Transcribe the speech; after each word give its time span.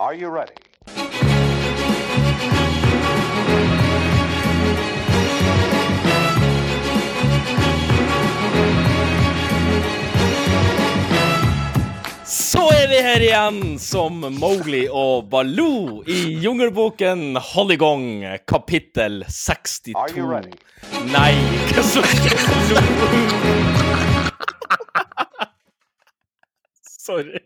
Are 0.00 0.14
you 0.14 0.30
ready? 0.30 0.52
Så 12.24 12.62
er 12.68 12.86
vi 12.88 13.00
her 13.02 13.20
igjen 13.26 13.58
som 13.82 14.20
Mowgli 14.38 14.84
og 14.86 15.26
Baloo 15.32 16.04
i 16.06 16.20
Jungelboken 16.44 17.34
Hollygong, 17.50 18.22
kapittel 18.46 19.24
62. 19.26 19.96
Are 19.98 20.14
you 20.14 20.30
ready? 20.30 20.54
Nei, 21.10 21.34
hva 21.74 21.82
så 21.82 22.06
Sorry. 26.86 27.40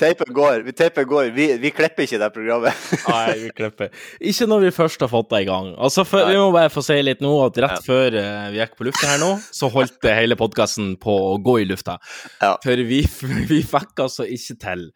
Teipen 0.00 0.32
går. 0.34 0.60
Vi, 0.66 0.74
teipen 0.76 1.06
går. 1.08 1.30
Vi, 1.36 1.46
vi 1.62 1.70
klipper 1.74 2.06
ikke 2.06 2.20
det 2.22 2.28
programmet. 2.34 2.84
Nei, 3.08 3.38
vi 3.44 3.52
klipper. 3.56 3.94
Ikke 4.20 4.48
når 4.50 4.66
vi 4.66 4.74
først 4.76 5.06
har 5.06 5.12
fått 5.12 5.30
det 5.32 5.44
i 5.44 5.48
gang. 5.48 5.72
Altså, 5.76 6.04
for, 6.08 6.28
Vi 6.30 6.38
må 6.40 6.50
bare 6.54 6.72
få 6.72 6.84
si 6.86 6.98
litt 7.04 7.24
nå 7.24 7.32
at 7.46 7.62
rett 7.64 7.86
før 7.86 8.18
eh, 8.20 8.50
vi 8.54 8.60
gikk 8.62 8.76
på 8.78 8.88
lufta 8.90 9.14
her 9.14 9.22
nå, 9.22 9.32
så 9.54 9.70
holdt 9.72 10.10
hele 10.10 10.38
podkasten 10.38 10.94
på 11.02 11.16
å 11.32 11.34
gå 11.42 11.58
i 11.64 11.66
lufta. 11.68 11.98
Ja. 12.40 12.54
For 12.64 12.86
vi, 12.88 13.02
vi 13.50 13.64
fikk 13.66 14.06
altså 14.06 14.28
ikke 14.28 14.60
til 14.62 14.88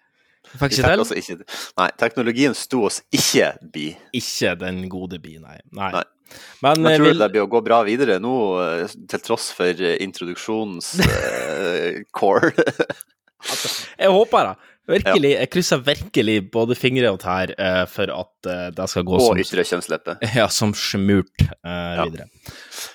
fikk 0.50 0.72
ikke 0.74 0.86
til. 0.86 1.02
altså 1.04 1.18
ikke, 1.18 1.58
nei, 1.78 1.90
teknologien 2.00 2.56
sto 2.58 2.86
oss 2.88 3.00
ikke 3.14 3.52
bi. 3.72 3.90
Ikke 4.16 4.56
den 4.58 4.86
gode 4.92 5.20
bi, 5.22 5.36
nei. 5.42 5.60
nei. 5.76 5.92
Nei. 5.94 6.06
Men, 6.62 6.82
Men 6.82 6.92
eh, 6.92 6.96
tror 6.96 7.06
vil, 7.08 7.18
du 7.18 7.24
det 7.24 7.30
blir 7.34 7.44
å 7.44 7.50
gå 7.50 7.62
bra 7.66 7.80
videre 7.86 8.18
nå, 8.22 8.34
eh, 8.62 8.98
til 9.10 9.22
tross 9.24 9.50
for 9.56 9.86
introduksjons 9.96 10.92
eh, 11.06 12.02
core? 12.14 12.52
Jeg 13.98 14.12
håper 14.14 14.50
det. 14.50 14.70
Virkelig, 14.90 15.30
Jeg 15.36 15.50
krysser 15.52 15.82
virkelig 15.86 16.36
både 16.50 16.74
fingre 16.78 17.12
og 17.14 17.20
tær 17.22 17.52
uh, 17.54 17.84
for 17.90 18.10
at 18.10 18.48
uh, 18.50 18.66
det 18.74 18.88
skal 18.90 19.06
gå 19.06 19.16
og 19.18 19.26
som, 19.28 19.40
ytre 19.42 19.64
kjønnsleppe. 19.68 20.16
ja, 20.40 20.48
som 20.50 20.74
smurt 20.74 21.44
uh, 21.62 22.02
videre. 22.02 22.26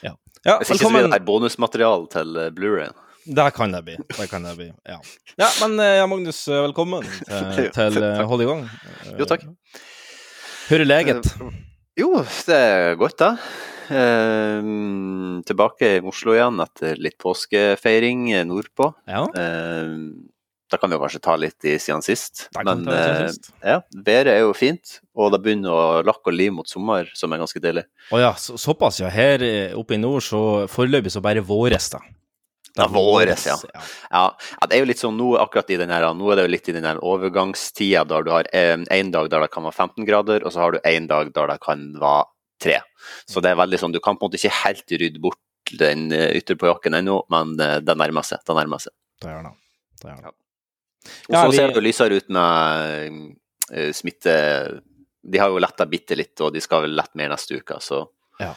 Ja. 0.04 0.16
ja, 0.44 0.58
Hvis 0.60 0.76
ikke 0.76 0.84
så 0.84 0.92
blir 0.92 1.08
det 1.08 1.14
her 1.16 1.26
bonusmateriale 1.28 2.10
til 2.12 2.40
Blu-rayen. 2.58 2.98
Det 3.26 3.46
kan 3.58 3.72
det 3.74 3.82
bli. 3.88 3.96
Det 4.12 4.28
kan 4.30 4.44
det 4.46 4.52
bli, 4.60 4.68
ja. 4.86 5.00
ja 5.42 5.48
men 5.64 5.80
ja, 5.82 6.04
Magnus, 6.06 6.44
velkommen 6.52 7.06
til, 7.56 7.72
til. 7.74 8.04
Hold 8.30 8.44
i 8.44 8.50
gang. 8.52 8.68
Jo, 9.16 9.30
takk. 9.30 9.48
Hvor 10.68 10.84
er 10.84 10.90
leget? 10.90 11.32
Jo, 11.98 12.12
det 12.46 12.60
er 12.60 13.00
godt, 13.00 13.18
da. 13.24 13.32
Uh, 13.86 15.42
tilbake 15.46 15.96
i 15.96 16.06
Oslo 16.06 16.36
igjen 16.36 16.62
etter 16.62 17.02
litt 17.02 17.18
påskefeiring 17.22 18.30
nordpå. 18.50 18.92
Ja, 19.10 19.26
Eh, 19.32 19.98
da 20.72 20.80
kan 20.82 20.90
vi 20.90 20.98
jo 20.98 21.02
kanskje 21.04 21.22
ta 21.22 21.36
litt 21.38 21.68
i 21.68 21.76
siden 21.82 22.04
sist. 22.06 22.48
Men 22.58 22.86
siden 22.86 22.90
eh, 22.96 23.22
sist. 23.30 23.52
ja, 23.62 23.78
været 24.08 24.34
er 24.34 24.42
jo 24.42 24.54
fint, 24.58 25.00
og 25.14 25.32
det 25.36 25.42
begynner 25.46 25.72
å 25.72 25.86
lakke 26.06 26.32
og 26.32 26.38
lime 26.38 26.60
mot 26.62 26.70
sommer, 26.70 27.12
som 27.18 27.34
er 27.34 27.42
ganske 27.44 27.62
deilig. 27.62 27.86
Å 28.10 28.22
ja, 28.22 28.34
så, 28.40 28.58
såpass, 28.62 29.00
ja. 29.04 29.12
Her 29.14 29.46
eh, 29.46 29.78
oppe 29.78 29.98
i 29.98 30.02
nord 30.02 30.26
så 30.26 30.42
foreløpig 30.72 31.14
så 31.14 31.24
bare 31.26 31.46
våres, 31.46 31.92
da. 31.94 32.02
Ja, 32.76 32.90
våres, 32.92 33.46
ja. 33.48 33.56
ja. 33.72 33.84
Ja, 34.12 34.68
det 34.68 34.76
er 34.76 34.82
jo 34.84 34.90
litt 34.90 35.00
sånn 35.00 35.16
nå 35.16 35.30
akkurat 35.40 35.70
i 35.72 35.78
den 35.80 35.94
her, 35.94 36.10
nå 36.18 36.32
er 36.32 36.42
det 36.42 36.48
jo 36.48 36.54
litt 36.58 36.68
i 36.68 36.76
den 36.76 36.88
her 36.90 37.00
overgangstida 37.00 38.04
der 38.10 38.26
du 38.26 38.34
har 38.34 38.50
én 38.52 39.14
dag 39.14 39.30
der 39.32 39.46
det 39.46 39.54
kan 39.54 39.64
være 39.64 39.80
15 39.86 40.10
grader, 40.10 40.44
og 40.44 40.52
så 40.52 40.66
har 40.66 40.76
du 40.76 40.82
én 40.84 41.08
dag 41.08 41.32
der 41.38 41.54
det 41.54 41.62
kan 41.64 41.88
være 42.02 42.26
3. 42.66 42.80
Så 43.30 43.44
det 43.44 43.54
er 43.54 43.60
veldig 43.60 43.80
sånn, 43.80 43.96
du 43.96 44.02
kan 44.04 44.18
på 44.18 44.26
en 44.26 44.32
måte 44.32 44.42
ikke 44.42 44.58
helt 44.64 44.92
rydde 44.92 45.22
bort 45.24 45.40
den 45.80 46.10
eh, 46.12 46.32
ytterpåjakken 46.38 46.98
ennå, 47.00 47.22
men 47.34 47.56
eh, 47.60 47.78
det 47.86 47.96
nærmer 47.98 48.26
seg. 48.28 48.44
Det 48.46 48.58
nærmer 48.58 48.82
seg. 48.84 48.94
Det 49.24 49.32
gjør 49.32 49.48
det. 49.48 49.54
Det 50.02 50.12
gjør 50.12 50.26
det. 50.28 50.36
Og 51.06 51.34
Ja, 51.36 51.44
så 51.44 51.52
vi- 51.52 51.58
ser 51.58 51.68
det 51.72 51.76
jo 51.76 51.86
lysere 51.86 52.18
ut 52.22 52.30
med 52.30 53.12
uh, 53.72 53.92
smitte 53.94 54.36
De 55.26 55.38
har 55.42 55.50
jo 55.50 55.58
letta 55.62 55.86
bitte 55.90 56.16
litt, 56.18 56.40
og 56.42 56.54
de 56.54 56.62
skal 56.62 56.84
vel 56.86 56.96
lette 56.98 57.16
mer 57.18 57.30
neste 57.34 57.58
uke, 57.58 57.80
så 57.82 58.04
Ja. 58.40 58.54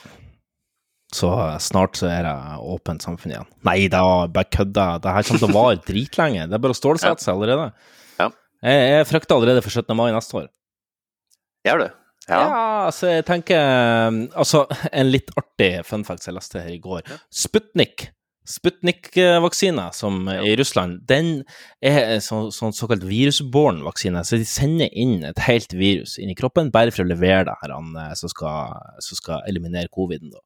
Så 1.14 1.30
eh, 1.32 1.54
snart 1.64 1.96
så 1.96 2.04
er 2.12 2.26
det 2.26 2.32
åpent 2.60 3.00
samfunn 3.00 3.32
igjen. 3.32 3.46
Nei, 3.64 3.88
det 3.88 3.96
var 4.04 4.28
bare 4.28 4.44
kødda. 4.52 4.82
Det 5.00 5.14
her 5.14 5.22
kommer 5.24 5.40
til 5.40 5.48
å 5.48 5.54
vare 5.56 5.78
dritlenge. 5.88 6.42
Det 6.50 6.52
er 6.58 6.60
bare 6.60 6.74
å 6.76 6.76
stålsette 6.76 7.24
seg 7.24 7.32
allerede. 7.32 7.70
Ja. 8.18 8.26
Jeg, 8.60 8.82
jeg 8.92 9.06
frykter 9.08 9.38
allerede 9.38 9.62
for 9.64 9.70
17. 9.72 9.96
mai 9.96 10.10
neste 10.12 10.36
år. 10.42 10.50
gjør 11.64 11.78
du. 11.86 11.88
Ja, 12.28 12.42
Ja. 12.42 12.60
altså 12.90 13.08
jeg 13.08 13.24
tenker 13.24 13.56
eh, 13.56 14.18
Altså, 14.36 14.66
en 14.92 15.08
litt 15.10 15.30
artig 15.40 15.70
fun 15.88 16.04
fact 16.04 16.26
jeg 16.28 16.34
leste 16.36 16.60
her 16.60 16.74
i 16.76 16.82
går. 16.84 17.00
Sputnik. 17.32 18.10
Sputnik-vaksine 18.48 19.84
som 19.92 20.28
er 20.32 20.40
i 20.48 20.54
Russland, 20.56 21.02
den 21.08 21.42
er 21.84 22.14
en 22.14 22.22
så, 22.24 22.38
sånn 22.54 22.72
såkalt 22.76 23.04
virusbåren 23.04 23.82
vaksine. 23.84 24.22
Så 24.24 24.38
de 24.40 24.46
sender 24.48 24.88
inn 24.96 25.20
et 25.28 25.42
helt 25.44 25.74
virus 25.76 26.16
inn 26.22 26.32
i 26.32 26.36
kroppen 26.38 26.72
bare 26.74 26.94
for 26.94 27.04
å 27.04 27.08
levere 27.10 27.44
det 27.50 27.56
her 27.60 27.74
han, 27.76 27.92
eh, 28.00 28.14
som, 28.18 28.32
skal, 28.32 28.78
som 29.04 29.20
skal 29.20 29.44
eliminere 29.50 29.92
coviden. 29.92 30.32
Da. 30.32 30.40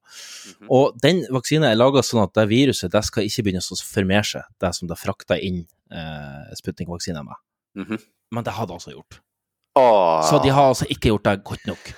Mhm. 0.51 0.71
Og 0.75 0.99
den 1.03 1.23
vaksinen 1.31 1.69
er 1.69 1.79
laga 1.79 2.03
sånn 2.03 2.25
at 2.25 2.35
det 2.35 2.49
viruset 2.51 2.91
det 2.93 3.05
skal 3.07 3.29
ikke 3.29 3.47
begynne 3.47 3.63
å 3.63 3.81
formere 3.87 4.27
seg, 4.33 4.47
det 4.59 4.73
som 4.75 4.91
det 4.91 4.99
frakta 4.99 5.39
inn 5.39 5.63
eh, 5.93 6.55
Sputnik-vaksinen 6.59 7.23
med. 7.29 7.39
Mhm. 7.79 8.03
Men 8.33 8.43
det 8.43 8.57
har 8.57 8.67
det 8.67 8.75
altså 8.81 8.91
gjort. 8.91 9.21
Åh, 9.79 10.21
Så 10.29 10.43
de 10.43 10.51
har 10.53 10.69
altså 10.69 10.85
ikke 10.91 11.13
gjort 11.13 11.23
det 11.29 11.43
godt 11.47 11.69
nok. 11.69 11.93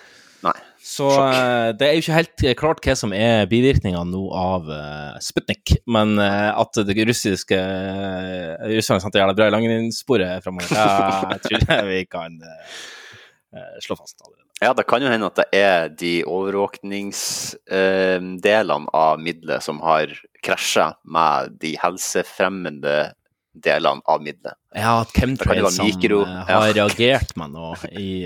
Så 0.96 1.10
Sjokk. 1.12 1.36
eh, 1.36 1.70
det 1.76 1.88
er 1.88 1.94
jo 1.96 2.02
ikke 2.04 2.20
helt 2.20 2.44
klart 2.60 2.80
hva 2.86 2.94
som 2.96 3.14
er 3.16 3.48
bivirkningene 3.52 4.06
nå 4.08 4.32
av 4.38 4.70
uh, 4.70 5.18
Sputnik, 5.24 5.76
men 5.92 6.20
uh, 6.22 6.52
at 6.56 6.74
det 6.88 7.08
russiske 7.10 7.58
uh, 7.58 8.68
russerne 8.72 9.02
satte 9.04 9.20
jævla 9.20 9.36
bra 9.36 9.46
i 9.50 9.56
langrennssporet 9.56 10.44
framover, 10.46 10.70
det 11.34 11.40
tror 11.44 11.62
jeg 11.68 11.84
vi 11.90 12.02
kan 12.08 12.32
eh, 12.46 13.76
slå 13.84 13.94
fast 14.00 14.18
allerede. 14.22 14.46
Ja, 14.64 14.72
det 14.74 14.86
kan 14.88 15.02
jo 15.04 15.10
hende 15.12 15.28
at 15.28 15.36
det 15.42 15.48
er 15.58 15.90
de 15.92 16.24
overvåkningsdelene 16.32 18.88
av 18.96 19.20
middelet 19.20 19.64
som 19.66 19.82
har 19.84 20.08
krasja 20.46 20.94
med 21.04 21.60
de 21.60 21.76
helsefremmende 21.82 23.12
delene 23.52 24.02
av 24.08 24.22
middelet. 24.24 24.56
Ja, 24.76 25.02
at 25.04 25.12
chemtrailsene 25.16 25.90
eh, 25.92 26.00
ja. 26.16 26.44
har 26.48 26.72
reagert 26.72 27.36
med 27.40 27.50
noe 27.56 27.76
i 27.92 28.26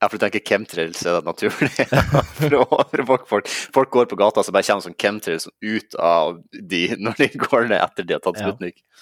Ja, 0.00 0.08
for 0.08 0.16
du 0.16 0.22
tenker 0.24 0.40
chemtrails 0.48 1.02
er 1.04 1.18
det 1.18 1.26
naturlig 1.28 1.68
folk. 3.28 3.48
Folk 3.74 3.90
går 3.92 4.06
på 4.08 4.16
gata, 4.16 4.40
så 4.46 4.52
bare 4.54 4.64
kommer 4.64 4.84
sånn 4.86 4.96
chemtrails 4.96 5.44
ut 5.60 5.96
av 6.00 6.38
de 6.52 6.82
når 7.04 7.18
de 7.20 7.28
går 7.42 7.68
ned 7.68 7.76
etter 7.82 8.08
de 8.08 8.16
har 8.16 8.22
tatt 8.24 8.40
Ja. 8.40 8.54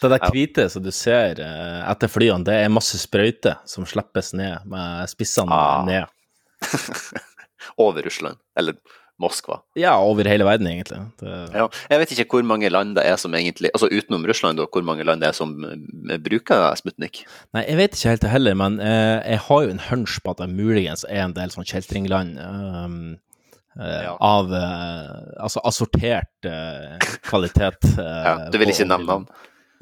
Det 0.02 0.10
der 0.16 0.30
hvite 0.34 0.66
som 0.70 0.82
du 0.82 0.90
ser 0.94 1.38
eh, 1.42 1.80
etter 1.90 2.10
flyene, 2.10 2.42
det 2.46 2.56
er 2.64 2.68
masse 2.74 2.98
sprøyter 2.98 3.60
som 3.66 3.86
slippes 3.86 4.32
ned 4.38 4.66
med 4.70 5.06
spissene 5.10 5.54
Ah. 5.54 5.84
ned. 5.86 6.06
Over 7.78 8.02
Russland. 8.02 8.38
Eller 8.58 8.74
Moskva. 9.18 9.56
Ja, 9.74 9.96
over 9.98 10.28
hele 10.30 10.44
verden, 10.46 10.66
egentlig. 10.70 10.98
Det, 11.18 11.32
Ja. 11.54 11.64
Jeg 11.90 11.98
vet 11.98 12.12
ikke 12.14 12.36
hvor 12.38 12.44
mange 12.46 12.68
land 12.70 12.94
det 12.94 13.02
er 13.04 13.16
som 13.18 13.32
egentlig 13.34 13.70
Altså 13.74 13.88
utenom 13.90 14.22
Russland, 14.30 14.58
da, 14.60 14.66
hvor 14.70 14.84
mange 14.86 15.02
land 15.04 15.20
det 15.20 15.28
er 15.32 15.32
som 15.34 15.56
eh, 15.64 16.18
bruker 16.22 16.74
Sputnik. 16.78 17.24
Nei, 17.54 17.64
jeg 17.66 17.76
vet 17.80 17.96
ikke 17.98 18.12
helt 18.12 18.22
det 18.22 18.30
heller, 18.30 18.54
men 18.54 18.78
eh, 18.80 19.18
jeg 19.34 19.40
har 19.48 19.62
jo 19.64 19.70
en 19.74 19.82
hunch 19.90 20.20
på 20.22 20.30
at 20.36 20.38
det 20.44 20.48
muligens 20.54 21.02
er 21.08 21.24
en 21.24 21.34
del 21.34 21.50
sånn 21.50 21.66
kjeltringland 21.66 22.38
Um, 22.38 23.18
eh, 23.80 24.02
Ja. 24.06 24.14
av 24.20 24.52
eh, 24.54 25.42
altså 25.42 25.60
assortert 25.66 26.46
eh, 26.46 26.98
kvalitet. 27.26 27.82
eh, 27.98 28.24
Ja, 28.26 28.36
du 28.50 28.58
vil 28.58 28.70
ikke 28.70 28.86
nevne 28.86 29.06
navn? 29.06 29.28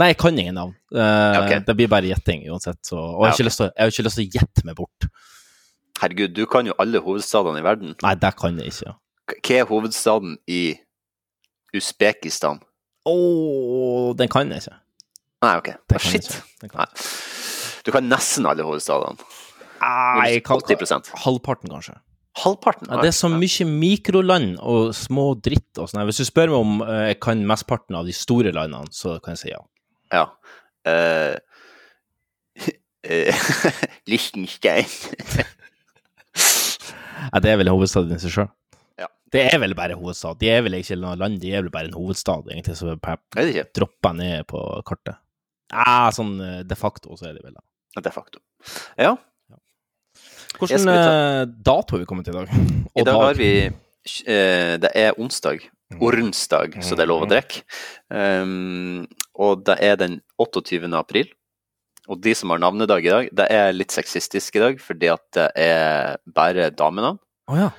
Nei, 0.01 0.11
jeg 0.13 0.19
kan 0.21 0.37
ingen 0.39 0.55
navn. 0.57 0.75
Eh, 0.93 1.39
Ok. 1.45 1.55
Det 1.67 1.77
blir 1.77 1.89
bare 1.89 2.09
gjetting 2.09 2.43
uansett. 2.53 2.81
Så, 2.85 2.97
og 2.97 3.25
jeg 3.25 3.33
har, 3.33 3.33
Ja, 3.33 3.37
til, 3.37 3.49
å- 3.49 3.73
jeg 3.77 3.85
har 3.85 3.93
ikke 3.95 4.05
lyst 4.09 4.17
til 4.21 4.27
å 4.27 4.33
gjette 4.41 4.65
meg 4.69 4.77
bort. 4.77 5.07
Herregud, 6.03 6.35
du 6.37 6.45
kan 6.45 6.67
jo 6.69 6.75
alle 6.79 7.01
hovedstadene 7.01 7.63
i 7.63 7.65
verden. 7.65 7.95
Nei, 8.05 8.15
det 8.21 8.33
kan 8.37 8.59
jeg 8.61 8.69
ikke. 8.75 8.93
Hva 9.27 9.59
er 9.59 9.69
hovedstaden 9.69 10.37
i 10.47 10.77
Usbekistan? 11.77 12.61
Å, 13.07 13.17
den 14.19 14.31
kan 14.31 14.51
jeg 14.51 14.65
ikke. 14.65 14.79
Nei, 15.45 15.53
OK. 15.61 15.71
Ah, 15.75 16.03
shit. 16.03 16.31
Kan 16.63 16.81
Nei. 16.81 16.89
Du 17.87 17.93
kan 17.95 18.09
nesten 18.11 18.47
alle 18.49 18.65
hovedstadene. 18.67 19.19
Nei, 19.77 20.31
jeg 20.33 20.43
kan, 20.47 20.63
80 20.65 21.13
halvparten, 21.23 21.71
kanskje. 21.71 21.99
Halvparten? 22.37 22.89
Ja, 22.91 23.01
det 23.01 23.13
er 23.13 23.17
så 23.17 23.31
mye 23.33 23.67
mikroland 23.69 24.57
og 24.61 24.91
små 24.97 25.31
dritt 25.41 25.79
og 25.81 25.89
sånn. 25.89 26.03
Hvis 26.09 26.21
du 26.21 26.27
spør 26.29 26.53
meg 26.53 26.59
om 26.59 26.83
eh, 26.85 27.05
jeg 27.13 27.21
kan 27.25 27.45
mesteparten 27.49 27.97
av 27.97 28.09
de 28.09 28.15
store 28.17 28.53
landene, 28.57 28.93
så 28.93 29.17
kan 29.25 29.37
jeg 29.37 29.43
si 29.45 29.53
ja. 29.53 29.63
Ja. 30.13 30.27
Uh, 30.87 31.37
Liechtenstein. 34.11 34.91
Ja, 37.27 37.41
det 37.41 37.53
er 37.53 37.61
vel 37.63 37.73
hovedstaden 37.73 38.17
i 38.17 38.21
seg 38.21 38.35
sjøl. 38.35 38.51
Det 39.33 39.43
er 39.43 39.59
vel 39.59 39.75
bare 39.75 39.97
hovedstad. 39.99 40.39
De 40.41 40.51
er 40.53 40.63
vel 40.63 40.79
ikke 40.79 40.99
noe 41.01 41.17
land, 41.19 41.41
de 41.43 41.53
er 41.53 41.65
vel 41.65 41.73
bare 41.75 41.91
en 41.91 41.97
hovedstad, 41.99 42.47
egentlig, 42.53 42.77
som 42.79 42.93
er 42.95 43.63
droppa 43.75 44.13
ned 44.15 44.47
på 44.51 44.61
kartet. 44.87 45.19
Ja, 45.73 46.13
sånn 46.15 46.37
eh, 46.43 46.61
de 46.67 46.77
facto 46.79 47.17
så 47.19 47.31
er 47.31 47.39
de 47.39 47.43
vel 47.43 47.57
det. 47.57 47.65
De 48.05 48.13
facto. 48.15 48.43
Ja. 49.01 49.17
Hvilken 50.57 50.89
eh, 50.93 51.43
dato 51.67 51.97
har 51.97 52.03
vi 52.05 52.09
kommet 52.09 52.29
til 52.29 52.37
i 52.37 52.45
dag? 52.45 52.53
I 52.97 53.05
dag 53.07 53.19
har 53.21 53.37
vi 53.37 53.51
eh, 53.67 54.77
Det 54.81 54.93
er 54.95 55.19
onsdag 55.21 55.67
Ormsdag, 56.03 56.81
så 56.83 56.97
det 56.99 57.05
er 57.05 57.11
lov 57.13 57.27
å 57.27 57.29
drikke. 57.31 57.61
Um, 58.11 59.05
og 59.39 59.61
det 59.69 59.77
er 59.87 59.99
den 60.01 60.17
28. 60.43 60.89
april. 60.99 61.29
Og 62.11 62.19
de 62.23 62.35
som 62.39 62.51
har 62.51 62.59
navnedag 62.59 63.07
i 63.07 63.13
dag, 63.13 63.29
det 63.39 63.47
er 63.55 63.71
litt 63.75 63.95
sexistisk 63.95 64.59
i 64.59 64.63
dag, 64.65 64.81
fordi 64.83 65.13
at 65.13 65.23
det 65.37 65.47
er 65.63 66.19
bare 66.27 66.73
damenavn. 66.75 67.21
Å 67.51 67.61
ja. 67.61 67.71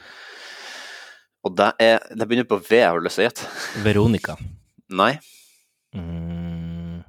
Og 1.47 1.55
det 1.55 1.71
er 1.79 2.03
Det 2.11 2.27
begynner 2.27 2.47
på 2.47 2.59
V, 2.59 2.81
har 2.83 2.99
du 2.99 3.07
lyst 3.07 3.19
til 3.19 3.25
å 3.25 3.29
gjette? 3.29 3.49
Veronica. 3.85 4.35
Nei. 4.91 5.13
Mm. 5.95 7.03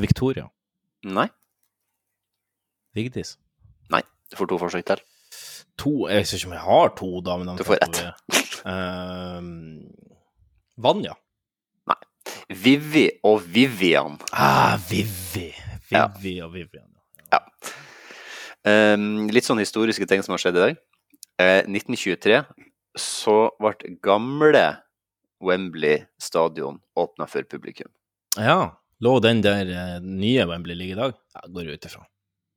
Victoria. 0.00 0.48
Nei. 1.04 1.28
Vigdis. 2.96 3.36
Nei. 3.92 4.02
Du 4.30 4.38
får 4.38 4.48
to 4.52 4.60
forsøk 4.60 4.86
til. 4.88 5.02
To 5.80 5.92
Jeg 6.08 6.22
vet 6.22 6.32
ikke 6.36 6.48
om 6.48 6.56
jeg 6.56 6.64
har 6.68 6.94
to 6.96 7.10
da. 7.24 7.36
Men 7.40 7.60
Du 7.60 7.64
får 7.68 7.82
ett. 7.84 8.00
Uh, 8.64 9.42
Vanja. 10.80 11.18
Vivi 12.52 13.08
og 13.24 13.42
Vivian. 13.48 14.18
Ah, 14.32 14.76
Vivi. 14.90 15.52
Ja. 15.90 16.08
Vivi 16.20 16.40
og 16.44 16.52
Vivian. 16.52 16.88
Um, 18.62 19.26
litt 19.34 19.46
sånn 19.46 19.58
historiske 19.58 20.06
ting 20.06 20.22
som 20.22 20.36
har 20.36 20.42
skjedd 20.42 20.58
i 20.58 20.62
dag. 20.66 20.82
Uh, 21.40 21.64
1923 21.66 22.42
så 22.98 23.50
ble 23.60 23.96
gamle 24.04 24.64
Wembley 25.42 26.04
stadion 26.22 26.78
åpna 26.98 27.26
for 27.30 27.42
publikum. 27.50 27.90
Ja. 28.38 28.76
Lå 29.02 29.16
den 29.24 29.40
der 29.42 29.66
eh, 29.66 29.96
nye 30.02 30.44
Wembley 30.46 30.76
ligger 30.78 30.94
i 30.96 31.00
dag? 31.00 31.14
Ja, 31.34 31.40
går 31.50 31.66
jeg 31.66 31.80
ut 31.80 31.86
ifra. 31.88 32.04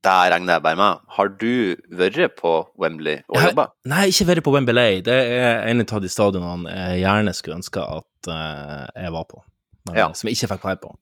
Der 0.06 0.28
regner 0.30 0.54
jeg 0.54 0.62
bare 0.62 0.78
med. 0.78 1.00
Har 1.16 1.28
du 1.40 1.74
vært 1.98 2.36
på 2.38 2.52
Wembley 2.78 3.24
og 3.26 3.40
jobba? 3.42 3.64
Nei, 3.90 4.04
ikke 4.12 4.28
vært 4.28 4.44
på 4.46 4.52
Wembley. 4.54 5.00
Det 5.02 5.16
er 5.34 5.64
en 5.72 5.82
av 5.82 6.02
de 6.04 6.10
stadionene 6.12 6.70
jeg 6.76 7.00
gjerne 7.02 7.34
skulle 7.34 7.58
ønske 7.58 7.82
at 7.82 8.30
eh, 8.30 8.84
jeg 9.02 9.14
var 9.16 9.26
på, 9.32 9.42
men 9.88 9.98
Ja. 9.98 10.06
som 10.14 10.30
jeg 10.30 10.38
ikke 10.38 10.52
fikk 10.54 10.68
være 10.70 10.82
på. 10.84 10.94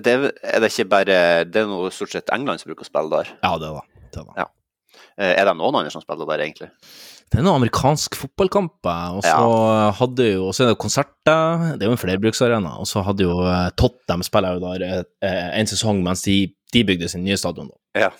Det 0.00 0.12
er, 0.12 0.24
er 0.44 0.60
det 0.60 0.68
ikke 0.72 0.88
bare 0.92 1.14
Det 1.48 1.62
er 1.62 1.68
noe 1.70 1.88
stort 1.92 2.12
sett 2.12 2.28
England 2.32 2.60
som 2.60 2.68
bruker 2.68 2.84
å 2.84 2.88
spille 2.88 3.12
der. 3.12 3.30
Ja, 3.44 3.52
det 3.60 3.70
var 3.76 3.84
det. 4.12 4.24
Var. 4.24 4.34
Ja. 4.40 4.48
Eh, 5.18 5.32
Er 5.40 5.44
det 5.48 5.56
noen 5.56 5.74
andre 5.80 5.90
som 5.92 6.02
spiller 6.04 6.28
der, 6.28 6.44
egentlig? 6.44 6.70
Det 7.26 7.40
er 7.40 7.42
noen 7.42 7.58
amerikansk 7.58 8.14
fotballkamper, 8.14 9.16
og 9.18 9.24
så 9.26 9.94
hadde 9.98 10.28
jo, 10.28 10.44
og 10.46 10.54
så 10.54 10.62
er 10.62 10.68
det 10.70 10.78
konserter, 10.78 11.64
det 11.74 11.82
er 11.82 11.90
jo 11.90 11.96
en 11.96 11.98
flerbruksarena, 11.98 12.76
og 12.78 12.86
så 12.86 13.02
hadde 13.02 13.24
jo 13.26 13.40
eh, 13.42 13.70
Tottenham 13.80 14.22
spiller 14.22 14.54
jo 14.60 14.62
der 14.62 14.84
eh, 15.02 15.48
en 15.58 15.66
sesong 15.66 16.04
mens 16.06 16.22
de, 16.22 16.36
de 16.72 16.84
bygde 16.86 17.08
sin 17.10 17.24
nye 17.26 17.36
stadion. 17.40 17.72
Ja. 17.98 18.12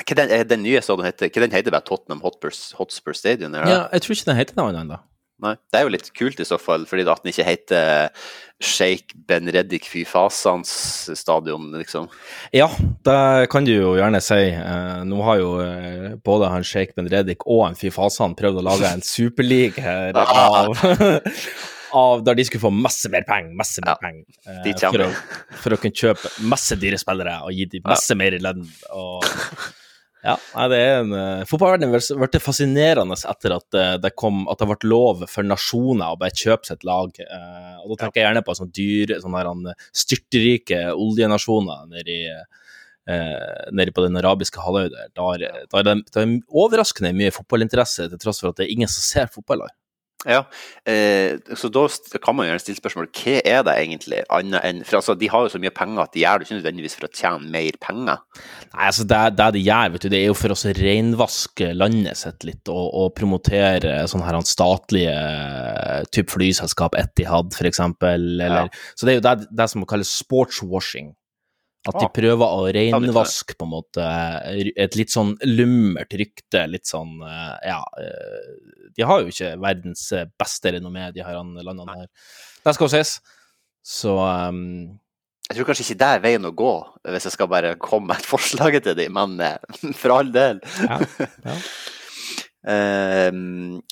Hva 0.00 0.16
den, 0.16 0.30
den 0.48 0.62
nye 0.62 0.80
stadion 0.84 1.04
heter? 1.08 1.28
Hva 1.28 1.42
den 1.42 1.56
heter 1.58 1.74
bare 1.74 1.84
Tottenham 1.88 2.22
Hotspur, 2.24 2.54
Hotspur 2.78 3.16
Stadion? 3.18 3.52
Eller? 3.54 3.68
Ja, 3.68 3.80
jeg 3.92 4.04
tror 4.06 4.14
ikke 4.16 4.30
den 4.30 4.38
heter 4.38 4.56
noe 4.60 4.70
annet 4.70 4.84
ennå. 4.86 5.00
Nei. 5.40 5.54
Det 5.72 5.78
er 5.80 5.86
jo 5.86 5.92
litt 5.94 6.10
kult 6.16 6.40
i 6.42 6.44
så 6.44 6.58
fall, 6.60 6.82
fordi 6.88 7.06
at 7.08 7.22
den 7.24 7.30
ikke 7.32 7.46
heter 7.46 8.10
Sheikh 8.60 9.14
Ben 9.28 9.48
Reddik 9.48 9.86
Fyfasans 9.88 10.68
stadion, 11.16 11.70
liksom. 11.80 12.10
Ja, 12.52 12.66
det 13.08 13.48
kan 13.52 13.64
du 13.64 13.72
jo 13.72 13.94
gjerne 13.96 14.20
si. 14.20 14.36
Eh, 14.52 15.00
nå 15.08 15.22
har 15.24 15.40
jo 15.40 15.50
eh, 15.64 16.10
både 16.20 16.50
han 16.52 16.66
Sheikh 16.68 16.92
Ben 16.98 17.08
Reddik 17.08 17.46
og 17.48 17.64
han 17.70 17.78
Fyfasan 17.80 18.36
prøvd 18.36 18.60
å 18.60 18.66
lage 18.68 18.90
en 18.92 19.00
superleague 19.06 19.80
her 19.80 20.12
av, 20.20 20.76
av 22.04 22.20
der 22.28 22.36
de 22.36 22.44
skulle 22.50 22.66
få 22.68 22.74
masse 22.76 23.08
mer 23.10 23.24
penger, 23.28 23.56
masse 23.56 23.80
mer 23.80 23.96
Ja, 23.96 23.98
penger. 24.04 24.24
eh, 24.44 24.76
for, 24.84 25.06
å, 25.08 25.56
for 25.64 25.76
å 25.78 25.80
kunne 25.80 25.96
kjøpe 26.04 26.34
masse 26.52 26.76
dyre 26.84 27.00
spillere 27.00 27.38
og 27.46 27.56
gi 27.56 27.64
dem 27.78 27.88
masse 27.88 28.12
mer 28.18 28.36
i 28.36 28.42
lønn. 28.44 28.66
Og, 28.92 29.24
ja, 30.20 30.36
det 30.68 30.78
er 30.78 30.98
en 30.98 31.12
uh, 31.16 31.44
Fotballverdenen 31.48 31.94
har 31.96 32.30
det 32.32 32.42
fascinerende 32.44 33.16
etter 33.16 33.54
at 33.56 33.76
uh, 33.76 33.94
det 34.02 34.12
kom 34.20 34.42
At 34.52 34.60
det 34.60 34.68
ble 34.68 34.90
lov 34.92 35.24
for 35.32 35.46
nasjoner 35.48 36.12
å 36.12 36.18
bare 36.20 36.36
kjøpe 36.36 36.68
sitt 36.68 36.84
lag. 36.84 37.14
Uh, 37.24 37.80
og 37.80 37.94
da 37.94 38.02
tenker 38.02 38.20
jeg 38.20 38.26
gjerne 38.28 38.44
på 38.44 38.56
sånne 38.58 38.76
dyre, 38.76 39.20
sånne 39.22 39.40
her, 39.40 39.48
han, 39.48 39.84
styrterike 39.96 40.82
oljenasjoner 40.92 41.86
nedi, 41.94 42.22
i 42.28 42.40
nede 43.74 43.90
på 43.96 44.04
den 44.04 44.18
arabiske 44.20 44.60
halvøya. 44.62 45.08
Da 45.16 45.24
er, 45.34 45.42
det, 45.88 46.20
er 46.20 46.34
overraskende 46.46 47.10
mye 47.16 47.32
fotballinteresse, 47.34 48.06
til 48.12 48.20
tross 48.22 48.38
for 48.42 48.52
at 48.52 48.60
det 48.60 48.68
er 48.68 48.74
ingen 48.76 48.92
som 48.92 49.02
ser 49.02 49.32
fotball 49.32 49.64
der. 49.64 49.72
Ja, 50.28 50.42
eh, 50.84 51.38
så 51.56 51.70
da 51.72 51.86
kan 52.20 52.36
man 52.36 52.44
gjerne 52.44 52.60
stille 52.60 52.76
spørsmål 52.76 53.06
hva 53.08 53.36
er 53.40 53.62
det 53.64 53.76
egentlig, 53.80 54.18
annet 54.28 54.66
enn 54.68 54.82
For 54.84 54.98
altså, 54.98 55.14
de 55.16 55.30
har 55.32 55.46
jo 55.46 55.52
så 55.54 55.60
mye 55.62 55.72
penger 55.72 56.02
at 56.02 56.12
de 56.12 56.20
gjør 56.20 56.42
det 56.42 56.46
ikke 56.46 56.58
nødvendigvis 56.58 56.96
for 56.98 57.08
å 57.08 57.12
tjene 57.16 57.48
mer 57.54 57.78
penger. 57.80 58.20
Nei, 58.74 58.88
altså 58.90 59.06
det, 59.08 59.20
det 59.38 59.46
de 59.56 59.62
gjør, 59.64 59.94
vet 59.94 60.04
du, 60.04 60.08
det 60.12 60.20
er 60.20 60.28
jo 60.28 60.36
for 60.36 60.52
å 60.52 60.74
renvaske 60.80 61.70
landet 61.72 62.20
sitt 62.20 62.44
litt, 62.44 62.68
og, 62.68 62.84
og 63.00 63.14
promotere 63.16 63.94
sånne 64.12 64.28
her 64.28 64.40
statlige 64.50 65.16
type 66.12 66.34
flyselskap, 66.34 66.98
Etihad 67.00 67.56
for 67.56 67.70
eksempel, 67.70 68.28
Så 68.92 69.08
det 69.08 69.14
er 69.14 69.20
jo 69.22 69.24
det, 69.24 69.48
det 69.56 69.70
som 69.72 69.88
kalles 69.88 70.12
sportswashing. 70.20 71.14
At 71.88 71.96
de 71.96 72.08
prøver 72.12 72.54
å 72.58 72.64
renvaske 72.76 73.54
på 73.56 73.64
en 73.64 73.72
måte 73.72 74.06
et 74.52 74.96
litt 74.98 75.12
sånn 75.12 75.32
lummert 75.48 76.12
rykte, 76.12 76.66
litt 76.68 76.84
sånn 76.90 77.22
eh, 77.24 77.70
Ja, 77.70 77.78
eh, 78.02 78.90
de 78.96 79.06
har 79.08 79.22
jo 79.22 79.32
ikke 79.32 79.54
verdens 79.62 80.02
eh, 80.12 80.26
beste 80.40 80.74
renommé, 80.76 81.06
de 81.14 81.24
her 81.24 81.38
landene 81.40 82.02
her. 82.02 82.10
Det 82.60 82.74
skal 82.76 82.84
jo 82.84 82.92
sies. 82.92 83.14
Så 83.80 84.12
um, 84.12 84.60
Jeg 85.48 85.56
tror 85.56 85.70
kanskje 85.70 85.86
ikke 85.86 86.00
det 86.02 86.10
er 86.10 86.24
veien 86.26 86.50
å 86.50 86.52
gå, 86.52 86.74
hvis 87.14 87.30
jeg 87.30 87.38
skal 87.38 87.48
bare 87.48 87.72
komme 87.80 88.10
med 88.12 88.20
et 88.20 88.28
forslag 88.28 88.76
til 88.84 88.98
dem, 88.98 89.16
men 89.16 89.96
for 89.96 90.18
all 90.18 90.34
del. 90.36 90.60
ja, 90.84 91.00
ja. 91.48 91.56
Eh, 92.60 93.32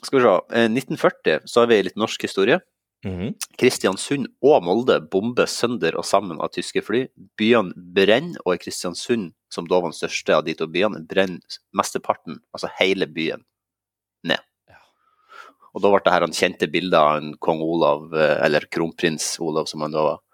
skal 0.05 0.19
vi 0.19 0.25
se. 0.25 0.32
Eh, 0.52 0.67
1940 0.69 1.46
så 1.49 1.62
har 1.62 1.70
vi 1.70 1.82
litt 1.87 1.96
norsk 1.96 2.26
historie. 2.26 2.61
Mhm. 3.06 3.35
Kristiansund 3.61 4.27
og 4.43 4.65
Molde 4.67 4.99
bombes 5.11 5.55
sønder 5.61 5.95
og 5.99 6.06
sammen 6.06 6.41
av 6.43 6.50
tyske 6.55 6.83
fly. 6.83 7.05
Byene 7.39 7.75
brenner, 7.77 8.41
og 8.45 8.56
i 8.56 8.62
Kristiansund, 8.65 9.33
som 9.53 9.69
da 9.71 9.79
var 9.79 9.93
den 9.93 9.99
største 9.99 10.35
av 10.35 10.45
de 10.47 10.56
to 10.59 10.67
byene, 10.71 11.05
brenner 11.06 11.59
mesteparten, 11.79 12.41
altså 12.55 12.71
hele 12.81 13.06
byen, 13.06 13.45
ned. 14.27 14.43
Ja. 14.69 14.81
Og 15.75 15.85
da 15.85 15.93
ble 15.93 16.03
det 16.05 16.15
her 16.17 16.27
han 16.27 16.35
kjente 16.35 16.71
bildet 16.73 16.99
av 16.99 17.21
en 17.21 17.35
kong 17.39 17.62
Olav, 17.62 18.09
eh, 18.19 18.39
eller 18.47 18.67
kronprins 18.71 19.37
Olav, 19.45 19.71
som 19.71 19.87
han 19.87 19.95
da 19.95 20.09
var, 20.09 20.25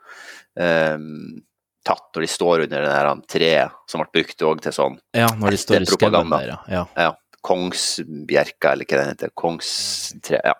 um, 0.56 1.42
tatt 1.84 2.16
når 2.16 2.24
de 2.24 2.30
står 2.32 2.64
under 2.64 2.86
det 2.86 2.94
her 2.94 3.10
treet, 3.28 3.76
som 3.90 4.00
ble 4.00 4.08
brukt 4.14 4.46
òg 4.48 4.62
til 4.64 4.72
sånn 4.72 4.96
ja, 5.12 5.26
når 5.36 5.52
de 5.52 5.58
står 5.60 5.84
i 5.84 5.88
skauen 5.90 6.32
der, 6.32 6.54
ja. 6.72 6.84
ja. 6.96 7.10
Kongsbjerka, 7.44 8.70
eller 8.72 8.88
hva 8.88 8.96
det 8.96 9.08
heter. 9.10 9.32
Kongstre, 9.36 10.38
ja. 10.40 10.54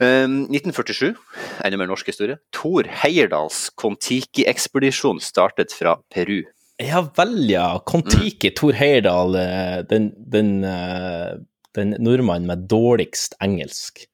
Um, 0.00 0.48
1947, 0.50 1.14
enda 1.62 1.78
mer 1.78 1.90
norsk 1.90 2.08
historie. 2.10 2.40
Thor 2.54 2.88
Heierdals 3.02 3.68
Kon-Tiki-ekspedisjon 3.78 5.20
startet 5.22 5.74
fra 5.76 5.98
Peru. 6.10 6.42
Ja 6.82 7.04
vel, 7.16 7.36
ja. 7.50 7.68
Kon-Tiki, 7.86 8.50
Thor 8.50 8.74
Heyerdahl, 8.74 9.36
eh, 9.38 9.76
den, 9.90 10.10
den, 10.16 10.64
eh, 10.64 11.36
den 11.74 11.94
nordmannen 12.02 12.50
med 12.50 12.66
dårligst 12.70 13.38
engelsk. 13.42 14.08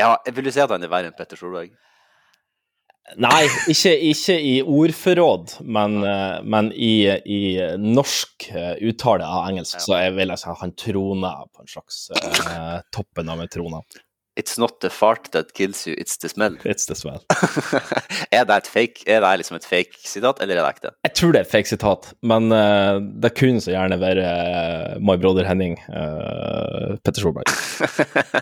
Ja, 0.00 0.16
vil 0.26 0.48
du 0.48 0.50
si 0.50 0.62
at 0.62 0.74
han 0.74 0.82
er 0.82 0.90
verre 0.90 1.12
enn 1.12 1.16
Petter 1.16 1.38
Solberg. 1.38 1.70
Nei, 3.20 3.46
ikke, 3.70 3.92
ikke 4.10 4.36
i 4.38 4.56
ordforråd, 4.62 5.56
men, 5.62 5.96
eh, 6.06 6.42
men 6.42 6.74
i, 6.74 7.06
i 7.06 7.40
norsk 7.78 8.50
uttale 8.90 9.26
av 9.26 9.48
engelsk, 9.50 9.78
så 9.82 10.02
jeg 10.02 10.18
vil 10.18 10.34
jeg 10.34 10.42
si 10.42 10.60
han 10.64 10.76
troner 10.78 11.46
på 11.50 11.62
en 11.62 11.70
slags 11.70 12.04
uh, 12.14 12.78
toppen 12.94 13.30
av 13.30 13.42
en 13.42 13.50
trona. 13.50 13.82
It's 14.40 14.56
not 14.60 14.78
the 14.80 14.88
fart 14.88 15.28
that 15.34 15.52
kills 15.52 15.82
you, 15.86 15.94
it's 16.00 16.16
the 16.22 16.30
smell. 16.32 16.56
It's 16.72 16.86
the 16.88 16.96
smell. 16.96 17.20
er 18.32 18.46
det 18.48 18.56
et 18.56 18.70
fake, 18.72 19.04
er 19.06 19.20
det 19.20 19.32
liksom 19.42 19.58
et 19.58 19.66
fake 19.68 20.00
sitat, 20.00 20.40
eller 20.40 20.56
er 20.56 20.64
det 20.64 20.70
ekte? 20.78 20.92
Jeg 21.04 21.16
tror 21.18 21.34
det 21.34 21.42
er 21.42 21.48
et 21.48 21.52
fake 21.52 21.68
sitat, 21.68 22.08
men 22.32 22.48
uh, 22.54 23.02
det 23.20 23.34
kunne 23.36 23.60
så 23.60 23.74
gjerne 23.74 24.00
være 24.00 24.24
uh, 24.24 24.96
My 25.04 25.18
Brother 25.20 25.44
Henning, 25.48 25.76
uh, 25.92 26.96
Petter 27.04 27.20
Solberg. 27.20 27.52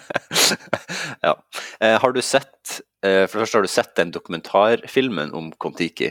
ja. 1.26 1.34
Har 1.78 2.14
du 2.14 2.20
sett 2.24 2.78
For 3.02 3.38
det 3.38 3.42
første, 3.42 3.58
har 3.58 3.66
du 3.66 3.70
sett 3.70 3.92
den 3.98 4.10
dokumentarfilmen 4.14 5.30
om 5.36 5.52
Kon-Tiki 5.62 6.10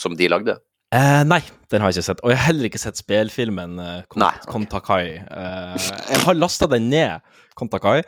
som 0.00 0.16
de 0.16 0.28
lagde? 0.32 0.56
Eh, 0.94 1.22
nei, 1.26 1.40
den 1.72 1.82
har 1.82 1.90
jeg 1.90 1.98
ikke 1.98 2.06
sett. 2.06 2.20
Og 2.22 2.30
jeg 2.30 2.38
har 2.38 2.48
heller 2.52 2.68
ikke 2.68 2.82
sett 2.82 3.00
spillfilmen 3.00 3.78
uh. 3.80 4.34
Kontakai. 4.46 5.16
Eh, 5.18 5.88
jeg 6.12 6.20
har 6.22 6.38
lasta 6.38 6.68
den 6.70 6.86
ned, 6.92 7.24
Kontakai. 7.58 8.02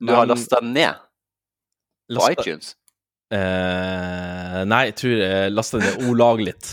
Du 0.00 0.12
har 0.12 0.26
lasta 0.28 0.60
den 0.60 0.72
ned 0.76 0.98
på 2.08 2.18
lasta... 2.18 2.32
iTunes? 2.36 2.74
Eh, 3.34 4.60
nei, 4.70 4.82
jeg 4.90 4.96
tror 5.00 5.14
jeg 5.18 5.54
lasta 5.54 5.80
den 5.80 5.88
ned 5.90 6.10
olaglig. 6.10 6.56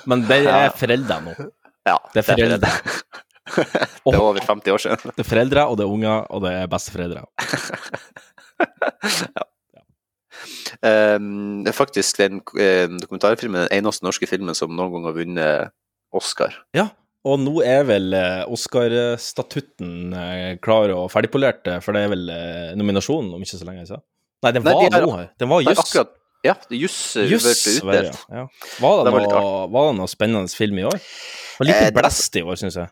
Eh, 0.00 0.06
men 0.08 0.22
den 0.24 0.46
er 0.48 0.70
forelda 0.72 1.18
nå. 1.20 1.34
Ja, 1.84 1.98
Det 2.14 2.22
er 2.22 2.26
foreldre. 2.30 2.56
Det 2.62 4.14
er 4.14 4.20
over 4.30 4.40
50 4.40 4.72
år 4.72 4.80
siden. 4.80 5.12
Det 5.12 5.24
er 5.26 5.28
foreldre, 5.28 5.66
og 5.68 5.76
det 5.76 5.84
er 5.84 5.92
unger, 5.92 6.24
og 6.30 6.40
det 6.46 6.52
er 6.56 6.70
besteforeldre. 6.72 7.26
Um, 10.80 11.64
det 11.64 11.72
er 11.72 11.76
faktisk 11.76 12.16
den 12.16 12.38
eh, 12.56 12.86
dokumentarfilmen 13.02 13.66
den 13.66 13.72
eneste 13.80 14.06
norske 14.06 14.28
filmen 14.30 14.56
som 14.56 14.72
noen 14.72 14.94
gang 14.94 15.08
har 15.08 15.16
vunnet 15.18 15.72
Oscar. 16.16 16.54
Ja, 16.76 16.86
og 17.24 17.40
nå 17.42 17.60
er 17.66 17.82
vel 17.84 18.12
eh, 18.16 18.44
Oscar-statutten 18.48 20.14
eh, 20.16 20.54
klar 20.62 20.92
og 20.94 21.10
ferdigpolert, 21.12 21.66
eh, 21.68 21.80
for 21.84 21.96
det 21.96 22.04
er 22.06 22.12
vel 22.14 22.30
nominasjonen 22.80 23.34
om 23.36 23.42
ikke 23.44 23.58
så 23.60 23.68
lenge 23.68 23.86
siden. 23.88 24.02
Nei, 24.42 24.52
den 24.56 24.64
Nei, 24.64 24.72
var 24.72 24.80
de 24.80 24.96
er- 24.96 25.16
her. 25.18 25.28
Den 25.38 25.48
var 25.52 25.62
akkurat 25.74 26.16
Ja, 26.42 26.54
juss 26.72 27.12
ble 27.20 27.36
utdelt. 27.36 28.22
ja. 28.32 28.46
Var 28.80 28.94
det, 28.96 29.04
Det 29.04 29.12
var 29.12 29.26
noe, 29.28 29.68
var 29.68 29.90
det 29.92 29.98
noe 29.98 30.08
spennende 30.08 30.48
film 30.56 30.78
i 30.78 30.86
år? 30.88 30.96
Det 30.96 31.58
var 31.60 31.66
litt 31.68 31.82
Eh, 31.82 31.90
blest 31.92 32.36
i 32.36 32.42
år, 32.42 32.56
syns 32.56 32.76
jeg. 32.80 32.88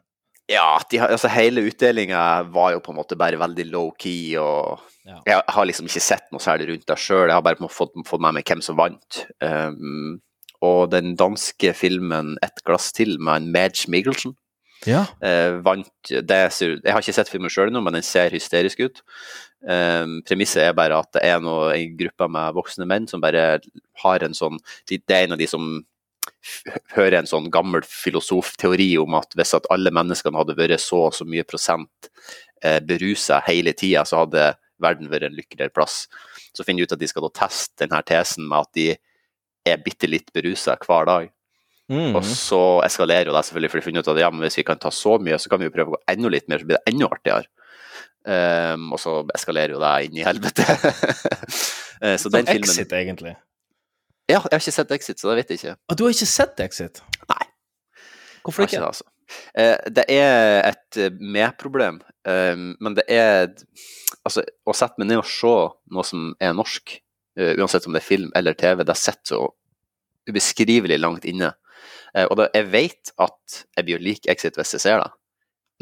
Ja, 0.50 0.78
de 0.90 0.98
altså 0.98 1.28
hele 1.28 1.60
utdelinga 1.68 2.42
var 2.52 2.72
jo 2.72 2.80
på 2.80 2.90
en 2.92 2.96
måte 2.96 3.16
bare 3.16 3.36
veldig 3.40 3.70
low-key, 3.70 4.36
og 4.36 4.78
Ja. 5.06 5.20
jeg 5.26 5.42
har 5.48 5.64
liksom 5.64 5.86
ikke 5.88 6.00
sett 6.04 6.24
noe 6.32 6.40
særlig 6.40 6.68
rundt 6.68 6.86
det 6.86 6.96
sjøl. 6.98 7.28
Jeg 7.28 7.32
har 7.36 7.40
bare 7.42 7.56
fått, 7.68 7.92
fått 8.06 8.20
med 8.20 8.34
meg 8.34 8.44
hvem 8.44 8.62
som 8.62 8.76
vant. 8.76 9.24
Um, 9.40 10.20
og 10.64 10.90
den 10.90 11.14
danske 11.16 11.72
filmen 11.74 12.36
'Et 12.42 12.64
glass 12.64 12.92
til' 12.92 13.18
med 13.18 13.42
en 13.42 13.52
Madge 13.52 13.88
Mikkelsen 13.88 14.36
Ja. 14.86 15.06
eh, 15.22 15.58
vant 15.62 15.90
det 16.08 16.28
Jeg 16.60 16.92
har 16.92 17.00
ikke 17.00 17.14
sett 17.14 17.28
filmen 17.28 17.50
sjøl 17.50 17.68
ennå, 17.68 17.82
men 17.82 17.94
den 17.94 18.02
ser 18.02 18.30
hysterisk 18.30 18.80
ut. 18.80 19.02
Um, 19.60 20.22
premisset 20.22 20.62
er 20.62 20.72
bare 20.72 20.94
at 20.94 21.10
det 21.12 21.24
er 21.24 21.40
noe, 21.40 21.74
en 21.74 21.96
gruppe 21.98 22.28
med 22.30 22.54
voksne 22.54 22.86
menn 22.86 23.08
som 23.08 23.20
bare 23.20 23.58
har 24.04 24.22
en 24.22 24.32
sånn 24.32 24.56
Det 24.86 25.02
er 25.10 25.24
en 25.24 25.32
av 25.32 25.38
de 25.38 25.48
som 25.50 25.84
hører 26.94 27.18
en 27.18 27.26
sånn 27.26 27.50
gammel 27.50 27.82
filosofteori 27.82 28.96
om 29.02 29.16
at 29.18 29.34
hvis 29.34 29.56
at 29.58 29.66
alle 29.74 29.90
menneskene 29.90 30.38
hadde 30.38 30.54
vært 30.54 30.78
så 30.78 31.08
og 31.08 31.16
så 31.16 31.26
mye 31.26 31.42
prosent 31.42 32.10
eh, 32.62 32.78
berusa 32.78 33.42
hele 33.48 33.72
tida, 33.72 34.04
så 34.06 34.24
hadde 34.24 34.54
verden 34.78 35.10
vært 35.10 35.26
en 35.26 35.34
lykkeligere 35.34 35.74
plass. 35.74 36.06
Så 36.54 36.64
finner 36.64 36.84
de 36.84 36.88
ut 36.88 36.92
at 36.92 37.02
de 37.02 37.10
skal 37.10 37.30
teste 37.34 37.82
denne 37.82 38.00
tesen 38.06 38.46
med 38.48 38.60
at 38.60 38.72
de 38.78 38.88
er 39.68 39.82
bitte 39.84 40.10
litt 40.10 40.32
berusa 40.34 40.76
hver 40.82 41.08
dag. 41.08 41.28
Mm. 41.88 42.16
Og 42.18 42.24
så 42.26 42.60
eskalerer 42.84 43.30
jo 43.30 43.36
det 43.36 43.44
selvfølgelig, 43.48 43.70
for 43.72 43.80
de 43.80 43.86
finner 43.86 44.04
ut 44.04 44.10
at 44.12 44.20
ja, 44.20 44.28
men 44.32 44.44
hvis 44.44 44.58
vi 44.60 44.66
kan 44.68 44.80
ta 44.80 44.92
så 44.92 45.16
mye, 45.22 45.38
så 45.40 45.52
kan 45.52 45.62
vi 45.62 45.68
jo 45.70 45.74
prøve 45.74 45.94
å 45.94 45.96
gå 45.96 46.02
enda 46.12 46.32
litt 46.34 46.48
mer, 46.50 46.60
så 46.60 46.68
blir 46.68 46.78
det 46.78 46.92
enda 46.92 47.08
artigere. 47.08 47.48
Um, 48.28 48.90
og 48.92 49.00
så 49.00 49.12
eskalerer 49.32 49.72
jo 49.72 49.80
det 49.80 49.92
inn 50.08 50.22
i 50.22 50.26
helvete. 50.26 50.66
Eh, 51.98 52.14
så 52.14 52.30
den 52.30 52.46
filmen 52.46 52.62
Exit, 52.62 52.92
egentlig. 52.94 53.32
Ja, 54.30 54.36
jeg 54.36 54.52
har 54.52 54.60
ikke 54.60 54.70
sett 54.76 54.92
Exit, 54.94 55.18
så 55.18 55.32
det 55.32 55.40
vet 55.40 55.48
jeg 55.50 55.58
ikke. 55.58 55.72
Og 55.90 55.96
du 55.98 56.04
har 56.04 56.12
ikke 56.14 56.28
sett 56.30 56.60
Exit? 56.62 57.00
Nei. 57.26 57.46
Hvorfor 58.44 58.68
ikke? 58.68 58.78
det, 58.78 58.90
altså. 58.92 59.08
Eh, 59.54 59.76
det 59.92 60.04
er 60.08 60.62
et 60.68 60.98
eh, 61.00 61.12
med-problem, 61.20 62.00
eh, 62.28 62.56
men 62.56 62.98
det 62.98 63.06
er 63.12 63.50
Altså, 64.26 64.42
å 64.68 64.74
sette 64.76 65.00
meg 65.00 65.08
ned 65.08 65.22
og 65.22 65.28
se 65.30 65.50
noe 65.94 66.02
som 66.04 66.32
er 66.42 66.50
norsk, 66.52 66.98
uansett 67.38 67.86
om 67.88 67.94
det 67.94 68.02
er 68.02 68.04
film 68.04 68.32
eller 68.36 68.56
TV, 68.58 68.82
det 68.84 68.96
sitter 68.98 69.30
så 69.30 69.38
ubeskrivelig 70.28 70.98
langt 71.00 71.26
inne. 71.28 71.52
Eh, 72.14 72.26
og 72.26 72.36
da, 72.40 72.48
jeg 72.54 72.68
vet 72.72 73.12
at 73.20 73.62
jeg 73.76 73.88
blir 73.88 74.04
lik 74.04 74.28
Exit 74.30 74.58
hvis 74.58 74.76
jeg 74.76 74.84
ser 74.84 75.02
det, 75.02 75.10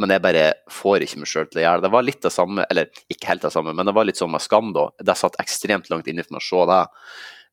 men 0.00 0.12
jeg 0.12 0.24
bare 0.24 0.46
får 0.72 1.06
ikke 1.06 1.22
meg 1.22 1.30
sjøl 1.30 1.46
til 1.48 1.62
å 1.62 1.64
gjøre 1.64 1.80
det. 1.80 1.86
Det 1.86 1.94
var 1.94 2.06
litt 2.06 2.26
det 2.26 2.34
samme, 2.34 2.66
eller 2.72 3.02
ikke 3.12 3.30
helt 3.30 3.46
det 3.46 3.52
samme, 3.54 3.72
men 3.76 3.88
det 3.88 3.96
var 3.96 4.08
litt 4.08 4.20
sånn 4.20 4.32
med 4.34 4.44
Skam, 4.44 4.74
da. 4.76 4.90
Det 5.00 5.16
satt 5.16 5.38
ekstremt 5.42 5.88
langt 5.92 6.10
inne 6.12 6.24
for 6.26 6.36
meg 6.36 6.44
å 6.44 6.48
se 6.50 6.66
det. 6.72 6.82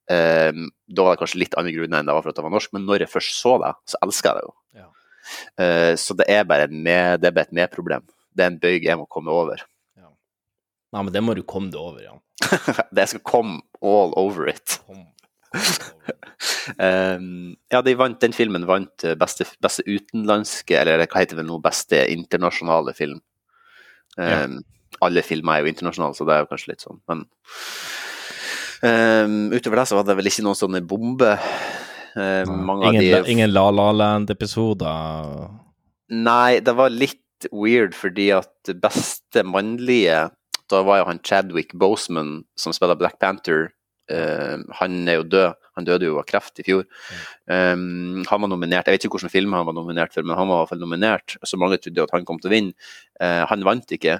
Um, 0.03 0.65
da 0.91 1.05
var 1.05 1.15
det 1.15 1.21
kanskje 1.21 1.39
litt 1.39 1.53
andre 1.55 1.71
grunner 1.71 2.01
enn 2.01 2.09
det 2.09 2.15
var 2.17 2.25
for 2.25 2.33
at 2.33 2.39
det 2.41 2.43
var 2.43 2.51
norsk, 2.51 2.73
men 2.75 2.83
når 2.83 3.05
jeg 3.05 3.13
først 3.13 3.37
så 3.39 3.53
det, 3.63 3.69
så 3.87 4.01
elska 4.03 4.33
jeg 4.33 4.35
det 4.35 4.43
jo. 4.43 4.55
Ja. 4.81 4.89
Uh, 5.55 5.93
så 6.03 6.17
det 6.19 6.27
er 6.35 6.43
bare, 6.49 6.67
med, 6.67 7.23
det 7.23 7.29
er 7.29 7.37
bare 7.37 7.47
et 7.47 7.55
medproblem. 7.55 8.03
Det 8.35 8.43
er 8.43 8.51
en 8.51 8.59
bøyg 8.59 8.89
jeg 8.89 8.99
må 8.99 9.07
komme 9.07 9.31
over. 9.31 9.63
Nei, 10.93 11.01
men 11.01 11.13
det 11.13 11.23
må 11.25 11.33
du 11.33 11.41
komme 11.47 11.71
deg 11.73 11.81
over, 11.81 12.03
Jan. 12.05 12.19
det 12.97 13.07
skal 13.09 13.23
komme 13.25 13.63
all 13.81 14.13
over 14.19 14.51
it. 14.51 14.77
Kom. 14.85 15.07
Um, 15.53 17.55
ja, 17.73 17.81
de 17.85 17.95
vant, 17.99 18.19
den 18.21 18.35
filmen 18.35 18.65
vant 18.69 19.05
eh, 19.05 19.15
beste, 19.19 19.47
beste 19.63 19.85
utenlandske, 19.85 20.77
eller 20.79 21.05
hva 21.05 21.21
heter 21.21 21.39
det 21.39 21.47
nå, 21.47 21.59
beste 21.63 22.03
internasjonale 22.13 22.95
film. 22.97 23.21
Ja. 24.17 24.45
Um, 24.45 24.61
Alle 25.01 25.23
filmer 25.25 25.57
er 25.57 25.65
jo 25.65 25.73
internasjonale, 25.73 26.15
så 26.15 26.25
det 26.27 26.35
er 26.35 26.43
jo 26.43 26.51
kanskje 26.51 26.69
litt 26.69 26.83
sånn, 26.85 26.99
men 27.09 27.23
um, 28.85 29.39
utover 29.55 29.81
det 29.81 29.87
så 29.89 29.97
var 29.97 30.05
det 30.07 30.15
vel 30.19 30.29
ikke 30.29 30.45
noen 30.45 30.59
sånne 30.59 30.83
bombe. 30.85 31.33
Uh, 32.13 32.45
Ingen, 32.45 33.01
de 33.01 33.33
ingen 33.33 33.49
La 33.49 33.65
La 33.73 33.89
Land-episoder? 33.97 35.49
Nei, 36.13 36.61
det 36.61 36.75
var 36.77 36.93
litt 36.93 37.47
weird 37.51 37.97
fordi 37.97 38.29
at 38.35 38.71
beste 38.79 39.41
mannlige 39.43 40.27
Da 40.71 40.79
var 40.85 41.01
jo 41.01 41.07
han 41.09 41.19
Chadwick 41.25 41.73
Boseman 41.75 42.43
som 42.55 42.75
spiller 42.75 42.95
Black 42.95 43.17
Panther. 43.19 43.73
Eh, 44.11 44.57
han 44.79 44.97
er 45.07 45.19
jo 45.19 45.27
død. 45.35 45.59
Han 45.73 45.87
døde 45.87 46.05
jo 46.05 46.19
av 46.21 46.27
kreft 46.29 46.61
i 46.61 46.65
fjor. 46.67 46.83
Um, 47.49 48.21
han 48.29 48.43
var 48.43 48.49
nominert, 48.51 48.85
Jeg 48.85 48.93
vet 48.93 49.05
ikke 49.07 49.17
hvilken 49.17 49.33
film 49.33 49.55
han 49.57 49.65
var 49.65 49.73
nominert 49.73 50.13
for, 50.13 50.21
men 50.21 50.37
han 50.37 50.47
var 50.47 50.59
i 50.59 50.61
hvert 50.61 50.73
fall 50.75 50.83
nominert. 50.83 51.37
Så 51.41 51.57
mange 51.57 51.79
trodde 51.81 52.05
at 52.05 52.13
han 52.13 52.27
kom 52.29 52.37
til 52.41 52.51
å 52.51 52.53
vinne. 52.53 52.75
Uh, 53.17 53.41
han 53.49 53.65
vant 53.65 53.95
ikke, 53.97 54.19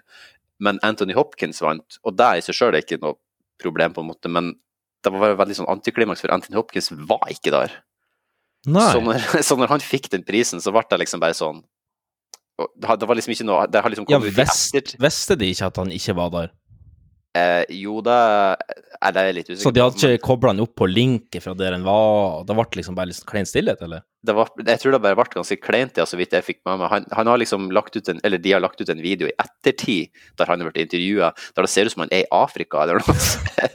men 0.66 0.82
Anthony 0.82 1.13
Hopkins 1.13 1.62
vant. 1.62 2.00
Og 2.02 2.18
det 2.18 2.32
i 2.40 2.46
seg 2.48 2.58
sjøl 2.58 2.74
er 2.74 2.82
ikke 2.82 3.02
noe 3.04 3.20
problem, 3.62 3.94
på 3.94 4.02
en 4.02 4.10
måte, 4.10 4.32
men 4.34 4.56
det 5.04 5.12
var 5.13 5.38
veldig 5.38 5.60
sånn 5.62 5.70
antiklimaks, 5.70 6.24
for 6.24 6.34
Anthony 6.34 6.58
Hopkins 6.58 6.90
var 7.06 7.30
ikke 7.30 7.54
der. 7.54 7.78
Så 8.63 9.04
når, 9.04 9.24
så 9.48 9.60
når 9.60 9.75
han 9.75 9.84
fikk 9.84 10.10
den 10.13 10.25
prisen, 10.25 10.63
så 10.63 10.74
ble 10.74 10.86
det 10.90 11.04
liksom 11.04 11.22
bare 11.24 11.36
sånn 11.36 11.62
Det 12.80 13.08
var 13.10 13.18
liksom 13.18 13.34
ikke 13.34 13.48
noe 13.50 13.66
Det 13.68 13.82
har 13.84 13.92
liksom 13.92 14.06
Ja, 14.08 14.22
kommet 14.22 14.94
visste 15.04 15.36
de 15.36 15.50
ikke 15.52 15.68
at 15.68 15.80
han 15.82 15.92
ikke 15.92 16.16
var 16.16 16.30
der? 16.32 16.54
Eh, 17.34 17.66
jo, 17.82 17.98
det 18.06 18.16
er 19.00 19.16
det 19.16 19.26
jeg 19.28 19.36
litt 19.40 19.50
usikker 19.52 19.64
Så 19.66 19.74
de 19.74 19.84
hadde 19.84 20.10
ikke 20.14 20.26
kobla 20.28 20.54
den 20.54 20.64
opp 20.66 20.76
på 20.80 20.88
linket 20.90 21.44
fra 21.46 21.56
der 21.58 21.76
den 21.78 21.86
var, 21.88 22.42
og 22.42 22.48
det 22.50 22.58
ble 22.58 22.68
liksom 22.80 22.98
bare 22.98 23.12
litt 23.12 23.24
klein 23.30 23.50
stillhet, 23.50 23.82
eller? 23.86 24.06
Det 24.25 24.34
var, 24.38 24.48
Jeg 24.65 24.80
tror 24.80 24.92
det 24.96 25.01
bare 25.03 25.15
ble 25.20 25.25
ganske 25.34 25.58
kleint, 25.60 25.98
ja, 26.00 26.06
så 26.08 26.15
vidt 26.15 26.32
jeg 26.32 26.44
fikk 26.48 26.60
med 26.65 26.80
meg. 26.80 26.89
Han, 26.94 27.06
han 27.12 27.27
har 27.27 27.38
liksom 27.42 27.65
lagt 27.75 27.96
ut 27.98 28.08
en 28.08 28.22
Eller 28.24 28.38
de 28.39 28.53
har 28.56 28.62
lagt 28.63 28.80
ut 28.80 28.88
en 28.89 29.01
video 29.03 29.27
i 29.27 29.34
ettertid 29.36 30.10
der 30.39 30.46
han 30.48 30.62
har 30.63 30.70
blitt 30.72 30.86
intervjua, 30.86 31.34
der 31.56 31.65
det 31.68 31.70
ser 31.74 31.86
ut 31.89 31.92
som 31.92 32.06
han 32.06 32.13
er 32.15 32.24
i 32.24 32.30
Afrika 32.32 32.84
eller 32.86 33.01
noe. 33.03 33.15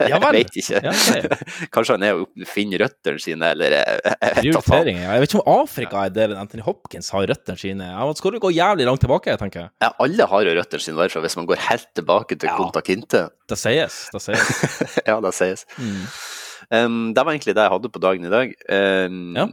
Jeg 0.08 0.20
vet 0.38 0.56
ikke. 0.62 0.80
Ja. 0.84 0.92
Kanskje 1.74 1.96
han 1.98 2.06
er 2.08 2.22
og 2.22 2.46
finner 2.48 2.80
røttene 2.86 3.20
sine, 3.22 3.50
eller 3.52 3.76
jeg- 3.76 4.00
jeg 4.04 4.18
vet. 4.20 4.40
Prioritering. 4.40 4.98
ja. 5.02 5.12
Jeg 5.12 5.20
vet 5.26 5.34
ikke 5.34 5.42
om 5.44 5.52
Afrika 5.62 6.04
er 6.08 6.10
der 6.16 6.34
Anthony 6.40 6.62
Hopkins 6.64 7.10
har 7.14 7.26
røttene 7.28 7.58
sine. 7.60 7.90
Ja, 7.92 8.08
skal 8.18 8.32
du 8.32 8.40
gå 8.40 8.50
jævlig 8.56 8.88
langt 8.88 9.00
tilbake, 9.04 9.36
tenker 9.40 9.66
jeg. 9.66 9.70
Ja, 9.84 9.92
alle 10.00 10.26
har 10.32 10.48
jo 10.48 10.56
røttene 10.58 10.80
sine 10.88 10.96
derfra, 11.04 11.20
hvis 11.24 11.36
man 11.36 11.46
går 11.52 11.60
helt 11.68 11.88
tilbake 11.94 12.38
til 12.38 12.48
Ja. 12.48 12.56
Konta 12.56 12.80
Kinte. 12.84 13.26
Det 13.48 13.58
sies. 13.60 14.08
Det 14.12 14.20
sies. 14.24 14.52
ja, 15.08 15.20
det 15.20 15.34
sies. 15.36 15.66
Mm. 15.76 16.04
Um, 16.70 16.96
det 17.16 17.24
var 17.24 17.32
egentlig 17.32 17.54
det 17.56 17.62
jeg 17.64 17.72
hadde 17.72 17.88
på 17.94 18.00
dagen 18.02 18.24
i 18.28 18.32
dag. 18.32 18.54
Um, 18.68 19.36
Ja. 19.36 19.46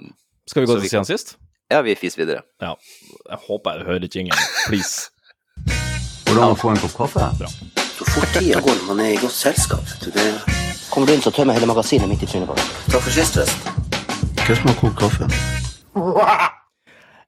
Skal 0.49 0.61
vi 0.61 0.69
gå 0.69 0.79
til 0.79 0.89
siden 0.89 1.09
sist? 1.09 1.37
ja, 1.71 1.81
vi 1.81 1.95
fiser 1.97 2.21
videre. 2.21 2.41
Ja. 2.61 2.75
Jeg 3.29 3.39
håper 3.47 3.79
jeg 3.79 3.85
hører 3.87 4.09
jingen. 4.15 4.43
Please. 4.67 5.09
Hvordan 6.27 6.53
å 6.53 6.57
få 6.59 6.73
en 6.73 6.81
kopp 6.81 6.97
kaffe? 6.99 7.29
Bra. 7.39 7.49
Så 7.95 8.07
fort 8.11 8.35
tida 8.35 8.59
går 8.61 8.81
når 8.81 8.89
man 8.91 9.01
er 9.05 9.15
i 9.15 9.21
godt 9.21 9.35
selskap. 9.35 9.95
Det... 10.03 10.25
Kommer 10.91 11.09
du 11.09 11.15
inn, 11.15 11.23
så 11.23 11.31
tømmer 11.33 11.55
jeg 11.55 11.63
hele 11.63 11.71
magasinet 11.71 12.11
midt 12.11 12.23
i 12.23 12.29
trynet 12.29 12.49
på 12.49 12.57
deg. 12.59 12.75
Takk 12.91 13.01
for 13.07 13.15
sist, 13.15 13.39
forresten. 13.39 13.81
Hva 14.45 14.59
som 14.59 14.69
har 14.69 14.77
kokt 14.83 15.01
kaffe? 15.01 15.31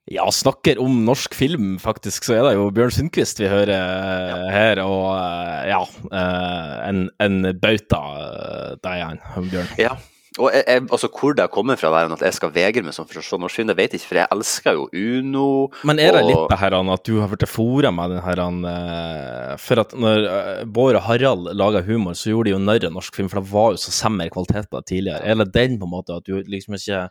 Ja, 0.08 0.24
snakker 0.32 0.78
om 0.80 1.02
norsk 1.04 1.34
film, 1.36 1.74
faktisk, 1.84 2.24
så 2.24 2.38
er 2.38 2.46
det 2.46 2.54
jo 2.56 2.70
Bjørn 2.72 2.94
Sundquist 2.96 3.42
vi 3.42 3.50
hører 3.52 3.74
ja. 3.76 4.38
her, 4.54 4.80
og 4.80 5.10
eh, 5.20 5.66
ja 5.68 5.82
eh, 5.84 6.76
En, 6.88 7.02
en 7.20 7.50
bauta, 7.60 8.00
deg, 8.16 8.78
det 8.86 8.94
er 8.94 9.04
han, 9.04 9.50
Bjørn. 9.52 9.74
Ja. 9.76 9.98
Og 10.38 10.52
jeg, 10.54 10.64
jeg, 10.68 10.84
altså 10.94 11.10
Hvor 11.10 11.36
det 11.38 11.48
kommer 11.54 11.80
fra, 11.80 11.90
der, 11.94 12.14
at 12.14 12.22
jeg 12.22 12.36
skal 12.38 12.52
vegre 12.54 12.84
meg 12.86 12.96
sånn 12.96 13.08
for 13.10 13.20
å 13.22 13.24
se 13.26 13.40
norsk 13.42 13.60
film, 13.60 13.70
det 13.72 13.78
vet 13.80 13.96
jeg 13.96 14.02
ikke, 14.02 14.10
for 14.12 14.20
jeg 14.22 14.32
elsker 14.36 14.78
jo 14.78 14.88
Uno. 14.94 15.46
Men 15.88 16.02
er 16.04 16.14
det 16.14 16.24
og- 16.24 16.30
litt 16.30 16.52
det 16.52 16.60
her 16.62 16.78
at 16.78 17.04
du 17.04 17.20
har 17.20 17.32
blitt 17.32 17.48
fora 17.50 17.92
med 17.92 18.12
den 18.12 18.22
her 18.22 19.58
For 19.58 19.80
at 19.80 19.94
når 19.98 20.28
eh, 20.30 20.64
Bård 20.66 20.96
og 20.96 21.06
Harald 21.08 21.54
laga 21.58 21.82
humor, 21.82 22.14
så 22.14 22.32
gjorde 22.32 22.52
de 22.52 22.56
jo 22.56 22.60
narr 22.60 22.86
av 22.86 22.94
norsk 22.94 23.16
film, 23.16 23.30
for 23.30 23.42
det 23.42 23.52
var 23.52 23.72
jo 23.72 23.82
så 23.82 23.92
semmer 23.92 24.30
kvalitet 24.30 24.70
da 24.72 24.82
tidligere. 24.82 25.24
Er 25.24 25.36
det 25.36 25.54
den, 25.54 25.80
på 25.80 25.86
en 25.90 25.96
måte, 25.96 26.18
at 26.18 26.26
du 26.26 26.42
liksom 26.44 26.78
ikke 26.78 27.10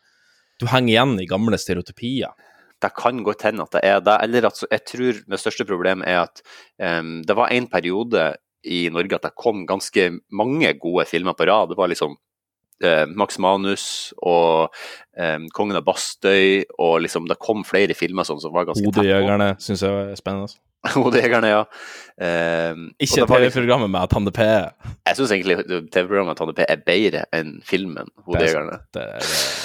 Du 0.58 0.64
henger 0.64 0.88
igjen 0.88 1.20
i 1.20 1.26
gamle 1.28 1.58
stereotypier? 1.60 2.32
Det 2.80 2.94
kan 2.96 3.22
godt 3.24 3.42
hende 3.42 3.62
at 3.62 3.72
det 3.72 3.82
er 3.84 4.00
det. 4.00 4.16
Eller 4.22 4.46
at 4.46 4.62
jeg 4.70 4.84
tror 4.88 5.18
det 5.28 5.40
største 5.40 5.66
problemet 5.68 6.08
er 6.08 6.22
at 6.22 6.40
um, 6.80 7.22
det 7.26 7.36
var 7.36 7.52
en 7.52 7.66
periode 7.68 8.36
i 8.64 8.88
Norge 8.88 9.16
at 9.18 9.26
det 9.28 9.34
kom 9.36 9.66
ganske 9.68 10.10
mange 10.32 10.72
gode 10.80 11.04
filmer 11.08 11.36
på 11.36 11.46
rad. 11.46 11.68
Det 11.68 11.76
var 11.76 11.88
liksom 11.92 12.16
eh, 12.84 13.04
Max 13.16 13.38
Manus 13.42 13.86
og 14.22 14.72
eh, 15.16 15.38
Kongen 15.56 15.76
av 15.78 15.84
Bastøy, 15.86 16.64
og 16.78 17.00
liksom 17.04 17.28
det 17.30 17.38
kom 17.42 17.64
flere 17.64 17.94
filmer 17.96 18.24
sånn 18.28 18.40
som 18.42 18.52
var 18.54 18.66
ganske 18.68 18.84
tett 18.84 18.94
på. 18.94 19.04
Hodejegerne 19.04 19.52
syns 19.62 19.82
jeg 19.86 20.08
er 20.12 20.16
spennende. 20.20 20.52
Hodejegerne, 20.96 21.48
ja. 21.50 21.62
Eh, 22.22 22.74
Ikke 23.02 23.24
var 23.26 23.40
TV-programmet 23.42 23.90
med 23.90 24.10
Tande 24.12 24.30
P. 24.36 24.44
Jeg 24.46 25.16
syns 25.18 25.32
egentlig 25.34 25.56
TV-programmet 25.90 26.38
Tande 26.38 26.54
P 26.58 26.66
er 26.68 26.82
bedre 26.86 27.24
enn 27.34 27.56
filmen 27.66 28.06
Hodejegerne. 28.26 28.80
Det 28.94 29.02
er, 29.02 29.18
det 29.24 29.32
er. 29.32 29.62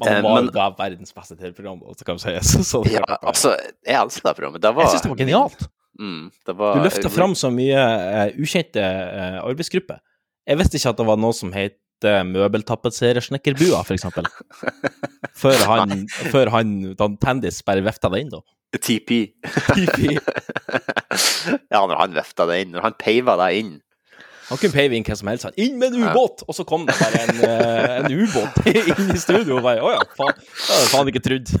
Man 0.00 0.08
Eh, 0.08 0.22
var 0.24 0.42
men- 0.42 0.76
verdens 0.78 1.12
beste 1.12 1.36
TV-program, 1.36 1.82
så 1.98 2.04
kan 2.08 2.16
vi 2.16 2.22
si. 2.24 2.32
Så, 2.52 2.62
så 2.64 2.78
Ja, 2.88 3.02
var- 3.08 3.18
altså, 3.34 3.52
jeg 3.84 3.98
elsker 4.00 4.30
det 4.30 4.36
programmet. 4.38 4.62
Det 4.62 4.72
var, 4.74 4.82
jeg 4.86 4.94
syns 4.94 5.02
det 5.04 5.10
var 5.12 5.16
genialt. 5.20 5.66
Mm, 6.00 6.30
det 6.46 6.54
var, 6.56 6.74
Du 6.78 6.80
løfta 6.86 7.10
fram 7.12 7.34
så 7.36 7.50
mye 7.52 7.76
uh, 7.76 8.30
ukjente 8.40 8.80
uh, 8.80 9.42
arbeidsgrupper. 9.44 9.98
Jeg 10.50 10.58
visste 10.58 10.80
ikke 10.80 10.92
at 10.92 10.98
det 11.00 11.06
var 11.06 11.20
noe 11.22 11.36
som 11.36 11.52
het 11.54 11.78
uh, 12.06 12.22
møbeltapetserersnekkerbua, 12.26 13.84
for 13.86 13.94
eksempel. 13.96 14.26
Før 15.40 15.56
han, 15.70 15.92
før 16.32 16.50
han 16.52 16.72
da 16.98 17.06
Tandis 17.22 17.62
bare 17.64 17.80
vifta 17.86 18.10
det 18.12 18.18
inn, 18.24 18.32
da. 18.34 18.40
TP. 18.76 19.12
TP. 19.46 20.00
ja, 21.72 21.80
når 21.80 21.94
han 22.02 22.12
vefta 22.18 22.44
det 22.50 22.58
inn, 22.64 22.74
når 22.74 22.84
han 22.88 22.96
peiva 23.00 23.36
det 23.40 23.46
inn. 23.62 23.70
Han 24.50 24.58
kunne 24.58 24.74
peive 24.74 24.98
inn 24.98 25.06
hvem 25.06 25.16
som 25.20 25.30
helst. 25.30 25.46
Han, 25.46 25.54
'Inn 25.62 25.78
med 25.78 25.94
en 25.94 26.02
ubåt!' 26.10 26.42
Og 26.50 26.56
så 26.58 26.64
kom 26.66 26.84
det 26.88 26.96
bare 26.98 27.20
en, 27.22 27.36
eh, 27.46 27.96
en 28.00 28.10
ubåt 28.10 28.58
inn 28.74 29.14
i 29.14 29.20
studio. 29.22 29.60
Og 29.60 29.62
bare, 29.64 29.78
'Å 29.80 29.92
ja, 29.94 30.02
faen. 30.18 30.36
Det 30.42 30.74
hadde 30.74 30.90
faen 30.90 31.12
ikke 31.12 31.22
trodd'. 31.24 31.52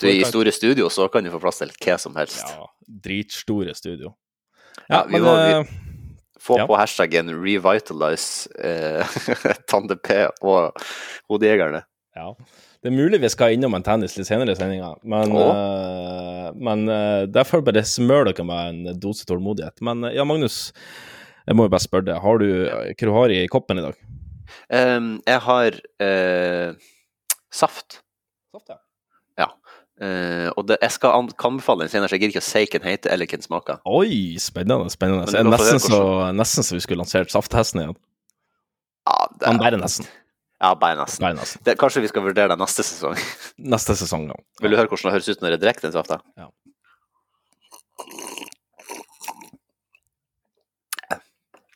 Du, 0.00 0.06
I 0.08 0.24
store 0.24 0.52
studio 0.56 0.88
så 0.88 1.06
kan 1.12 1.22
du 1.24 1.30
få 1.34 1.38
plass 1.42 1.60
til 1.60 1.70
hva 1.84 1.98
som 2.00 2.16
helst. 2.16 2.40
Ja, 2.48 2.64
dritstore 3.04 3.74
studio. 3.76 4.14
Ja, 4.88 4.96
Ja, 4.96 5.02
vi 5.04 5.12
men 5.20 5.26
var, 5.28 5.42
vi- 5.44 5.58
eh, 5.60 5.91
Få 6.42 6.58
Ja. 6.58 6.66
på 6.66 6.74
hashtaggen 6.76 7.30
'revitalize 7.30 8.50
eh, 8.58 9.06
Tande 9.70 9.96
P 9.96 10.26
og 10.42 10.74
Hodejegerne'. 11.30 11.84
Ja. 12.16 12.34
Det 12.82 12.90
er 12.90 12.96
mulig 12.98 13.20
vi 13.22 13.28
skal 13.30 13.54
innom 13.54 13.76
en 13.78 13.84
tennis 13.86 14.16
litt 14.18 14.26
senere 14.26 14.56
i 14.56 14.58
sendinga, 14.58 14.88
men, 15.06 15.30
uh, 15.38 16.48
men 16.58 16.82
uh, 16.90 17.28
derfor 17.30 17.62
bare 17.62 17.84
smør 17.86 18.26
dere 18.26 18.42
med 18.48 18.72
en 18.72 18.98
dose 18.98 19.22
tålmodighet. 19.28 19.78
Men 19.86 20.02
eh, 20.08 20.16
ja, 20.18 20.26
Magnus, 20.26 20.72
jeg 21.46 21.54
må 21.54 21.68
jo 21.68 21.72
bare 21.76 21.84
spørre 21.84 22.08
deg, 22.10 22.18
har 22.24 22.42
du, 22.42 22.48
hva 22.66 23.06
du 23.06 23.12
har 23.14 23.34
i 23.36 23.44
koppen 23.46 23.78
i 23.78 23.86
dag? 23.86 24.02
Um, 24.66 25.12
jeg 25.30 25.44
har 25.46 25.78
uh, 26.02 26.74
saft. 27.54 28.02
Saft, 28.50 28.66
ja. 28.74 28.81
Eh, 30.02 30.48
og 30.56 30.66
det, 30.66 30.80
jeg 30.82 30.96
skal 30.96 31.28
anbefale 31.30 31.84
den 31.84 31.92
senere, 31.92 32.10
så 32.10 32.16
jeg 32.16 32.24
gidder 32.24 32.34
ikke 32.34 32.42
å 32.42 32.48
si 32.48 32.62
hva 32.64 32.78
den 32.80 32.88
heter 32.90 33.12
eller 33.14 33.28
hva 33.28 33.38
den 33.38 33.44
smaker. 33.44 33.82
Oi, 33.86 34.16
spennende. 34.42 34.90
spennende. 34.90 35.28
Det 35.30 35.38
er 35.38 35.46
nesten 35.46 35.82
så, 35.84 36.00
nesten 36.34 36.66
så 36.66 36.74
vi 36.74 36.82
skulle 36.82 37.04
lansert 37.04 37.30
Safthesten 37.30 37.84
igjen. 37.84 37.94
Ja, 39.06 39.18
det, 39.30 39.46
Men 39.46 39.60
bare 39.62 39.78
nesten. 39.78 40.08
Ja, 40.62 40.72
bare 40.78 40.96
nesten. 40.98 41.22
Bare 41.22 41.36
nesten. 41.38 41.62
Det, 41.66 41.76
kanskje 41.78 42.02
vi 42.02 42.10
skal 42.10 42.24
vurdere 42.26 42.50
det 42.50 42.58
neste 42.58 42.84
sesong. 42.86 43.14
Neste 43.74 43.94
sesong, 43.98 44.26
ja. 44.30 44.38
Vil 44.62 44.74
du 44.74 44.78
høre 44.78 44.90
hvordan 44.90 45.10
det 45.10 45.14
høres 45.16 45.30
ut 45.30 45.44
når 45.44 45.54
jeg 45.54 45.62
drikker 45.62 45.86
den 45.86 45.94
safta? 45.94 46.18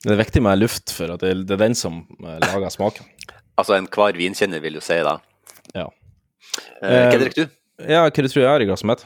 Det 0.06 0.14
er 0.14 0.21
viktig 0.21 0.42
med 0.47 0.61
luft, 0.61 0.92
for 0.95 1.14
at 1.14 1.23
det 1.23 1.30
er, 1.33 1.45
det 1.47 1.54
er 1.56 1.62
den 1.64 1.75
som 1.78 2.02
eh, 2.23 2.38
lager 2.42 2.71
smaken. 2.75 3.06
Altså, 3.59 3.75
enhver 3.75 4.18
vinkjenner 4.18 4.62
vil 4.62 4.78
jo 4.78 4.83
si 4.85 4.99
det. 5.02 5.14
Ja. 5.75 5.87
Uh, 6.78 6.90
hva 6.90 7.18
drikker 7.23 7.47
du? 7.47 7.56
Ja, 7.83 8.04
hva 8.06 8.11
du 8.14 8.28
tror 8.28 8.42
jeg 8.42 8.49
har 8.49 8.62
i 8.64 8.68
glasset 8.68 8.88
mitt? 8.88 9.04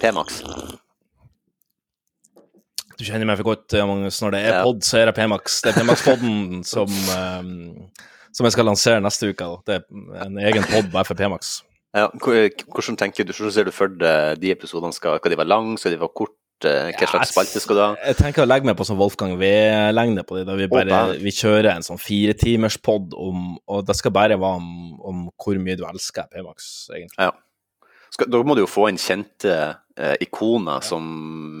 P-Max. 0.00 0.40
Du 2.98 3.04
kjenner 3.06 3.28
meg 3.30 3.38
for 3.38 3.46
godt, 3.52 3.70
ja, 3.78 3.84
Magnus. 3.86 4.18
Når 4.24 4.34
det 4.34 4.40
er 4.42 4.52
Ja. 4.56 4.62
pod, 4.64 4.80
så 4.82 4.98
er 4.98 5.06
det 5.06 5.14
P-Max. 5.14 5.60
Det 5.62 5.70
er 5.70 5.80
P-Max-poden 5.84 6.64
som, 6.72 6.88
um, 6.90 7.90
som 8.34 8.44
jeg 8.48 8.52
skal 8.56 8.66
lansere 8.66 9.00
neste 9.04 9.30
uke. 9.30 9.38
Da. 9.46 9.56
Det 9.66 9.76
er 9.78 10.26
en 10.26 10.38
egen 10.38 10.66
pod 10.66 10.90
bare 10.90 11.06
for 11.06 11.14
P-Max. 11.14 11.62
Ja, 11.94 12.08
hvordan 12.18 12.98
tenker 12.98 13.24
du, 13.24 13.32
hvordan 13.32 13.54
ser 13.54 13.64
du 13.64 13.70
for 13.72 13.88
deg 13.88 14.42
de 14.42 14.50
episodene? 14.52 14.92
Skal, 14.92 15.16
skal 15.22 15.30
de 15.32 15.38
være 15.38 15.48
lange, 15.54 15.78
skal 15.78 15.94
de 15.94 16.00
være 16.02 16.14
korte? 16.14 16.34
Hva 16.58 16.90
Ja, 16.90 17.06
slags 17.06 17.30
spalte 17.30 17.60
skal 17.62 17.76
du 17.78 17.80
ha? 17.84 17.94
Jeg 18.02 18.16
tenker 18.18 18.42
å 18.42 18.48
legge 18.50 18.66
meg 18.66 18.74
på 18.76 18.82
sånn 18.84 18.98
Wolfgang 18.98 19.36
V-lengde 19.38 20.24
på 20.26 20.34
det, 20.40 20.46
da 20.48 20.56
vi 20.58 20.66
bare 20.66 21.14
vi 21.22 21.30
kjører 21.30 21.70
en 21.76 21.86
sånn 21.86 22.00
firetimerspod 22.02 23.14
om 23.14 23.44
Og 23.70 23.86
det 23.86 23.94
skal 23.94 24.10
bare 24.10 24.34
være 24.34 24.58
om, 24.58 24.98
om 25.06 25.20
hvor 25.38 25.54
mye 25.62 25.78
du 25.78 25.84
elsker 25.86 26.26
P-Max, 26.34 26.88
egentlig. 26.90 27.14
Ja. 27.22 27.30
Skal, 28.18 28.32
da 28.34 28.38
må 28.42 28.56
du 28.58 28.64
jo 28.64 28.66
få 28.66 28.88
inn 28.90 28.96
kjente 28.98 29.52
eh, 29.94 30.14
ikoner 30.24 30.82
som, 30.82 31.04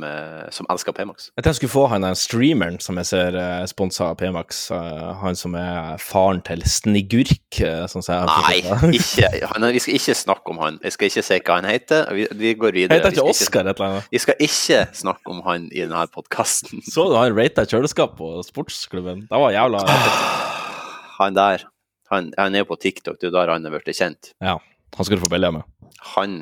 eh, 0.02 0.48
som 0.50 0.66
elsker 0.72 0.90
P-Max. 0.96 1.28
Jeg 1.28 1.44
tenkte 1.44 1.52
jeg 1.52 1.58
skulle 1.60 1.70
få 1.76 1.84
han 1.92 2.02
der 2.02 2.16
streameren 2.18 2.80
som 2.82 2.98
jeg 2.98 3.06
ser 3.06 3.38
uh, 3.38 3.62
sponsa 3.70 4.08
av 4.10 4.16
P-Max, 4.18 4.64
eh, 4.74 5.04
han 5.20 5.38
som 5.38 5.54
er 5.54 6.02
faren 6.02 6.42
til 6.48 6.64
Snigurk, 6.66 7.60
uh, 7.62 7.84
sånn 7.86 8.02
Nei, 8.26 8.56
ikke, 8.98 9.30
han, 9.52 9.68
vi 9.70 9.84
skal 9.84 10.00
ikke 10.00 10.18
snakke 10.18 10.54
om 10.56 10.58
han. 10.64 10.82
Jeg 10.82 10.96
skal 10.96 11.12
ikke 11.12 11.24
si 11.28 11.38
hva 11.38 11.60
han 11.60 11.70
heter. 11.70 12.10
Vi, 12.18 12.26
vi 12.42 12.54
går 12.58 12.74
videre. 12.80 12.98
Heter 12.98 13.14
ikke 13.14 13.30
Oscar 13.36 13.62
et 13.62 13.78
eller 13.78 13.92
annet? 13.92 14.10
Vi 14.16 14.24
skal 14.26 14.44
ikke 14.48 14.82
snakke 15.04 15.34
om 15.36 15.46
han 15.46 15.70
i 15.70 15.84
denne 15.84 16.04
podkasten. 16.10 16.82
Så 16.90 17.06
du 17.06 17.14
han 17.20 17.38
rata 17.38 17.68
kjøleskap 17.70 18.18
på 18.18 18.32
sportsklubben? 18.50 19.28
Det 19.30 19.44
var 19.46 19.54
jævla. 19.54 19.86
Han 21.20 21.38
der, 21.38 21.68
han, 22.10 22.34
han 22.34 22.58
er 22.58 22.66
jo 22.66 22.72
på 22.74 22.82
TikTok, 22.82 23.22
det 23.22 23.28
er 23.28 23.30
jo 23.30 23.38
der 23.38 23.54
han 23.54 23.70
er 23.70 23.78
blitt 23.78 23.94
kjent. 23.94 24.34
Ja, 24.42 24.58
han 24.58 25.06
skulle 25.06 25.22
du 25.22 25.28
få 25.28 25.30
bilder 25.30 25.54
med. 25.54 25.77
Han 26.14 26.40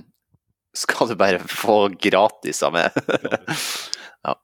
skal 0.76 1.08
du 1.08 1.14
bare 1.16 1.38
få 1.48 1.86
gratis 2.02 2.62
av 2.66 2.74
meg. 2.76 2.92
ja. 4.26 4.34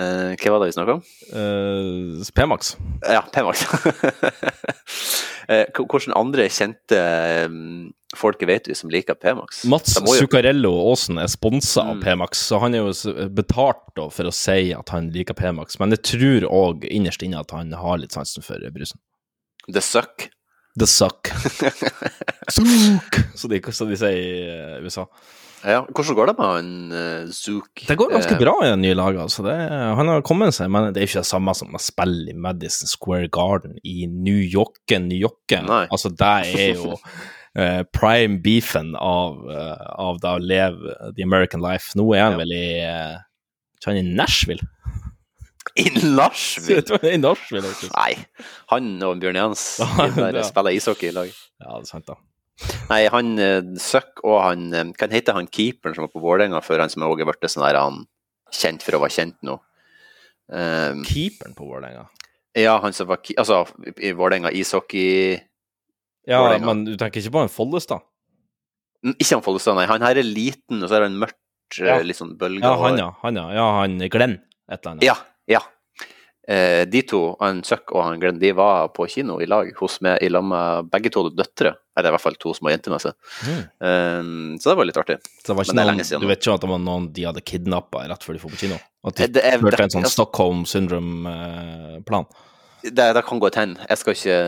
Uh, 0.00 0.32
hva 0.38 0.52
var 0.54 0.62
det 0.62 0.70
vi 0.70 0.74
snakka 0.76 0.94
om? 0.96 1.02
Uh, 1.34 2.24
P-Max. 2.34 2.74
Ja, 3.06 3.20
P-Max. 3.34 3.62
uh, 5.50 5.64
hvordan 5.84 6.14
andre 6.16 6.46
kjente 6.52 6.98
um, 7.46 7.90
folk 8.16 8.42
vet 8.48 8.66
du 8.70 8.74
som 8.78 8.90
liker 8.92 9.18
P-Max? 9.18 9.64
Mats 9.70 9.96
jo- 9.98 10.16
Zuccarello 10.22 10.72
Aasen 10.88 11.20
er 11.22 11.30
sponsa 11.30 11.84
av 11.90 11.98
Mm. 12.00 12.02
P-Max, 12.06 12.42
så 12.50 12.58
han 12.62 12.74
er 12.74 12.84
jo 12.86 13.28
betalt 13.34 13.82
da, 13.98 14.08
for 14.14 14.30
å 14.30 14.34
si 14.34 14.70
at 14.74 14.88
han 14.94 15.10
liker 15.14 15.36
P-Max. 15.38 15.78
Men 15.82 15.94
jeg 15.94 16.02
tror 16.14 16.46
òg 16.50 16.86
innerst 16.90 17.22
inne 17.26 17.42
at 17.42 17.50
han 17.54 17.70
har 17.76 17.98
litt 18.02 18.14
sansen 18.16 18.42
for 18.46 18.62
brusen. 18.74 18.98
The 19.70 19.82
Suck. 19.84 20.30
The 20.78 20.86
suck. 20.86 21.30
Zook! 22.54 23.20
som 23.34 23.50
de, 23.50 23.60
så 23.74 23.86
de 23.88 23.98
sier 23.98 24.16
i 24.16 24.32
eh, 24.46 24.80
USA. 24.84 25.06
Ja, 25.60 25.82
hvordan 25.92 26.16
går 26.16 26.30
det 26.30 26.34
med 26.38 26.46
han 26.46 26.68
uh, 26.94 27.32
Zook? 27.36 27.82
Det 27.88 27.96
går 28.00 28.14
ganske 28.14 28.32
Eh, 28.32 28.40
bra 28.40 28.54
i 28.64 28.70
det 28.70 28.78
nye 28.80 28.96
laget. 28.96 29.20
Altså. 29.26 29.42
Det, 29.44 29.56
han 29.98 30.08
har 30.08 30.22
kommet 30.24 30.56
seg, 30.56 30.70
men 30.72 30.88
det 30.94 31.02
er 31.02 31.08
ikke 31.10 31.20
det 31.20 31.28
samme 31.28 31.52
som 31.58 31.74
å 31.76 31.82
spille 31.82 32.32
i 32.32 32.36
Madison 32.36 32.88
Square 32.88 33.28
Garden 33.28 33.76
i 33.84 34.06
New 34.08 34.40
York. 34.40 34.80
New 34.88 35.18
York. 35.18 35.52
Altså, 35.52 36.08
det 36.16 36.30
er 36.54 36.78
jo 36.78 36.94
eh, 37.58 37.82
prime 37.92 38.40
beefen 38.40 38.94
av, 38.96 39.42
eh, 39.52 39.86
av 40.00 40.22
det 40.22 40.32
å 40.32 40.40
leve 40.40 40.96
the 41.18 41.26
American 41.26 41.60
life. 41.60 41.92
Nå 41.98 42.08
er 42.14 42.24
han 42.30 42.38
Ja. 42.38 42.44
vel 42.44 42.56
i 42.56 42.66
i 43.90 44.02
Nashville? 44.02 44.64
Faktisk. 45.86 47.92
Nei, 47.98 48.12
han 48.72 48.90
og 49.06 49.20
Bjørn 49.22 49.38
Jans 49.40 49.64
de 50.36 50.44
spiller 50.46 50.76
ishockey 50.76 51.10
i 51.10 51.16
lag. 51.16 51.32
Ja, 51.60 51.78
det 51.78 51.86
er 51.86 51.90
sant, 51.90 52.10
da. 52.10 52.18
Nei, 52.90 53.02
han 53.08 53.28
Søkk 53.80 54.20
og 54.20 54.34
han 54.44 54.66
uh, 54.74 54.82
Hva 55.00 55.06
heter 55.08 55.32
han 55.32 55.46
keeperen 55.48 55.94
som 55.96 56.04
var 56.04 56.10
på 56.12 56.20
Vålerenga 56.20 56.58
før, 56.60 56.82
han 56.84 56.92
som 56.92 57.06
òg 57.06 57.22
er 57.22 57.30
blitt 57.30 57.46
sånn 57.48 57.64
der 57.64 57.78
han 57.80 58.02
kjent 58.52 58.84
for 58.84 58.98
å 58.98 59.00
være 59.04 59.14
kjent 59.16 59.38
nå? 59.46 59.56
Um, 60.50 61.04
Keeperen 61.06 61.54
på 61.54 61.68
Vålerenga. 61.68 62.08
ja, 62.58 62.72
han 62.82 62.92
som 62.92 63.06
var 63.06 63.20
Altså, 63.38 63.62
i 63.96 64.10
Vålerenga 64.18 64.50
ishockey 64.50 65.38
Ja, 66.26 66.40
men 66.58 66.82
du 66.88 66.96
tenker 66.98 67.22
ikke 67.22 67.36
på 67.36 67.44
en 67.46 67.52
Follestad? 67.52 68.02
Mm, 69.06 69.14
Ikke 69.14 69.36
han 69.36 69.44
Follestad, 69.46 69.78
nei. 69.78 69.86
Han 69.88 70.02
her 70.04 70.18
er 70.20 70.26
liten, 70.26 70.82
og 70.82 70.90
så 70.90 70.98
er 70.98 71.06
han 71.06 71.14
mørkt, 71.22 71.38
uh, 71.78 71.86
Ja. 71.86 71.94
litt 72.04 72.18
sånn 72.18 72.34
bølger. 72.36 72.66
Ja, 72.66 72.74
han, 72.82 72.98
ja. 73.00 73.06
Han, 73.22 73.38
ja. 73.38 73.46
ja 73.56 73.68
han 73.78 73.94
Glenn, 74.12 74.34
et 74.68 74.82
eller 74.82 74.96
annet. 74.96 75.06
Ja, 75.06 75.14
ja. 75.50 75.60
Eh, 76.50 76.82
de 76.90 77.02
to, 77.06 77.18
han 77.38 77.60
søk 77.62 77.92
og 77.94 78.00
han 78.02 78.18
Glenn, 78.18 78.38
de 78.40 78.48
var 78.58 78.88
på 78.96 79.04
kino 79.12 79.36
i 79.38 79.46
lag 79.46 79.68
hos 79.78 80.00
meg 80.02 80.18
i 80.24 80.30
lag 80.32 80.42
med 80.42 80.88
begge 80.90 81.12
to 81.14 81.26
døtre. 81.30 81.76
Eller 81.94 82.10
i 82.10 82.14
hvert 82.16 82.24
fall 82.24 82.38
to 82.40 82.54
små 82.56 82.72
jenter 82.72 82.90
med 82.94 83.02
seg. 83.04 83.14
Mm. 83.46 83.60
Eh, 83.86 84.30
så 84.58 84.72
det 84.72 84.76
var 84.80 84.88
litt 84.88 84.98
artig. 84.98 85.18
Så 85.44 85.50
det 85.52 85.56
var 85.58 85.68
ikke 85.68 85.74
Men 85.76 85.78
det 85.78 85.84
er 85.84 85.90
lenge 85.92 86.06
siden 86.08 86.24
du 86.24 86.30
vet 86.30 86.42
ikke 86.42 86.56
at 86.56 86.64
det 86.64 86.70
var 86.72 86.82
noen 86.82 87.06
de 87.14 87.26
hadde 87.28 87.44
kidnappa 87.52 88.02
rett 88.10 88.26
før 88.26 88.34
de 88.38 88.42
dro 88.42 88.50
på 88.54 88.60
kino? 88.64 88.80
At 89.06 89.20
de 89.20 89.28
det, 89.28 89.32
det 89.36 89.44
er- 89.52 89.62
førte 89.62 89.84
en 89.84 89.94
sånn 89.94 90.02
altså- 90.08 90.16
Stockholm 90.16 90.64
syndrome-plan? 90.66 92.26
Det, 92.82 93.06
det 93.14 93.24
kan 93.28 93.38
gå 93.38 93.50
til 93.52 93.60
hende. 93.60 93.86
Jeg 93.90 93.98
skal 94.00 94.14
ikke 94.16 94.38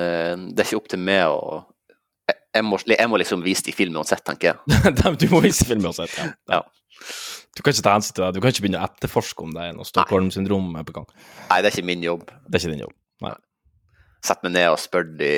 Det 0.56 0.62
er 0.64 0.68
ikke 0.70 0.80
opp 0.80 0.88
til 0.88 1.02
meg 1.04 1.26
å 1.28 1.64
jeg, 2.30 2.36
jeg, 2.54 2.64
må, 2.64 2.78
jeg 2.86 3.08
må 3.10 3.18
liksom 3.18 3.42
vise 3.44 3.64
det 3.66 3.74
i 3.74 3.76
film 3.76 3.96
uansett, 3.98 4.24
tenker 4.24 4.54
jeg. 4.54 4.94
du 5.20 5.26
må 5.30 5.40
vise 5.44 5.66
filmen 5.66 5.90
uansett. 5.90 6.14
Ja. 6.18 6.30
Ja. 6.48 6.62
Du 7.52 7.60
kan 7.60 7.74
ikke 7.74 7.84
ta 7.84 7.94
hensyn 7.98 8.16
til 8.16 8.24
det. 8.24 8.30
Du 8.34 8.40
kan 8.40 8.52
ikke 8.52 8.64
begynne 8.64 8.80
å 8.80 8.88
etterforske 8.88 9.44
om 9.44 9.50
det 9.52 9.64
er 9.66 9.74
noe 9.76 9.88
Stockholm-syndrom 9.88 10.70
på 10.88 10.94
gang. 10.96 11.08
Nei, 11.50 11.58
det 11.60 11.68
er 11.68 11.74
ikke 11.74 11.88
min 11.90 12.04
jobb. 12.04 12.22
Det 12.46 12.56
er 12.56 12.62
ikke 12.62 12.72
din 12.72 12.84
jobb. 12.86 12.94
Nei. 13.26 13.34
Sett 14.24 14.46
meg 14.46 14.54
ned 14.54 14.70
og 14.70 14.78
spør 14.80 15.04
de 15.18 15.32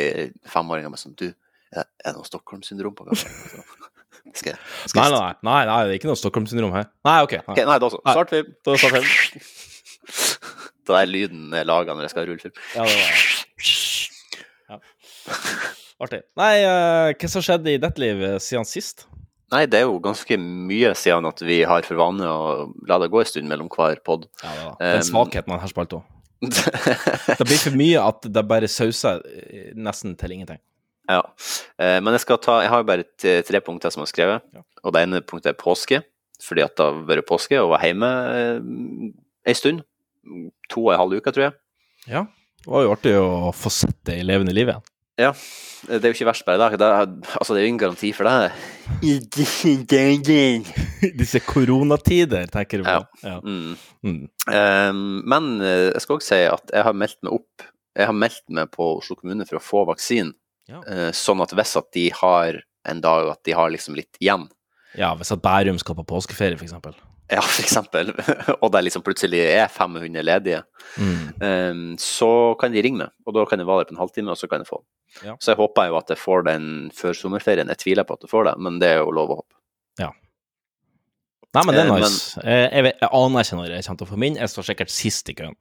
femåringene 0.53 0.93
med 0.93 1.01
sånn 1.01 1.17
Du, 1.19 1.27
er 1.75 1.89
det, 1.89 2.15
noe 2.15 2.29
Stockholm-syndrom 2.29 2.95
på 2.99 3.09
gang? 3.09 3.19
Skal 4.35 4.55
jeg, 4.55 4.59
skal 4.89 4.99
Nei, 4.99 5.09
jeg 5.11 5.15
nei, 5.15 5.33
nei, 5.47 5.59
nei, 5.69 5.75
det 5.85 5.93
er 5.93 5.99
ikke 5.99 6.09
noe 6.09 6.19
Stockholm-syndrom 6.19 6.73
her. 6.75 6.87
Nei, 7.07 7.19
OK. 7.27 7.35
Nei. 7.37 7.53
okay, 7.53 7.67
nei, 7.69 7.77
da 7.83 7.91
så. 7.93 8.01
Start 8.03 8.33
film. 8.33 8.55
Da 8.65 8.77
start 8.81 8.97
film. 8.99 9.45
Da 10.85 10.99
er 11.01 11.09
lyden 11.09 11.55
laga 11.65 11.95
når 11.97 12.05
jeg 12.05 12.13
skal 12.13 12.27
rulle 12.29 12.43
film. 12.43 12.57
Ja, 12.75 12.85
det 12.85 12.97
var 12.99 13.13
ja. 14.69 14.79
Artig. 16.05 16.21
Nei, 16.37 16.53
uh, 16.67 17.15
hva 17.17 17.31
som 17.31 17.45
skjedde 17.45 17.73
i 17.73 17.81
ditt 17.81 18.01
liv 18.03 18.21
eh, 18.27 18.37
siden 18.43 18.69
sist? 18.69 19.07
Nei, 19.53 19.67
det 19.71 19.79
er 19.79 19.85
jo 19.87 19.99
ganske 20.03 20.37
mye 20.41 20.95
siden 20.99 21.27
at 21.29 21.43
vi 21.45 21.61
har 21.69 21.85
for 21.87 21.99
vane 22.01 22.25
å 22.27 22.73
la 22.89 22.97
det 23.03 23.11
gå 23.13 23.21
en 23.21 23.29
stund 23.29 23.47
mellom 23.51 23.69
hver 23.71 24.01
pod. 24.07 24.25
Ja, 24.43 24.53
det, 24.79 24.87
er 24.89 24.97
en 24.97 25.03
Um, 25.05 25.09
svakhet 25.11 25.47
med 25.47 25.59
denne 25.59 25.71
spalta. 25.71 26.01
Det 27.39 27.45
blir 27.47 27.61
for 27.61 27.77
mye 27.79 28.01
at 28.05 28.27
det 28.35 28.43
bare 28.49 28.69
sauser 28.69 29.21
eh, 29.31 29.71
nesten 29.77 30.17
til 30.21 30.35
ingenting. 30.35 30.61
ja. 31.09 31.21
Eh, 31.79 32.01
Men 32.05 32.13
jeg 32.17 32.21
skal 32.25 32.39
ta 32.43 32.59
Jeg 32.63 32.71
har 32.73 32.83
bare 32.85 33.05
tre 33.21 33.61
punkter 33.65 33.91
som 33.93 34.03
jeg 34.03 34.09
har 34.09 34.13
skrevet. 34.13 34.43
Ja. 34.57 34.65
Og 34.85 34.93
det 34.93 35.03
ene 35.07 35.21
punktet 35.25 35.53
er 35.55 35.61
påske, 35.61 36.03
fordi 36.43 36.65
at 36.65 36.75
det 36.77 36.85
har 36.85 37.05
vært 37.09 37.29
påske 37.29 37.61
og 37.63 37.71
var 37.73 37.85
hjemme 37.87 38.11
eh, 38.35 39.13
ei 39.49 39.55
stund. 39.57 39.85
To 40.73 40.87
og 40.89 40.95
en 40.95 41.01
halv 41.05 41.21
uke, 41.21 41.33
tror 41.33 41.47
jeg. 41.51 41.55
Ja. 42.09 42.25
Det 42.65 42.73
var 42.73 42.85
jo 42.85 42.93
artig 42.97 43.15
å 43.21 43.53
få 43.57 43.71
sett 43.73 43.99
det 44.09 44.19
i 44.21 44.25
levende 44.27 44.53
liv 44.57 44.69
igjen. 44.73 44.85
Ja, 45.21 45.31
det 45.87 46.01
er 46.01 46.11
jo 46.11 46.17
ikke 46.17 46.27
verst 46.27 46.47
bare 46.47 46.59
i 46.59 46.63
dag. 46.63 46.75
Det 46.81 46.87
er, 46.87 47.05
altså, 47.39 47.55
det 47.55 47.61
er 47.61 47.67
jo 47.67 47.71
ingen 47.71 47.83
garanti 47.85 48.11
for 48.17 48.27
det. 48.27 48.51
Disse 51.21 51.39
koronatider, 51.45 52.49
tenker 52.51 52.83
du 52.83 52.89
på. 52.89 52.97
Ja. 53.23 53.37
Ja. 53.37 53.37
Mm. 53.45 53.77
Mm. 54.03 54.25
Um, 54.51 55.05
men 55.31 55.53
eh, 55.63 55.93
jeg 55.93 56.03
skal 56.03 56.19
også 56.19 56.33
si 56.33 56.41
at 56.51 56.75
jeg 56.75 56.87
har 56.89 56.99
meldt 56.99 57.21
meg 57.23 57.37
opp. 57.39 57.69
Jeg 57.95 58.11
har 58.11 58.19
meldt 58.19 58.43
meg 58.59 58.73
på 58.75 58.89
Oslo 58.97 59.15
kommune 59.21 59.47
for 59.47 59.61
å 59.61 59.63
få 59.63 59.85
vaksinen, 59.93 60.35
Ja. 60.65 60.81
Uh, 60.89 61.11
sånn 61.13 61.43
at 61.45 61.53
hvis 61.53 61.77
at 61.77 61.91
de 61.93 62.09
har 62.17 62.57
en 62.89 63.01
dag 63.05 63.27
at 63.35 63.43
de 63.45 63.53
har 63.53 63.69
liksom 63.71 63.95
litt 63.99 64.17
igjen, 64.17 64.49
ja, 64.95 65.11
hvis 65.19 65.33
at 65.35 65.43
Bærum 65.43 65.79
skal 65.83 65.97
på 65.99 66.07
påskeferie, 66.07 66.59
eksempel. 66.63 66.95
Ja, 67.31 67.41
for 67.41 67.63
eksempel, 67.63 68.11
og 68.63 68.71
det 68.73 68.83
liksom 68.85 69.03
plutselig 69.03 69.41
er 69.41 69.69
500 69.69 70.23
ledige, 70.23 70.63
Mm. 70.95 71.33
um, 71.43 71.97
så 71.99 72.29
kan 72.61 72.71
de 72.73 72.83
ringe 72.85 72.99
meg, 72.99 73.11
og 73.27 73.35
da 73.35 73.45
kan 73.51 73.59
jeg 73.59 73.67
være 73.67 73.79
der 73.83 73.89
på 73.89 73.95
en 73.97 73.99
halvtime, 74.03 74.31
og 74.31 74.37
så 74.39 74.47
kan 74.47 74.61
jeg 74.61 74.69
få 74.69 74.79
den. 74.83 75.29
Ja. 75.31 75.35
Så 75.41 75.51
jeg 75.53 75.57
håper 75.59 75.89
jo 75.89 75.97
at 75.97 76.09
jeg 76.13 76.19
får 76.19 76.45
den 76.47 76.91
før 76.95 77.13
sommerferien. 77.17 77.69
Jeg 77.69 77.79
tviler 77.79 78.05
på 78.05 78.15
at 78.15 78.23
jeg 78.23 78.31
får 78.31 78.45
det, 78.45 78.55
men 78.63 78.79
det 78.79 78.89
er 78.93 78.99
jo 79.03 79.11
lov 79.11 79.31
å 79.31 79.37
håpe. 79.41 79.55
Nei, 81.55 81.63
men 81.67 81.75
det 81.77 81.83
er 81.85 81.87
nice. 81.87 81.95
men- 81.95 82.03
nice. 82.03 82.41
Jeg, 82.75 82.83
vet- 82.83 83.01
jeg 83.01 83.11
aner 83.15 83.41
ikke 83.45 83.57
når 83.57 83.69
jeg 83.71 83.85
kommer 83.85 83.99
til 83.99 84.07
å 84.07 84.11
få 84.11 84.17
min. 84.19 84.37
Jeg 84.37 84.49
står 84.51 84.65
sikkert 84.67 84.91
sist 84.91 85.29
i 85.31 85.35
køen. 85.39 85.55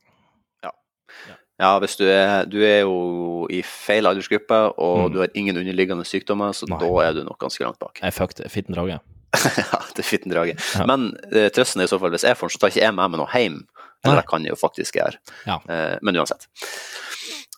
Ja, 1.61 1.77
hvis 1.79 1.95
du 1.99 2.03
er, 2.09 2.45
du 2.49 2.57
er 2.65 2.79
jo 2.81 3.45
i 3.53 3.59
feil 3.61 4.07
aldersgruppe, 4.09 4.57
og 4.77 5.09
Mm. 5.09 5.13
du 5.13 5.19
har 5.19 5.27
ingen 5.35 5.55
underliggende 5.57 6.03
sykdommer, 6.03 6.49
så 6.51 6.65
Nei. 6.67 6.79
da 6.79 6.87
er 7.07 7.13
du 7.13 7.23
nok 7.23 7.37
ganske 7.37 7.61
langt 7.63 7.77
bak. 7.79 7.99
Jeg 8.01 8.11
fucked. 8.13 8.41
Fitten 8.49 8.73
drage. 8.73 8.99
ja, 9.73 9.79
det 9.95 10.03
er 10.03 10.07
fitten 10.07 10.33
drage. 10.33 10.57
Ja. 10.75 10.87
Men 10.89 11.11
uh, 11.33 11.47
trøsten 11.53 11.83
er 11.83 11.89
i 11.89 11.91
så 11.91 11.99
fall, 12.01 12.13
hvis 12.13 12.25
jeg 12.27 12.39
får 12.39 12.49
den, 12.49 12.55
så 12.55 12.63
tar 12.63 12.73
ikke 12.73 12.83
jeg 12.83 12.97
med 12.97 13.13
meg 13.13 13.21
noe 13.21 13.31
hjem. 13.33 13.61
Eller 14.03 14.19
det 14.19 14.27
kan 14.27 14.43
jeg 14.43 14.51
jo 14.51 14.59
faktisk 14.59 14.99
gjøre. 14.99 15.21
Ja. 15.47 15.61
Uh, 15.69 15.95
men 16.03 16.19
uansett. 16.19 16.49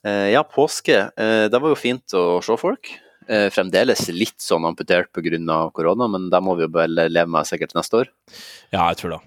Uh, 0.06 0.30
ja, 0.30 0.44
påske. 0.46 1.08
Det 1.16 1.60
var 1.62 1.72
jo 1.74 1.80
fint 1.80 2.14
å 2.18 2.40
se 2.46 2.58
folk. 2.62 2.94
Fremdeles 3.26 4.04
litt 4.14 4.38
sånn 4.44 4.68
amputert 4.70 5.10
pga. 5.10 5.56
korona, 5.74 6.06
men 6.14 6.28
det 6.30 6.42
må 6.46 6.54
vi 6.60 6.68
jo 6.68 6.74
bare 6.76 7.08
leve 7.10 7.26
med 7.26 7.48
sikkert 7.50 7.74
neste 7.74 8.04
år. 8.04 8.12
Ja, 8.70 8.86
jeg 8.92 9.00
tror 9.00 9.16
det. 9.16 9.22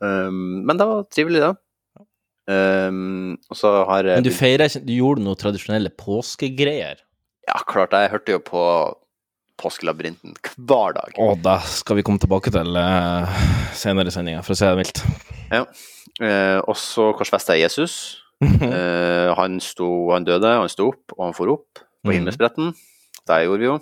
Um, 0.00 0.64
men 0.64 0.78
det 0.78 0.86
var 0.88 1.04
trivelig, 1.12 1.42
det. 1.44 2.08
Um, 2.48 3.36
og 3.50 3.58
så 3.60 3.72
har 3.84 4.06
Men 4.08 4.24
du 4.24 4.30
feira 4.32 4.64
ikke 4.70 4.80
Du 4.88 4.94
gjorde 4.94 5.20
noe 5.20 5.36
tradisjonelle 5.36 5.90
påskegreier? 6.00 7.02
Ja, 7.44 7.58
klart. 7.68 7.92
Jeg 7.92 8.12
hørte 8.14 8.32
jo 8.32 8.40
på 8.40 8.62
Påskelabyrinten 9.58 10.36
hver 10.56 10.94
dag. 10.96 11.16
Å, 11.18 11.32
det 11.42 11.56
skal 11.66 11.98
vi 11.98 12.04
komme 12.06 12.22
tilbake 12.22 12.52
til 12.54 12.76
uh, 12.78 13.26
senere 13.74 14.12
i 14.12 14.14
sendinga, 14.14 14.42
for 14.46 14.54
å 14.54 14.58
si 14.60 14.66
det 14.68 14.78
mildt. 14.78 15.02
Eh, 16.18 16.58
og 16.62 16.74
så 16.78 17.10
korsfesta 17.18 17.56
Jesus. 17.58 18.18
Uh, 18.42 19.34
han, 19.40 19.58
sto, 19.62 19.88
han 20.14 20.26
døde, 20.26 20.50
han 20.62 20.70
sto 20.70 20.92
opp, 20.92 21.14
og 21.18 21.24
han 21.28 21.34
for 21.36 21.54
opp 21.56 21.82
på 21.82 22.12
Mhm. 22.12 22.14
himmelsbretten. 22.20 22.70
Det 23.26 23.40
gjorde 23.44 23.58
vi 23.64 23.66
jo. 23.66 23.78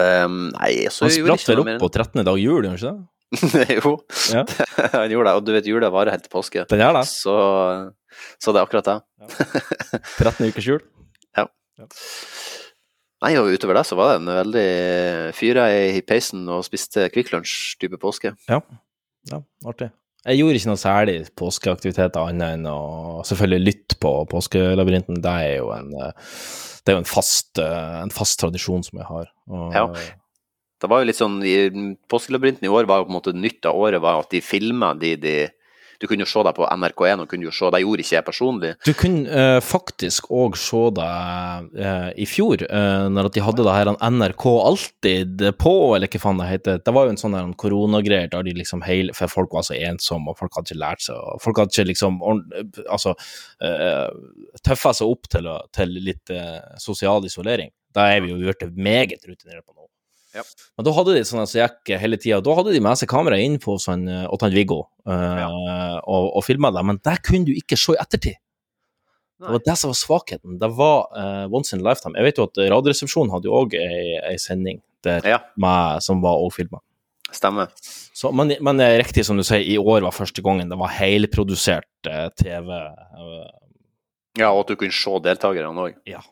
Um, 0.00 0.46
nei, 0.56 0.70
så 0.88 1.04
Han 1.04 1.12
gjorde 1.12 1.36
spratt 1.36 1.50
vel 1.52 1.60
opp 1.60 1.82
på 1.82 1.90
13. 1.92 2.24
dag 2.24 2.38
jul, 2.40 2.64
gjør 2.64 2.70
han 2.72 2.78
ikke 2.80 2.94
det? 2.94 3.10
jo, 3.76 3.92
Ja. 4.32 4.44
han 4.96 5.12
gjorde 5.12 5.28
det. 5.28 5.34
Og 5.36 5.44
du 5.44 5.52
vet, 5.52 5.68
jula 5.68 5.90
varer 5.92 6.14
helt 6.16 6.24
til 6.24 6.32
påske. 6.32 6.64
Den 6.70 6.80
gjør 6.80 6.96
det. 7.02 7.04
Så, 7.12 7.34
så 8.40 8.54
det 8.56 8.62
er 8.62 8.64
akkurat 8.64 8.88
det. 8.88 8.98
13 10.24 10.48
ukers 10.48 10.68
jul. 10.72 10.82
Nei, 13.24 13.34
og 13.40 13.48
utover 13.54 13.78
det 13.78 13.86
så 13.88 13.96
var 13.96 14.12
det 14.12 14.16
en 14.20 14.32
veldig 14.36 14.68
Fyra 15.36 15.68
i 15.72 16.02
peisen 16.04 16.44
og 16.52 16.64
spiste 16.66 17.06
Kvikk 17.12 17.32
Lunsj-type 17.32 17.96
påske. 18.02 18.34
Ja, 18.50 18.60
ja, 19.30 19.38
artig. 19.64 19.88
Jeg 20.24 20.40
gjorde 20.40 20.58
ikke 20.58 20.70
noe 20.70 20.80
særlig 20.80 21.14
påskeaktiviteter 21.36 22.20
annet 22.30 22.58
enn 22.58 22.68
å 22.68 23.22
selvfølgelig 23.28 23.64
lytte 23.64 23.98
på 24.00 24.12
Påskelabyrinten. 24.30 25.20
Det 25.24 25.32
er 25.48 25.56
jo 25.58 25.70
en, 25.74 25.90
det 25.92 26.92
er 26.92 26.96
jo 26.96 27.00
en, 27.02 27.08
fast, 27.08 27.60
en 27.60 28.12
fast 28.12 28.40
tradisjon 28.40 28.84
som 28.86 29.00
jeg 29.02 29.08
har. 29.08 29.32
Og, 29.52 29.66
Ja. 29.76 29.88
Det 30.84 30.88
var 30.90 31.00
jo 31.00 31.08
litt 31.08 31.16
sånn, 31.16 31.36
Påskelabyrinten 32.12 32.66
i 32.66 32.72
år 32.72 32.88
var 32.88 33.00
jo 33.00 33.06
på 33.06 33.12
en 33.12 33.16
måte 33.16 33.32
nytt 33.36 33.64
av 33.68 33.78
året 33.80 34.02
var 34.04 34.20
at 34.20 34.32
de 34.34 34.42
filma 34.44 34.90
de, 35.00 35.14
de 35.16 35.36
Du 36.04 36.08
kunne 36.10 36.26
jo 36.26 36.28
se 36.28 36.42
det 36.44 36.52
på 36.52 36.66
NRK1, 36.68 37.22
og 37.22 37.30
kunne 37.30 37.46
jo 37.46 37.52
se, 37.54 37.70
det 37.72 37.80
gjorde 37.80 38.04
ikke 38.04 38.12
jeg 38.12 38.24
personlig. 38.26 38.72
Du 38.84 38.90
kunne 39.00 39.24
uh, 39.32 39.60
faktisk 39.64 40.26
òg 40.36 40.58
se 40.60 40.82
det 40.98 41.06
uh, 41.80 42.10
i 42.20 42.26
fjor, 42.28 42.66
uh, 42.68 43.06
når 43.08 43.30
de 43.32 43.44
hadde 43.46 43.64
det 43.64 43.76
her 43.78 43.90
NRK 44.12 44.44
Alltid 44.64 45.44
på, 45.56 45.72
eller 45.96 46.12
hva 46.12 46.20
faen 46.20 46.42
det 46.42 46.50
heter. 46.50 46.82
Det 46.84 46.92
var 46.92 47.08
jo 47.08 47.14
en 47.14 47.20
sånn 47.22 47.54
koronagreier 47.60 48.28
der 48.34 48.44
de 48.44 48.52
liksom 48.58 48.84
hele 48.84 49.14
For 49.16 49.32
folk 49.32 49.56
var 49.56 49.64
så 49.64 49.78
ensomme, 49.78 50.34
og 50.34 50.36
folk 50.42 50.58
hadde 50.58 50.74
ikke 50.74 50.82
lært 50.82 51.06
seg 51.06 51.16
og 51.16 51.40
Folk 51.40 51.62
hadde 51.62 51.72
ikke 51.72 51.88
liksom 51.94 52.20
Altså 52.84 53.14
uh, 53.16 54.10
tøffa 54.60 54.92
seg 54.98 55.08
opp 55.16 55.30
til, 55.32 55.48
til 55.72 55.96
litt 56.04 56.36
sosial 56.82 57.24
isolering. 57.24 57.72
Da 57.96 58.10
er 58.12 58.20
vi 58.24 58.34
jo 58.34 58.40
blitt 58.42 58.76
meget 58.76 59.24
rutinert 59.24 59.64
på 59.64 59.72
nå. 59.72 59.83
Ja. 60.34 60.42
Men 60.76 60.86
da 60.88 60.92
hadde 60.96 61.14
de 61.14 61.24
sånn 61.28 61.46
som 61.46 61.60
gikk 61.60 61.92
hele 62.02 62.18
tida. 62.18 62.40
Da 62.42 62.54
hadde 62.58 62.72
de 62.74 62.80
med 62.82 62.98
seg 62.98 63.10
kamera 63.10 63.38
inn 63.38 63.60
på 63.62 63.76
sånn, 63.78 64.08
Otan 64.34 64.50
Viggo 64.50 64.64
Viggo 64.64 64.80
ja. 65.06 65.48
og, 66.02 66.30
og 66.38 66.42
filma 66.46 66.70
det, 66.74 66.82
men 66.88 66.98
det 67.04 67.18
kunne 67.26 67.46
du 67.46 67.52
ikke 67.54 67.78
se 67.78 67.94
i 67.94 68.00
ettertid. 68.02 68.40
Det 69.44 69.50
var 69.50 69.62
det 69.66 69.74
som 69.76 69.90
var 69.90 69.98
svakheten. 69.98 70.58
Det 70.60 70.68
var 70.78 70.98
uh, 71.12 71.46
once 71.52 71.74
in 71.74 71.82
a 71.82 71.88
lifetime. 71.90 72.14
Jeg 72.16 72.24
vet 72.30 72.38
jo 72.40 72.46
at 72.48 72.60
Radioresepsjonen 72.72 73.32
hadde 73.34 73.50
jo 73.50 73.56
òg 73.58 73.74
ei, 73.76 74.14
ei 74.30 74.36
sending 74.40 74.78
der 75.04 75.26
Ja, 75.28 75.40
med, 75.60 76.00
som 76.06 76.22
var 76.24 76.40
òg 76.40 76.54
filma. 76.54 76.80
stemmer. 77.34 77.68
Så, 78.14 78.30
men, 78.32 78.54
men 78.62 78.80
riktig 79.02 79.26
som 79.26 79.36
du 79.36 79.42
sier, 79.44 79.60
i 79.60 79.76
år 79.76 80.06
var 80.06 80.14
første 80.16 80.40
gangen 80.44 80.70
det 80.70 80.78
var 80.80 80.94
helprodusert 80.96 82.08
uh, 82.08 82.30
TV. 82.40 82.70
Uh, 83.18 83.44
Ja, 84.38 84.48
og 84.50 84.64
at 84.64 84.72
du 84.72 84.78
kunne 84.80 84.94
se 84.94 85.18
deltakerne 85.22 85.84
òg. 85.90 85.98
ja. 86.10 86.22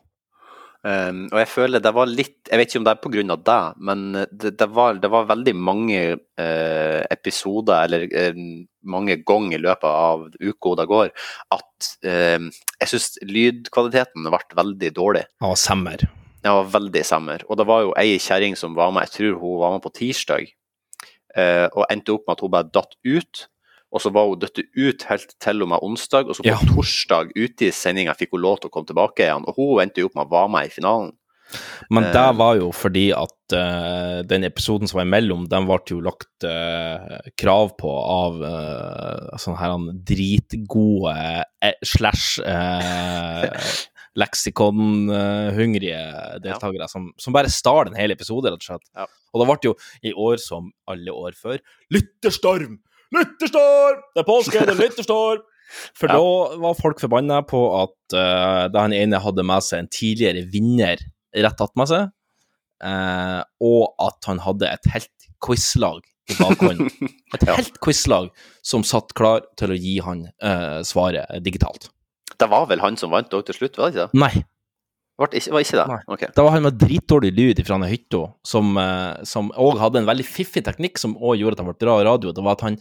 Um, 0.83 1.29
og 1.31 1.37
jeg 1.39 1.47
føler 1.47 1.79
det 1.79 1.93
var 1.95 2.09
litt 2.11 2.49
Jeg 2.49 2.59
vet 2.59 2.67
ikke 2.67 2.79
om 2.81 2.87
det 2.89 2.91
er 2.91 2.97
pga. 2.99 3.35
deg, 3.47 3.77
men 3.87 4.01
det, 4.31 4.49
det, 4.59 4.67
var, 4.75 4.97
det 4.99 5.11
var 5.13 5.29
veldig 5.29 5.53
mange 5.55 6.01
uh, 6.17 7.01
episoder, 7.07 7.85
eller 7.85 8.03
uh, 8.11 8.41
mange 8.83 9.15
ganger 9.23 9.61
i 9.61 9.63
løpet 9.63 9.87
av 9.87 10.25
uka 10.43 10.73
det 10.81 10.87
går, 10.91 11.13
at 11.55 11.93
uh, 12.03 12.49
jeg 12.81 12.91
syns 12.91 13.07
lydkvaliteten 13.23 14.27
ble 14.27 14.59
veldig 14.59 14.91
dårlig. 14.99 15.23
Var 15.39 15.55
semmer. 15.61 16.03
Ja, 16.43 16.57
veldig 16.67 17.05
semmer. 17.07 17.43
Og 17.47 17.57
det 17.59 17.65
var 17.69 17.85
jo 17.85 17.95
ei 17.99 18.17
kjerring 18.19 18.57
som 18.59 18.75
var 18.75 18.91
med, 18.91 19.07
jeg 19.07 19.15
tror 19.15 19.39
hun 19.39 19.59
var 19.61 19.77
med 19.77 19.83
på 19.85 19.93
tirsdag, 19.95 20.49
eh, 21.39 21.67
og 21.71 21.87
endte 21.87 22.11
opp 22.11 22.25
med 22.27 22.35
at 22.35 22.43
hun 22.43 22.51
bare 22.51 22.71
datt 22.75 22.97
ut. 23.07 23.45
Og 23.93 24.01
så 24.01 24.09
var 24.13 24.25
hun 24.31 24.39
dødt 24.41 24.57
ut 24.73 25.03
helt 25.09 25.35
til 25.39 25.61
og 25.61 25.69
med 25.69 25.83
onsdag, 25.85 26.25
og 26.27 26.35
så 26.35 26.41
på 26.41 26.49
Ja. 26.49 26.57
torsdag 26.65 27.29
ute 27.37 27.67
i 27.67 27.71
sendinga 27.71 28.15
fikk 28.17 28.31
hun 28.33 28.41
lov 28.41 28.59
til 28.59 28.69
å 28.71 28.73
komme 28.73 28.89
tilbake 28.89 29.27
igjen. 29.27 29.45
Og 29.47 29.53
hun 29.59 29.83
endte 29.85 30.01
jo 30.01 30.09
opp 30.09 30.15
med 30.17 30.25
å 30.25 30.33
være 30.33 30.49
med 30.55 30.65
i 30.71 30.73
finalen. 30.73 31.11
Men 31.93 32.03
det 32.09 32.15
Eh. 32.15 32.33
var 32.33 32.55
jo 32.57 32.71
fordi 32.73 33.11
at 33.13 33.53
uh, 33.53 34.23
den 34.25 34.43
episoden 34.47 34.87
som 34.89 34.97
var 34.97 35.05
imellom, 35.05 35.43
den 35.47 35.67
ble 35.69 35.77
jo 35.85 35.99
lagt 36.01 36.47
uh, 36.47 37.19
krav 37.37 37.75
på 37.77 37.91
av 37.93 38.41
uh, 38.41 39.37
sånne 39.37 39.59
her 39.61 39.75
dritgode 40.09 41.13
slash 41.85 42.39
leksikonhungrige 44.23 45.99
deltakere 46.43 46.87
som, 46.89 47.11
som 47.17 47.33
bare 47.35 47.51
stal 47.53 47.87
en 47.89 47.97
hel 47.97 48.13
episode, 48.15 48.49
rett 48.49 48.61
og 48.61 48.67
slett. 48.71 48.89
Ja. 48.97 49.05
Og 49.33 49.41
det 49.41 49.47
ble 49.49 49.69
jo 49.69 49.75
i 50.05 50.13
år 50.13 50.41
som 50.41 50.71
alle 50.89 51.13
år 51.13 51.37
før 51.37 51.61
lytterstorm! 51.93 52.79
Lytterstorm! 53.13 54.01
Det 54.15 54.23
er 54.23 54.27
påske, 54.27 54.59
det 54.65 54.73
er 54.75 54.79
lytterstorm! 54.81 55.43
For 55.97 56.11
Ja. 56.11 56.17
da 56.19 56.57
var 56.61 56.75
folk 56.77 56.99
forbanna 57.01 57.39
på 57.49 57.59
at 57.81 58.13
uh, 58.13 58.67
da 58.69 58.83
han 58.85 58.93
ene 58.93 59.17
hadde 59.23 59.45
med 59.47 59.63
seg 59.65 59.79
en 59.83 59.87
tidligere 59.89 60.43
vinner 60.53 61.01
rett 61.33 61.63
attmed 61.65 61.89
seg, 61.89 62.11
uh, 62.85 63.41
og 63.63 63.95
at 64.05 64.29
han 64.29 64.41
hadde 64.43 64.69
et 64.69 64.89
helt 64.93 65.27
quizlag 65.43 66.03
i 66.29 66.37
bakhånd. 66.39 66.85
Et 67.33 67.47
Ja. 67.47 67.55
helt 67.57 67.79
quizlag 67.83 68.29
som 68.61 68.85
satt 68.85 69.15
klar 69.17 69.41
til 69.59 69.73
å 69.73 69.79
gi 69.79 69.97
han 70.05 70.27
uh, 70.45 70.79
svaret 70.85 71.25
digitalt. 71.43 71.89
Det 72.37 72.47
var 72.51 72.67
vel 72.69 72.79
han 72.83 72.95
som 72.99 73.11
vant 73.13 73.33
òg 73.33 73.45
til 73.49 73.57
slutt, 73.57 73.77
var 73.81 73.89
det 73.89 73.97
ikke 73.97 74.05
det? 74.13 74.19
Nei, 74.21 74.45
Var 75.21 75.29
ikke, 75.29 75.51
var 75.53 75.61
ikke 75.61 75.77
det? 75.77 75.83
Nei. 75.91 75.99
Ok. 76.15 76.21
det 76.33 76.43
var 76.43 76.51
han 76.55 76.63
med 76.65 76.77
dritdårlig 76.81 77.29
lyd 77.37 77.59
fra 77.67 77.77
hytta, 77.85 78.21
som 78.49 78.71
eh, 78.81 79.35
òg 79.61 79.77
hadde 79.77 79.99
en 80.01 80.07
veldig 80.09 80.25
fiffig 80.25 80.63
teknikk 80.65 80.97
som 80.97 81.13
òg 81.19 81.37
gjorde 81.37 81.53
at 81.59 81.61
han 81.61 81.69
ble 81.69 81.75
bra 81.85 81.99
radio. 82.07 82.31
Det 82.33 82.41
var 82.43 82.57
at 82.57 82.63
han, 82.65 82.77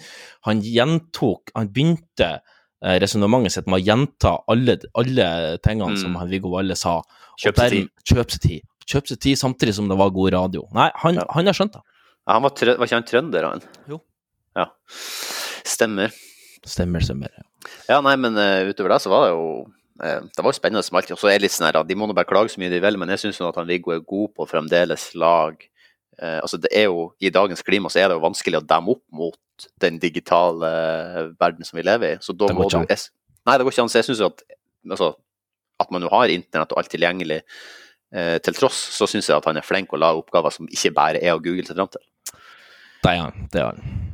han 0.48 0.62
gjentok 0.64 1.52
Han 1.54 1.68
begynte 1.68 2.30
eh, 2.40 2.96
resonnementet 3.04 3.52
sitt 3.58 3.68
med 3.68 3.82
å 3.82 3.84
gjenta 3.84 4.32
alle, 4.48 4.78
alle 4.96 5.28
tingene 5.62 5.92
Mm. 5.92 6.00
som 6.00 6.16
han 6.16 6.30
Viggo 6.32 6.54
Valle 6.54 6.74
sa. 6.78 7.02
Kjøp 7.42 7.60
seg 7.60 7.70
tid. 7.76 7.92
Kjøp 8.08 8.30
seg 8.32 8.40
tid. 8.48 8.64
Kjøp 8.88 9.06
seg 9.12 9.20
tid 9.28 9.38
samtidig 9.38 9.74
som 9.76 9.88
det 9.92 9.98
var 10.00 10.10
god 10.16 10.32
radio. 10.32 10.64
Nei, 10.72 10.88
han, 11.04 11.20
Ja. 11.20 11.26
han 11.36 11.46
har 11.46 11.52
skjønt 11.60 11.76
det. 11.76 11.84
Ja, 12.26 12.32
han 12.38 12.42
var, 12.48 12.50
trø 12.56 12.78
var 12.78 12.86
ikke 12.88 12.96
han 13.02 13.06
trønder, 13.12 13.44
han? 13.50 13.62
Jo. 13.92 14.00
Ja. 14.56 14.66
Stemmer. 15.68 16.12
Stemmer, 16.64 17.02
stemmer. 17.04 17.30
Ja, 17.88 18.00
nei, 18.04 18.16
men 18.16 18.36
uh, 18.38 18.68
utover 18.70 18.94
det 18.94 19.00
så 19.04 19.10
var 19.12 19.24
det 19.26 19.30
jo 19.34 19.46
eh, 19.66 19.70
Det 19.98 20.40
var 20.40 20.48
jo 20.48 20.56
spennende 20.56 20.82
som 20.86 20.96
alltid. 20.98 21.14
Og 21.16 21.20
så 21.20 21.28
er 21.28 21.36
det 21.36 21.46
litt 21.46 21.54
sånn 21.54 21.68
her, 21.68 21.82
de 21.84 21.96
må 21.98 22.08
nå 22.08 22.14
bare 22.16 22.28
klage 22.28 22.54
så 22.54 22.62
mye 22.62 22.72
de 22.72 22.80
vil, 22.82 22.96
men 23.00 23.12
jeg 23.12 23.26
syns 23.26 23.42
Viggo 23.68 23.92
er 23.92 24.00
god 24.00 24.32
på 24.38 24.48
fremdeles 24.48 25.10
lag. 25.18 25.60
Eh, 26.20 26.38
altså 26.38 26.58
det 26.60 26.70
er 26.76 26.86
jo, 26.90 27.10
I 27.20 27.32
dagens 27.32 27.64
klima 27.64 27.90
så 27.90 28.02
er 28.02 28.10
det 28.10 28.18
jo 28.18 28.24
vanskelig 28.26 28.60
å 28.60 28.66
demme 28.68 28.94
opp 28.94 29.02
mot 29.16 29.68
den 29.80 29.98
digitale 30.02 30.68
eh, 30.68 31.30
verden 31.40 31.66
som 31.66 31.78
vi 31.78 31.86
lever 31.86 32.16
i. 32.16 32.20
Så 32.20 32.36
da 32.36 32.50
Det 32.50 32.56
må 32.56 32.66
går 32.66 32.74
du 32.74 32.78
ikke 32.82 32.96
jeg, 32.96 33.08
Nei, 33.42 33.56
det 33.58 33.66
går 33.66 33.74
ikke 33.74 33.84
an. 33.86 33.92
Så 33.92 33.98
jeg 33.98 34.08
syns 34.10 34.24
at 34.26 34.44
altså, 34.90 35.12
at 35.82 35.90
man 35.94 36.04
jo 36.04 36.12
har 36.12 36.30
internett 36.30 36.74
og 36.74 36.82
alt 36.82 36.92
tilgjengelig, 36.92 37.40
eh, 38.14 38.36
til 38.44 38.58
tross, 38.58 38.78
så 38.94 39.08
syns 39.10 39.30
jeg 39.30 39.38
at 39.38 39.48
han 39.50 39.58
er 39.58 39.66
flink 39.66 39.92
å 39.92 40.00
lage 40.00 40.22
oppgaver 40.22 40.54
som 40.54 40.68
ikke 40.70 40.94
bare 40.94 41.22
er 41.22 41.34
å 41.34 41.42
google 41.42 41.66
seg 41.66 41.80
fram 41.80 41.90
til. 41.90 42.04
Det 43.02 43.10
er 43.10 43.22
han. 43.24 43.48
Det 43.50 43.62
er 43.62 43.72
han. 43.72 44.11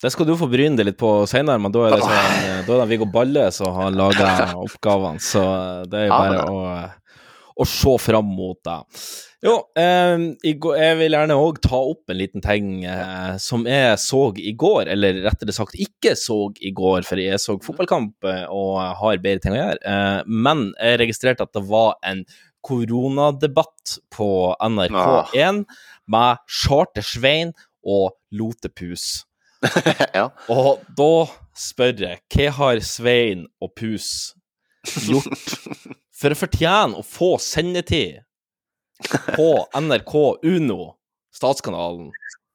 Det 0.00 0.10
skal 0.14 0.28
du 0.28 0.32
få 0.40 0.48
bryne 0.48 0.78
deg 0.78 0.88
litt 0.88 1.00
på 1.00 1.10
senere, 1.28 1.60
men 1.60 1.72
da 1.74 1.86
er 1.86 1.96
det, 1.96 2.04
sånn, 2.04 2.36
eh, 2.40 2.60
da 2.64 2.76
er 2.76 2.78
det 2.82 2.88
Viggo 2.94 3.08
Balle 3.12 3.50
som 3.52 3.74
har 3.76 3.92
laga 3.92 4.30
oppgavene, 4.66 5.20
så 5.20 5.42
det 5.90 6.06
er 6.06 6.08
jo 6.08 6.14
bare 6.14 6.46
å, 6.48 6.62
å 7.60 7.66
se 7.68 7.98
fram 8.00 8.30
mot 8.32 8.56
det. 8.64 8.78
Jo, 9.40 9.54
eh, 9.80 10.22
jeg 10.44 10.96
vil 11.00 11.14
gjerne 11.16 11.36
òg 11.40 11.62
ta 11.64 11.78
opp 11.80 12.12
en 12.12 12.18
liten 12.18 12.44
ting 12.44 12.82
eh, 12.84 13.38
som 13.40 13.64
jeg 13.68 13.94
så 14.02 14.26
i 14.36 14.52
går, 14.52 14.90
eller 14.92 15.22
rettere 15.24 15.54
sagt 15.56 15.78
ikke 15.80 16.12
så 16.18 16.42
i 16.60 16.72
går, 16.76 17.06
for 17.08 17.20
jeg 17.20 17.40
så 17.40 17.56
fotballkamp 17.64 18.28
eh, 18.28 18.44
og 18.52 18.76
har 19.00 19.22
bedre 19.24 19.40
ting 19.44 19.56
å 19.56 19.62
gjøre. 19.62 19.80
Eh, 19.80 20.20
men 20.28 20.66
jeg 20.76 21.00
registrerte 21.00 21.48
at 21.48 21.56
det 21.56 21.64
var 21.68 21.96
en 22.04 22.20
koronadebatt 22.64 23.96
på 24.12 24.30
NRK1 24.60 25.64
med 26.12 26.44
Charter-Svein 26.60 27.54
og 27.80 28.12
Lotepus. 28.36 29.22
ja. 30.18 30.26
Og 30.52 30.80
da 30.96 31.12
spør 31.56 32.04
jeg, 32.04 32.20
hva 32.32 32.48
har 32.56 32.80
Svein 32.84 33.46
og 33.60 33.74
Pus 33.76 34.08
gjort 35.06 35.54
for 36.20 36.32
å 36.32 36.38
fortjene 36.38 37.00
å 37.00 37.04
få 37.04 37.34
sendetid 37.42 38.22
på 39.34 39.50
NRK 39.76 40.14
Uno, 40.48 40.80
statskanalen? 41.34 42.10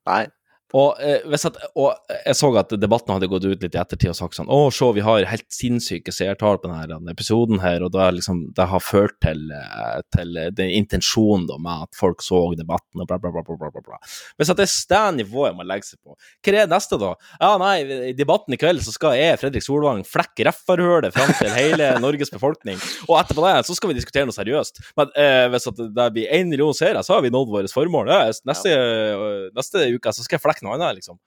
Nei. 0.10 0.24
Og, 0.74 0.98
eh, 0.98 1.22
at, 1.22 1.58
og 1.78 1.94
jeg 2.10 2.38
så 2.40 2.50
at 2.58 2.74
debatten 2.82 3.14
hadde 3.14 3.30
gått 3.30 3.46
ut 3.46 3.62
litt 3.62 3.76
i 3.76 3.80
ettertid 3.80 4.10
og 4.10 4.18
sagt 4.18 4.38
sånn 4.40 4.50
Å, 4.50 4.58
se, 4.74 4.88
vi 4.98 5.04
har 5.06 5.28
helt 5.30 5.46
sinnssyke 5.54 6.14
seertall 6.16 6.58
på 6.62 6.72
denne 6.72 7.14
episoden 7.14 7.62
her, 7.62 7.86
og 7.86 7.94
det, 7.94 8.02
er 8.02 8.16
liksom, 8.18 8.42
det 8.58 8.66
har 8.72 8.82
ført 8.84 9.18
til, 9.24 9.46
eh, 9.54 10.00
til 10.16 10.34
den 10.58 10.74
intensjonen 10.82 11.46
da, 11.50 11.60
med 11.62 11.86
at 11.86 12.00
folk 12.00 12.26
så 12.26 12.42
debatten 12.58 13.04
og 13.04 13.10
bla, 13.10 13.20
bla, 13.22 13.32
bla. 13.36 13.44
bla, 13.46 13.70
bla, 13.70 13.84
bla. 13.86 14.00
Hvis 14.40 14.52
at 14.52 14.60
det 14.60 14.66
er 14.66 14.74
det 14.96 15.04
nivået 15.22 15.56
man 15.58 15.70
legger 15.70 15.94
seg 15.94 16.02
på, 16.02 16.18
hva 16.18 16.56
er 16.64 16.72
neste 16.72 17.00
da? 17.02 17.14
Ja, 17.38 17.52
nei, 17.62 17.76
i 18.10 18.16
debatten 18.18 18.58
i 18.58 18.60
kveld 18.60 18.82
så 18.86 18.94
skal 18.96 19.16
jeg, 19.20 19.38
Fredrik 19.42 19.66
Solvang, 19.66 20.02
flekke 20.08 20.48
reffarhølet 20.50 21.14
fram 21.16 21.34
til 21.38 21.54
hele 21.56 21.94
Norges 22.02 22.34
befolkning, 22.34 22.82
og 23.06 23.20
etterpå 23.22 23.46
det 23.46 23.56
så 23.68 23.78
skal 23.78 23.92
vi 23.92 23.98
diskutere 24.00 24.28
noe 24.28 24.36
seriøst. 24.36 24.82
Men 24.98 25.14
eh, 25.20 25.46
hvis 25.54 25.70
at 25.70 25.80
det 25.96 26.10
blir 26.16 26.34
én 26.34 26.50
million 26.50 26.76
seere, 26.76 27.04
så 27.06 27.16
har 27.16 27.24
vi 27.26 27.32
nådd 27.34 27.54
vårt 27.54 27.74
formål. 27.74 28.12
Ja, 28.12 28.34
neste, 28.50 28.74
øh, 28.74 29.48
neste 29.56 29.86
uke 29.94 30.14
så 30.16 30.26
skal 30.26 30.40
jeg 30.40 30.44
flekke 30.44 30.55
noe 30.64 30.76
annet, 30.78 30.96
liksom. 31.02 31.18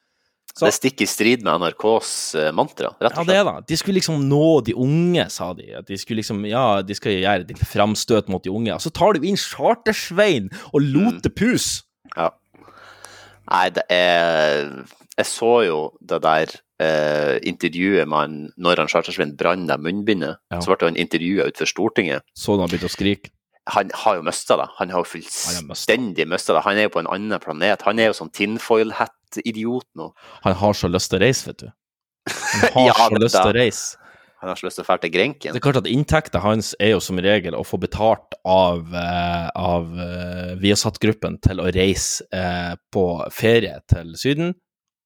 Så- 0.59 0.64
Det 0.67 0.75
stikker 0.75 1.03
i 1.03 1.07
strid 1.07 1.43
med 1.45 1.61
NRKs 1.61 2.35
eh, 2.35 2.51
mantra, 2.53 2.88
rett 2.99 3.14
Ja, 3.14 3.23
det 3.23 3.27
slett. 3.35 3.37
er 3.37 3.45
det. 3.61 3.67
De 3.69 3.77
skulle 3.77 3.95
liksom 4.01 4.25
nå 4.29 4.64
de 4.64 4.73
unge, 4.75 5.31
sa 5.31 5.53
de. 5.55 5.75
At 5.79 5.87
de 5.87 5.97
skulle 5.97 6.17
liksom, 6.23 6.45
ja, 6.49 6.83
de 6.83 6.95
skal 6.95 7.12
gjøre 7.12 7.41
et 7.45 7.49
lite 7.53 7.64
framstøt 7.69 8.29
mot 8.29 8.43
de 8.43 8.51
unge. 8.51 8.73
Og 8.75 8.81
så 8.81 8.91
tar 8.91 9.12
du 9.14 9.21
inn 9.29 9.37
Chartersvein 9.37 10.49
og 10.73 10.81
Lotepus! 10.83 11.85
Ja. 12.17 12.31
Nei, 13.51 13.69
det 13.71 13.85
er 13.88 14.85
Jeg 15.19 15.27
så 15.27 15.53
jo 15.67 15.79
det 16.05 16.21
der 16.23 16.47
eh, 16.81 17.38
intervjuet 17.43 18.07
med 18.07 18.19
han 18.19 18.53
når 18.57 18.77
han 18.85 18.88
Chartersvein 18.88 19.37
brant 19.37 19.67
det 19.69 19.79
munnbindet. 19.83 20.37
Ja. 20.53 20.61
Så 20.62 20.71
ble 20.77 20.88
han 20.91 20.97
intervjua 20.97 21.49
utenfor 21.51 21.67
Stortinget. 21.67 22.23
Så 22.38 22.55
du 22.57 22.61
han 22.62 22.69
begynte 22.71 22.87
å 22.91 22.93
skrike. 22.95 23.31
Han 23.74 23.92
har 23.94 24.18
jo 24.18 24.24
mista 24.26 24.57
det. 24.61 24.66
Han 24.78 24.92
har 24.94 25.04
jo 25.04 25.11
fullstendig 25.12 26.28
mista 26.31 26.57
det. 26.57 26.64
Han 26.64 26.81
er 26.81 26.88
jo 26.88 26.94
på 26.96 27.02
en 27.02 27.11
annen 27.12 27.42
planet. 27.42 27.85
Han 27.88 28.00
er 28.00 28.11
jo 28.11 28.18
sånn 28.22 28.33
tinfoil 28.35 28.94
hat-idiot 28.96 29.88
nå. 29.98 30.11
Han 30.46 30.57
har 30.62 30.76
så 30.76 30.90
lyst 30.90 31.12
til 31.12 31.20
å 31.20 31.24
reise, 31.26 31.50
vet 31.50 31.64
du. 31.66 31.72
Han 32.28 32.70
har 32.76 32.87
Ja, 32.88 32.98
så 33.00 33.22
lyst 33.22 33.40
til 33.40 33.50
å 33.52 33.57
reise. 33.57 34.04
Han 34.38 34.52
har 34.52 34.59
så 34.59 34.68
lyst 34.68 34.78
til 34.78 34.85
å 34.85 34.87
dra 34.87 34.96
til 35.02 35.11
Grenken. 35.11 35.54
Det 35.54 35.59
er 35.59 35.64
klart 35.64 35.81
at 35.81 35.88
Inntekten 35.90 36.42
hans 36.44 36.70
er 36.78 36.92
jo 36.92 37.00
som 37.02 37.18
regel 37.22 37.57
å 37.59 37.64
få 37.66 37.81
betalt 37.83 38.37
av, 38.46 38.85
eh, 38.94 39.48
av 39.59 39.88
eh, 39.98 40.52
Viasat-gruppen 40.62 41.40
til 41.42 41.59
å 41.59 41.66
reise 41.74 42.26
eh, 42.31 42.76
på 42.94 43.04
ferie 43.35 43.81
til 43.90 44.14
Syden 44.20 44.54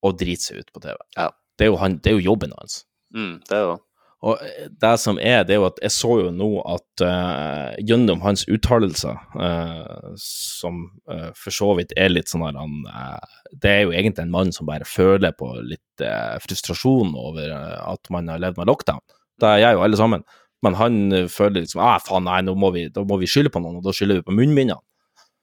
og 0.04 0.18
drite 0.20 0.50
seg 0.50 0.60
ut 0.60 0.74
på 0.74 0.84
TV. 0.84 0.98
Ja. 1.16 1.30
Det, 1.56 1.70
er 1.70 1.80
han, 1.80 1.96
det 2.04 2.12
er 2.12 2.18
jo 2.18 2.26
jobben 2.32 2.52
hans. 2.58 2.82
Mm, 3.16 3.38
det 3.48 3.56
er 3.56 3.64
jo 3.70 3.78
Og 4.22 4.38
det 4.78 4.92
som 5.02 5.16
er, 5.18 5.40
det 5.42 5.56
er 5.56 5.58
jo 5.58 5.66
at 5.66 5.80
jeg 5.82 5.94
så 5.96 6.12
jo 6.20 6.28
nå 6.30 6.48
at 6.70 7.02
uh, 7.02 7.72
gjennom 7.82 8.20
hans 8.22 8.44
uttalelser, 8.46 9.18
uh, 9.34 10.12
som 10.22 10.84
uh, 11.10 11.32
for 11.34 11.54
så 11.54 11.72
vidt 11.78 11.94
er 11.98 12.12
litt 12.12 12.30
sånn 12.30 12.44
at 12.46 12.58
han 12.58 12.84
eh, 12.86 13.38
Det 13.62 13.70
er 13.72 13.80
jo 13.82 13.94
egentlig 13.94 14.24
en 14.24 14.34
mann 14.34 14.52
som 14.54 14.68
bare 14.68 14.86
føler 14.88 15.34
på 15.36 15.48
litt 15.66 16.04
eh, 16.04 16.38
frustrasjon 16.44 17.12
over 17.18 17.50
eh, 17.50 17.80
at 17.82 18.12
man 18.14 18.30
har 18.30 18.40
levd 18.42 18.60
med 18.62 18.70
lockdown. 18.70 19.02
Det 19.42 19.50
gjør 19.60 19.76
jo 19.76 19.82
alle 19.84 19.98
sammen. 20.00 20.24
Men 20.62 20.78
han 20.78 21.00
eh, 21.12 21.28
føler 21.30 21.64
liksom 21.64 21.82
ah, 21.84 21.98
faen, 22.02 22.26
nei, 22.28 22.40
nå 22.46 22.54
må 22.58 22.70
vi, 22.74 22.86
da 22.94 23.04
må 23.06 23.18
vi 23.20 23.28
skylde 23.30 23.52
på 23.52 23.62
noen, 23.62 23.80
og 23.80 23.86
da 23.86 23.94
skylder 23.96 24.20
vi 24.20 24.28
på 24.28 24.36
munnbindene. 24.38 24.80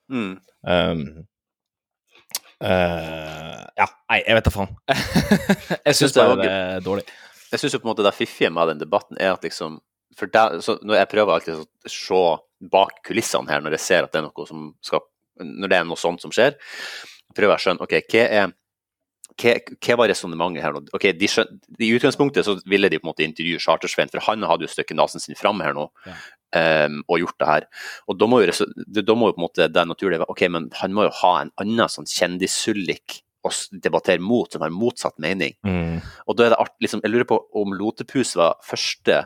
mm. 0.10 0.32
Um, 0.60 1.04
eh, 2.68 3.60
ja, 3.80 3.86
nei, 4.12 4.18
jeg 4.26 4.36
vet 4.36 4.48
da 4.50 4.52
faen. 4.52 4.74
jeg 5.88 6.00
syns 6.00 6.15
det 6.18 6.26
er 6.26 6.84
dårlig. 6.84 7.06
Jeg 7.52 7.62
syns 7.62 7.74
jo 7.76 7.82
på 7.82 7.88
en 7.88 7.94
måte 7.94 8.06
det 8.06 8.16
fiffige 8.18 8.52
med 8.54 8.74
den 8.74 8.82
debatten 8.84 9.18
er 9.20 9.34
at 9.34 9.46
liksom 9.46 9.80
for 10.18 10.28
der, 10.34 10.60
så 10.60 10.78
Når 10.82 10.96
jeg 10.98 11.10
prøver 11.12 11.34
alltid 11.34 11.60
å 11.62 11.90
se 11.90 12.22
bak 12.72 13.04
kulissene 13.06 13.50
her, 13.50 13.62
når 13.62 13.78
jeg 13.78 13.86
ser 13.86 14.04
at 14.04 14.12
det 14.12 14.20
er 14.20 14.26
noe 14.28 14.48
som 14.50 14.72
skal 14.84 15.06
Når 15.40 15.72
det 15.72 15.78
er 15.78 15.86
noe 15.88 16.00
sånt 16.00 16.22
som 16.22 16.34
skjer, 16.36 16.58
prøver 17.38 17.54
jeg 17.54 17.60
å 17.62 17.64
skjønne 17.66 17.86
OK, 17.86 17.94
hva 18.12 18.26
er 18.26 18.50
hva, 19.40 19.54
hva 19.80 19.96
var 20.02 20.10
resonnementet 20.12 20.64
her 20.66 20.74
nå? 20.76 20.82
Ok, 20.96 21.06
de 21.16 21.30
skjøn, 21.32 21.60
I 21.80 21.92
utgangspunktet 21.96 22.44
så 22.44 22.58
ville 22.68 22.90
de 22.92 23.00
på 23.00 23.08
en 23.08 23.12
måte 23.14 23.24
intervjue 23.24 23.62
Chartersveien, 23.64 24.12
for 24.12 24.26
han 24.26 24.44
hadde 24.44 24.68
jo 24.68 24.72
stykket 24.74 24.98
nesen 25.00 25.24
sin 25.24 25.38
fram 25.40 25.62
her 25.64 25.78
nå 25.78 25.88
Ja. 26.10 26.18
um, 26.90 27.00
og 27.08 27.22
gjort 27.22 27.38
det 27.40 27.48
her. 27.48 27.68
Og 28.10 28.20
da 28.20 28.28
må 28.28 28.42
jo, 28.44 28.52
da 29.00 29.16
må 29.16 29.30
jo 29.30 29.38
på 29.38 29.40
en 29.40 29.46
måte 29.46 29.70
det 29.72 29.86
naturlige 29.88 30.20
være 30.26 30.34
OK, 30.34 30.44
men 30.52 30.68
han 30.82 30.96
må 30.98 31.08
jo 31.08 31.16
ha 31.22 31.34
en 31.44 31.54
annen 31.62 31.94
sånn 31.94 32.10
kjendissullik 32.10 33.22
å 33.45 33.52
debattere 33.84 34.21
mot, 34.21 34.52
som 34.52 34.63
har 34.65 34.73
motsatt 34.73 35.17
mening. 35.21 35.56
Mm. 35.65 35.99
Og 36.28 36.38
da 36.38 36.47
er 36.47 36.54
det 36.54 36.62
art, 36.62 36.75
liksom, 36.84 37.04
Jeg 37.04 37.13
lurer 37.13 37.30
på 37.30 37.39
om 37.56 37.75
Lotepus 37.75 38.36
var 38.39 38.60
første 38.65 39.23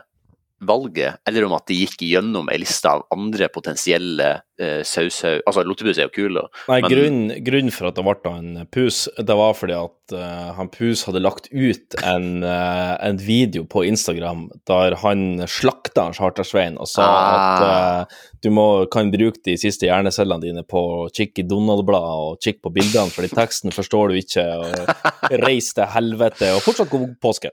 valget, 0.68 1.20
eller 1.28 1.46
om 1.48 1.54
at 1.56 1.66
de 1.70 1.76
gikk 1.82 2.02
gjennom 2.06 2.48
ei 2.52 2.58
liste 2.62 2.90
av 2.90 3.04
andre 3.14 3.48
potensielle 3.52 4.28
eh, 4.60 4.80
saushaug... 4.86 5.42
Altså, 5.48 5.64
Lotepus 5.66 5.98
er 5.98 6.08
jo 6.08 6.14
kul, 6.14 6.38
da. 6.38 6.44
Nei, 6.70 6.80
Men- 6.84 6.92
grunnen 6.92 7.44
grunn 7.46 7.70
for 7.74 7.88
at 7.90 7.98
det 7.98 8.04
ble 8.06 8.32
en 8.34 8.66
pus, 8.72 9.04
det 9.18 9.36
var 9.38 9.54
fordi 9.58 9.76
at 9.78 10.14
uh, 10.14 10.52
han 10.58 10.68
Pus 10.74 11.04
hadde 11.08 11.22
lagt 11.24 11.46
ut 11.52 11.96
en, 12.04 12.42
uh, 12.44 12.94
en 13.00 13.16
video 13.20 13.64
på 13.70 13.84
Instagram 13.88 14.46
der 14.68 14.96
han 15.00 15.44
slakta 15.48 16.10
Chartersveien 16.16 16.76
og 16.80 16.88
sa 16.90 17.06
Ah. 17.08 17.24
at 17.24 17.64
uh, 17.64 18.22
du 18.44 18.50
må, 18.52 18.66
kan 18.92 19.08
bruke 19.14 19.40
de 19.46 19.56
siste 19.60 19.88
hjernecellene 19.88 20.42
dine 20.44 20.64
på 20.68 20.80
å 20.80 21.08
kikke 21.14 21.40
i 21.44 21.48
Donald-bladet 21.48 22.24
og 22.28 22.40
kikke 22.44 22.66
på 22.66 22.74
bildene, 22.76 23.12
fordi 23.14 23.30
teksten 23.32 23.72
forstår 23.72 24.12
du 24.12 24.20
ikke, 24.20 24.44
og 24.60 25.04
reis 25.46 25.72
til 25.76 25.88
helvete, 25.94 26.52
og 26.56 26.64
fortsatt 26.66 26.92
god 26.92 27.14
påske. 27.24 27.52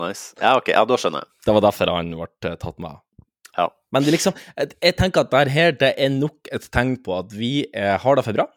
Nice. 0.00 0.32
Ja, 0.40 0.56
ok, 0.56 0.72
ja, 0.72 0.82
da 0.88 0.98
skjønner 0.98 1.24
jeg. 1.24 1.32
Det 1.46 1.54
var 1.56 1.64
derfor 1.66 1.92
han 1.92 2.14
ble 2.16 2.28
eh, 2.48 2.56
tatt 2.60 2.80
med. 2.82 3.02
Ja. 3.58 3.68
Men 3.92 4.06
det 4.06 4.14
liksom, 4.14 4.34
jeg, 4.56 4.96
tenker 4.96 5.26
at 5.26 5.32
det 5.34 5.52
her 5.52 5.76
det 5.76 5.92
er 6.00 6.12
nok 6.14 6.48
et 6.54 6.66
tegn 6.72 6.96
på 7.04 7.18
at 7.18 7.34
vi 7.36 7.52
eh, 7.68 7.94
har 8.00 8.18
det 8.18 8.24
for 8.26 8.38
bra. 8.38 8.48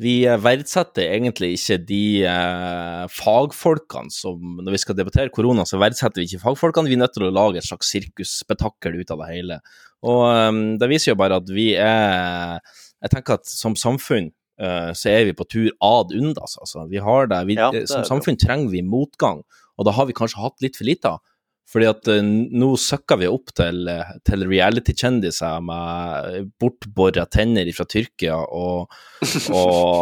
Vi 0.00 0.14
eh, 0.24 0.40
verdsetter 0.40 1.12
egentlig 1.12 1.52
ikke 1.58 1.78
de 1.84 2.02
eh, 2.24 3.04
fagfolkene 3.12 4.10
som 4.14 4.62
Når 4.64 4.74
vi 4.74 4.80
skal 4.82 4.96
debattere 4.98 5.32
korona, 5.34 5.66
så 5.68 5.78
verdsetter 5.82 6.22
vi 6.22 6.30
ikke 6.30 6.46
fagfolkene. 6.46 6.88
Vi 6.88 6.96
er 6.96 7.04
nødt 7.04 7.14
til 7.18 7.28
å 7.28 7.34
lage 7.34 7.60
et 7.60 7.68
slags 7.68 7.92
sirkusspetakkel 7.92 8.96
ut 9.02 9.12
av 9.12 9.24
det 9.26 9.30
hele. 9.34 9.60
Og 10.08 10.24
eh, 10.32 10.50
det 10.80 10.92
viser 10.96 11.12
jo 11.12 11.20
bare 11.20 11.42
at 11.42 11.52
vi 11.52 11.74
er 11.76 12.60
Jeg 13.00 13.12
tenker 13.12 13.36
at 13.36 13.48
som 13.48 13.76
samfunn 13.76 14.32
eh, 14.60 14.90
så 14.96 15.12
er 15.12 15.28
vi 15.28 15.36
på 15.36 15.44
tur 15.44 15.68
ad 15.84 16.16
undas, 16.16 16.56
altså. 16.56 16.88
Vi 16.88 17.04
har 17.04 17.28
det. 17.28 17.44
Vi, 17.52 17.60
Ja, 17.60 17.68
det 17.76 17.86
som 17.92 18.08
samfunn 18.08 18.40
trenger 18.40 18.72
vi 18.72 18.80
motgang, 18.80 19.44
og 19.80 19.88
da 19.88 19.96
har 19.96 20.08
vi 20.08 20.16
kanskje 20.16 20.42
hatt 20.42 20.60
litt 20.64 20.76
for 20.76 20.88
lite 20.88 21.14
av. 21.16 21.22
Fordi 21.70 21.86
at 21.86 22.08
eh, 22.10 22.24
nå 22.24 22.70
søkker 22.82 23.20
vi 23.20 23.28
opp 23.30 23.52
til, 23.54 23.84
eh, 23.90 24.14
til 24.26 24.42
reality-kjendiser 24.48 25.60
med 25.62 26.48
bortbora 26.60 27.28
tenner 27.30 27.68
fra 27.76 27.86
Tyrkia 27.90 28.40
og, 28.40 28.90
og, 29.60 30.00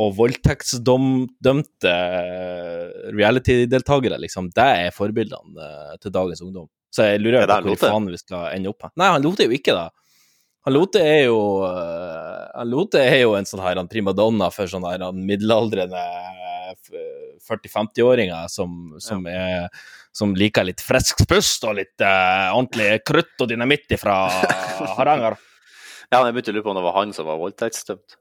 og 0.00 0.16
voldtektsdømte 0.18 1.94
reality-deltakere, 3.14 4.18
liksom. 4.24 4.50
Det 4.54 4.66
er 4.88 4.96
forbildene 4.96 5.68
eh, 5.68 5.94
til 6.02 6.14
dagens 6.18 6.42
ungdom. 6.42 6.66
Så 6.94 7.06
jeg 7.06 7.22
lurer 7.22 7.44
Er 7.44 7.52
på 7.52 7.76
hvor 7.76 7.82
faen 7.84 8.10
vi 8.10 8.18
skal 8.18 8.50
ende 8.56 8.72
opp 8.72 8.88
her. 8.88 8.94
Nei, 8.98 9.12
han 9.14 9.22
lot 9.22 9.38
det 9.38 9.46
jo 9.46 9.54
ikke 9.54 9.76
da. 9.76 9.88
Han 10.66 10.74
Lote 10.74 11.00
er 11.00 11.22
jo 11.28 11.38
Han 11.64 12.68
Lote 12.68 13.00
er 13.00 13.22
jo 13.22 13.36
en 13.38 13.46
sånn 13.48 13.62
her 13.62 13.78
en 13.80 13.88
primadonna 13.88 14.50
for 14.52 14.68
sånn 14.68 14.84
her 14.84 15.04
middelaldrende 15.16 16.02
40-50-åringer 17.44 18.48
som, 18.52 18.94
som, 19.02 19.26
ja. 19.30 19.66
som 20.14 20.34
liker 20.38 20.66
litt 20.68 20.82
frisk 20.84 21.24
pust 21.30 21.66
og 21.68 21.78
litt 21.80 21.96
uh, 22.04 22.54
ordentlig 22.54 23.02
krutt 23.06 23.44
og 23.44 23.50
dynamitt 23.50 23.92
fra 24.00 24.24
Hardanger. 24.98 25.38
Ja, 26.08 26.20
men 26.20 26.30
jeg 26.30 26.38
begynte 26.38 26.54
å 26.54 26.56
lure 26.56 26.66
på 26.66 26.72
om 26.72 26.80
det 26.80 26.86
var 26.86 26.98
han 27.02 27.14
som 27.16 27.28
var 27.28 27.40
voldtektsdømt. 27.42 28.18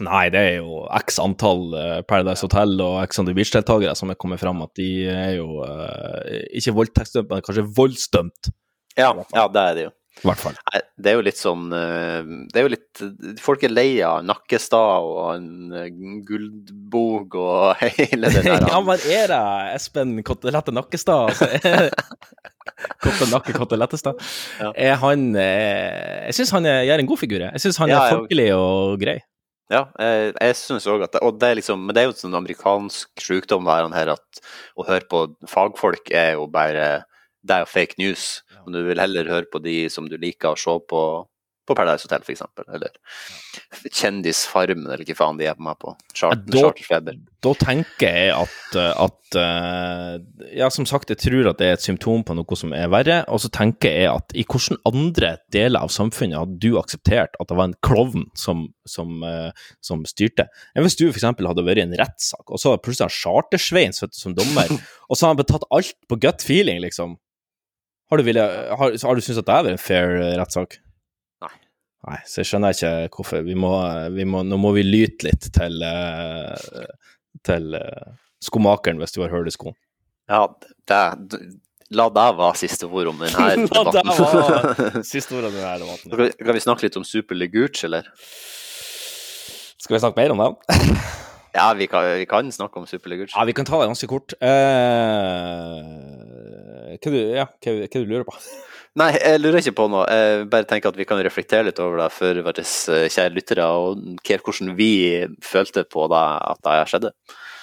Nei, 0.00 0.30
det 0.32 0.40
er 0.40 0.54
jo 0.62 0.84
x 0.96 1.18
antall 1.20 1.74
eh, 1.76 1.98
Paradise 2.08 2.46
Hotel 2.46 2.72
og 2.80 3.02
X 3.02 3.20
on 3.20 3.26
the 3.28 3.34
Beach-deltakere 3.36 3.92
som 3.98 4.12
er 4.12 4.16
kommet 4.20 4.40
fram 4.40 4.62
at 4.64 4.72
de 4.78 4.88
er 5.12 5.34
jo 5.36 5.60
uh, 5.60 6.24
ikke 6.56 6.72
voldtektsdømt, 6.78 7.28
men 7.28 7.44
kanskje 7.44 7.66
voldsdømt. 7.76 8.52
Ja, 8.96 9.12
ja, 9.36 9.44
det 9.52 9.64
er 9.64 9.76
det 9.76 9.84
jo. 9.84 9.92
I 10.20 10.26
hvert 10.26 10.40
fall. 10.42 10.56
Nei, 10.72 10.80
det 10.98 11.10
er 11.12 11.14
jo 11.16 11.22
litt 11.22 11.38
sånn 11.38 11.68
eh, 11.72 12.30
Det 12.50 12.58
er 12.58 12.64
jo 12.66 12.70
litt 12.72 13.02
Folk 13.40 13.62
er 13.64 13.70
lei 13.70 14.00
av 14.04 14.24
Nakkestad 14.26 15.06
og 15.06 15.20
en 15.36 15.72
eh, 15.78 15.86
Guldbog 16.26 17.36
og 17.38 17.78
hele 17.96 18.28
det 18.34 18.42
der. 18.44 18.66
ja, 18.66 18.80
men 18.84 18.98
er 19.06 19.30
det 19.30 19.40
Espen 19.78 20.16
Kottelette 20.26 20.74
Nakkestad? 20.74 21.30
Altså, 21.30 21.48
Kotte 23.02 23.26
Nakke 23.30 23.52
Kottelettestad. 23.56 24.20
Ja. 24.60 24.70
Er 24.76 24.98
han 25.02 25.30
eh, 25.38 26.26
Jeg 26.28 26.36
syns 26.40 26.52
han 26.58 26.66
gjør 26.68 27.02
en 27.02 27.08
god 27.10 27.20
figur. 27.20 27.42
jeg. 27.46 27.54
Jeg 27.56 27.64
syns 27.66 27.78
han 27.82 27.90
Ja, 27.92 28.00
er 28.02 28.10
jeg- 28.10 28.18
folkelig 28.20 28.48
og 28.56 29.00
grei. 29.02 29.18
Ja, 29.70 29.84
jeg, 30.02 30.32
jeg 30.40 30.56
synes 30.58 30.86
òg 30.90 31.04
at 31.06 31.12
det, 31.14 31.20
Og 31.22 31.36
det 31.38 31.46
er 31.52 31.54
liksom 31.60 31.84
Men 31.86 31.94
det 31.94 32.02
er 32.02 32.08
jo 32.08 32.14
sånn 32.18 32.34
amerikansk 32.34 33.22
sykdom 33.22 33.68
det 33.68 33.76
her, 33.76 33.86
her 33.94 34.08
at 34.16 34.40
å 34.74 34.82
høre 34.88 35.06
på 35.06 35.20
fagfolk 35.46 36.10
er 36.10 36.32
jo 36.34 36.48
bare 36.50 37.04
Det 37.46 37.54
er 37.54 37.62
jo 37.62 37.68
fake 37.70 37.94
news. 38.02 38.42
Og 38.66 38.72
du 38.74 38.80
vil 38.86 39.00
heller 39.02 39.28
høre 39.30 39.48
på 39.50 39.62
de 39.64 39.82
som 39.92 40.08
du 40.10 40.16
liker 40.20 40.54
å 40.54 40.58
se 40.60 40.78
på 40.90 41.04
på 41.70 41.74
Paradise 41.78 42.02
Hotel, 42.08 42.24
f.eks. 42.26 42.40
Eller 42.74 42.90
Kjendisfarmen, 43.94 44.88
eller 44.90 45.04
hva 45.06 45.14
faen 45.18 45.38
de 45.38 45.46
er 45.46 45.54
på 45.54 45.62
meg 45.62 45.76
på. 45.78 45.92
Charter, 46.16 46.42
da- 46.50 46.62
Charterfeber. 46.64 47.18
Da 47.44 47.52
tenker 47.56 48.16
jeg 48.16 48.32
at, 48.34 48.74
at 49.04 49.38
eh, 49.38 50.16
Ja, 50.58 50.66
som 50.74 50.84
sagt, 50.88 51.12
jeg 51.12 51.20
tror 51.22 51.48
at 51.52 51.60
det 51.60 51.68
er 51.68 51.76
et 51.78 51.84
symptom 51.84 52.24
på 52.26 52.34
noe 52.36 52.58
som 52.58 52.74
er 52.76 52.90
verre. 52.92 53.20
Og 53.32 53.38
så 53.44 53.52
tenker 53.54 53.94
jeg 53.94 54.10
at 54.10 54.34
i 54.34 54.42
hvilke 54.44 54.80
andre 54.88 55.36
deler 55.54 55.86
av 55.86 55.94
samfunnet 55.94 56.40
hadde 56.40 56.58
du 56.60 56.74
akseptert 56.80 57.38
at 57.40 57.48
det 57.52 57.56
var 57.60 57.70
en 57.70 57.78
klovn 57.86 58.26
som, 58.34 58.66
som, 58.88 59.20
eh, 59.22 59.54
som 59.84 60.02
styrte? 60.08 60.48
Enn 60.74 60.84
hvis 60.88 60.98
du 60.98 61.06
f.eks. 61.12 61.28
hadde 61.30 61.66
vært 61.70 61.84
i 61.84 61.86
en 61.86 61.96
rettssak, 62.02 62.44
og 62.50 62.58
så 62.60 62.74
plutselig 62.82 63.08
en 63.08 63.18
Chartersvein 63.20 63.94
som 63.96 64.34
dommer, 64.36 64.74
og 65.08 65.14
så 65.16 65.28
har 65.28 65.36
han 65.36 65.42
betatt 65.44 65.68
alt 65.70 65.94
på 66.10 66.18
gut 66.20 66.42
feeling, 66.44 66.82
liksom. 66.82 67.14
Har 68.10 68.18
du, 68.18 68.24
ville, 68.26 68.42
har, 68.74 68.94
har 69.06 69.14
du 69.14 69.22
syntes 69.22 69.38
at 69.38 69.46
det 69.46 69.56
er 69.60 69.68
en 69.72 69.78
fair 69.78 70.16
eh, 70.18 70.32
rettssak? 70.40 70.78
Nei. 71.44 71.52
Nei, 72.08 72.18
så 72.26 72.40
jeg 72.42 72.48
skjønner 72.50 72.74
ikke 72.74 72.92
hvorfor. 73.14 73.44
Vi 73.46 73.54
må, 73.54 73.70
vi 74.16 74.24
må, 74.26 74.40
nå 74.46 74.58
må 74.58 74.72
vi 74.74 74.82
lyte 74.86 75.28
litt 75.28 75.46
til, 75.54 75.78
eh, 75.86 76.86
til 77.46 77.76
eh, 77.78 78.10
skomakeren, 78.42 78.98
hvis 79.02 79.14
du 79.14 79.20
har 79.22 79.30
hørt 79.34 79.46
i 79.50 79.54
skoen. 79.54 79.76
Ja, 80.30 80.42
det, 80.90 81.00
la 81.94 82.08
det 82.14 82.26
være 82.38 82.58
siste 82.60 82.86
ord 82.90 83.12
om 83.12 83.22
denne 83.22 83.46
debatten. 83.66 83.70
La 83.78 83.94
det 83.94 84.04
være 84.10 85.04
siste 85.12 85.38
ord 85.38 85.46
om 85.50 85.54
denne 85.54 85.76
debatten. 85.84 86.10
Skal 86.10 86.24
vi- 86.26 86.32
Skal 86.38 86.56
vi 86.58 86.64
snakke 86.66 86.86
litt 86.88 86.98
om 87.00 87.06
Super 87.06 87.38
Legurch, 87.38 87.84
eller? 87.86 88.10
Skal 89.80 89.96
vi 89.96 90.02
snakke 90.02 90.18
mer 90.24 90.34
om 90.36 90.42
det? 90.46 90.50
Ja, 91.50 91.72
vi 91.74 91.88
kan, 91.90 92.04
vi 92.14 92.26
kan 92.30 92.46
snakke 92.54 92.78
om 92.78 92.84
Super 92.86 93.10
Legurch. 93.10 93.32
Ja, 93.34 93.42
vi 93.48 93.50
kan 93.58 93.66
ta 93.66 93.80
det 93.80 93.88
ganske 93.90 94.06
kort. 94.06 94.36
Eh, 94.38 95.78
hva, 96.96 97.12
du, 97.12 97.18
ja, 97.36 97.46
hva, 97.46 97.74
hva 97.84 98.02
du 98.02 98.10
lurer 98.10 98.26
på? 98.28 98.36
Nei, 99.00 99.12
jeg 99.14 99.38
lurer 99.38 99.60
ikke 99.60 99.76
på 99.78 99.86
noe. 99.92 100.02
Jeg 100.10 100.48
bare 100.50 100.66
tenker 100.66 100.90
at 100.90 100.98
vi 100.98 101.06
kan 101.06 101.20
reflektere 101.22 101.68
litt 101.68 101.78
over 101.82 102.02
det 102.02 102.08
for 102.14 102.40
våre 102.42 102.64
eh, 102.64 103.06
kjære 103.06 103.34
lyttere, 103.36 103.68
og 103.70 104.24
hvordan 104.26 104.74
vi 104.78 104.92
følte 105.46 105.86
på 105.86 106.08
det 106.10 106.24
at 106.50 106.62
det 106.66 106.76
skjedde. 106.90 107.12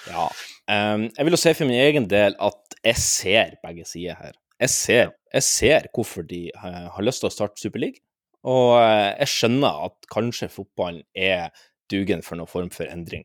Ja. 0.07 0.29
Um, 0.67 1.07
jeg 1.11 1.27
vil 1.27 1.35
jo 1.35 1.39
si 1.39 1.53
for 1.55 1.67
min 1.67 1.79
egen 1.79 2.07
del 2.11 2.35
at 2.43 2.77
jeg 2.83 2.99
ser 3.03 3.55
begge 3.63 3.85
sider 3.87 4.19
her. 4.19 4.35
Jeg 4.57 4.73
ser, 4.73 5.11
jeg 5.33 5.45
ser 5.45 5.87
hvorfor 5.93 6.25
de 6.27 6.47
eh, 6.49 6.85
har 6.95 7.05
lyst 7.05 7.21
til 7.21 7.29
å 7.29 7.33
starte 7.33 7.61
Superliga, 7.61 7.99
og 8.47 8.77
eh, 8.79 9.11
jeg 9.19 9.33
skjønner 9.33 9.83
at 9.89 10.07
kanskje 10.13 10.49
fotballen 10.53 11.03
er 11.11 11.51
dugen 11.91 12.21
for 12.25 12.35
noen 12.39 12.47
form 12.51 12.69
for 12.73 12.85
endring. 12.91 13.23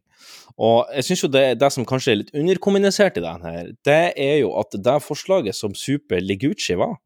Og 0.59 0.87
jeg 0.94 1.05
syns 1.09 1.22
jo 1.25 1.31
det, 1.33 1.59
det 1.61 1.70
som 1.75 1.87
kanskje 1.88 2.12
er 2.12 2.20
litt 2.20 2.35
underkommunisert 2.37 3.16
i 3.18 3.25
den 3.25 3.42
her, 3.46 3.72
det 3.88 4.01
er 4.20 4.37
jo 4.42 4.53
at 4.61 4.77
det 4.79 4.98
forslaget 5.03 5.57
som 5.59 5.75
Super 5.75 6.20
Liguchi 6.22 6.77
var, 6.79 6.96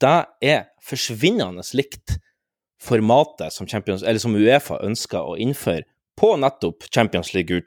det 0.00 0.16
er 0.46 0.64
forsvinnende 0.86 1.64
likt 1.74 2.18
formatet 2.80 3.52
som, 3.52 3.66
Champions, 3.66 4.02
eller 4.06 4.20
som 4.22 4.36
Uefa 4.38 4.78
ønsker 4.86 5.18
å 5.32 5.36
innføre 5.40 5.82
på 6.18 6.32
nettopp 6.38 6.86
Champions 6.94 7.32
League 7.34 7.58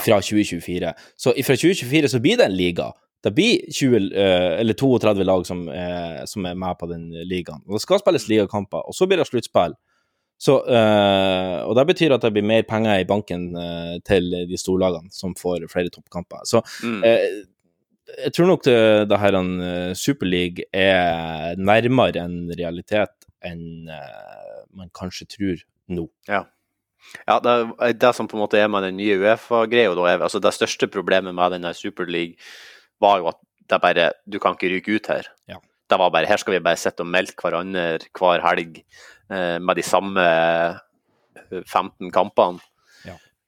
fra 0.00 0.18
2024. 0.24 0.92
Så 1.20 1.34
fra 1.44 1.56
2024 1.56 2.08
så 2.14 2.20
blir 2.24 2.38
det 2.40 2.46
en 2.48 2.56
liga. 2.56 2.90
Det 3.22 3.34
blir 3.36 3.66
20, 3.70 4.08
eh, 4.16 4.60
eller 4.62 4.74
32 4.74 5.24
lag 5.28 5.44
som, 5.46 5.66
er- 5.68 6.24
som 6.26 6.46
er 6.48 6.54
med 6.58 6.78
på 6.80 6.88
den 6.90 7.10
ligaen. 7.28 7.60
Og 7.68 7.76
det 7.76 7.82
skal 7.84 8.00
spilles 8.00 8.24
ligakamper, 8.28 8.82
og 8.88 8.94
så 8.96 9.06
blir 9.06 9.20
det 9.20 9.28
sluttspill. 9.28 9.76
Så, 10.42 10.56
øh, 10.66 11.58
og 11.68 11.76
det 11.78 11.86
betyr 11.92 12.14
at 12.16 12.24
det 12.24 12.32
blir 12.34 12.46
mer 12.46 12.64
penger 12.66 12.98
i 12.98 13.06
banken 13.06 13.44
øh, 13.54 13.98
til 14.08 14.30
de 14.50 14.58
storlagene 14.58 15.12
som 15.14 15.36
får 15.38 15.68
flere 15.70 15.92
toppkamper. 15.94 16.42
Så 16.48 16.62
Mm. 16.82 17.04
øh, 17.04 17.46
jeg 18.24 18.32
tror 18.34 18.46
nok 18.46 18.64
det, 18.64 19.08
det 19.08 19.18
her 19.18 19.36
en 19.38 19.94
Superleague 19.96 20.64
er 20.74 21.54
nærmere 21.56 22.24
en 22.24 22.50
realitet 22.58 23.14
enn 23.44 23.86
man 24.74 24.90
kanskje 24.94 25.26
tror 25.30 25.62
nå. 25.88 26.08
Ja, 26.28 27.38
det, 27.42 27.54
det 28.00 28.12
som 28.14 28.28
på 28.28 28.36
en 28.36 28.42
måte 28.42 28.58
er 28.58 28.68
med 28.70 28.84
den 28.86 28.96
nye 28.96 29.18
Uefa-greia, 29.22 30.18
altså 30.20 30.40
det 30.42 30.52
største 30.54 30.88
problemet 30.88 31.34
med 31.34 31.50
den 31.54 31.62
der 31.66 31.72
Superleague 31.72 32.34
var 33.00 33.18
jo 33.18 33.28
at 33.32 33.40
det 33.70 33.80
bare 33.80 34.10
Du 34.30 34.38
kan 34.38 34.56
ikke 34.58 34.74
ryke 34.74 34.96
ut 34.96 35.06
her. 35.08 35.28
Ja. 35.48 35.56
Det 35.92 35.98
var 36.00 36.12
bare 36.12 36.28
Her 36.28 36.40
skal 36.40 36.54
vi 36.54 36.64
bare 36.64 36.80
sitte 36.80 37.04
og 37.04 37.10
melke 37.12 37.44
hverandre 37.44 37.98
hver 38.16 38.40
helg 38.46 38.78
eh, 38.80 39.58
med 39.60 39.76
de 39.76 39.84
samme 39.84 40.22
eh, 40.24 40.78
15 41.68 42.08
kampene. 42.14 42.62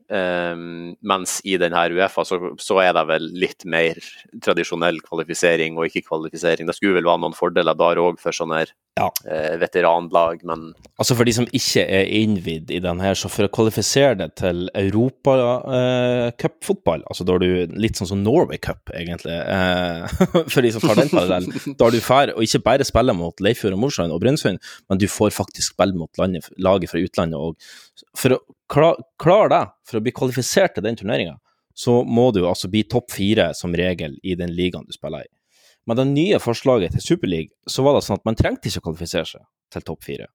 Eh, 0.04 0.52
mens 1.00 1.38
i 1.48 1.56
denne 1.60 1.80
Uefa 1.94 2.24
så, 2.28 2.36
så 2.60 2.76
er 2.82 2.92
det 2.96 3.04
vel 3.08 3.24
litt 3.40 3.64
mer 3.64 3.96
tradisjonell 4.44 4.98
kvalifisering 5.04 5.76
og 5.78 5.86
ikke 5.88 6.04
kvalifisering. 6.10 6.66
Det 6.68 6.76
skulle 6.76 6.96
vel 6.98 7.08
være 7.08 7.20
noen 7.22 7.36
fordeler 7.36 7.74
der 7.78 8.00
òg 8.02 8.16
for 8.20 8.32
sånne 8.36 8.66
Ja. 8.94 9.08
uh, 9.26 9.58
veteranlag, 9.58 10.44
men 10.46 10.70
Altså 11.00 11.16
for 11.18 11.24
de 11.26 11.32
som 11.34 11.48
ikke 11.50 11.82
er 11.82 12.06
innvidd 12.14 12.70
i 12.70 12.78
den 12.78 13.00
her, 13.02 13.18
så 13.18 13.26
for 13.32 13.42
å 13.48 13.50
kvalifisere 13.50 14.14
det 14.20 14.36
til 14.38 14.70
europacupfotball, 14.70 17.02
altså 17.10 17.26
da 17.26 17.32
har 17.34 17.42
du 17.42 17.66
litt 17.74 17.98
sånn 17.98 18.06
som 18.12 18.22
Norway 18.22 18.54
Cup, 18.62 18.86
egentlig, 18.94 19.34
uh, 19.34 20.06
for 20.52 20.62
de 20.62 20.70
som 20.70 20.78
tar 20.84 20.94
den 21.00 21.10
parallellen, 21.10 21.50
da 21.74 21.82
har 21.88 21.92
du 21.96 22.00
fær 22.04 22.30
og 22.36 22.42
ikke 22.46 22.62
bare 22.68 22.86
spiller 22.86 23.14
mot 23.18 23.34
Leifjord 23.42 23.74
og 23.74 23.82
Mosjøen 23.82 24.14
og 24.14 24.22
Brønnøysund, 24.22 24.58
men 24.86 24.96
du 25.00 25.08
får 25.10 25.34
faktisk 25.34 25.74
spille 25.74 25.98
mot 25.98 26.14
landet, 26.20 26.46
laget 26.62 26.90
fra 26.92 27.02
utlandet 27.02 27.34
òg. 27.40 27.54
For 28.14 28.30
å 28.36 28.38
kla- 28.70 28.98
klar 29.20 29.50
deg 29.52 29.72
for 29.86 29.98
å 29.98 30.04
bli 30.04 30.12
kvalifisert 30.14 30.76
til 30.76 30.86
den 30.86 30.96
turneringa, 30.98 31.36
så 31.74 32.02
må 32.06 32.28
du 32.32 32.44
altså 32.46 32.70
bli 32.70 32.84
topp 32.86 33.10
fire 33.10 33.50
som 33.58 33.74
regel 33.74 34.14
i 34.22 34.36
den 34.38 34.52
ligaen 34.54 34.86
du 34.86 34.94
spiller 34.94 35.26
i. 35.26 35.30
Med 35.86 35.98
det 36.00 36.06
nye 36.08 36.38
forslaget 36.40 36.94
til 36.96 37.04
Superleague, 37.04 37.52
så 37.68 37.84
var 37.84 37.96
det 37.96 38.04
sånn 38.06 38.16
at 38.16 38.24
man 38.24 38.38
trengte 38.38 38.70
ikke 38.70 38.80
å 38.80 38.86
kvalifisere 38.88 39.26
seg 39.28 39.44
til 39.74 39.84
topp 39.84 40.04
fire. 40.06 40.30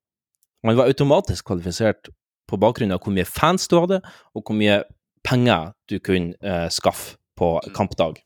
Man 0.62 0.76
var 0.78 0.90
automatisk 0.92 1.48
kvalifisert 1.48 2.12
på 2.50 2.58
bakgrunn 2.60 2.92
av 2.94 3.00
hvor 3.02 3.14
mye 3.14 3.26
fans 3.26 3.66
du 3.70 3.78
hadde, 3.80 4.00
og 4.36 4.44
hvor 4.44 4.58
mye 4.58 4.82
penger 5.26 5.72
du 5.90 5.98
kunne 6.02 6.36
eh, 6.42 6.68
skaffe 6.72 7.16
på 7.40 7.54
kampdag. 7.74 8.20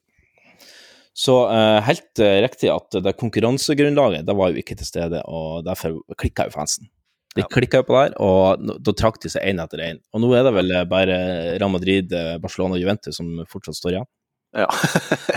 Så 1.14 1.36
eh, 1.46 1.78
helt 1.86 2.18
eh, 2.18 2.40
riktig 2.42 2.72
at 2.74 2.96
det 3.04 3.14
konkurransegrunnlaget 3.20 4.26
det 4.26 4.34
var 4.36 4.50
jo 4.50 4.60
ikke 4.60 4.76
til 4.80 4.88
stede, 4.88 5.22
og 5.30 5.62
derfor 5.66 6.00
klikka 6.18 6.48
jo 6.48 6.56
fansen. 6.56 6.90
De 7.34 7.42
Ja. 7.42 7.48
klikka 7.50 7.80
jo 7.82 7.86
på 7.88 7.96
der, 7.98 8.12
og 8.22 8.60
da 8.84 8.92
trakk 8.94 9.16
de 9.22 9.28
seg 9.32 9.42
én 9.42 9.58
etter 9.62 9.80
én. 9.82 9.98
Og 10.14 10.20
nå 10.22 10.28
er 10.38 10.44
det 10.46 10.52
vel 10.54 10.70
eh, 10.70 10.84
bare 10.86 11.16
Real 11.58 11.70
Madrid, 11.72 12.12
eh, 12.14 12.36
Barcelona 12.38 12.76
og 12.76 12.80
Juventus 12.84 13.16
som 13.18 13.26
fortsatt 13.50 13.74
står 13.80 13.96
igjen. 13.96 14.06
ja. 14.54 14.68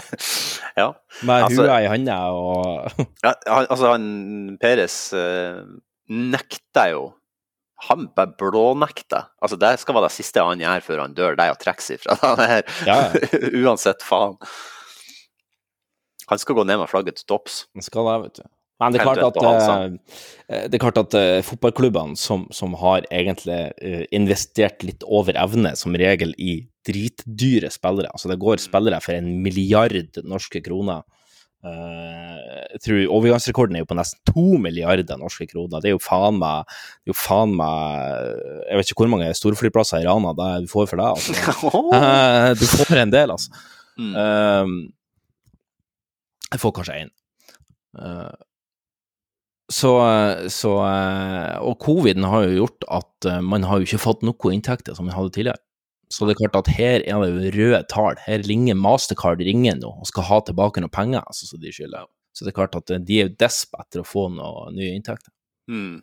ja. 0.78 0.92
Med 1.26 1.44
Altså- 1.48 1.64
hua 1.66 1.80
i 1.82 1.88
handa 1.90 2.18
og 2.38 2.92
Ja, 3.26 3.34
altså, 3.66 3.94
han 3.96 4.58
Peres 4.62 5.12
uh, 5.18 5.64
nekter 6.08 6.92
jo 6.94 7.14
Han 7.90 8.08
bare 8.16 8.34
blånekter. 8.38 9.26
Altså, 9.42 9.58
det 9.58 9.80
skal 9.82 9.96
være 9.98 10.08
det 10.10 10.16
siste 10.20 10.42
han 10.46 10.60
gjør 10.62 10.82
før 10.86 11.02
han 11.02 11.14
dør, 11.18 11.36
det 11.38 11.46
er 11.46 11.54
å 11.54 11.60
trekke 11.62 11.82
seg 11.82 12.00
fra 12.06 12.36
det 12.40 12.48
her. 12.50 12.64
Ja, 12.86 13.00
Uansett 13.66 14.02
faen. 14.06 14.38
Han 16.30 16.40
skal 16.42 16.56
gå 16.58 16.66
ned 16.66 16.78
med 16.82 16.90
flagget 16.90 17.18
til 17.22 17.26
topps. 17.30 17.66
Han 17.78 17.82
skal 17.86 18.06
det, 18.10 18.16
vet 18.28 18.40
du. 18.42 18.48
Men 18.78 18.94
det 18.94 19.02
er 19.02 19.08
klart 19.08 19.24
at, 19.26 19.38
eh, 19.42 20.66
det 20.70 20.78
er 20.78 20.82
klart 20.84 21.00
at 21.02 21.16
eh, 21.18 21.42
fotballklubbene 21.46 22.18
som, 22.20 22.46
som 22.54 22.76
har 22.78 23.08
egentlig 23.10 23.72
eh, 23.82 24.04
investert 24.13 24.86
litt 24.86 25.06
over 25.08 25.38
evne, 25.40 25.74
som 25.80 25.98
regel 25.98 26.36
i 26.38 26.60
dritdyre 26.88 27.72
spillere, 27.74 28.12
altså 28.13 28.30
det 28.32 28.40
går 28.40 28.62
spillere 28.62 29.02
for 29.04 29.18
en 29.18 29.32
milliard 29.44 30.22
norske 30.24 30.62
kroner. 30.63 31.02
Eh, 31.65 32.36
jeg 32.75 32.82
tror 32.86 33.15
overgangsrekorden 33.17 33.75
er 33.75 33.82
jo 33.82 33.90
på 33.90 33.98
nesten 33.98 34.21
to 34.30 34.46
milliarder 34.62 35.17
norske 35.17 35.48
kroner. 35.50 35.82
Det 35.82 35.90
er 35.90 35.96
jo 35.96 36.04
faen 36.04 36.38
meg 36.38 36.67
det 36.69 37.10
er 37.10 37.13
jo 37.15 37.17
faen 37.17 37.56
meg 37.58 38.28
Jeg 38.67 38.78
vet 38.78 38.92
ikke 38.92 39.02
hvor 39.02 39.12
mange 39.15 39.32
storflyplasser 39.40 40.04
i 40.04 40.06
Rana 40.06 40.36
det 40.38 40.52
du 40.67 40.69
får 40.71 40.92
for 40.92 41.02
deg. 41.02 41.17
Altså. 41.17 41.34
Eh, 41.98 42.52
du 42.60 42.65
får 42.69 43.02
en 43.02 43.13
del, 43.13 43.34
altså. 43.34 43.65
Mm. 43.98 44.84
Jeg 46.54 46.62
får 46.62 46.73
kanskje 46.78 47.00
én. 47.02 47.10
Så, 49.68 49.92
så 50.48 50.74
eh, 50.88 51.56
Og 51.60 51.80
coviden 51.84 52.24
har 52.24 52.46
jo 52.48 52.60
gjort 52.63 52.86
at 53.00 53.28
eh, 53.28 53.42
man 53.44 53.65
har 53.68 53.80
jo 53.80 53.88
ikke 53.88 54.06
fått 54.06 54.24
noe 54.26 54.54
inntekter 54.56 54.96
som 54.96 55.10
man 55.10 55.18
hadde 55.18 55.34
tidligere. 55.36 55.60
Så 56.08 56.24
det 56.24 56.38
er 56.38 56.46
klart 56.46 56.62
at 56.62 56.70
her 56.72 57.04
er 57.04 57.24
det 57.24 57.32
jo 57.34 57.52
røde 57.58 57.82
tall. 57.92 58.20
Her 58.24 58.46
ringer 58.48 58.80
Mastercard 58.80 59.44
ringer 59.44 59.76
nå 59.82 59.92
og 59.92 60.08
skal 60.08 60.28
ha 60.30 60.40
tilbake 60.48 60.84
noen 60.84 60.94
penger, 60.94 61.26
altså, 61.28 61.50
så 61.50 61.60
de 61.60 61.74
skylder. 61.76 62.08
Så 62.32 62.46
det 62.46 62.54
er 62.54 62.60
klart 62.62 62.80
at 62.80 62.96
eh, 62.96 63.04
de 63.04 63.20
er 63.20 63.28
jo 63.28 63.36
desp 63.44 63.76
etter 63.82 64.04
å 64.04 64.08
få 64.08 64.30
noen 64.32 64.78
nye 64.78 64.96
inntekter. 64.96 65.34
Mm. 65.68 66.00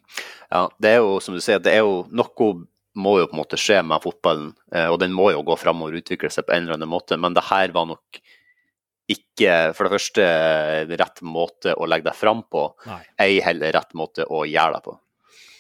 Ja, 0.53 0.67
det 0.85 0.93
er 0.93 1.01
jo 1.01 1.17
som 1.25 1.33
du 1.37 1.41
sier, 1.41 1.63
det 1.65 1.73
er 1.73 1.87
jo 1.87 2.03
noe 2.13 2.53
må 2.95 3.17
jo 3.19 3.27
på 3.27 3.35
en 3.35 3.41
måte 3.41 3.59
skje 3.59 3.81
med 3.83 4.05
fotballen, 4.05 4.53
og 4.87 5.01
den 5.03 5.11
må 5.11 5.33
jo 5.33 5.41
gå 5.43 5.57
framover 5.59 5.97
og 5.97 6.05
utvikle 6.05 6.29
seg 6.31 6.45
på 6.47 6.53
en 6.55 6.63
eller 6.63 6.77
annen 6.77 6.93
måte, 6.93 7.17
men 7.19 7.35
det 7.35 7.43
her 7.49 7.73
var 7.75 7.89
nok 7.91 8.21
ikke 9.11 9.57
for 9.77 9.87
det 9.87 9.95
første 9.99 10.27
rett 10.97 11.23
måte 11.27 11.75
å 11.77 11.89
legge 11.89 12.09
deg 12.09 12.17
fram 12.17 12.45
på, 12.49 12.67
Nei. 12.89 13.01
ei 13.21 13.41
heller 13.45 13.75
rett 13.77 13.93
måte 13.99 14.25
å 14.25 14.45
gjøre 14.49 14.79
deg 14.79 14.87
på. 14.87 14.97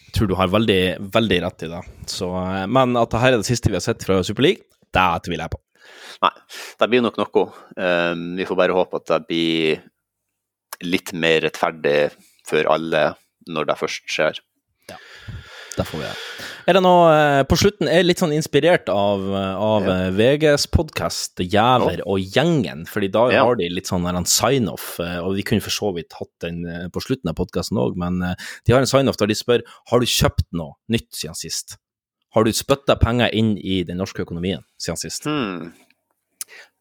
Jeg 0.05 0.17
tror 0.19 0.31
du 0.31 0.37
har 0.39 0.53
veldig, 0.53 0.83
veldig 1.13 1.41
rett 1.43 1.67
i 1.67 1.71
det. 1.73 1.83
Så, 2.09 2.31
eh, 2.39 2.65
men 2.71 2.97
at 2.97 3.11
dette 3.11 3.29
er 3.29 3.37
det 3.37 3.49
siste 3.49 3.73
vi 3.73 3.77
har 3.77 3.85
sett 3.85 4.05
fra 4.07 4.23
Super 4.25 4.47
League, 4.47 4.63
det 4.95 5.09
tviler 5.27 5.45
jeg 5.45 5.57
på. 5.57 5.61
Nei, 6.23 6.31
det 6.81 6.89
blir 6.89 7.03
nok 7.05 7.19
noe. 7.21 7.45
Um, 7.77 8.23
vi 8.39 8.47
får 8.49 8.59
bare 8.61 8.77
håpe 8.77 9.01
at 9.03 9.11
det 9.11 9.21
blir 9.29 9.83
litt 10.87 11.13
mer 11.19 11.43
rettferdig 11.45 11.99
for 12.47 12.71
alle 12.71 13.09
når 13.51 13.69
det 13.69 13.81
først 13.83 14.07
skjer. 14.09 14.41
Ja, 14.89 14.97
Det 15.77 15.85
får 15.89 15.99
vi 15.99 16.07
gjøre. 16.07 16.54
Er 16.65 16.79
det 16.79 16.81
noe 16.85 17.09
eh, 17.13 17.43
på 17.45 17.57
slutten 17.61 17.91
er 17.93 18.07
litt 18.07 18.21
sånn 18.23 18.33
inspirert 18.33 18.89
av, 18.89 19.21
eh, 19.37 19.57
av 19.61 19.85
Ja. 19.85 19.97
eh, 20.07 20.11
VGs 20.17 20.65
podkast 20.73 21.37
Jæver 21.45 22.01
og 22.07 22.19
gjengen, 22.25 22.87
fordi 22.89 23.11
da 23.13 23.29
Ja. 23.31 23.45
har 23.45 23.57
de 23.57 23.69
litt 23.69 23.85
sånn 23.85 24.07
en 24.09 24.25
sign-off, 24.25 24.99
og 24.99 25.35
vi 25.37 25.43
kunne 25.43 25.61
for 25.61 25.71
så 25.71 25.93
vidt 25.95 26.13
hatt 26.15 26.33
den 26.41 26.65
på 26.91 27.03
slutten 27.05 27.29
av 27.29 27.35
podkasten 27.37 27.77
òg, 27.77 27.97
men 27.97 28.19
de 28.65 28.73
har 28.73 28.81
en 28.81 28.87
sign-off 28.87 29.19
der 29.19 29.27
de 29.27 29.35
spør 29.35 29.61
har 29.91 30.01
du 30.01 30.07
kjøpt 30.07 30.49
noe 30.55 30.73
nytt 30.89 31.11
siden 31.13 31.35
sist. 31.37 31.77
Har 32.35 32.45
du 32.45 32.51
spytta 32.51 32.99
penger 32.99 33.29
inn 33.35 33.59
i 33.59 33.83
den 33.85 33.99
norske 33.99 34.25
økonomien 34.25 34.65
siden 34.81 34.97
sist? 34.99 35.25
Hmm. 35.25 35.73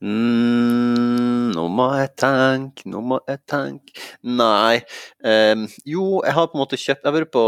Mm, 0.03 1.53
nå 1.55 1.63
må 1.71 1.85
jeg 1.95 2.09
tenke, 2.19 2.83
nå 2.91 2.99
må 3.07 3.21
jeg 3.29 3.39
tenke 3.47 3.93
Nei. 4.27 4.81
Um, 5.23 5.61
jo, 5.87 6.19
jeg 6.25 6.35
har 6.35 6.49
på 6.51 6.57
en 6.57 6.63
måte 6.65 6.79
kjøpt 6.79 7.05
Jeg 7.05 7.07
har 7.07 7.15
vært 7.15 7.31
på 7.31 7.43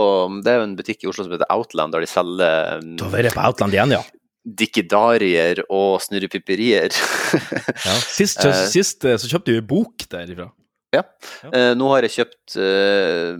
Det 0.45 0.53
er 0.53 0.61
jo 0.61 0.67
en 0.69 0.75
butikk 0.77 1.03
i 1.03 1.09
Oslo 1.11 1.25
som 1.25 1.33
heter 1.35 1.51
Outland, 1.51 1.91
der 1.91 2.05
de 2.05 2.07
selger 2.07 2.79
um, 2.79 2.93
Du 2.95 3.03
har 3.03 3.11
vært 3.17 3.35
på 3.35 3.43
Outland 3.43 3.75
igjen, 3.75 3.97
ja? 3.97 4.03
dikkedarier 4.45 5.63
og 5.73 6.03
snurrepipperier. 6.05 6.93
ja. 6.93 7.95
Sist, 8.05 8.43
Eh. 8.45 8.59
sist 8.69 9.01
eh, 9.09 9.17
så 9.17 9.25
kjøpte 9.31 9.55
du 9.55 9.57
en 9.57 9.65
bok 9.65 10.05
derifra. 10.11 10.51
Ja. 10.93 11.01
Ja. 11.41 11.49
Uh, 11.49 11.71
nå 11.73 11.89
har 11.95 12.05
jeg 12.05 12.13
kjøpt 12.19 12.53
uh, 12.61 13.33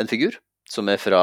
en 0.00 0.08
figur 0.08 0.38
som 0.66 0.88
er 0.88 0.96
fra 0.98 1.20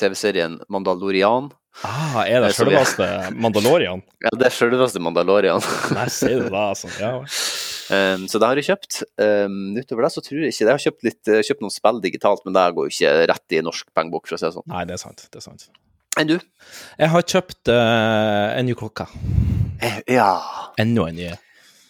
TV-serien 0.00 0.56
Mandalorian. 0.72 1.50
Ah, 1.86 2.24
er 2.26 2.42
det 2.44 2.50
selveste 2.58 3.06
Mandalorian? 3.40 4.02
Ja, 4.24 4.32
det 4.36 4.48
er 4.50 4.54
sjølveste 4.54 5.00
Mandalorian. 5.00 5.62
Der 5.96 6.10
sier 6.12 6.42
du 6.42 6.48
det, 6.50 6.60
altså. 6.60 6.90
Ja. 7.00 7.12
Um, 7.90 8.26
så 8.30 8.38
det 8.38 8.46
har 8.50 8.58
jeg 8.60 8.66
kjøpt. 8.68 8.98
Um, 9.18 9.54
utover 9.78 10.04
det 10.06 10.10
så 10.14 10.22
tror 10.22 10.42
jeg 10.44 10.52
ikke 10.52 10.66
Jeg 10.66 10.70
har 10.74 10.82
kjøpt, 10.84 11.00
litt, 11.08 11.30
eh, 11.30 11.40
kjøpt 11.46 11.64
noen 11.64 11.72
spill 11.74 12.02
digitalt, 12.04 12.44
men 12.46 12.54
det 12.54 12.66
går 12.76 12.86
jo 12.86 12.92
ikke 12.94 13.14
rett 13.32 13.56
i 13.56 13.62
norsk 13.66 13.88
pengebok, 13.96 14.28
for 14.28 14.36
å 14.36 14.40
si 14.42 14.46
det 14.46 14.52
sånn. 14.58 14.66
Nei, 14.70 14.84
det 14.90 14.94
er 14.98 15.02
sant. 15.02 15.24
Det 15.32 15.40
er 15.40 15.46
sant. 15.46 15.64
Enn 16.20 16.28
du? 16.30 16.36
Jeg 17.00 17.10
har 17.14 17.26
kjøpt 17.32 17.70
uh, 17.72 18.50
en 18.58 18.66
ny 18.68 18.76
klokke. 18.78 19.08
Eh, 19.82 20.02
Ja. 20.10 20.30
Enda 20.78 21.08
en 21.10 21.18
ny. 21.18 21.30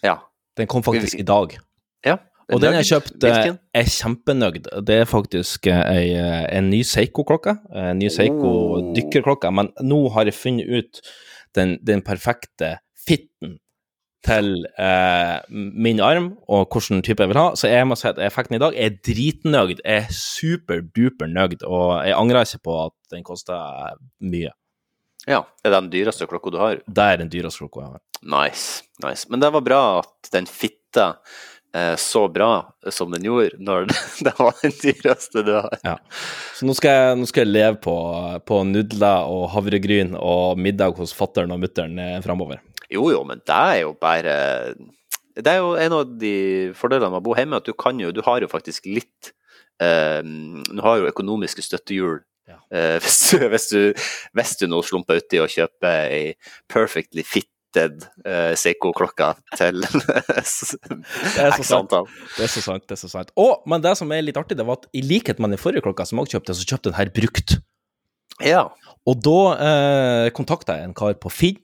ja. 0.07 0.17
Den 0.61 0.69
kom 0.71 0.83
faktisk 0.85 1.19
i 1.21 1.25
dag. 1.27 1.59
ja. 2.05 2.19
Og 2.55 2.63
den 2.63 2.77
jeg 2.81 2.89
kjøpte, 2.91 3.31
er 3.31 3.91
kjempenøyd. 3.95 4.69
Det 4.87 5.01
er 5.03 5.09
faktisk 5.09 5.67
eh, 5.71 5.81
ei, 5.91 6.05
eh, 6.19 6.45
en 6.59 6.71
ny 6.73 6.83
Seiko-klokke. 6.87 7.57
En 7.75 7.99
ny 8.01 8.11
Seiko 8.13 8.51
Oh. 8.51 9.51
Men 9.55 9.71
nå 9.83 9.99
har 10.15 10.29
jeg 10.29 10.37
funnet 10.37 10.69
ut 10.69 11.01
den, 11.57 11.79
den 11.87 12.03
perfekte 12.07 12.79
fitten 12.99 13.59
til 14.27 14.67
eh, 14.79 15.37
min 15.51 16.01
arm 16.05 16.31
og 16.49 16.69
hvilken 16.73 17.03
type 17.05 17.25
jeg 17.25 17.33
vil 17.33 17.41
ha. 17.41 17.51
Så 17.57 17.71
jeg 17.71 17.89
må 17.89 17.97
si 17.99 18.09
at 18.11 18.21
effekten 18.23 18.59
i 18.59 18.63
dag 18.63 18.77
er 18.77 18.97
dritnøyd. 19.07 19.81
Jeg 19.81 20.05
er 20.05 20.15
superduper 20.15 21.31
nøyd, 21.31 21.65
og 21.65 22.01
jeg 22.07 22.17
angrer 22.17 22.49
ikke 22.49 22.67
på 22.69 22.79
at 22.87 22.97
den 23.15 23.25
koster 23.27 23.97
mye. 24.21 24.53
ja. 25.27 25.45
Er 25.65 25.73
det 25.73 25.79
den 25.83 25.93
dyreste 25.93 26.27
klokka 26.27 26.53
du 26.53 26.61
har? 26.61 26.83
Det 26.87 27.07
er 27.07 27.23
den 27.23 27.33
dyreste 27.33 27.65
klokka 27.65 27.87
jeg 27.87 27.97
har. 27.97 28.05
Nice. 28.21 28.83
nice. 29.05 29.27
Men 29.31 29.41
det 29.41 29.53
var 29.53 29.65
bra 29.65 29.83
at 30.01 30.31
den 30.33 30.47
fitta 30.47 31.07
eh, 31.09 31.50
så 31.99 32.25
bra 32.29 32.75
som 32.91 33.13
den 33.15 33.25
gjorde, 33.29 33.59
når 33.63 33.85
det 34.27 34.33
var 34.39 34.57
den 34.63 34.73
dyreste 34.81 35.43
du 35.47 35.53
har. 35.55 36.01
Så 36.57 36.67
nå 36.67 36.75
skal 36.77 36.97
jeg, 36.97 37.19
nå 37.21 37.29
skal 37.31 37.45
jeg 37.45 37.53
leve 37.53 37.79
på, 37.85 37.97
på 38.47 38.63
nudler 38.67 39.29
og 39.31 39.45
havregryn 39.55 40.17
og 40.19 40.59
middag 40.59 40.99
hos 40.99 41.15
fattern 41.17 41.55
og 41.55 41.61
mutter'n 41.63 42.01
eh, 42.03 42.17
framover. 42.25 42.59
Jo 42.91 43.07
jo, 43.13 43.23
men 43.27 43.43
det 43.47 43.57
er 43.57 43.77
jo 43.85 43.93
bare 43.95 44.33
Det 45.39 45.47
er 45.47 45.61
jo 45.61 45.77
en 45.79 45.95
av 45.95 46.17
de 46.19 46.35
fordelene 46.75 47.13
med 47.13 47.21
å 47.21 47.27
bo 47.29 47.37
hjemme, 47.39 47.61
at 47.61 47.69
du 47.69 47.73
kan 47.79 48.01
jo 48.03 48.11
Du 48.11 48.19
har 48.27 48.43
jo 48.43 48.51
faktisk 48.51 48.89
litt 48.91 49.31
eh, 49.83 50.21
Du 50.25 50.83
har 50.83 50.99
jo 50.99 51.11
økonomiske 51.13 51.63
støttehjul. 51.63 52.19
Ja. 52.51 52.59
Eh, 52.75 52.99
hvis, 53.05 53.21
du, 53.31 53.47
hvis, 53.53 53.69
du, 53.71 54.11
hvis 54.35 54.57
du 54.59 54.67
nå 54.67 54.83
slumper 54.83 55.23
uti 55.23 55.39
og 55.43 55.53
kjøper 55.55 56.11
ei 56.11 56.35
perfectly 56.73 57.23
fitted 57.71 58.03
uh, 58.27 58.55
Seiko-klokka 58.59 59.35
til 59.57 59.83
er 59.87 60.45
så 60.45 60.77
x 60.77 61.69
sant. 61.69 61.79
antall. 61.79 62.09
Det 62.37 62.45
er 62.45 62.51
så 62.51 62.63
sant, 62.63 62.87
det 62.87 62.97
er 62.97 63.01
så 63.01 63.09
sant. 63.09 63.31
Og, 63.37 63.63
men 63.67 63.83
det 63.83 63.97
som 63.99 64.11
er 64.13 64.23
litt 64.23 64.37
artig, 64.37 64.59
det 64.59 64.67
var 64.67 64.81
at 64.81 64.89
i 64.93 65.03
likhet 65.03 65.39
med 65.41 65.51
den 65.55 65.61
forrige 65.61 65.83
klokka 65.83 66.07
som 66.07 66.19
jeg 66.21 66.35
kjøpte, 66.35 66.55
så 66.55 66.67
kjøpte 66.67 66.91
den 66.91 66.99
her 66.99 67.11
brukt. 67.15 67.57
Ja. 68.43 68.67
Og 69.09 69.23
da 69.23 69.39
eh, 69.55 70.27
kontakta 70.37 70.79
jeg 70.79 70.89
en 70.89 70.97
kar 70.97 71.15
på 71.21 71.31
Finn, 71.33 71.61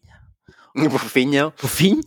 På 0.76 0.98
Finn, 1.08 1.32
ja. 1.32 1.48
på 1.56 1.68
Finn 1.72 2.02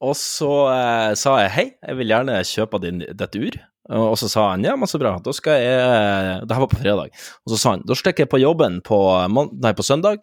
og 0.00 0.14
så 0.16 0.48
eh, 0.70 1.10
sa 1.18 1.34
jeg 1.42 1.50
hei, 1.52 1.64
jeg 1.82 1.98
vil 1.98 2.12
gjerne 2.14 2.38
kjøpe 2.46 2.78
din, 2.80 3.02
dette 3.18 3.40
ur. 3.42 3.58
Og 3.98 4.14
så 4.20 4.28
sa 4.28 4.50
han 4.52 4.66
ja, 4.66 4.74
men 4.76 4.88
så 4.88 5.00
bra, 5.00 5.14
da 5.24 5.32
skal 5.32 5.62
jeg 5.62 6.42
Det 6.44 6.52
her 6.52 6.60
var 6.60 6.68
på 6.68 6.78
fredag. 6.78 7.14
Og 7.46 7.54
så 7.54 7.58
sa 7.58 7.72
han 7.72 7.84
da 7.88 7.96
stikker 7.96 8.26
jeg 8.26 8.30
på 8.30 8.40
jobben 8.42 8.82
på, 8.84 8.98
nei, 9.32 9.72
på 9.74 9.86
søndag. 9.86 10.20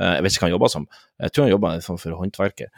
Eh, 0.00 0.14
jeg 0.18 0.22
vet 0.26 0.32
ikke 0.32 0.44
hva 0.44 0.48
han 0.50 0.56
jobber 0.58 0.72
som. 0.74 0.88
Jeg 1.22 1.32
tror 1.32 1.44
han 1.48 1.54
jobber 1.54 1.80
for, 1.86 1.96
for 2.02 2.18
håndverker. 2.22 2.68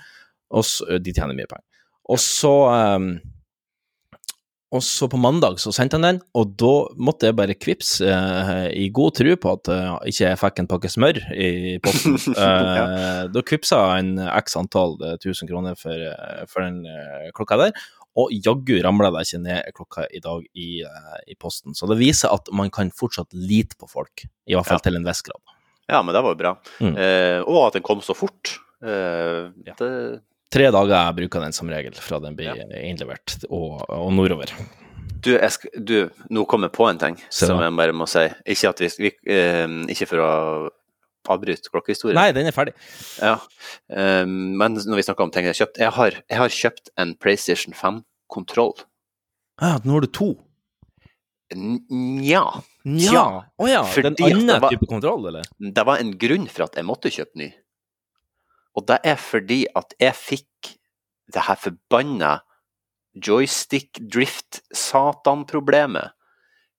Og 0.55 0.65
så, 0.69 0.99
de 1.03 1.13
tjener 1.17 1.35
mye 1.39 1.49
penger. 1.51 1.65
Og 2.13 2.21
så 2.23 2.53
eh, 2.71 3.07
Og 4.77 4.83
så 4.83 5.07
på 5.09 5.17
mandag 5.23 5.61
så 5.63 5.71
sendte 5.73 5.95
han 5.97 6.03
den, 6.05 6.17
og 6.35 6.51
da 6.59 6.71
måtte 6.99 7.29
jeg 7.29 7.37
bare 7.39 7.55
kvipse 7.55 8.03
eh, 8.11 8.65
i 8.75 8.89
god 8.95 9.15
tro 9.15 9.37
på 9.39 9.53
at 9.55 9.71
eh, 9.73 9.93
ikke 10.11 10.25
jeg 10.27 10.41
fikk 10.41 10.59
en 10.61 10.69
pakke 10.73 10.91
smør 10.91 11.21
i 11.33 11.51
posten. 11.85 12.17
Eh, 12.35 13.21
Da 13.33 13.43
kvipsa 13.47 13.79
han 13.95 14.17
x 14.43 14.57
antall 14.59 14.97
eh, 15.07 15.15
tusen 15.23 15.49
kroner 15.49 15.79
for, 15.79 15.95
eh, 15.95 16.43
for 16.51 16.67
den 16.67 16.83
eh, 16.91 17.31
klokka 17.39 17.61
der, 17.63 17.79
og 18.19 18.35
jaggu 18.35 18.81
ramla 18.85 19.13
det 19.15 19.23
ikke 19.29 19.41
ned 19.45 19.71
klokka 19.77 20.07
i 20.11 20.21
dag 20.25 20.45
i, 20.59 20.69
eh, 20.83 21.17
i 21.31 21.39
posten. 21.39 21.75
Så 21.79 21.87
det 21.91 21.99
viser 22.03 22.35
at 22.35 22.51
man 22.53 22.71
kan 22.75 22.91
fortsatt 22.91 23.31
lite 23.39 23.79
på 23.79 23.89
folk, 23.89 24.27
i 24.51 24.57
hvert 24.59 24.67
fall 24.67 24.81
Ja. 24.83 24.89
til 24.91 24.99
en 24.99 25.07
viss 25.07 25.23
grad. 25.23 25.56
Ja, 25.89 26.01
men 26.03 26.15
det 26.15 26.23
var 26.23 26.33
jo 26.35 26.39
bra. 26.41 26.55
Mm. 26.81 26.95
Eh, 26.97 27.41
og 27.47 27.61
at 27.69 27.77
den 27.79 27.85
kom 27.87 28.01
så 28.05 28.17
fort. 28.17 28.57
Eh, 28.85 29.53
Ja. 29.67 29.75
det, 29.79 29.91
Tre 30.53 30.69
dager 30.71 31.13
bruker 31.13 31.43
den 31.43 31.53
som 31.53 31.69
regel 31.69 31.95
fra 31.99 32.21
den 32.23 32.37
blir 32.39 32.55
innlevert, 32.79 33.35
og, 33.51 33.81
og 33.91 34.13
nordover. 34.15 34.53
Du, 35.25 35.33
jeg 35.33 35.51
sk 35.51 35.65
du, 35.83 35.97
nå 36.31 36.45
kom 36.47 36.63
jeg 36.63 36.71
på 36.77 36.87
en 36.87 36.99
ting 37.01 37.17
Se 37.35 37.49
som 37.49 37.59
jeg 37.59 37.75
bare 37.75 37.95
må 37.97 38.07
si. 38.07 38.23
Ikke, 38.47 38.71
vi, 38.79 38.91
vi, 39.09 39.11
eh, 39.35 39.67
ikke 39.91 40.07
for 40.13 40.23
å 40.23 40.31
avbryte 41.35 41.73
klokkehistorien. 41.73 42.15
Nei, 42.15 42.31
den 42.37 42.47
er 42.47 42.55
ferdig. 42.55 42.77
Ja. 43.19 43.33
Eh, 43.91 44.23
men 44.29 44.79
når 44.79 45.01
vi 45.01 45.07
snakker 45.09 45.27
om 45.27 45.33
ting 45.35 45.49
jeg 45.49 45.57
har 45.57 45.61
kjøpt 45.65 45.81
Jeg 45.83 45.95
har, 45.99 46.19
jeg 46.31 46.39
har 46.39 46.55
kjøpt 46.61 46.93
en 47.03 47.17
PlayStation 47.19 47.75
5-kontroll. 47.75 48.77
Ja, 49.61 49.79
nå 49.83 49.97
har 49.99 50.07
du 50.07 50.13
to. 50.15 50.29
Nja. 51.55 52.63
Nja. 52.85 53.45
Å 53.59 53.69
ja, 53.71 53.83
fordi 53.85 54.15
den 54.17 54.33
andre 54.41 54.61
var- 54.61 54.71
type 54.71 54.87
kontroll, 54.91 55.27
eller? 55.29 55.43
Det 55.61 55.85
var 55.87 55.99
en 55.99 56.11
grunn 56.19 56.49
for 56.49 56.65
at 56.65 56.75
jeg 56.75 56.85
måtte 56.85 57.11
kjøpe 57.13 57.37
ny. 57.37 57.55
Og 58.77 58.87
det 58.87 59.01
er 59.05 59.17
fordi 59.17 59.65
at 59.75 59.95
jeg 60.01 60.13
fikk 60.15 60.77
det 61.33 61.43
her 61.43 61.57
forbanna 61.57 62.41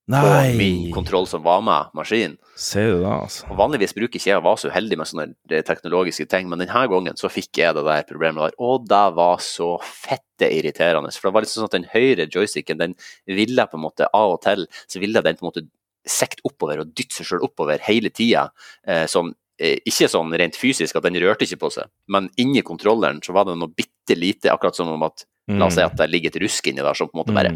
joystick-drift-satan-problemet 0.08 0.54
på 0.54 0.58
min 0.58 0.92
kontroll 0.94 1.28
som 1.28 1.44
var 1.44 1.62
med 1.62 1.92
maskinen. 1.94 2.38
Ser 2.56 2.92
du 2.92 3.02
det, 3.02 3.12
altså. 3.12 3.48
Og 3.52 3.58
Vanligvis 3.60 3.94
bruker 3.94 4.20
ikke 4.20 4.32
jeg 4.32 4.40
å 4.40 4.46
være 4.46 4.62
så 4.62 4.72
uheldig 4.72 4.98
med 4.98 5.10
sånne 5.10 5.26
eh, 5.52 5.64
teknologiske 5.68 6.28
ting, 6.32 6.50
men 6.50 6.60
denne 6.60 6.84
gangen 6.92 7.20
så 7.20 7.30
fikk 7.30 7.60
jeg 7.60 7.76
det 7.78 7.84
der 7.86 8.06
problemet 8.08 8.42
der, 8.44 8.56
og 8.58 8.88
det 8.88 9.06
var 9.18 9.42
så 9.44 9.76
fette 9.84 10.50
irriterende. 10.50 11.12
For 11.12 11.30
det 11.30 11.36
var 11.36 11.46
litt 11.46 11.54
sånn 11.54 11.68
at 11.68 11.76
den 11.76 11.90
høyre 11.92 12.28
joysticken, 12.32 12.80
den 12.80 12.96
ville 13.26 13.68
på 13.68 13.78
en 13.78 13.86
måte 13.86 14.08
av 14.14 14.38
og 14.38 14.42
til, 14.46 14.68
så 14.88 15.04
ville 15.04 15.24
den 15.26 15.38
på 15.40 15.46
en 15.46 15.52
måte 15.52 15.68
sikte 16.08 16.46
oppover 16.48 16.82
og 16.82 16.94
dytte 16.96 17.20
seg 17.20 17.28
sjøl 17.28 17.48
oppover 17.50 17.84
hele 17.84 18.12
tida. 18.16 18.48
Eh, 18.88 19.06
sånn, 19.12 19.34
eh, 19.60 19.78
ikke 19.86 20.08
sånn 20.12 20.32
rent 20.40 20.56
fysisk 20.56 20.96
at 20.96 21.08
den 21.08 21.20
rørte 21.20 21.44
ikke 21.44 21.60
på 21.66 21.74
seg, 21.80 21.92
men 22.08 22.32
inni 22.40 22.64
kontrolleren 22.64 23.20
så 23.26 23.36
var 23.36 23.50
det 23.50 23.58
noe 23.60 23.76
bitte 23.76 24.16
lite, 24.16 24.54
akkurat 24.54 24.78
som 24.78 24.94
om 24.94 25.04
at 25.04 25.28
La 25.48 25.70
oss 25.70 25.78
si 25.78 25.84
at 25.84 25.96
det 25.96 26.10
ligger 26.12 26.34
et 26.34 26.42
rusk 26.44 26.66
inni 26.68 26.84
der 26.84 26.98
som 26.98 27.08
på 27.08 27.16
en 27.16 27.24
måte 27.24 27.36
bare 27.36 27.54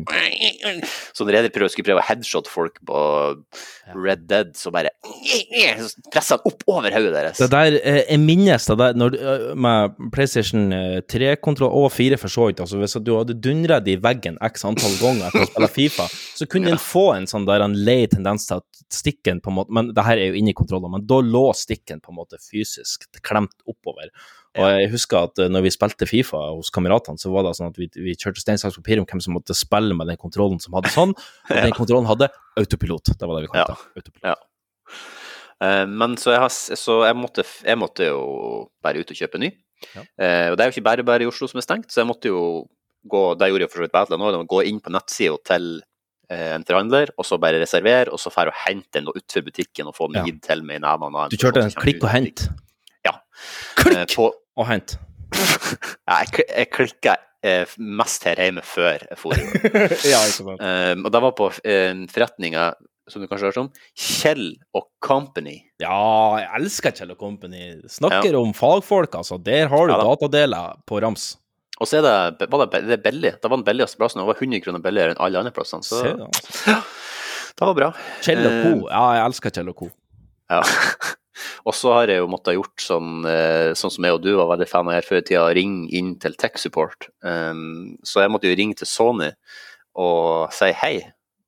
Mm. 0.61 0.79
Så 1.13 1.25
når 1.25 1.49
prøver, 1.51 1.71
skulle 1.73 1.87
prøve 1.87 2.01
å 2.01 2.05
headshot 2.05 2.47
folk 2.47 2.77
på 2.85 2.99
Red 3.95 4.27
Dead, 4.29 4.53
så 4.55 4.71
bare 4.71 4.91
presser 6.13 6.37
han 6.37 6.45
opp 6.47 6.63
over 6.69 6.93
hodet 6.93 7.13
deres. 7.15 7.41
Det 7.41 7.49
der, 7.51 7.77
eh, 7.81 8.03
Jeg 8.07 8.19
minnes 8.19 8.65
det 8.65 8.77
der 8.77 8.93
når, 8.93 9.17
eh, 9.19 9.55
med 9.55 9.95
PlayStation 10.13 10.71
3-kontroll 11.09 11.71
og 11.71 11.91
4 11.91 12.17
for 12.17 12.29
så 12.29 12.47
vidt. 12.47 12.61
Altså, 12.63 12.79
hvis 12.79 12.95
du 13.03 13.17
hadde 13.17 13.39
dundra 13.41 13.81
i 13.83 13.97
veggen 13.97 14.37
x 14.41 14.63
antall 14.63 14.95
ganger 15.01 15.27
etter 15.27 15.43
å 15.43 15.49
spille 15.49 15.71
Fifa, 15.75 16.07
så 16.37 16.47
kunne 16.47 16.71
en 16.71 16.77
få 16.77 17.17
en 17.17 17.27
sånn 17.27 17.45
der 17.45 17.61
en 17.61 17.73
lei 17.73 18.05
tendens 18.07 18.47
til 18.47 18.61
at 18.61 18.63
stikken 18.91 19.41
på 19.41 19.51
en 19.51 19.55
måte 19.55 19.71
Men 19.71 19.93
det 19.93 20.03
her 20.03 20.17
er 20.17 20.31
jo 20.31 20.39
inni 20.39 20.53
kontrollen, 20.53 20.91
men 20.91 21.05
da 21.05 21.21
lå 21.21 21.53
stikken 21.55 22.01
på 22.01 22.11
en 22.11 22.19
måte 22.21 22.39
fysisk 22.39 23.07
klemt 23.21 23.55
oppover. 23.67 24.09
Og 24.59 24.67
jeg 24.67 24.89
husker 24.91 25.29
at 25.29 25.39
eh, 25.39 25.47
når 25.51 25.63
vi 25.63 25.71
spilte 25.71 26.07
Fifa 26.09 26.39
hos 26.57 26.69
kameratene, 26.75 27.19
så 27.21 27.31
var 27.31 27.45
det 27.47 27.53
sånn 27.55 27.69
at 27.71 27.77
vi, 27.79 27.87
vi 27.95 28.15
kjørte 28.19 28.41
stein, 28.43 28.59
saks, 28.59 28.75
papir 28.81 28.99
om 28.99 29.07
hvem 29.07 29.21
som 29.23 29.35
måtte 29.37 29.55
spille 29.55 29.95
med 29.95 30.09
den 30.11 30.19
kontrollen 30.19 30.59
som 30.59 30.75
hadde 30.75 30.91
sånn, 30.91 31.13
og 31.15 31.55
den 31.65 31.75
kontrollen 31.77 32.09
hadde 32.09 32.27
autopilot. 32.59 33.13
Det 33.15 33.29
var 33.29 33.39
det 33.39 33.45
vi 33.47 33.51
kalte 33.53 33.77
det. 33.77 34.01
Autopilot. 34.01 34.25
Ja. 34.33 34.35
Eh, 35.63 35.85
Men 35.87 36.17
så, 36.19 36.33
jeg, 36.35 36.41
har, 36.43 36.51
så 36.51 36.97
jeg, 37.07 37.17
måtte, 37.19 37.45
jeg 37.63 37.79
måtte 37.79 38.09
jo 38.11 38.21
bare 38.83 38.99
ut 39.03 39.13
og 39.13 39.21
kjøpe 39.23 39.39
ny. 39.41 39.53
Ja. 39.95 40.03
Eh, 40.19 40.47
og 40.51 40.57
det 40.59 40.65
er 40.65 40.67
jo 40.69 40.75
ikke 40.75 40.87
bare 40.89 41.05
bare 41.07 41.25
i 41.25 41.29
Oslo 41.31 41.47
som 41.49 41.61
er 41.61 41.65
stengt, 41.65 41.91
så 41.93 42.03
jeg 42.03 42.09
måtte 42.11 42.29
jo 42.31 42.41
gå 43.09 43.21
Det 43.33 43.47
gjorde 43.49 43.65
jeg 43.65 43.71
for 43.71 43.79
så 43.81 43.85
vidt 43.87 43.93
på 43.95 44.01
også, 44.13 44.43
gå 44.45 44.59
inn 44.69 44.77
på 44.83 44.91
nettsida 44.93 45.39
til 45.49 45.63
en 46.31 46.63
forhandler, 46.63 47.09
og 47.17 47.25
så 47.25 47.39
bare 47.41 47.57
reservere, 47.59 48.11
og 48.13 48.19
så 48.21 48.29
dra 48.31 48.51
og 48.53 48.59
hente 48.67 48.99
den 48.99 49.09
utenfor 49.09 49.43
butikken 49.47 49.89
og 49.89 49.95
få 49.97 50.07
den 50.07 50.21
Ja. 50.21 50.23
gitt 50.29 50.43
til 50.45 50.61
meg 50.63 50.77
i 50.77 50.83
nevene. 50.85 51.25
Du 51.33 51.35
kjørte 51.35 51.63
en 51.65 51.73
klikk 51.75 52.03
og 52.05 52.11
hent. 52.13 52.45
Ja. 53.03 53.17
Klikk 53.75 54.13
på, 54.15 54.29
og 54.59 54.67
hent. 54.69 54.97
ja, 56.07 56.21
jeg, 56.21 56.45
jeg 56.47 56.69
klikka 56.73 57.17
eh, 57.45 57.75
mest 57.79 58.25
her 58.27 58.41
hjemme 58.41 58.63
før 58.65 58.97
jeg 58.99 59.19
for. 59.19 59.37
ja. 60.13 60.21
Um, 60.41 61.05
og 61.07 61.11
det 61.13 61.21
var 61.27 61.35
på 61.37 61.51
uh, 61.51 62.01
forretninga 62.11 62.71
som 63.11 63.21
du 63.23 63.27
kanskje 63.27 63.47
har 63.47 63.51
hørt 63.51 63.61
om, 63.63 63.69
Kjell 63.97 64.45
og 64.77 64.85
Company. 65.03 65.57
Ja, 65.81 66.37
jeg 66.39 66.49
elsker 66.61 66.93
Kjell 66.95 67.13
og 67.15 67.19
Company. 67.19 67.73
Snakker 67.91 68.37
om 68.39 68.53
fagfolk, 68.55 69.17
altså. 69.19 69.39
Der 69.41 69.67
har 69.71 69.87
du 69.89 69.93
Ja 69.93 69.99
da. 69.99 70.09
datadeler 70.13 70.77
på 70.87 71.01
rams. 71.03 71.33
Og 71.81 71.89
så 71.89 71.97
er 71.97 72.05
det, 72.37 72.45
var 72.51 72.67
det, 72.69 72.83
det 72.85 72.99
er 72.99 73.03
billig. 73.03 73.31
Da 73.41 73.49
var 73.49 73.57
den 73.57 73.65
billigste 73.65 73.97
plassen. 73.97 74.21
Det 74.21 74.27
var 74.29 74.37
100 74.37 74.61
kroner 74.63 74.83
billigere 74.83 75.15
enn 75.15 75.23
alle 75.25 75.41
andre 75.41 75.53
plassene. 75.55 75.83
Så 75.83 76.03
det 76.05 76.13
det, 76.19 76.27
altså. 76.29 76.77
var 77.65 77.73
bra. 77.79 77.89
Kjell 78.21 78.45
og 78.45 78.53
Co. 78.61 78.75
Eh, 78.75 78.91
Ja, 78.93 79.05
jeg 79.17 79.25
elsker 79.31 79.55
Kjell 79.57 79.73
og 79.73 79.79
Co. 79.81 79.89
Ja. 80.51 80.61
og 81.65 81.75
så 81.77 81.93
har 81.95 82.11
jeg 82.11 82.21
jo 82.21 82.29
måttet 82.31 82.57
gjort 82.57 82.83
sånn, 82.83 83.25
eh, 83.29 83.71
sånn 83.77 83.93
som 83.93 84.07
jeg 84.07 84.17
og 84.17 84.21
du 84.23 84.31
var 84.37 84.51
veldig 84.53 84.67
fan 84.69 84.89
av 84.89 84.97
her 84.97 85.07
før 85.07 85.21
i 85.21 85.25
tida, 85.29 85.45
ringe 85.57 85.89
inn 85.97 86.15
til 86.21 86.37
tech 86.39 86.59
support. 86.61 87.09
Um, 87.21 87.97
så 88.07 88.23
jeg 88.23 88.33
måtte 88.33 88.49
jo 88.49 88.57
ringe 88.57 88.77
til 88.79 88.89
Sony 88.89 89.31
og 89.99 90.53
si 90.55 90.71
hei. 90.81 90.95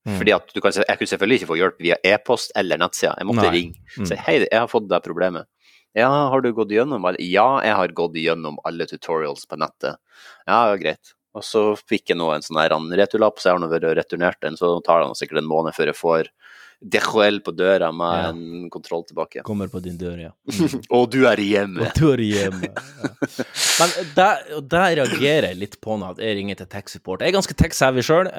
Mm. 0.03 0.17
Fordi 0.19 0.33
at 0.35 0.49
du 0.51 0.59
kan, 0.59 0.73
Jeg 0.75 0.99
kunne 0.99 1.11
selvfølgelig 1.13 1.37
ikke 1.39 1.51
få 1.53 1.57
hjelp 1.61 1.77
via 1.79 1.95
e-post 2.03 2.51
eller 2.59 2.77
nettsida. 2.77 3.15
Jeg 3.17 3.27
måtte 3.29 3.47
Nei. 3.47 3.53
ringe. 3.55 3.75
Mm. 3.97 4.07
Si 4.09 4.15
hei, 4.19 4.37
jeg 4.43 4.59
har 4.59 4.67
fått 4.67 4.89
det 4.91 4.99
problemet. 5.05 5.47
Ja, 5.95 6.09
har 6.29 6.41
du 6.41 6.51
gått 6.51 6.73
gjennom 6.73 7.05
alle? 7.05 7.21
Ja, 7.21 7.61
jeg 7.63 7.75
har 7.77 7.93
gått 7.95 8.17
gjennom 8.17 8.57
alle 8.65 8.87
tutorials 8.89 9.45
på 9.45 9.59
nettet. 9.61 9.99
Ja, 10.47 10.65
ja, 10.71 10.77
greit. 10.81 11.13
Og 11.37 11.45
så 11.45 11.63
fikk 11.77 12.11
jeg 12.11 12.19
nå 12.19 12.29
en 12.33 12.45
sånn 12.45 12.59
returlapp, 12.97 13.39
så 13.39 13.49
jeg 13.49 13.55
har 13.55 13.61
nå 13.63 13.69
vært 13.71 13.97
returnert 13.97 14.41
den, 14.41 14.57
så 14.57 14.75
tar 14.85 15.01
det 15.01 15.17
sikkert 15.17 15.41
en 15.41 15.49
måned 15.49 15.73
før 15.77 15.89
jeg 15.89 15.97
får 15.97 16.29
DHL 16.83 17.39
på 17.45 17.53
døra 17.55 17.91
med 17.95 18.13
Ja. 18.23 18.29
en 18.33 18.69
kontroll 18.73 19.03
tilbake. 19.07 19.41
Kommer 19.47 19.67
på 19.71 19.79
din 19.83 19.97
dør, 19.97 20.17
ja. 20.19 20.31
Og 20.97 21.09
du 21.11 21.23
er 21.29 21.37
hjemme! 21.39 21.81
Og 21.87 21.93
du 21.97 22.09
er 22.11 22.23
hjemme. 22.23 22.69
Ja. 22.69 23.45
Men 23.79 23.89
der, 24.15 24.43
der 24.69 24.95
reagerer 24.99 25.47
jeg 25.49 25.57
litt 25.59 25.77
på 25.81 25.95
når 25.99 26.19
jeg 26.21 26.37
ringer 26.37 26.55
til 26.59 26.67
tech 26.71 26.89
support. 26.91 27.21
Jeg 27.23 27.31
er 27.31 27.37
ganske 27.37 27.55
tech-savvy 27.57 28.03
sjøl. 28.05 28.29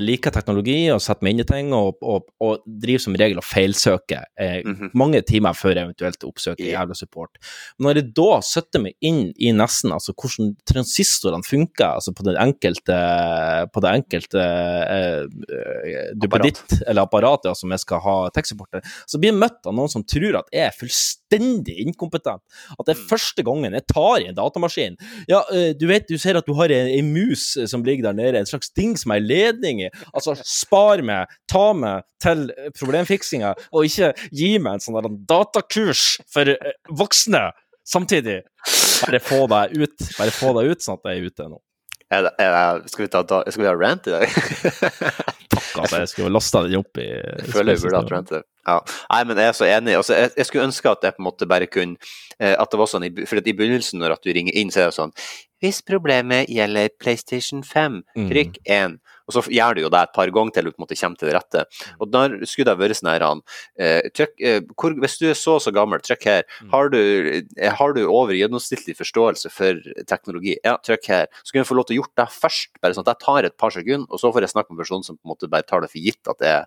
liker 0.00 0.32
teknologi 0.34 0.78
og 0.92 1.00
setter 1.04 1.24
meg 1.26 1.34
inn 1.36 1.44
i 1.44 1.48
ting, 1.48 1.72
og, 1.76 1.98
og, 2.02 2.26
og 2.42 2.64
driver 2.66 3.04
som 3.04 3.14
regel 3.20 3.38
og 3.42 3.46
feilsøker 3.46 4.24
eh, 4.40 4.60
Mhm. 4.70 4.90
mange 4.94 5.20
timer 5.26 5.54
før 5.56 5.74
jeg 5.74 5.84
eventuelt 5.86 6.24
oppsøker 6.26 6.64
yeah. 6.64 6.80
jævla 6.82 6.94
support. 6.94 7.38
Men 7.78 7.88
når 7.88 8.00
jeg 8.00 8.08
da 8.18 8.28
setter 8.44 8.82
meg 8.84 8.94
inn 9.04 9.32
i 9.40 9.52
nesten, 9.56 9.92
altså 9.94 10.12
hvordan 10.14 10.52
transistorene 10.68 11.46
funker, 11.46 11.96
altså 11.96 12.12
på 12.16 12.24
det 12.26 12.36
enkelte, 12.40 12.98
på 13.72 13.82
det 13.84 13.92
enkelte 14.00 14.44
eh, 14.44 15.24
eh, 15.24 16.10
duppeditt 16.20 16.76
eller 16.86 17.02
apparat 17.06 17.46
ja, 17.50 17.56
som 17.58 17.74
jeg 17.74 17.82
skal 17.82 18.00
ha 18.06 18.16
tech-support 18.34 18.80
så 19.10 19.18
blir 19.20 19.32
jeg 19.32 19.38
møtt 19.40 19.66
av 19.66 19.74
noen 19.76 19.90
som 19.90 20.04
tror 20.06 20.38
at 20.40 20.48
jeg 20.54 20.68
er 20.68 20.76
fullstendig 20.78 21.76
inkompetent. 21.84 22.42
At 22.78 22.86
det 22.86 22.94
er 22.94 23.00
Mm. 23.00 23.08
første 23.10 23.42
gangen 23.46 23.72
jeg 23.76 23.86
tar 23.90 24.20
i 24.20 24.28
en 24.30 24.36
datamaskin. 24.36 24.96
Ja, 25.28 25.40
eh, 25.52 25.72
du 25.74 25.86
vet, 25.90 26.06
du 26.08 26.18
ser 26.18 26.36
at 26.38 26.46
du 26.46 26.52
har 26.58 26.70
ei 26.74 27.00
mus 27.02 27.56
eh, 27.56 27.66
som 27.70 27.82
ligger 27.86 28.08
der 28.10 28.18
nede, 28.18 28.38
en 28.38 28.46
slags 28.46 28.70
ting 28.74 28.96
som 29.00 29.12
er 29.14 29.20
ledning 29.24 29.82
i. 29.86 29.90
Altså, 30.14 30.34
spar 30.44 31.02
meg, 31.02 31.30
ta 31.50 31.72
meg 31.72 32.04
til 32.22 32.50
eh, 32.56 32.70
problemfiksinga, 32.78 33.54
og 33.72 33.88
ikke 33.88 34.12
gi 34.30 34.52
meg 34.58 34.78
en 34.78 34.84
sånn 34.84 35.18
datakurs 35.26 36.20
for 36.30 36.50
voksne 36.90 37.50
samtidig. 37.86 38.42
Bare 39.00 39.20
få 39.24 39.46
deg 39.50 39.76
ut, 39.80 40.08
bare 40.18 40.30
få 40.34 40.52
deg 40.60 40.70
ut 40.74 40.84
sånn 40.84 40.98
at 41.00 41.10
jeg 41.10 41.22
er 41.22 41.30
ute 41.32 41.48
nå. 41.48 41.58
Er 42.10 42.24
det, 42.26 42.30
er 42.42 42.80
det, 42.82 42.90
skal, 42.90 43.04
vi 43.06 43.10
ta, 43.12 43.22
skal 43.48 43.62
vi 43.62 43.68
ha 43.70 43.74
rant 43.78 44.08
i 44.10 44.14
dag? 44.16 44.26
Altså, 45.78 46.00
jeg 46.02 46.08
skulle 46.10 46.32
lasta 46.34 46.64
den 46.66 46.80
opp 46.80 46.98
i 46.98 47.06
Jeg 47.06 47.52
føler 47.52 47.76
jeg 47.76 47.84
burde 47.84 48.02
i 48.18 48.30
dag. 48.34 48.48
Ja. 48.68 48.80
Nei, 49.10 49.20
men 49.24 49.38
jeg 49.40 49.48
er 49.48 49.56
så 49.56 49.68
enig. 49.68 49.94
Altså, 49.96 50.16
jeg, 50.18 50.32
jeg 50.36 50.46
skulle 50.46 50.66
ønske 50.68 50.90
at 50.90 51.06
jeg 51.06 51.16
på 51.16 51.22
en 51.22 51.28
måte 51.30 51.48
bare 51.48 51.68
kunne 51.70 51.96
eh, 52.38 52.52
At 52.60 52.70
det 52.72 52.80
var 52.80 52.90
sånn, 52.90 53.06
for 53.26 53.40
i 53.40 53.54
begynnelsen 53.56 54.02
når 54.02 54.18
at 54.18 54.26
du 54.26 54.34
ringer 54.36 54.56
inn, 54.56 54.72
så 54.72 54.82
er 54.82 54.90
det 54.90 54.98
sånn 54.98 55.14
Hvis 55.64 55.80
problemet 55.84 56.50
gjelder 56.52 56.92
PlayStation 57.00 57.62
5, 57.64 58.02
Mm. 58.16 58.28
trykk 58.30 58.58
1. 58.66 58.98
Og 59.30 59.34
så 59.36 59.42
gjør 59.54 59.76
du 59.76 59.80
jo 59.84 59.90
det 59.92 60.00
et 60.02 60.14
par 60.16 60.30
ganger 60.34 60.54
til 60.56 60.66
du 60.66 60.70
på 60.72 60.80
en 60.80 60.84
måte 60.84 60.96
kommer 60.98 61.20
til 61.20 61.28
det 61.30 61.34
rette. 61.36 61.60
Og 62.02 62.08
da 62.10 62.22
skulle 62.48 62.72
det 62.72 62.80
vært 62.80 62.98
sånn 62.98 63.10
her 63.12 63.24
eh, 63.78 64.08
trykk, 64.10 64.32
eh, 64.42 64.60
hvor, 64.74 64.96
Hvis 65.04 65.18
du 65.20 65.28
er 65.30 65.38
så 65.38 65.54
og 65.60 65.62
så 65.62 65.72
gammel, 65.72 66.02
trykk 66.02 66.24
her. 66.26 66.42
Mm. 66.64 66.70
Har 66.72 66.90
du, 66.90 67.00
eh, 67.56 67.70
har 67.78 67.94
du 67.94 68.02
over 68.08 68.34
gjennomsnittlig 68.34 68.96
forståelse 68.98 69.52
for 69.54 69.78
teknologi? 70.10 70.56
Ja, 70.64 70.76
trykk 70.82 71.06
her. 71.12 71.30
Så 71.44 71.52
kunne 71.52 71.62
jeg 71.62 71.70
få 71.70 71.78
lov 71.78 71.86
til 71.86 71.98
å 71.98 72.02
gjort 72.02 72.16
det 72.18 72.28
først, 72.34 72.72
bare 72.82 72.96
sånn 72.96 73.06
at 73.06 73.14
jeg 73.14 73.24
tar 73.26 73.44
et 73.44 73.56
par 73.56 73.70
sekunder, 73.70 74.06
og 74.10 74.18
så 74.18 74.32
får 74.34 74.40
jeg 74.48 74.54
snakke 74.56 74.70
med 74.72 74.80
en 74.80 74.84
person 74.84 75.06
som 75.06 75.16
på 75.16 75.24
en 75.28 75.34
måte 75.36 75.50
bare 75.50 75.62
tar 75.68 75.80
det 75.84 75.92
for 75.92 76.02
gitt 76.02 76.26
at 76.34 76.40
jeg 76.40 76.64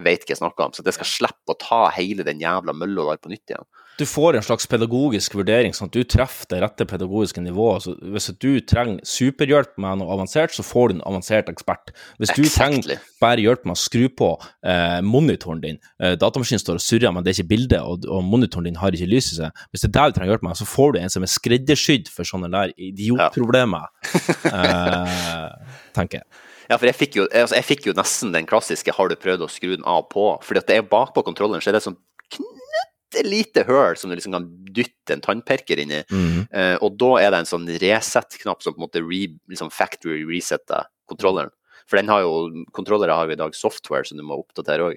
vet 0.00 0.24
hva 0.24 0.32
jeg 0.32 0.40
snakker 0.40 0.64
om, 0.64 0.72
så 0.72 0.84
jeg 0.86 0.96
skal 0.96 1.08
slippe 1.08 1.52
å 1.54 1.58
ta 1.60 1.84
hele 1.96 2.24
den 2.26 2.40
jævla 2.40 2.74
mølla 2.76 3.10
der 3.10 3.20
på 3.22 3.32
nytt 3.32 3.52
igjen. 3.52 3.66
Du 4.00 4.06
får 4.08 4.38
en 4.38 4.44
slags 4.44 4.64
pedagogisk 4.66 5.34
vurdering, 5.36 5.74
sånn 5.76 5.90
at 5.90 5.96
du 5.96 6.06
treffer 6.08 6.48
det 6.48 6.62
rette 6.62 6.86
pedagogiske 6.88 7.42
nivået. 7.44 7.84
Så 7.84 7.92
hvis 8.14 8.30
du 8.40 8.48
trenger 8.64 9.02
superhjelp 9.06 9.74
med 9.84 10.00
noe 10.00 10.14
avansert, 10.14 10.54
så 10.56 10.64
får 10.64 10.88
du 10.88 10.94
en 10.96 11.04
avansert 11.10 11.50
ekspert. 11.52 11.92
Hvis 12.16 12.32
du 12.32 12.40
trenger 12.46 12.80
Exactly. 12.80 12.96
bare 13.20 13.44
hjelp 13.44 13.66
med 13.68 13.76
å 13.76 13.82
skru 13.82 14.06
på 14.08 14.30
eh, 14.64 14.98
monitoren 15.04 15.60
din, 15.62 15.80
eh, 16.00 16.16
datamaskinen 16.16 16.62
står 16.62 16.80
og 16.80 16.84
surrer, 16.86 17.12
men 17.12 17.26
det 17.26 17.34
er 17.34 17.42
ikke 17.42 17.52
bilde, 17.52 17.82
og, 17.84 18.08
og 18.08 18.24
monitoren 18.24 18.70
din 18.70 18.80
har 18.80 18.96
ikke 18.96 19.10
lys 19.12 19.34
i 19.34 19.42
seg, 19.42 19.60
hvis 19.70 19.84
det 19.84 19.92
er 19.92 19.98
det 19.98 20.06
du 20.08 20.18
trenger 20.18 20.34
hjelp 20.36 20.48
med, 20.48 20.60
så 20.62 20.70
får 20.72 20.96
du 20.96 21.02
en 21.02 21.12
som 21.12 21.28
er 21.28 21.34
skreddersydd 21.34 22.08
for 22.14 22.32
sånne 22.32 22.50
der 22.54 22.72
idiotproblemer, 22.88 23.92
eh, 24.56 25.76
tenker 25.92 26.22
jeg. 26.22 26.42
Ja, 26.72 26.78
for 26.80 26.88
jeg 26.88 26.96
fikk, 26.96 27.16
jo, 27.20 27.26
altså 27.28 27.58
jeg 27.58 27.68
fikk 27.68 27.86
jo 27.90 27.92
nesten 27.98 28.32
den 28.32 28.48
klassiske 28.48 28.94
'har 28.96 29.10
du 29.10 29.16
prøvd 29.20 29.44
å 29.44 29.50
skru 29.52 29.76
den 29.76 29.84
av 29.84 30.08
på'? 30.08 30.40
Fordi 30.40 30.62
at 30.62 30.66
det 30.70 30.76
er 30.78 30.88
bakpå 30.88 31.20
kontrolleren, 31.20 31.60
så 31.60 31.68
er 31.68 31.76
det 31.76 31.82
et 31.82 31.90
sånt 31.90 32.00
knøttelite 32.32 33.66
høl 33.68 33.96
som 34.00 34.08
du 34.08 34.16
liksom 34.16 34.32
kan 34.32 34.48
dytte 34.72 35.12
en 35.12 35.20
tannperker 35.20 35.78
inn 35.78 35.92
i. 35.92 36.02
Mm. 36.08 36.48
Uh, 36.48 36.76
og 36.80 36.96
da 36.96 37.10
er 37.20 37.30
det 37.30 37.42
en 37.42 37.50
sånn 37.52 37.68
reset-knapp 37.68 38.64
som 38.64 38.72
på 38.72 38.80
en 38.80 38.86
måte 38.88 39.04
re, 39.04 39.28
liksom 39.52 39.68
factory 39.68 40.24
resetter 40.24 40.88
kontrolleren. 41.04 41.52
For 41.84 42.00
den 42.00 42.08
har 42.08 42.22
jo, 42.24 42.64
kontrollere 42.72 43.12
har 43.12 43.28
jo 43.28 43.36
i 43.36 43.40
dag 43.42 43.54
software 43.54 44.06
som 44.08 44.16
du 44.16 44.24
må 44.24 44.38
oppdatere 44.40 44.86
òg. 44.86 44.96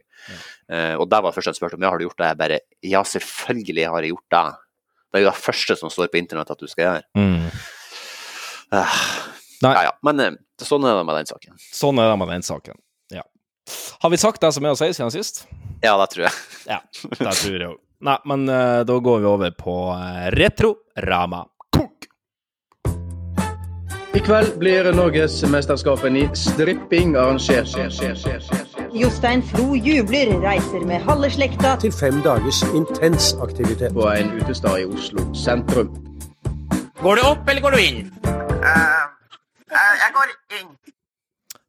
Eh, 0.71 0.95
og 0.95 1.09
der 1.11 1.19
var 1.19 1.34
det 1.34 1.36
første 1.36 1.51
han 1.51 1.57
spurte 1.57 1.76
om 1.76 1.84
ja, 1.84 1.89
har 1.91 1.99
du 1.99 2.05
gjort 2.05 2.21
det. 2.21 2.30
Jeg 2.30 2.39
bare 2.39 2.59
ja, 2.86 3.01
selvfølgelig 3.03 3.88
har 3.91 4.05
jeg 4.05 4.13
gjort 4.13 4.32
det. 4.32 4.45
Det 5.11 5.19
er 5.19 5.26
jo 5.26 5.32
det 5.32 5.43
første 5.43 5.76
som 5.82 5.91
står 5.91 6.11
på 6.13 6.21
internett 6.21 6.53
at 6.53 6.61
du 6.61 6.69
skal 6.71 6.86
gjøre. 6.86 7.03
Mm. 7.19 7.49
Eh, 8.80 9.01
Nei. 9.64 9.74
ja, 9.74 9.84
ja. 9.88 9.93
Men 10.06 10.20
eh, 10.24 10.36
sånn 10.62 10.86
er 10.88 10.99
det 10.99 11.06
med 11.08 11.20
den 11.22 11.30
saken. 11.30 11.56
Sånn 11.72 12.01
er 12.01 12.12
det 12.12 12.20
med 12.22 12.32
den 12.34 12.45
saken. 12.45 12.80
Ja. 13.14 13.24
Har 14.03 14.14
vi 14.14 14.20
sagt 14.22 14.43
det 14.43 14.51
som 14.56 14.68
er 14.68 14.76
å 14.76 14.80
si 14.80 14.91
siden 14.93 15.14
sist? 15.14 15.45
Ja, 15.84 15.95
det 16.01 16.12
tror 16.14 16.28
jeg. 16.30 16.38
Ja, 16.76 16.80
det 17.20 17.36
tror 17.38 17.60
jeg 17.60 17.68
òg. 17.70 17.82
Nei, 18.06 18.18
men 18.28 18.49
eh, 18.49 18.82
da 18.86 18.97
går 18.99 19.22
vi 19.22 19.28
over 19.30 19.51
på 19.56 19.76
uh, 19.93 20.26
Retro-Rama. 20.36 21.45
Kok! 21.74 22.08
I 24.16 24.22
kveld 24.24 24.58
blir 24.60 24.89
Norgesmesterskapen 24.95 26.18
i 26.20 26.26
stripping 26.38 27.16
arrangert. 27.20 27.72
Jostein 28.95 29.43
Flo 29.43 29.76
jubler, 29.76 30.36
reiser 30.43 30.86
med 30.88 31.03
halve 31.08 31.32
slekta 31.34 31.76
til 31.82 31.91
fem 31.95 32.22
dagers 32.26 32.62
intens 32.76 33.34
aktivitet. 33.43 33.95
På 33.95 34.08
en 34.12 34.36
utestad 34.39 34.84
i 34.84 34.88
Oslo 34.88 35.28
sentrum. 35.36 35.91
Går 37.01 37.20
du 37.20 37.28
opp, 37.28 37.49
eller 37.49 37.62
går 37.62 37.76
du 37.76 37.84
inn? 37.84 38.08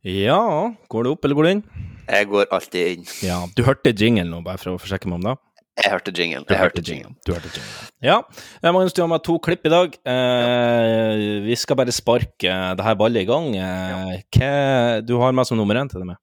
Ja, 0.06 0.42
går 0.88 1.04
du 1.06 1.10
opp 1.10 1.26
eller 1.26 1.38
går 1.38 1.46
du 1.46 1.52
inn? 1.56 1.64
Jeg 2.06 2.28
går 2.30 2.46
alltid 2.54 2.92
inn. 2.92 3.08
Ja, 3.26 3.40
du 3.56 3.64
hørte 3.66 3.90
jingle 3.90 4.28
nå, 4.28 4.38
bare 4.46 4.60
for 4.62 4.76
å 4.76 4.80
forsikre 4.80 5.10
meg 5.10 5.18
om 5.18 5.26
det? 5.26 5.36
Jeg 5.76 5.92
hørte 5.92 6.12
jingle. 6.16 6.44
Du 6.48 6.54
hørte 6.56 6.82
jingle. 6.86 7.10
Du 7.26 7.32
hørte 7.34 7.50
jingle. 7.52 7.88
Ja. 8.04 8.20
eh, 8.62 8.70
Magnus, 8.72 8.94
du 8.96 9.02
har 9.02 9.10
med 9.12 9.24
to 9.26 9.36
klipp 9.44 9.66
i 9.68 9.72
dag. 9.72 9.98
Eh, 10.08 11.42
vi 11.44 11.56
skal 11.58 11.76
bare 11.76 11.92
sparke 11.92 12.54
det 12.78 12.86
her 12.86 12.96
ballet 12.96 13.26
i 13.26 13.28
gang. 13.28 13.50
Eh, 13.60 14.22
hva 14.38 15.02
du 15.04 15.18
har 15.20 15.36
med 15.36 15.48
som 15.48 15.60
nummer 15.60 15.76
én 15.76 15.90
til 15.90 16.00
det 16.00 16.08
med? 16.08 16.16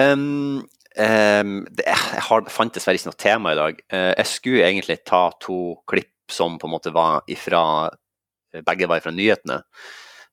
Um, 0.00 0.62
um, 0.96 1.52
det, 1.68 1.84
jeg 1.84 2.24
har, 2.30 2.48
fant 2.48 2.72
dessverre 2.72 2.96
ikke 2.96 3.10
noe 3.10 3.20
tema 3.26 3.52
i 3.52 3.60
dag. 3.60 3.84
Uh, 3.92 4.14
jeg 4.14 4.30
skulle 4.30 4.64
egentlig 4.70 5.02
ta 5.04 5.26
to 5.42 5.58
klipp 5.90 6.32
som 6.32 6.56
på 6.56 6.70
en 6.70 6.76
måte 6.78 6.94
var 6.94 7.26
ifra 7.28 7.90
Begge 8.54 8.86
var 8.86 9.02
fra 9.02 9.10
nyhetene. 9.10 9.64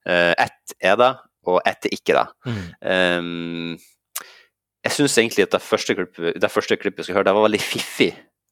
Uh, 0.07 0.33
ett 0.39 0.75
er 0.81 0.97
det, 0.99 1.11
og 1.49 1.61
ett 1.67 1.87
er 1.87 1.95
ikke 1.95 2.17
det. 2.17 2.27
Um, 2.81 3.77
jeg 4.81 4.97
syns 4.97 5.17
egentlig 5.21 5.45
at 5.45 5.53
det 5.53 5.61
første 5.61 5.95
klippet, 5.97 6.41
det 6.41 6.51
første 6.51 6.77
klippet 6.79 7.03
jeg 7.03 7.09
skulle 7.09 7.21
høre, 7.21 7.29
det 7.29 7.37
var 7.37 7.47
veldig 7.49 7.61
fiffig. 7.61 8.11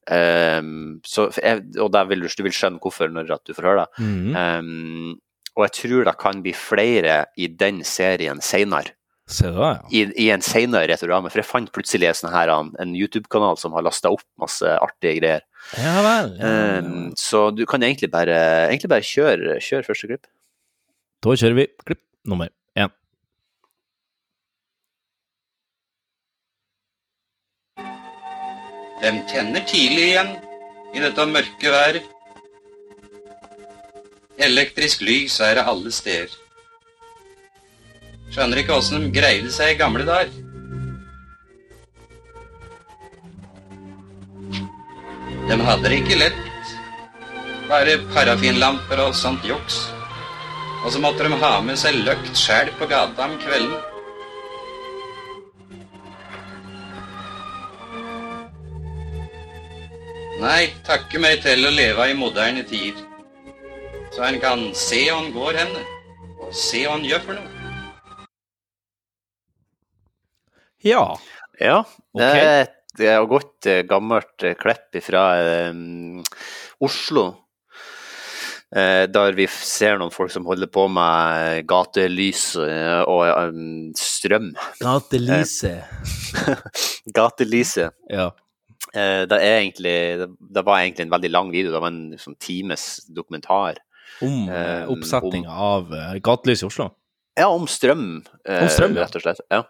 Um, 0.10 1.00
så 1.06 1.28
jeg, 1.38 1.66
og 1.82 1.94
vil 2.10 2.24
du, 2.26 2.30
du 2.30 2.46
vil 2.46 2.56
skjønne 2.56 2.82
hvorfor 2.82 3.12
når 3.14 3.30
du 3.46 3.54
får 3.54 3.68
høre 3.72 3.86
det. 3.86 4.06
Mm. 4.06 4.38
Um, 4.38 5.18
og 5.58 5.66
jeg 5.66 5.76
tror 5.80 6.08
det 6.08 6.16
kan 6.22 6.42
bli 6.46 6.54
flere 6.56 7.20
i 7.38 7.50
den 7.60 7.84
serien 7.86 8.42
seinere. 8.46 8.96
Se 9.30 9.46
ja. 9.54 9.76
I, 9.94 10.08
I 10.18 10.32
en 10.34 10.42
seinere 10.42 10.88
retorame. 10.90 11.30
For 11.30 11.42
jeg 11.42 11.50
fant 11.50 11.70
plutselig 11.74 12.16
sånn 12.18 12.34
her, 12.34 12.50
en 12.50 12.96
YouTube-kanal 12.98 13.60
som 13.62 13.76
har 13.78 13.86
lasta 13.86 14.10
opp 14.10 14.26
masse 14.42 14.66
artige 14.66 15.20
greier. 15.20 15.46
Ja 15.78 16.00
vel. 16.06 16.32
Ja. 16.40 16.54
Um, 16.80 17.12
så 17.20 17.50
du 17.54 17.66
kan 17.70 17.86
egentlig 17.86 18.10
bare, 18.14 18.40
egentlig 18.72 18.90
bare 18.90 19.06
kjøre, 19.06 19.60
kjøre 19.62 19.86
første 19.92 20.10
klipp. 20.10 20.30
Da 21.20 21.34
kjører 21.36 21.56
vi 21.58 21.66
klipp 21.84 22.00
nummer 22.32 22.48
én. 22.80 22.94
Hvem 29.02 29.20
tenner 29.32 29.66
tidlig 29.68 30.06
igjen 30.14 30.32
i 30.96 31.04
dette 31.04 31.26
mørke 31.28 31.74
været. 31.76 32.08
Elektrisk 34.40 35.04
lys 35.04 35.42
er 35.44 35.60
det 35.60 35.68
alle 35.68 35.92
steder. 35.92 36.32
Skjønner 38.32 38.64
ikke 38.64 38.78
åssen 38.80 39.04
de 39.04 39.12
greide 39.20 39.52
seg 39.52 39.74
i 39.74 39.80
gamle 39.82 40.08
dager. 40.08 40.32
De 45.50 45.62
hadde 45.68 45.90
det 45.90 46.00
ikke 46.00 46.24
lett. 46.24 46.76
Bare 47.68 48.00
parafinlamper 48.16 49.08
og 49.10 49.18
sånt 49.18 49.44
juks. 49.44 49.90
Og 50.80 50.92
så 50.94 51.00
måtte 51.04 51.28
de 51.28 51.38
ha 51.42 51.52
med 51.66 51.80
seg 51.80 51.98
løkt 52.06 52.38
sjæl 52.40 52.72
på 52.80 52.88
gata 52.88 53.28
om 53.28 53.36
kvelden. 53.42 53.78
Nei, 60.40 60.70
takke 60.88 61.20
meg 61.20 61.42
til 61.44 61.68
å 61.68 61.74
leve 61.76 62.06
i 62.08 62.16
moderne 62.16 62.64
tider. 62.68 63.04
Så 64.16 64.24
en 64.24 64.40
kan 64.40 64.70
se 64.78 65.02
han 65.10 65.34
går 65.36 65.60
henne, 65.60 65.84
og 66.40 66.56
se 66.56 66.86
hva 66.86 66.96
han 66.96 67.04
gjør 67.06 67.26
for 67.28 67.36
noe. 67.36 67.56
Ja. 70.88 71.04
Ja, 71.60 71.82
det 72.16 72.28
er 72.40 72.62
et 72.64 72.76
det 73.00 73.08
er 73.08 73.22
et 73.22 73.30
godt 73.32 73.68
eh, 73.70 73.84
gammelt 73.88 74.44
klepp 74.60 74.90
klipp 74.92 75.04
fra 75.06 75.24
Oslo. 76.84 77.26
Eh, 78.70 79.08
der 79.10 79.34
vi 79.34 79.48
ser 79.50 79.98
noen 79.98 80.14
folk 80.14 80.30
som 80.30 80.46
holder 80.46 80.70
på 80.70 80.84
med 80.94 81.64
gatelys 81.70 82.52
eh, 82.62 83.02
og 83.02 83.24
eh, 83.26 83.56
strøm. 83.98 84.52
Gatelyset. 84.84 85.90
Gatelyset. 87.18 87.98
Ja. 88.14 88.30
Eh, 88.94 89.26
det, 89.26 89.40
er 89.42 89.58
egentlig, 89.64 89.96
det, 90.38 90.66
var 90.66 90.84
egentlig 90.84 91.08
en 91.08 91.16
veldig 91.16 91.34
lang 91.34 91.50
video, 91.54 91.74
det 91.74 91.82
var 91.82 91.90
en 91.90 92.14
sånn 92.22 92.38
times 92.38 93.08
dokumentar. 93.10 93.82
Om 94.22 94.50
eh, 94.52 94.86
oppsetninga 94.92 95.50
av 95.50 95.94
gatelys 96.22 96.62
i 96.62 96.70
Oslo. 96.70 96.92
Ja, 97.40 97.48
om 97.56 97.66
strøm, 97.72 98.04
eh, 98.46 98.62
Om 98.66 98.70
strøm, 98.74 98.96
ja. 98.98 99.06
rett 99.06 99.16
og 99.16 99.24
slett. 99.24 99.40
Ja. 99.50 99.64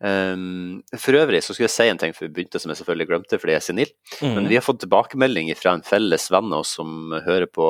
Um, 0.00 0.82
for 1.00 1.16
øvrig 1.16 1.42
så 1.44 1.54
skulle 1.54 1.68
jeg 1.68 1.74
si 1.76 1.86
en 1.88 1.98
ting 2.00 2.12
før 2.16 2.26
vi 2.28 2.34
begynte, 2.38 2.60
som 2.60 2.70
jeg 2.72 2.78
selvfølgelig 2.80 3.06
glemte 3.10 3.38
fordi 3.40 3.54
jeg 3.54 3.60
er 3.62 3.66
senil. 3.66 3.92
Men 4.22 4.42
Mhm. 4.44 4.48
vi 4.50 4.54
har 4.58 4.64
fått 4.66 4.80
tilbakemelding 4.84 5.50
fra 5.56 5.72
en 5.76 5.82
felles 5.82 6.28
venn 6.30 6.52
av 6.52 6.60
oss 6.64 6.74
som 6.76 7.12
hører 7.24 7.46
på 7.46 7.66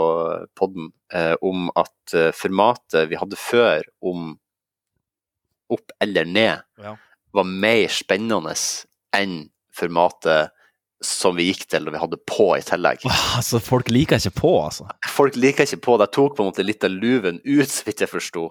podden, 0.58 0.92
eh, 1.12 1.34
om 1.42 1.70
at 1.76 2.14
eh, 2.14 2.30
formatet 2.32 3.08
vi 3.08 3.16
hadde 3.16 3.36
før 3.36 3.82
om 4.02 4.38
opp 5.70 5.90
eller 6.00 6.24
ned, 6.24 6.62
Ja. 6.82 6.96
var 7.34 7.44
mer 7.44 7.88
spennende 7.88 8.54
enn 9.14 9.50
formatet 9.74 10.50
som 11.04 11.36
vi 11.36 11.50
gikk 11.50 11.66
til 11.68 11.84
når 11.84 11.92
vi 11.92 12.00
hadde 12.00 12.18
på 12.28 12.46
i 12.56 12.62
tillegg. 12.64 13.02
Altså, 13.36 13.60
folk 13.62 13.90
liker 13.92 14.16
ikke 14.16 14.40
på, 14.40 14.52
altså. 14.64 14.86
Folk 15.12 15.36
liker 15.36 15.68
ikke 15.68 15.80
på, 15.84 15.96
de 16.00 16.06
tok 16.12 16.36
på 16.38 16.44
en 16.44 16.48
måte 16.48 16.64
litt 16.64 16.84
av 16.86 16.94
luven 16.94 17.40
ut, 17.44 17.68
så 17.68 17.84
vidt 17.88 18.00
jeg 18.04 18.10
forsto. 18.10 18.46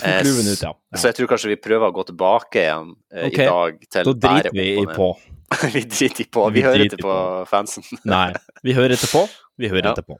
Luven 0.00 0.48
ut, 0.48 0.62
ja. 0.64 0.72
Så 0.96 1.10
jeg 1.10 1.18
tror 1.18 1.28
kanskje 1.34 1.52
vi 1.52 1.58
prøver 1.60 1.86
å 1.90 1.94
gå 1.94 2.06
tilbake 2.08 2.62
igjen 2.64 2.94
eh, 3.12 3.28
okay. 3.28 3.44
i 3.44 3.48
dag 3.50 3.84
til 3.92 4.08
Da 4.08 4.14
driter 4.24 4.56
vi 4.56 4.66
i 4.80 4.86
på. 4.88 5.08
vi 5.76 5.84
driter 5.84 6.24
i 6.24 6.28
på. 6.32 6.46
Vi, 6.48 6.60
Vi 6.60 6.66
hører 6.66 6.84
ikke 6.86 7.02
på 7.04 7.16
fansen. 7.50 7.84
Nei, 8.14 8.30
vi 8.64 8.76
hører 8.78 8.96
etterpå. 8.96 9.26
Vi 9.60 9.68
hører 9.72 9.90
Ja. 9.90 9.96
etterpå. 9.96 10.16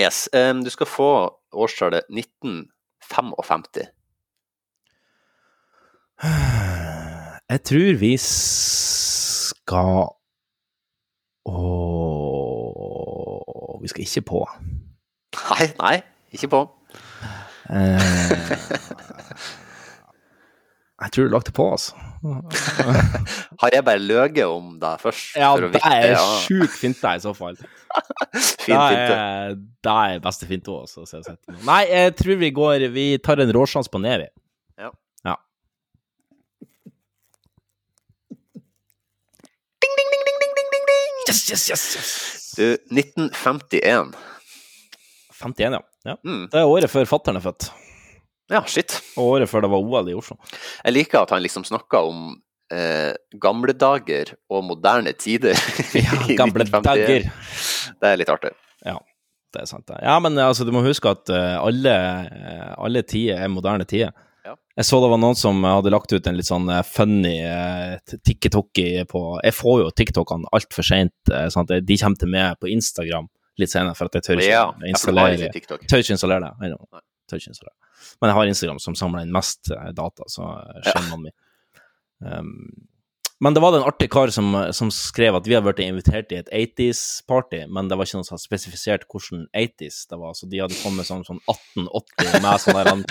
Yes. 0.00 0.24
Um, 0.32 0.64
du 0.64 0.70
skal 0.72 0.88
få 0.88 1.10
årstallet 1.52 2.08
1955. 2.08 3.92
Jeg 7.52 7.60
tror 7.68 7.96
vi 8.00 8.14
skal 8.16 10.08
Åh 11.48 12.70
Vi 13.82 13.88
skal 13.90 14.04
ikke 14.06 14.22
på. 14.30 14.40
Nei, 15.50 15.66
nei, 15.80 15.96
ikke 16.36 16.48
på. 16.52 16.60
Eh, 17.72 18.00
jeg 21.02 21.10
tror 21.14 21.24
du 21.26 21.30
lagde 21.32 21.52
på, 21.56 21.64
altså. 21.74 21.92
Har 23.58 23.68
jeg 23.74 23.82
bare 23.86 23.98
løyet 23.98 24.44
om 24.46 24.76
deg 24.82 25.00
først? 25.02 25.32
Ja, 25.40 25.48
for 25.56 25.66
å 25.66 25.70
det 25.74 25.82
er 25.88 26.12
Ja, 26.12 26.22
sjukt 26.44 26.76
finte, 26.78 27.08
i 27.16 27.22
så 27.24 27.32
fall. 27.34 27.56
Fin 28.62 28.76
Det 28.76 28.84
finte. 28.92 29.16
er, 29.16 29.56
det 29.82 29.92
er 30.12 30.22
beste 30.22 30.46
finte 30.50 30.70
har. 30.70 30.86
Nei, 31.66 31.82
jeg 31.90 32.14
tror 32.20 32.38
vi 32.44 32.50
går 32.54 32.86
Vi 32.94 33.06
tar 33.24 33.42
en 33.42 33.54
råsjans 33.56 33.88
på 33.90 33.98
ned, 34.04 34.16
vi. 34.22 34.30
Ja. 34.84 34.90
ja. 35.26 35.36
Yes, 41.28 41.40
yes, 41.52 41.70
yes, 41.70 41.84
yes. 41.96 42.12
Du, 42.56 42.66
1951. 42.90 44.12
51, 45.42 45.72
ja. 45.72 45.80
ja. 46.04 46.16
Mm. 46.24 46.46
Det 46.52 46.60
er 46.60 46.68
året 46.70 46.90
før 46.92 47.08
fattern 47.08 47.38
er 47.38 47.44
født. 47.44 47.68
Ja, 48.52 48.62
shit. 48.68 48.98
Og 49.16 49.36
året 49.36 49.50
før 49.50 49.64
det 49.64 49.70
var 49.72 49.84
OL 49.84 50.10
i 50.12 50.16
Oslo. 50.18 50.36
Jeg 50.84 50.96
liker 50.96 51.22
at 51.22 51.32
han 51.32 51.44
liksom 51.44 51.64
snakka 51.64 52.02
om 52.08 52.26
eh, 52.74 53.12
gamle 53.40 53.74
dager 53.78 54.34
og 54.52 54.66
moderne 54.68 55.14
tider. 55.16 55.56
Ja, 56.02 56.18
gamle 56.38 56.66
dager. 56.68 57.30
Det 57.30 58.10
er 58.10 58.20
litt 58.20 58.32
artig. 58.32 58.52
Ja, 58.84 58.98
Det 59.52 59.62
er 59.62 59.68
sant, 59.68 59.86
det. 59.88 59.98
Ja, 60.02 60.18
men 60.24 60.38
altså, 60.40 60.64
du 60.64 60.72
må 60.74 60.82
huske 60.84 61.10
at 61.12 61.28
eh, 61.32 61.56
alle, 61.60 61.94
eh, 62.26 62.68
alle 62.80 63.02
tider 63.04 63.40
er 63.44 63.52
moderne 63.52 63.84
tider. 63.88 64.12
Ja. 64.42 64.56
Jeg 64.80 64.86
så 64.88 64.98
det 65.02 65.10
var 65.12 65.20
noen 65.22 65.38
som 65.38 65.60
hadde 65.62 65.92
lagt 65.94 66.12
ut 66.12 66.26
en 66.26 66.34
litt 66.38 66.48
sånn 66.48 66.66
eh, 66.72 66.82
funny 66.86 67.36
uh, 67.46 68.16
tikki-tokki 68.26 69.04
på 69.10 69.22
Jeg 69.44 69.54
får 69.54 69.78
jo 69.84 69.92
TikTokene 70.02 70.50
altfor 70.56 70.86
seint. 70.86 71.14
at 71.30 71.72
de 71.86 71.98
kommer 72.00 72.18
til 72.18 72.32
meg 72.32 72.58
på 72.58 72.70
Instagram 72.72 73.30
litt 73.60 73.72
senere, 73.72 73.94
for 73.94 74.10
at 74.10 74.18
jeg 74.18 74.26
tør 74.26 74.42
ikke 74.42 74.50
Ja, 74.50 74.68
installere 74.88 75.50
Tør 75.52 76.02
ikke 76.02 76.16
installere 76.16 76.50
det. 76.50 76.70
Tør 77.30 77.42
ikke 77.42 77.52
installere. 77.52 77.76
Men 78.20 78.32
jeg 78.32 78.38
har 78.38 78.54
Instagram 78.54 78.80
som 78.82 78.96
samler 78.98 79.26
inn 79.26 79.34
mest 79.34 79.70
eh, 79.70 79.92
data, 79.94 80.26
så 80.32 80.48
skjønner 80.88 81.12
man 81.12 81.28
meg. 81.28 81.36
Um, 82.22 82.88
men 83.42 83.56
det 83.56 83.62
var 83.64 83.74
en 83.74 83.86
artig 83.86 84.06
kar 84.14 84.30
som, 84.30 84.54
som 84.70 84.90
skrev 84.94 85.34
at 85.34 85.48
vi 85.50 85.56
hadde 85.56 85.66
vært 85.66 85.80
invitert 85.82 86.30
i 86.30 86.38
et 86.38 86.50
80s-party, 86.54 87.64
men 87.74 87.88
det 87.90 87.96
var 87.98 88.06
ikke 88.06 88.20
noe 88.20 88.26
som 88.28 88.36
hadde 88.36 88.46
spesifisert 88.46 89.06
hvordan 89.10 89.48
80s 89.50 90.04
det 90.12 90.18
var. 90.20 90.36
Så 90.38 90.46
de 90.50 90.60
hadde 90.62 90.78
kommet 90.78 91.08
sånn, 91.08 91.24
sånn 91.26 91.40
1880 91.50 92.44
med 92.44 92.62
sånn 92.62 92.78
der 92.78 92.92
en 92.92 93.02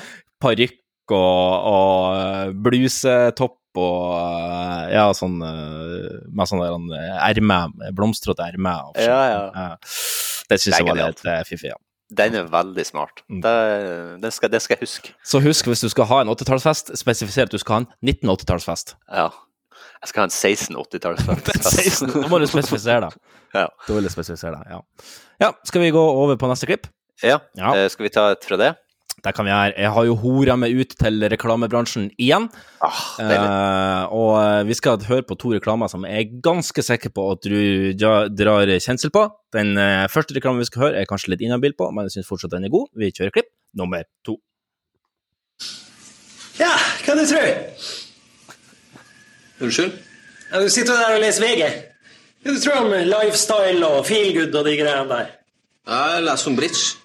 parykk 0.43 0.77
og, 1.09 1.69
og 1.71 2.19
eh, 2.19 2.53
blusetopp 2.53 3.57
og 3.81 4.17
eh, 4.19 4.91
ja, 4.93 5.05
sånn 5.15 5.37
eh, 5.47 6.19
med 6.29 6.49
sånn 6.49 6.91
ermer, 6.91 7.71
en 7.87 7.95
blomstrete 7.95 8.43
ermer. 8.51 8.91
og 8.91 8.99
Ja, 8.99 9.21
ja. 9.55 9.77
Det 10.51 10.59
syns 10.59 10.77
jeg 10.77 10.87
var 10.89 10.99
litt 10.99 11.23
eh, 11.25 11.41
fiffig. 11.47 11.71
Ja. 11.71 11.79
Den 12.11 12.35
er 12.35 12.49
veldig 12.51 12.83
smart. 12.83 13.23
Mm. 13.31 13.39
Det, 13.45 13.53
det, 14.19 14.33
skal, 14.35 14.51
det 14.51 14.59
skal 14.61 14.75
jeg 14.75 14.83
huske. 14.83 15.13
Så 15.23 15.39
husk, 15.39 15.69
hvis 15.71 15.83
du 15.85 15.87
skal 15.93 16.09
ha 16.09 16.19
en 16.25 16.31
80-tallsfest, 16.33 16.91
spesifiser 16.99 17.47
at 17.47 17.53
du 17.53 17.61
skal 17.61 17.77
ha 17.77 17.83
en 17.85 17.87
1980-tallsfest. 18.03 18.97
Ja. 19.07 19.29
Jeg 20.01 20.11
skal 20.11 20.25
ha 20.25 20.27
en 20.27 20.35
1680-tallsfest. 20.35 22.03
Da 22.17 22.27
må 22.27 22.41
du 22.41 22.47
spesifisere 22.51 23.07
det. 23.07 23.13
Ja. 23.51 23.65
Da 23.83 23.95
vil 23.97 24.05
jeg 24.07 24.13
spesifisere 24.13 24.55
det, 24.55 24.71
ja. 24.71 24.77
ja. 25.43 25.47
Skal 25.67 25.81
vi 25.83 25.89
gå 25.91 25.99
over 25.99 26.37
på 26.39 26.47
neste 26.47 26.69
klipp? 26.69 26.85
Ja. 27.19 27.41
Ja. 27.59 27.73
Eh, 27.75 27.89
skal 27.91 28.05
vi 28.07 28.11
ta 28.15 28.29
et 28.31 28.45
fra 28.47 28.55
det? 28.59 28.69
Det 29.21 29.33
kan 29.35 29.45
vi 29.45 29.51
gjøre. 29.51 29.73
Jeg 29.77 29.91
har 29.95 30.05
jo 30.07 30.15
hora 30.21 30.55
meg 30.57 30.77
ut 30.77 30.93
til 30.97 31.25
reklamebransjen 31.33 32.07
igjen. 32.21 32.47
Ah. 32.81 33.01
Eh, 33.21 34.13
og 34.15 34.31
eh, 34.39 34.61
vi 34.69 34.77
skal 34.77 35.01
høre 35.07 35.25
på 35.27 35.37
to 35.41 35.51
reklamer 35.53 35.91
som 35.91 36.05
jeg 36.07 36.23
er 36.23 36.39
ganske 36.45 36.85
sikker 36.85 37.13
på 37.13 37.25
at 37.33 37.45
du 37.45 37.91
drar 37.97 38.71
kjensel 38.81 39.13
på. 39.13 39.27
Den 39.53 39.75
eh, 39.77 40.07
første 40.11 40.37
reklamen 40.37 40.63
vi 40.63 40.69
skal 40.69 40.87
høre, 40.87 41.01
er 41.01 41.09
kanskje 41.09 41.35
litt 41.35 41.43
inhabil 41.45 41.75
på, 41.77 41.89
men 41.91 42.07
jeg 42.07 42.19
syns 42.19 42.31
fortsatt 42.31 42.55
den 42.55 42.69
er 42.69 42.73
god. 42.73 42.87
Vi 42.97 43.11
kjører 43.11 43.35
klipp 43.35 43.51
nummer 43.77 44.07
to. 44.25 44.37
Ja, 46.61 46.71
hva 47.05 47.17
du 47.17 47.25
tror? 47.25 47.51
Unnskyld? 49.61 49.93
Ja, 50.51 50.59
du 50.61 50.69
sitter 50.73 50.97
der 50.97 51.17
og 51.17 51.21
leser 51.23 51.45
VG. 51.45 51.69
Hva 52.41 52.55
du 52.55 52.63
tror 52.63 52.81
om 52.81 52.95
lifestyle 53.11 53.85
og 53.87 54.07
feelgood 54.09 54.57
og 54.57 54.65
de 54.65 54.79
greiene 54.79 55.07
der? 55.11 55.37
Jeg 55.91 56.25
leser 56.25 56.51
om 56.51 56.57
bridge. 56.57 57.00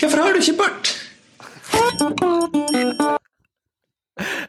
Hvorfor 0.00 0.22
har 0.22 0.36
du 0.36 0.42
ikke 0.42 0.58
bart? 0.60 0.94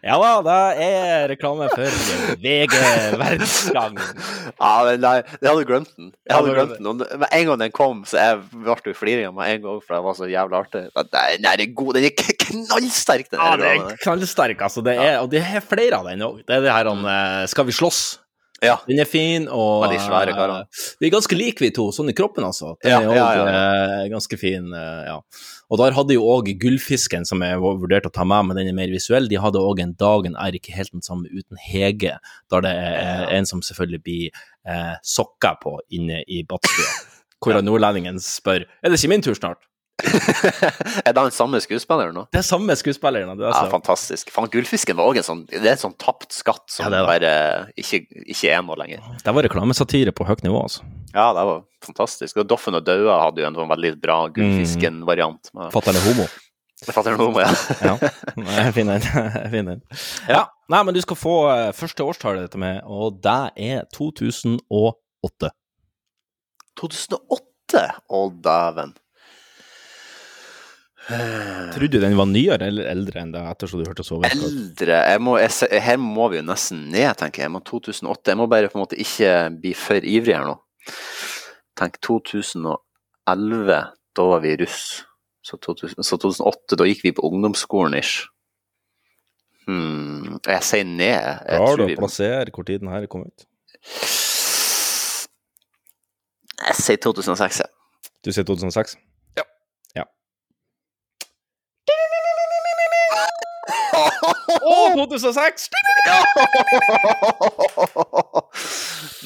Ja 0.07 0.15
da, 0.21 0.29
det 0.47 0.85
er 0.85 1.25
reklame 1.27 1.67
for 1.73 1.95
VG 2.39 2.75
verdensgang. 3.19 3.97
Ja, 3.99 4.71
men 4.87 5.01
nei, 5.03 5.15
jeg 5.41 5.49
hadde 5.49 5.65
glemt 5.67 5.89
den. 5.97 6.13
Jeg 6.27 6.37
hadde 6.37 6.53
glemt 6.55 6.77
den. 6.77 6.87
Og 6.87 7.01
med 7.01 7.27
en 7.27 7.49
gang 7.49 7.59
den 7.65 7.73
kom, 7.75 8.03
så 8.07 8.21
jeg 8.21 8.39
ble 8.53 8.77
jo 8.93 8.95
fliringa 8.95 9.33
med 9.35 9.57
en 9.57 9.65
gang, 9.65 9.81
for 9.83 9.97
det 9.97 10.03
var 10.05 10.19
så 10.19 10.29
jævlig 10.31 10.59
artig. 10.61 10.83
Den 10.95 11.49
er, 11.51 11.65
god. 11.75 11.97
Den 11.97 12.07
er 12.07 12.15
knallsterk, 12.45 13.31
den 13.33 13.43
Ja, 13.43 13.49
den 13.59 13.67
er 13.91 13.99
knallsterk, 14.03 14.63
altså. 14.69 14.85
Det 14.85 14.95
er, 14.95 15.17
og 15.19 15.31
det 15.33 15.43
er 15.43 15.65
flere 15.65 15.99
av 15.99 16.07
den 16.11 16.23
òg. 16.27 16.39
Det 16.47 16.55
er 16.55 16.63
det 16.63 16.71
her 16.77 16.91
om 16.93 17.03
eh, 17.03 17.43
Skal 17.51 17.67
vi 17.67 17.75
slåss? 17.75 18.05
Ja. 18.63 18.77
Den 18.87 18.99
er 19.01 19.05
fin, 19.09 19.45
og 19.53 19.85
de 19.91 19.99
svære 20.01 20.33
eh, 20.33 20.85
Vi 20.99 21.07
er 21.07 21.13
ganske 21.13 21.37
like, 21.37 21.61
vi 21.61 21.69
to, 21.75 21.89
sånn 21.93 22.09
i 22.09 22.15
kroppen, 22.17 22.45
altså. 22.47 22.73
Den 22.81 22.91
Ja, 22.91 23.01
er 23.01 23.11
også, 23.11 23.43
ja, 23.45 23.59
eh, 24.01 24.07
ganske 24.13 24.39
fin, 24.41 24.71
eh, 24.73 25.03
ja. 25.11 25.19
Og 25.69 25.81
der 25.81 25.93
hadde 25.97 26.15
jo 26.15 26.25
òg 26.31 26.49
Gullfisken, 26.61 27.25
som 27.27 27.43
jeg 27.45 27.59
vurderte 27.59 28.09
å 28.09 28.15
ta 28.15 28.25
med, 28.25 28.47
men 28.49 28.57
den 28.57 28.71
er 28.71 28.77
mer 28.77 28.93
visuell, 28.93 29.27
de 29.29 29.37
hadde 29.43 29.61
òg 29.61 29.83
en 29.83 29.93
Dagen 29.97 30.37
er 30.39 30.57
ikke 30.57 30.73
helt 30.73 30.93
den 30.95 31.05
samme 31.05 31.29
uten 31.29 31.59
Hege, 31.61 32.17
der 32.49 32.65
det 32.65 32.73
er 32.73 33.27
en 33.37 33.45
som 33.49 33.61
selvfølgelig 33.61 34.03
blir 34.05 34.29
eh, 34.65 34.95
sokka 35.03 35.57
på 35.61 35.77
inne 35.93 36.23
i 36.25 36.43
Badstua. 36.47 36.91
Hvor 37.43 37.61
nordlendingen 37.61 38.17
spør 38.23 38.63
Er 38.65 38.89
det 38.89 38.97
ikke 38.97 39.11
min 39.13 39.21
tur 39.21 39.35
snart? 39.37 39.61
er 41.05 41.09
det 41.13 41.17
han 41.17 41.31
samme 41.33 41.57
skuespilleren 41.63 42.13
nå? 42.13 42.27
Det 42.31 42.37
er 42.43 42.45
samme 42.45 42.75
skuespilleren. 42.77 43.31
du 43.37 43.43
er 43.43 43.47
Ja, 43.49 43.53
altså. 43.63 43.71
fantastisk. 43.73 44.29
Faen, 44.33 44.49
Gullfisken 44.53 44.97
var 44.99 45.09
òg 45.09 45.17
en 45.17 45.25
sånn 45.25 45.39
Det 45.49 45.63
er 45.63 45.73
en 45.73 45.81
sånn 45.87 45.95
tapt 45.97 46.35
skatt 46.37 46.67
som 46.69 46.85
Ja, 46.93 47.01
bare 47.07 47.31
ikke, 47.73 48.03
ikke 48.27 48.51
er 48.53 48.61
noe 48.65 48.77
lenger. 48.77 49.01
Det 49.23 49.33
var 49.33 49.47
reklamesatire 49.47 50.13
på 50.13 50.27
høyt 50.29 50.43
nivå, 50.45 50.61
altså. 50.67 50.85
Ja, 51.15 51.31
det 51.33 51.45
var 51.49 51.63
fantastisk. 51.81 52.37
Og 52.37 52.49
Doffen 52.49 52.77
og 52.77 52.85
Daua 52.85 53.17
hadde 53.25 53.41
jo 53.41 53.47
en 53.49 53.57
sånn 53.57 53.71
veldig 53.71 53.95
bra 54.03 54.19
Gullfisken-variant. 54.35 55.49
Mm. 55.55 55.71
Fatter'n 55.73 55.97
er 55.97 56.05
homo. 56.11 56.27
Fatter'n 56.85 56.93
fatter 56.93 57.17
noe, 57.17 57.41
ja. 57.41 57.49
Ja, 58.37 58.59
jeg 58.67 58.75
finner 58.77 59.01
den. 59.01 59.31
Jeg 59.33 59.49
finner 59.55 59.79
den. 59.79 60.01
Ja. 60.29 60.43
Nei, 60.69 60.83
men 60.85 60.93
du 60.93 61.01
skal 61.01 61.17
få 61.17 61.35
eh, 61.49 61.71
første 61.73 62.05
årstallet 62.05 62.45
dette 62.45 62.61
med, 62.61 62.83
og 62.85 63.17
det 63.25 63.39
er 63.65 63.87
2008. 63.97 65.49
2008? 66.77 67.83
Å, 68.13 68.21
dæven. 68.45 68.93
Trodde 71.07 71.87
du 71.93 72.01
den 72.03 72.17
var 72.19 72.27
nyere 72.27 72.67
eller 72.67 72.89
eldre 72.91 73.21
enn 73.21 73.31
det 73.31 73.39
ettersom 73.47 73.79
du 73.79 73.87
hørte 73.87 74.03
så 74.03 74.17
vidt? 74.19 74.33
Eldre 74.35 74.97
jeg 75.13 75.21
må, 75.23 75.37
jeg, 75.39 75.81
Her 75.85 75.97
må 76.01 76.25
vi 76.33 76.41
jo 76.41 76.45
nesten 76.49 76.81
ned, 76.91 77.07
tenker 77.19 77.43
jeg. 77.43 77.47
Jeg 77.47 77.53
må 77.55 77.61
2008. 77.63 78.33
Jeg 78.33 78.39
må 78.41 78.47
bare 78.51 78.67
på 78.71 78.75
en 78.79 78.83
måte 78.83 78.99
ikke 78.99 79.31
bli 79.61 79.71
for 79.77 80.03
ivrig 80.03 80.35
her 80.35 80.43
nå. 80.49 80.57
Tenk 81.79 81.95
2011, 82.03 83.77
da 84.17 84.25
var 84.33 84.43
vi 84.43 84.55
russ. 84.59 84.81
Så, 85.47 85.55
2000, 85.63 86.03
så 86.03 86.17
2008, 86.19 86.75
da 86.81 86.83
gikk 86.89 87.05
vi 87.05 87.13
på 87.15 87.23
ungdomsskolen 87.29 87.95
ish. 88.01 88.25
Hmm, 89.67 90.39
jeg 90.43 90.63
sier 90.63 90.83
ned. 90.87 91.23
Jeg 91.47 91.59
Klarer 91.61 91.77
du 91.79 91.85
vi- 91.87 91.95
å 91.95 92.01
plassere 92.03 92.51
hvor 92.51 92.67
tiden 92.67 92.91
her 92.91 93.07
kom 93.07 93.23
ut? 93.27 93.45
Jeg 96.67 96.75
sier 96.81 96.97
2006, 96.99 97.59
jeg. 97.63 97.69
Du 98.25 98.31
sier 98.35 98.43
2006? 98.47 98.97
Ja. 99.39 99.43
ja. 99.95 100.03
Å, 104.47 104.75
2006! 104.95 105.67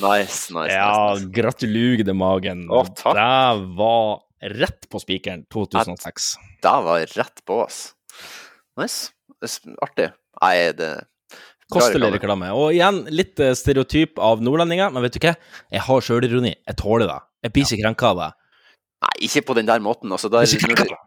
nice, 0.01 0.49
nice. 0.53 0.73
Ja, 0.73 1.13
nice, 1.13 1.21
nice. 1.21 1.29
gratulerer 1.35 2.13
magen. 2.17 2.65
Å, 2.71 2.83
takk. 2.89 3.15
Det 3.17 3.75
var 3.77 4.51
rett 4.57 4.89
på 4.89 5.01
spikeren 5.03 5.45
2006. 5.53 6.33
Det 6.63 6.75
var 6.87 7.05
rett 7.19 7.45
på 7.45 7.61
oss. 7.67 7.83
Nice. 8.79 9.13
Artig. 9.81 10.11
Nei, 10.41 10.55
det 10.77 10.91
Kostelig 11.71 12.09
reklame. 12.17 12.49
Og 12.51 12.73
igjen, 12.75 13.05
litt 13.13 13.39
eh, 13.39 13.53
stereotyp 13.55 14.19
av 14.19 14.41
nordlendinger, 14.43 14.91
men 14.91 15.05
vet 15.05 15.15
du 15.15 15.21
hva? 15.23 15.37
Jeg 15.71 15.83
har 15.85 16.03
sjølironi. 16.03 16.51
Jeg 16.67 16.77
tåler 16.81 17.07
det. 17.07 17.19
Jeg 17.45 17.55
blir 17.55 17.67
ikke 17.67 17.79
krenka 17.85 18.09
av 18.11 18.19
det. 18.19 18.29
Nei, 19.05 19.13
ikke 19.27 19.45
på 19.47 19.55
den 19.57 19.69
der 19.69 19.83
måten. 19.83 20.11
Altså, 20.11 20.29
der, 20.33 20.43
når, 20.67 20.81
du, 20.83 20.97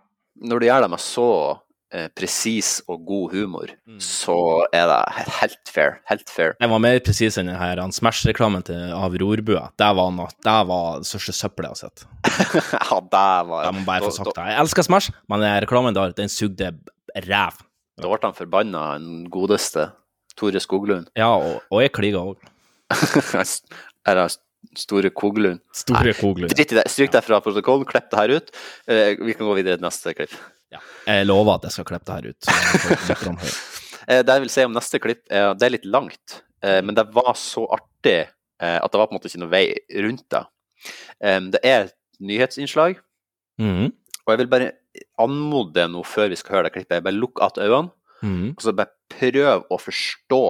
når 0.49 0.63
du 0.63 0.67
gjør 0.71 0.87
det 0.87 0.91
med 0.95 1.03
så 1.05 1.27
eh, 1.95 2.09
presis 2.19 2.81
og 2.91 3.05
god 3.07 3.33
humor, 3.37 3.71
Mm. 3.87 4.01
så 4.03 4.35
er 4.75 4.89
det 4.91 5.27
helt 5.41 5.71
fair. 5.71 6.01
Helt 6.11 6.29
fair. 6.31 6.57
Jeg 6.61 6.71
var 6.73 6.81
mer 6.83 6.99
presis 7.07 7.39
enn 7.39 7.47
den 7.53 7.57
her 7.61 7.79
Smash-reklamen 7.95 8.65
av 8.93 9.15
Rorbua. 9.23 9.69
Det 9.79 9.91
var 9.97 10.11
noe, 10.17 10.29
det 10.43 10.57
var 10.69 10.99
det 11.05 11.07
største 11.09 11.33
søppelet 11.39 11.71
jeg 11.71 11.75
har 11.75 11.83
sett. 11.87 12.07
ja, 12.91 13.01
det 13.01 13.29
var 13.51 13.65
Jeg 13.69 13.75
må 13.79 13.85
bare 13.87 14.03
få 14.03 14.11
da- 14.11 14.17
sagt 14.19 14.35
det. 14.35 14.47
Jeg 14.51 14.61
elsker 14.65 14.89
Smash, 14.91 15.11
men 15.31 15.47
reklamen 15.65 15.95
der, 15.95 16.13
den 16.19 16.29
sugde 16.33 16.73
ræv. 17.29 17.61
Da 18.01 18.09
ble 18.11 18.19
han 18.27 18.35
forbanna, 18.35 18.99
den 18.99 19.29
godeste 19.31 19.93
Tore 20.37 20.59
Skoglund. 20.59 21.07
Ja, 21.15 21.31
og, 21.39 21.61
og 21.71 21.83
jeg 21.85 21.93
kliga 21.95 22.19
òg. 22.27 22.43
er 22.91 24.19
det 24.19 24.27
Store 24.81 25.11
Koglund? 25.15 25.61
Store 25.77 26.15
Koglund. 26.19 26.51
Dritt 26.51 26.73
i 26.73 26.79
det. 26.81 26.87
Stryk 26.91 27.13
det 27.13 27.21
fra 27.23 27.39
protokollen, 27.45 27.85
klipp 27.87 28.09
det 28.11 28.19
her 28.19 28.33
ut. 28.41 28.49
Eh, 28.91 29.13
vi 29.21 29.35
kan 29.37 29.47
gå 29.47 29.55
videre 29.59 29.77
til 29.79 29.85
neste 29.87 30.15
klipp. 30.17 30.33
Jeg 31.07 31.27
lover 31.27 31.55
at 31.59 31.63
jeg 31.69 31.73
skal 31.77 31.85
klippe 31.85 32.05
det 32.05 32.15
her 32.15 32.31
ut. 32.31 33.49
Eh, 34.05 34.21
det 34.21 34.35
jeg 34.35 34.43
vil 34.43 34.51
si 34.53 34.65
om 34.69 34.75
neste 34.77 34.99
klipp, 35.01 35.23
det 35.31 35.65
er 35.65 35.71
litt 35.73 35.87
langt, 35.89 36.43
eh, 36.61 36.83
men 36.85 36.93
det 36.95 37.07
var 37.15 37.31
så 37.41 37.63
artig 37.73 38.27
eh, 38.61 38.77
at 38.77 38.93
det 38.93 38.99
var 39.01 39.07
på 39.09 39.15
en 39.15 39.17
måte 39.17 39.31
ikke 39.31 39.41
noe 39.41 39.49
vei 39.49 39.63
rundt 40.05 40.27
det. 40.35 40.43
Det 41.55 41.61
er 41.65 41.87
et 41.87 41.95
nyhetsinnslag, 42.21 42.99
Mhm. 43.57 43.87
og 44.27 44.29
jeg 44.35 44.39
vil 44.43 44.51
bare 44.53 44.73
anmode 45.19 45.87
nå 45.89 46.03
før 46.05 46.29
vi 46.29 46.37
skal 46.37 46.57
høre 46.59 46.67
det 46.69 46.75
klippet, 46.75 47.01
bare 47.03 47.17
lukk 47.17 47.41
att 47.41 47.57
øynene, 47.59 47.91
Mhm. 48.23 48.51
og 48.59 48.61
så 48.63 48.77
bare 48.77 48.93
prøv 49.09 49.65
å 49.71 49.79
forstå 49.81 50.43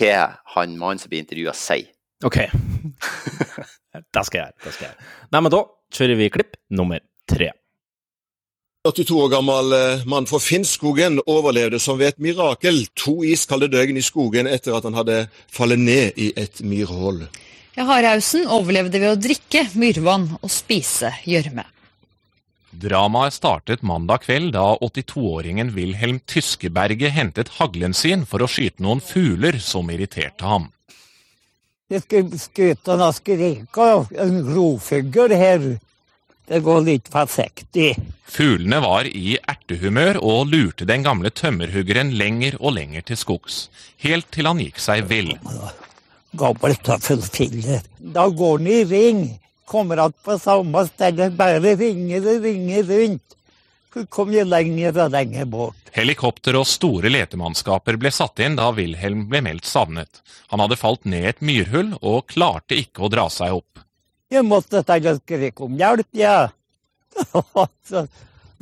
hva 0.00 0.36
han 0.56 0.76
mannen 0.76 0.98
som 0.98 1.08
blir 1.10 1.22
intervjua, 1.22 1.54
sier. 1.54 1.86
OK. 2.24 2.36
det 4.14 4.24
skal 4.26 4.38
jeg 4.40 4.46
gjøre. 4.48 4.64
Det 4.64 4.72
skal 4.74 4.86
jeg 4.88 4.94
gjøre. 4.96 5.04
Nei, 5.30 5.40
men 5.40 5.52
da 5.54 5.62
kjører 5.94 6.16
vi 6.18 6.30
klipp 6.30 6.56
nummer 6.70 7.00
tre. 7.30 7.52
82 8.84 9.16
år 9.16 9.30
gammel 9.32 9.72
eh, 9.72 10.02
mann 10.04 10.26
fra 10.28 10.36
Finnskogen 10.44 11.16
overlevde 11.24 11.78
som 11.80 11.96
ved 11.96 12.10
et 12.12 12.18
mirakel 12.20 12.82
to 12.92 13.22
iskalde 13.24 13.70
døgn 13.72 13.96
i 13.96 14.02
skogen 14.04 14.44
etter 14.44 14.74
at 14.76 14.84
han 14.84 14.98
hadde 14.98 15.22
fallet 15.48 15.80
ned 15.80 16.18
i 16.20 16.26
et 16.36 16.60
myrhull. 16.60 17.22
Ja, 17.78 17.86
Hardhausen 17.88 18.44
overlevde 18.44 19.00
ved 19.00 19.14
å 19.14 19.16
drikke 19.16 19.62
myrvann 19.80 20.26
og 20.36 20.52
spise 20.52 21.14
gjørme. 21.24 21.64
Dramaet 22.84 23.38
startet 23.38 23.86
mandag 23.86 24.26
kveld 24.26 24.52
da 24.52 24.66
82-åringen 24.76 25.72
Wilhelm 25.72 26.20
Tyskeberget 26.28 27.16
hentet 27.16 27.54
haglen 27.56 27.96
sin 27.96 28.26
for 28.28 28.44
å 28.44 28.50
skyte 28.50 28.84
noen 28.84 29.00
fugler 29.00 29.62
som 29.64 29.88
irriterte 29.94 30.44
ham. 30.44 30.68
Jeg 31.88 32.40
skuta 32.40 33.08
och 33.08 33.14
skrika 33.14 34.06
en 34.18 34.54
rovfugl 34.54 35.32
här. 35.32 35.78
Det 36.46 36.60
går 36.60 36.82
litt 36.84 37.08
forsiktig. 37.12 37.94
Fuglene 38.28 38.80
var 38.84 39.08
i 39.08 39.36
ertehumør 39.38 40.18
og 40.20 40.50
lurte 40.52 40.86
den 40.88 41.04
gamle 41.06 41.30
tømmerhuggeren 41.32 42.12
lenger 42.18 42.58
og 42.60 42.76
lenger 42.76 43.06
til 43.08 43.20
skogs, 43.20 43.68
helt 44.04 44.28
til 44.34 44.48
han 44.50 44.60
gikk 44.60 44.80
seg 44.82 45.06
vill. 45.08 45.32
Gammelt 46.34 46.82
tøffelfille. 46.84 47.80
Da 47.98 48.26
går 48.28 48.58
den 48.58 48.72
i 48.74 48.84
ring. 48.90 49.24
Kommer 49.64 49.96
att 49.96 50.22
på 50.22 50.38
samme 50.38 50.86
sted, 50.86 51.32
bare 51.32 51.76
ringer 51.76 52.26
og 52.34 52.42
ringer 52.44 52.82
rundt. 52.82 53.36
Hun 53.94 54.06
kommer 54.06 54.44
lenger 54.44 54.98
og 54.98 55.14
lenger 55.14 55.46
bort. 55.48 55.78
Helikopter 55.94 56.58
og 56.58 56.66
store 56.66 57.12
letemannskaper 57.14 57.96
ble 58.02 58.10
satt 58.12 58.42
inn 58.42 58.58
da 58.58 58.72
Wilhelm 58.74 59.28
ble 59.30 59.40
meldt 59.46 59.68
savnet. 59.70 60.20
Han 60.50 60.60
hadde 60.60 60.80
falt 60.80 61.06
ned 61.06 61.28
et 61.30 61.40
myrhull 61.40 61.94
og 62.02 62.26
klarte 62.34 62.76
ikke 62.76 63.06
å 63.06 63.12
dra 63.14 63.28
seg 63.30 63.54
opp. 63.60 63.83
Jeg 64.34 64.46
måtte 64.48 64.82
til 64.82 65.06
å 65.06 65.18
skrike 65.20 65.66
om 65.66 65.76
hjelp, 65.78 66.08
ja. 66.18 66.48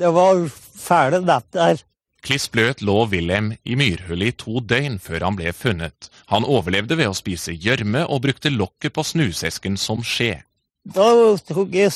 Det 0.02 0.10
var 0.12 0.44
fæle 0.52 1.22
netter. 1.24 1.80
Kliss 2.22 2.44
bløt 2.52 2.82
lå 2.86 3.00
Wilhelm 3.10 3.50
i 3.64 3.76
myrhullet 3.78 4.30
i 4.30 4.36
to 4.38 4.60
døgn 4.60 4.98
før 5.02 5.24
han 5.26 5.38
ble 5.38 5.52
funnet. 5.56 6.10
Han 6.30 6.46
overlevde 6.46 6.98
ved 7.00 7.10
å 7.10 7.16
spise 7.18 7.54
gjørme 7.54 8.04
og 8.06 8.22
brukte 8.26 8.52
lokket 8.52 8.94
på 8.94 9.04
snusesken 9.06 9.78
som 9.80 10.04
skje. 10.06 10.36
Da 10.82 11.08
tok 11.48 11.74
jeg 11.74 11.90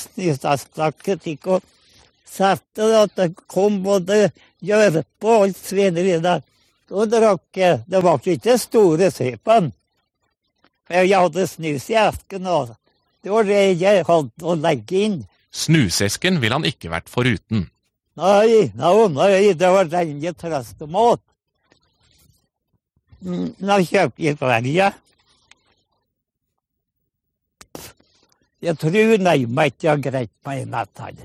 ikke 1.34 1.58
og 1.58 1.68
satte 2.26 2.88
det 2.90 3.02
at 3.04 3.14
det 3.20 3.28
kom 3.46 3.80
både 3.84 4.30
gjørme 4.64 5.04
og 5.22 5.32
alt 5.36 5.62
svineri 5.62 6.18
der. 6.22 6.42
Da 6.86 7.06
drakk 7.10 7.58
jeg. 7.58 7.82
Det 7.86 8.02
var 8.02 8.32
ikke 8.34 8.58
store 8.62 9.10
supen. 9.14 9.72
Jeg 10.90 11.10
hadde 11.10 11.46
snus 11.50 11.88
i 11.90 11.96
esken, 11.98 12.46
og 12.46 12.74
det 13.26 13.32
var 13.34 13.42
det 13.42 13.62
jeg 13.80 14.04
hadde 14.06 14.46
å 14.46 14.52
legge 14.54 15.00
inn. 15.02 15.14
Snusesken 15.50 16.36
ville 16.38 16.54
han 16.54 16.66
ikke 16.68 16.92
vært 16.92 17.10
foruten. 17.10 17.64
Nei, 18.14 18.68
nei, 18.78 18.92
nei, 19.10 19.48
det 19.58 19.70
var 19.74 19.90
rene 19.90 20.30
trøstemat. 20.30 21.18
mat. 21.18 21.24
Nå 23.26 23.80
kjøpte 23.88 24.22
jeg 24.22 24.38
Sverige. 24.38 24.92
Jeg 28.62 28.78
tror 28.78 29.18
nærmere 29.18 29.72
ikke 29.72 29.88
jeg 29.88 29.90
har 29.90 30.06
greit 30.06 30.34
meg 30.46 30.62
i 30.62 30.70
natt 30.70 31.02
her. 31.02 31.20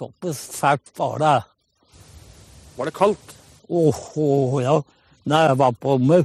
Såpass 0.00 0.40
fælt 0.56 0.96
var 0.96 1.20
det. 1.20 1.38
Var 2.78 2.88
det 2.88 2.96
kaldt? 2.96 3.36
Åh, 3.68 4.62
ja. 4.64 4.80
Når 5.28 5.50
jeg 5.50 5.58
var 5.66 5.80
på 5.84 5.98
meg 6.00 6.24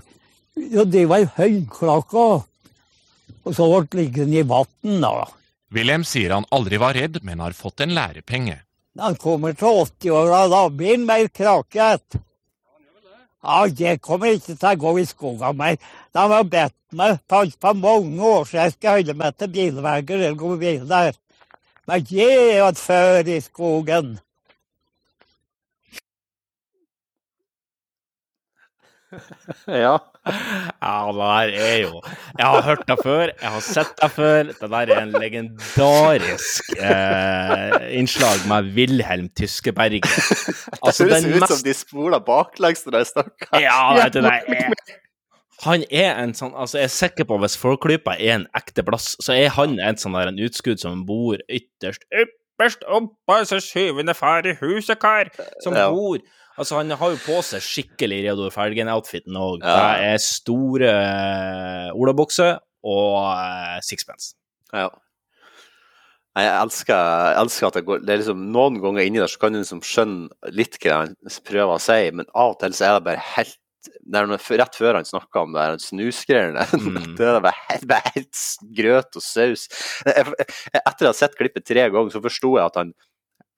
Ja, 0.55 0.87
det 0.87 1.09
var 1.11 1.27
høyklokka. 1.35 2.45
Og 3.47 3.55
så 3.55 3.67
ble 3.71 4.01
liggende 4.03 4.41
i 4.41 4.47
vann, 4.47 5.01
da. 5.03 5.27
Wilhelm 5.71 6.03
sier 6.07 6.33
han 6.35 6.47
aldri 6.55 6.79
var 6.79 6.95
redd, 6.99 7.21
men 7.23 7.43
har 7.43 7.55
fått 7.55 7.83
en 7.83 7.95
lærepenge. 7.95 8.59
Han 8.99 9.15
kommer 9.21 9.53
til 9.55 9.83
80-åra, 9.85 10.47
da 10.51 10.63
blir 10.73 10.97
han 10.97 11.05
mer 11.07 11.27
kraket. 11.31 12.19
Ja, 13.47 13.67
det 13.69 14.01
kommer 14.03 14.33
ikke 14.33 14.55
til 14.57 14.67
å 14.67 14.81
gå 14.81 14.93
i 14.99 15.05
skogen 15.07 15.59
mer. 15.59 15.77
De 16.11 16.23
har 16.33 16.47
bedt 16.51 16.75
meg 16.97 17.19
for 17.29 17.51
på 17.61 17.73
mange 17.77 18.19
år 18.25 18.47
siden 18.49 18.63
jeg 18.63 18.75
skal 18.75 18.97
holde 18.97 19.15
meg 19.21 19.37
til 19.37 19.51
bilveier 19.53 20.15
eller 20.17 20.39
gå 20.39 20.55
bil 20.59 20.87
der. 20.89 21.19
Men 21.87 22.07
det 22.09 22.27
er 22.27 22.57
jo 22.57 22.71
før 22.81 23.29
i 23.31 23.37
skogen. 23.45 24.17
ja. 29.85 29.95
Ja, 30.77 31.09
det 31.09 31.17
der 31.17 31.53
er 31.65 31.77
jo 31.81 32.01
Jeg 32.37 32.45
har 32.45 32.61
hørt 32.61 32.83
det 32.87 32.97
før, 33.03 33.31
jeg 33.41 33.49
har 33.49 33.63
sett 33.65 33.95
det 34.01 34.11
før. 34.13 34.51
Det 34.51 34.69
der 34.69 34.91
er 34.93 35.01
en 35.01 35.15
legendarisk 35.15 36.69
eh, 36.77 37.97
innslag 37.97 38.45
med 38.51 38.71
Wilhelm 38.77 39.29
Tyskeberget. 39.33 40.05
Altså, 40.87 41.07
det 41.09 41.23
høres 41.25 41.43
ut 41.43 41.49
som 41.49 41.63
de 41.65 41.73
spoler 41.73 42.19
baklengs 42.23 42.85
når 42.85 42.99
de 42.99 43.05
snakker. 43.09 43.59
Ja, 43.59 43.81
vet 43.97 44.13
du, 44.13 44.21
det 44.21 44.31
er 44.31 44.73
han 45.65 45.83
er 45.89 46.19
en 46.21 46.35
sånn 46.37 46.53
Altså, 46.53 46.77
jeg 46.81 46.89
er 46.89 46.93
sikker 46.93 47.27
på 47.27 47.37
hvis 47.41 47.57
Forklypa 47.59 48.13
er 48.17 48.35
en 48.37 48.47
ekte 48.57 48.85
plass, 48.85 49.15
så 49.23 49.33
er 49.33 49.49
han 49.57 49.79
en 49.81 49.97
sånn 49.99 50.15
der 50.17 50.31
en 50.31 50.41
utskudd 50.45 50.81
som 50.81 51.05
bor 51.07 51.41
ytterst 51.49 52.05
ypperst 52.13 52.85
oppe, 52.85 53.39
så 53.49 53.59
syvende 53.63 54.13
far 54.17 54.45
i 54.47 54.55
huset, 54.61 54.97
kar, 55.01 55.31
som 55.63 55.73
bor 55.73 56.21
Altså, 56.57 56.79
han 56.79 56.93
har 56.99 57.13
jo 57.13 57.19
på 57.21 57.41
seg 57.45 57.61
skikkelig 57.61 58.23
Reodor 58.25 58.53
Felgen-outfiten 58.53 59.37
òg. 59.37 59.61
Ja. 59.61 59.75
Det 59.77 60.07
er 60.13 60.23
store 60.23 60.93
eh, 60.93 61.89
olabukser 61.93 62.57
og 62.87 63.13
uh, 63.29 63.77
sixpence. 63.85 64.33
Ja. 64.73 64.89
Jeg 66.37 66.49
elsker, 66.53 66.97
jeg 66.97 67.37
elsker 67.41 67.67
at 67.67 67.77
det 67.79 67.85
går 67.87 68.03
det 68.05 68.13
er 68.13 68.19
liksom 68.21 68.41
Noen 68.53 68.75
ganger 68.83 69.07
inni 69.07 69.21
der 69.23 69.31
så 69.31 69.39
kan 69.41 69.55
du 69.55 69.57
liksom 69.57 69.79
skjønne 69.85 70.51
litt 70.53 70.77
hva 70.83 70.99
han 70.99 71.15
prøver 71.47 71.73
å 71.73 71.81
si, 71.81 72.11
men 72.13 72.29
av 72.29 72.53
og 72.53 72.59
til 72.61 72.75
så 72.77 72.85
er 72.85 72.99
det 72.99 73.07
bare 73.07 73.23
helt 73.31 73.57
er 73.87 74.27
noe, 74.27 74.39
Rett 74.59 74.77
før 74.77 74.97
han 74.99 75.07
snakka 75.07 75.43
om 75.45 75.55
det 75.55 75.63
her 75.63 75.77
snusgreiene, 75.81 76.65
det 77.17 77.27
er 77.27 77.59
helt, 77.69 77.93
helt 78.07 78.41
grøt 78.77 79.19
og 79.19 79.23
saus. 79.23 79.67
Jeg, 80.05 80.25
jeg, 80.37 80.81
etter 80.81 81.07
å 81.07 81.11
ha 81.11 81.17
sett 81.17 81.37
klippet 81.39 81.65
tre 81.67 81.87
ganger, 81.93 82.11
så 82.13 82.21
forsto 82.23 82.53
jeg 82.57 82.65
at 82.65 82.79
han 82.81 82.93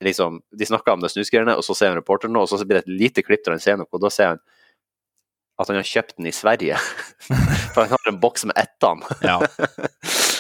liksom 0.04 0.42
De 0.56 0.66
snakker 0.66 0.96
om 0.96 1.04
det 1.04 1.12
snusgreiene, 1.12 1.58
og 1.58 1.66
så 1.66 1.76
ser 1.76 1.92
han 1.92 2.00
reporteren 2.00 2.38
og 2.40 2.50
så 2.50 2.62
blir 2.64 2.80
det 2.80 2.88
et 2.88 3.00
lite 3.02 3.26
klipp 3.26 3.44
der 3.46 3.58
han 3.58 3.64
ser 3.64 3.80
noe, 3.80 3.90
og 3.92 4.04
da 4.04 4.12
ser 4.14 4.34
han 4.34 4.44
at 5.60 5.68
han 5.68 5.76
har 5.76 5.88
kjøpt 5.88 6.16
den 6.16 6.30
i 6.30 6.32
Sverige. 6.32 6.78
For 7.74 7.84
han 7.84 7.92
har 7.92 8.12
en 8.12 8.20
boks 8.24 8.46
med 8.48 8.56
ettene. 8.62 9.18
Ja. 9.28 9.42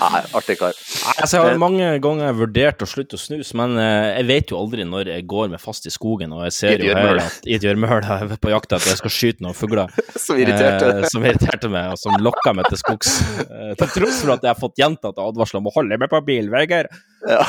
Nei, 0.00 0.20
artig 0.38 0.56
kar. 0.60 0.76
Altså, 1.20 1.36
jeg 1.36 1.42
har 1.50 1.58
mange 1.60 1.88
ganger 2.04 2.32
vurdert 2.38 2.80
å 2.84 2.88
slutte 2.88 3.18
å 3.18 3.20
snuse, 3.20 3.56
men 3.58 3.74
eh, 3.80 4.16
jeg 4.20 4.26
vet 4.30 4.52
jo 4.52 4.58
aldri 4.60 4.86
når 4.88 5.10
jeg 5.12 5.26
går 5.28 5.50
med 5.52 5.60
fast 5.60 5.88
i 5.88 5.92
skogen, 5.92 6.32
og 6.32 6.44
jeg 6.46 6.54
ser 6.56 6.84
jo 6.84 6.94
her 6.96 7.20
at 7.24 7.48
i 7.48 7.56
et 7.58 7.66
gjørmøl 7.66 8.06
er 8.16 8.32
på 8.40 8.52
jakt 8.54 8.72
etter 8.72 8.92
jeg 8.94 9.00
skal 9.02 9.14
skyte 9.16 9.44
noen 9.44 9.56
fugler 9.58 9.92
Som 10.26 10.40
irriterte. 10.40 10.92
eh, 11.02 11.08
som 11.12 11.26
irriterte 11.26 11.70
meg, 11.72 11.92
og 11.92 12.00
som 12.00 12.16
lokka 12.24 12.54
meg 12.56 12.70
til 12.72 12.80
skogs. 12.80 13.18
Eh, 13.44 13.74
til 13.82 13.92
tross 13.98 14.22
for 14.22 14.36
at 14.36 14.46
jeg 14.46 14.52
har 14.54 14.60
fått 14.60 14.80
gjentatte 14.80 15.26
advarsler 15.28 15.60
om 15.60 15.68
å 15.68 15.74
holde 15.76 16.00
meg 16.00 16.12
på 16.12 16.22
bilveier, 16.30 16.88
Ja. 17.28 17.42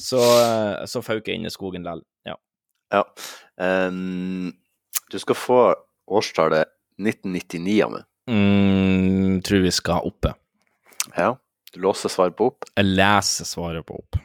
så, 0.00 0.20
eh, 0.40 0.86
så 0.90 1.04
fauk 1.06 1.26
jeg 1.28 1.38
inn 1.38 1.46
i 1.46 1.54
skogen 1.54 1.86
likevel. 1.86 2.02
Ja. 2.26 2.36
Ja. 2.90 3.04
Um, 3.60 4.50
du 5.10 5.18
skal 5.22 5.38
få 5.38 5.60
årstallet 6.10 6.66
1999 6.98 7.76
av 7.86 7.92
meg. 7.94 8.06
Mm, 8.30 9.38
tror 9.46 9.62
vi 9.64 9.70
skal 9.74 10.04
oppe. 10.06 10.34
Ja. 11.16 11.32
Du 11.70 11.80
låser 11.80 12.08
svaret 12.10 12.36
på 12.36 12.46
opp. 12.50 12.64
Jeg 12.76 12.84
leser 12.84 13.44
svaret 13.46 13.86
på 13.86 13.94
opp. 14.00 14.16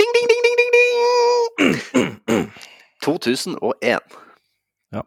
Ding, 0.00 0.12
ding, 0.16 0.26
ding, 0.30 0.42
ding, 0.46 0.56
ding, 0.60 0.72
ding! 2.26 2.50
2001. 3.04 4.00
Ja. 4.90 5.02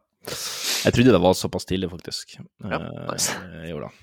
Jeg 0.85 0.93
trodde 0.93 1.11
det 1.15 1.21
var 1.23 1.33
såpass 1.37 1.65
tidlig, 1.65 1.89
faktisk. 1.91 2.37
Ja, 2.63 2.77
Eh, 2.77 3.11
nice. 3.11 3.33
jeg 3.63 3.69
gjorde 3.73 3.89
det. 3.89 3.93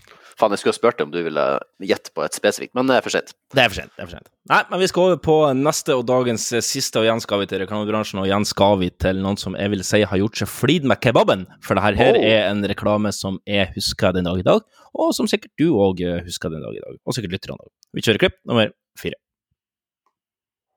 Faen, 0.40 0.54
jeg 0.56 0.62
skulle 0.62 0.72
ha 0.72 0.78
spurt 0.78 0.96
deg 0.98 1.06
om 1.06 1.12
du 1.12 1.18
ville 1.26 1.44
gjette 1.84 2.12
på 2.16 2.24
et 2.24 2.36
spesifikt, 2.36 2.72
men 2.78 2.88
det 2.88 2.96
er 2.96 3.04
for 3.04 3.12
sent. 3.12 3.34
Det 3.52 3.60
er 3.60 3.68
for 3.68 3.76
sent. 3.82 3.92
det 3.92 4.02
er 4.02 4.08
for 4.08 4.16
sent. 4.16 4.30
Nei, 4.50 4.60
men 4.70 4.80
vi 4.80 4.88
skal 4.88 5.04
over 5.10 5.20
på 5.20 5.36
neste 5.58 5.94
og 5.98 6.06
dagens 6.08 6.46
eh, 6.56 6.64
siste, 6.64 6.98
og 6.98 7.06
igjen 7.06 7.20
skal 7.20 7.42
vi 7.42 7.48
til 7.50 7.60
reklamebransjen, 7.62 8.22
og 8.22 8.28
igjen 8.30 8.46
skal 8.48 8.78
vi 8.80 8.88
til 9.04 9.20
noen 9.20 9.36
som 9.40 9.54
jeg 9.60 9.74
vil 9.74 9.84
si 9.86 10.00
har 10.08 10.22
gjort 10.22 10.40
seg 10.40 10.50
flid 10.50 10.88
med 10.88 11.02
kebaben. 11.04 11.44
For 11.66 11.76
det 11.76 11.84
her, 11.84 11.98
her 12.00 12.16
Oh. 12.16 12.24
er 12.24 12.48
en 12.50 12.64
reklame 12.66 13.12
som 13.14 13.38
jeg 13.46 13.70
husker 13.76 14.16
den 14.16 14.24
dag 14.26 14.40
i 14.40 14.46
dag, 14.46 14.64
og 14.96 15.12
som 15.14 15.28
sikkert 15.30 15.52
du 15.60 15.68
òg 15.76 16.00
husker 16.26 16.50
den 16.50 16.64
dag 16.64 16.74
i 16.74 16.82
dag. 16.82 16.96
Og 17.04 17.14
sikkert 17.14 17.36
lytterne 17.36 17.60
òg. 17.60 17.68
Vi 17.94 18.02
kjører 18.06 18.24
klipp 18.24 18.40
nummer 18.48 18.72
fire. 18.98 19.20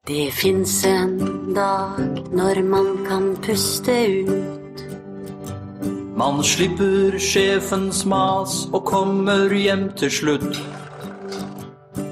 Det 0.06 0.34
fins 0.36 0.84
en 0.86 1.54
dag 1.56 2.02
når 2.36 2.60
man 2.68 2.92
kan 3.08 3.32
puste 3.40 3.96
ut. 4.28 4.63
Man 6.16 6.44
slipper 6.44 7.18
sjefens 7.18 8.06
mas 8.06 8.68
og 8.74 8.84
kommer 8.86 9.50
hjem 9.54 9.88
til 9.98 10.12
slutt. 10.12 10.62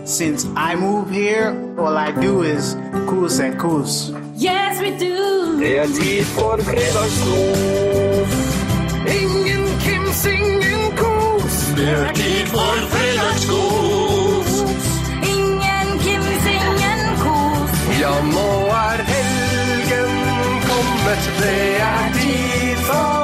Since 0.05 0.47
I 0.57 0.75
move 0.75 1.09
here, 1.09 1.53
all 1.77 1.97
I 1.97 2.11
do 2.11 2.41
is 2.41 2.75
kos 3.07 3.39
and 3.39 3.59
kos. 3.59 4.11
Yes, 4.35 4.81
we 4.81 4.89
do! 4.97 5.59
Det 5.59 5.79
er 5.79 5.85
tid 5.85 6.25
for 6.33 6.57
fredagskos. 6.57 8.33
Ingen 9.21 9.63
Kims, 9.85 10.25
ingen 10.25 10.97
kos. 10.97 11.55
Det 11.77 11.89
er 11.89 12.13
tid 12.13 12.45
for 12.55 12.75
fredagskos. 12.93 14.51
Ingen 15.33 15.89
Kims, 16.03 16.45
ingen 16.57 17.01
kos. 17.21 17.71
Ja, 18.01 18.13
nå 18.33 18.51
er 18.81 18.99
helgen 19.13 20.13
kommet. 20.67 21.33
Det 21.39 21.81
er 21.81 22.13
tid 22.17 22.77
for 22.89 23.20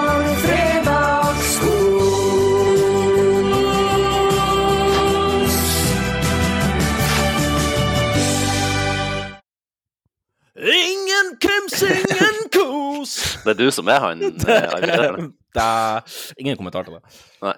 Ingen 10.57 11.35
krims, 11.43 11.77
ingen 11.85 12.37
kos! 12.53 13.11
Det 13.45 13.53
er 13.53 13.59
du 13.59 13.67
som 13.73 13.87
er 13.93 13.99
han. 14.01 14.23
eh, 14.25 15.17
det 15.53 15.63
er 15.63 16.17
ingen 16.41 16.57
kommentar 16.57 16.87
til 16.87 16.97
det. 16.97 17.17
Nei. 17.45 17.53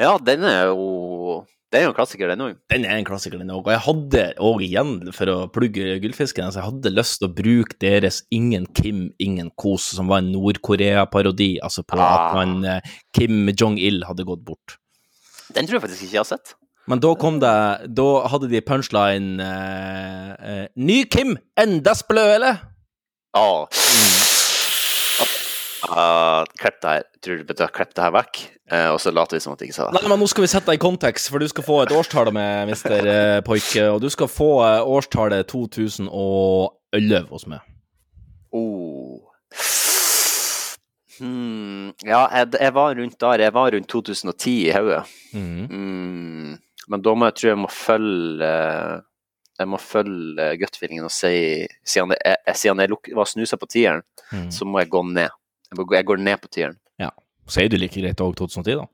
Ja, 0.00 0.16
den 0.18 0.42
er 0.44 0.72
jo 0.72 1.44
Det 1.72 1.80
er 1.80 1.86
jo 1.86 1.90
en 1.92 1.96
klassiker, 1.96 2.28
den 2.30 2.42
òg. 2.44 2.58
Den 2.70 2.84
er 2.86 2.98
en 3.00 3.06
klassiker, 3.08 3.38
den 3.40 3.50
òg. 3.50 3.64
Og 3.66 3.72
jeg 3.72 3.82
hadde 3.86 4.24
òg 4.46 4.60
igjen, 4.66 4.92
for 5.16 5.32
å 5.32 5.36
plugge 5.50 5.96
Gullfisken, 6.04 6.52
så 6.54 6.60
jeg 6.60 6.68
hadde 6.68 6.92
lyst 6.94 7.18
til 7.18 7.26
å 7.30 7.34
bruke 7.34 7.78
deres 7.82 8.20
Ingen 8.34 8.68
Kim, 8.78 9.08
ingen 9.18 9.48
kos, 9.58 9.88
som 9.96 10.12
var 10.12 10.20
en 10.22 10.28
Nord-Korea-parodi, 10.34 11.56
altså 11.66 11.82
på 11.88 11.98
Ah. 11.98 12.12
at 12.28 12.36
man 12.38 12.68
eh, 12.68 12.92
Kim 13.16 13.48
Jong-il 13.50 14.04
hadde 14.06 14.28
gått 14.28 14.44
bort. 14.46 14.76
Den 15.56 15.66
tror 15.66 15.80
jeg 15.80 15.86
faktisk 15.88 16.06
ikke 16.06 16.18
jeg 16.18 16.22
har 16.22 16.30
sett. 16.30 16.54
Men 16.90 17.00
da 17.00 17.14
kom 17.16 17.38
det 17.40 17.54
Da 17.96 18.08
hadde 18.28 18.50
de 18.50 18.60
punchline 18.60 19.40
eh, 19.40 20.32
eh, 20.36 20.66
Ny 20.76 21.04
Kim, 21.08 21.36
enda 21.56 21.94
eller? 22.12 22.60
Ja. 23.34 23.66
Uh, 25.84 26.44
klipp 26.58 26.80
det 26.80 26.90
her. 26.90 27.02
Tror 27.20 27.40
du 27.40 27.44
betyr 27.44 27.72
klipp 27.72 27.94
det 27.94 28.04
her 28.04 28.12
vekk, 28.14 28.44
Uh, 28.72 28.94
og 28.94 29.00
så 29.00 29.10
later 29.12 29.36
vi 29.36 29.42
som 29.44 29.52
at 29.52 29.60
jeg 29.60 29.68
ikke 29.68 29.76
sa 29.76 29.86
det. 29.90 29.98
Nei, 29.98 30.08
men 30.08 30.22
nå 30.22 30.26
skal 30.30 30.46
vi 30.46 30.48
sette 30.48 30.70
deg 30.70 30.78
i 30.78 30.80
kontekst, 30.80 31.28
for 31.28 31.42
du 31.42 31.44
skal 31.50 31.66
få 31.66 31.82
et 31.82 31.90
årstall 31.92 32.30
med 32.32 32.70
Mr. 32.72 32.94
uh, 33.04 33.40
Poike, 33.44 33.82
og 33.92 33.98
du 34.00 34.08
skal 34.08 34.30
få 34.32 34.48
uh, 34.64 34.80
årstallet 34.88 35.44
2011 35.52 37.28
hos 37.28 37.44
meg. 37.52 37.60
Oh. 38.56 39.20
Hmm. 41.18 41.92
Ja, 42.08 42.24
jeg, 42.32 42.54
jeg 42.56 42.74
var 42.74 42.96
rundt 42.96 43.20
der. 43.20 43.44
Jeg 43.44 43.54
var 43.54 43.76
rundt 43.76 43.88
2010 43.92 44.54
i 44.64 44.72
hodet. 44.72 45.02
Mhm. 45.36 45.66
Mm. 45.68 46.56
Men 46.88 47.02
da 47.04 47.14
må 47.16 47.28
jeg 47.30 47.36
tror 47.38 47.50
jeg 47.50 47.60
må 47.62 47.70
følge 47.72 48.50
Jeg 49.58 49.70
må 49.70 49.78
følge 49.80 50.48
gut-feelingen 50.60 51.08
og 51.08 51.14
si 51.14 51.34
Siden 51.86 52.14
jeg, 52.16 52.56
siden 52.58 52.82
jeg 52.82 52.92
luk, 52.92 53.08
var 53.16 53.30
snusa 53.30 53.56
på 53.60 53.68
tieren, 53.70 54.02
mm. 54.32 54.50
så 54.52 54.66
må 54.68 54.82
jeg 54.82 54.90
gå 54.92 55.02
ned. 55.06 55.30
Jeg, 55.70 55.78
må, 55.78 55.86
jeg 55.94 56.06
går 56.08 56.22
ned 56.22 56.38
på 56.42 56.48
tieren. 56.52 56.76
Ja. 57.00 57.10
Sier 57.50 57.70
du 57.70 57.76
like 57.78 58.00
greit 58.00 58.20
òg 58.24 58.34
2010, 58.40 58.80
da? 58.80 58.86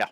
Ja. 0.00 0.08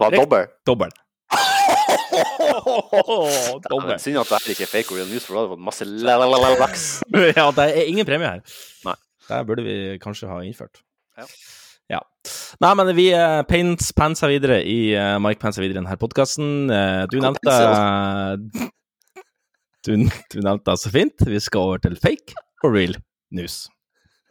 Var 0.00 0.10
dobbel? 0.18 0.50
dobbel? 0.66 0.92
Dobbel. 3.70 3.98
Synd 4.02 4.18
at 4.20 4.32
det 4.44 4.50
ikke 4.54 4.66
er 4.66 4.70
fake 4.70 4.96
real 4.96 5.08
news, 5.08 5.24
for 5.24 5.36
da 5.36 5.40
hadde 5.44 5.54
fått 5.54 5.66
masse 5.68 5.84
laks. 5.86 6.84
ja, 7.38 7.46
det 7.56 7.64
er 7.70 7.86
ingen 7.86 8.06
premie 8.08 8.28
her. 8.28 8.40
Nei. 8.86 8.96
Det 9.30 9.46
burde 9.46 9.62
vi 9.64 9.74
kanskje 10.02 10.28
ha 10.30 10.36
innført. 10.42 10.82
Ja. 11.18 11.26
Ja. 11.90 12.00
Nei, 12.62 12.70
men 12.78 12.92
vi 12.94 13.08
uh, 13.16 13.40
pants 13.48 13.90
panser 13.96 14.30
videre 14.30 14.60
i 14.62 14.92
uh, 14.94 15.16
Mike 15.22 15.42
panser 15.42 15.64
videre 15.64 15.78
i 15.78 15.80
denne 15.80 15.98
podkasten. 15.98 16.70
du 17.10 17.18
nevnte 17.18 17.56
du, 19.86 19.92
du 20.30 20.40
nevnte 20.44 20.76
så 20.78 20.92
fint. 20.94 21.26
Vi 21.26 21.40
skal 21.42 21.66
over 21.66 21.82
til 21.82 21.98
fake 21.98 22.36
og 22.62 22.74
real 22.76 22.96
news. 23.34 23.64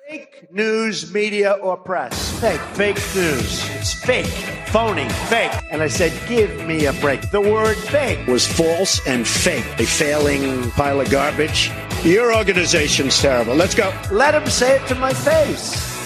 Fake 0.10 0.48
news, 0.52 1.14
media, 1.14 1.52
or 1.62 1.78
press. 1.78 2.32
Fake. 2.40 2.60
Fake 2.74 2.98
news. 3.16 3.64
It's 3.76 3.94
fake. 3.94 4.26
Phony. 4.72 5.08
Fake. 5.30 5.52
And 5.72 5.84
I 5.84 5.88
said, 5.88 6.12
give 6.28 6.66
me 6.66 6.88
a 6.88 6.94
break. 6.94 7.30
The 7.30 7.40
word 7.40 7.78
fake 7.78 8.26
was 8.26 8.48
false 8.48 9.06
and 9.06 9.28
fake. 9.28 9.66
A 9.78 9.86
failing 9.86 10.72
pile 10.72 11.00
of 11.00 11.12
garbage. 11.12 11.72
Your 12.04 12.36
organization's 12.36 13.22
terrible. 13.22 13.54
Let's 13.54 13.76
go. 13.76 13.94
Let 14.12 14.34
him 14.34 14.48
say 14.50 14.78
it 14.78 14.88
to 14.88 14.96
my 14.96 15.14
face. 15.14 15.99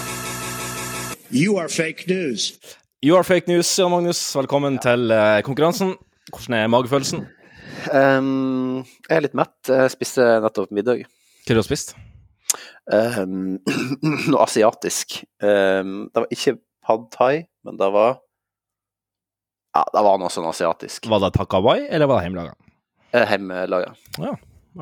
You 1.33 1.57
are 1.57 1.67
fake 1.69 2.05
news. 2.07 2.59
You 3.01 3.15
are 3.17 3.23
fake 3.23 3.47
news, 3.49 3.69
Jan 3.79 3.89
Magnus. 3.91 4.19
Velkommen 4.37 4.75
til 4.83 5.09
uh, 5.11 5.39
konkurransen. 5.41 5.95
Hvordan 6.29 6.53
er 6.59 6.67
magefølelsen? 6.69 7.23
Um, 7.89 8.83
jeg 9.09 9.17
er 9.17 9.23
litt 9.25 9.33
mett. 9.37 9.55
Jeg 9.65 9.93
spiste 9.95 10.27
nettopp 10.43 10.69
middag. 10.75 11.01
Hva 11.43 11.55
har 11.55 11.59
du 11.59 11.65
spist? 11.65 11.95
Um, 12.85 13.57
noe 14.29 14.43
asiatisk. 14.45 15.23
Um, 15.41 16.11
det 16.13 16.21
var 16.21 16.29
ikke 16.37 16.55
pad 16.85 17.09
thai, 17.17 17.33
men 17.65 17.81
det 17.81 17.89
var 17.95 18.19
Ja, 19.73 19.87
det 19.89 20.05
var 20.05 20.21
noe 20.21 20.29
sånn 20.29 20.45
asiatisk. 20.51 21.09
Var 21.09 21.23
det 21.25 21.31
takawai, 21.39 21.79
eller 21.89 22.11
var 22.11 22.21
det 22.21 22.27
hjemmelaga? 22.27 22.53
Eh, 23.13 23.25
Hjemmelaga. 23.29 23.89
Ja, 24.21 24.35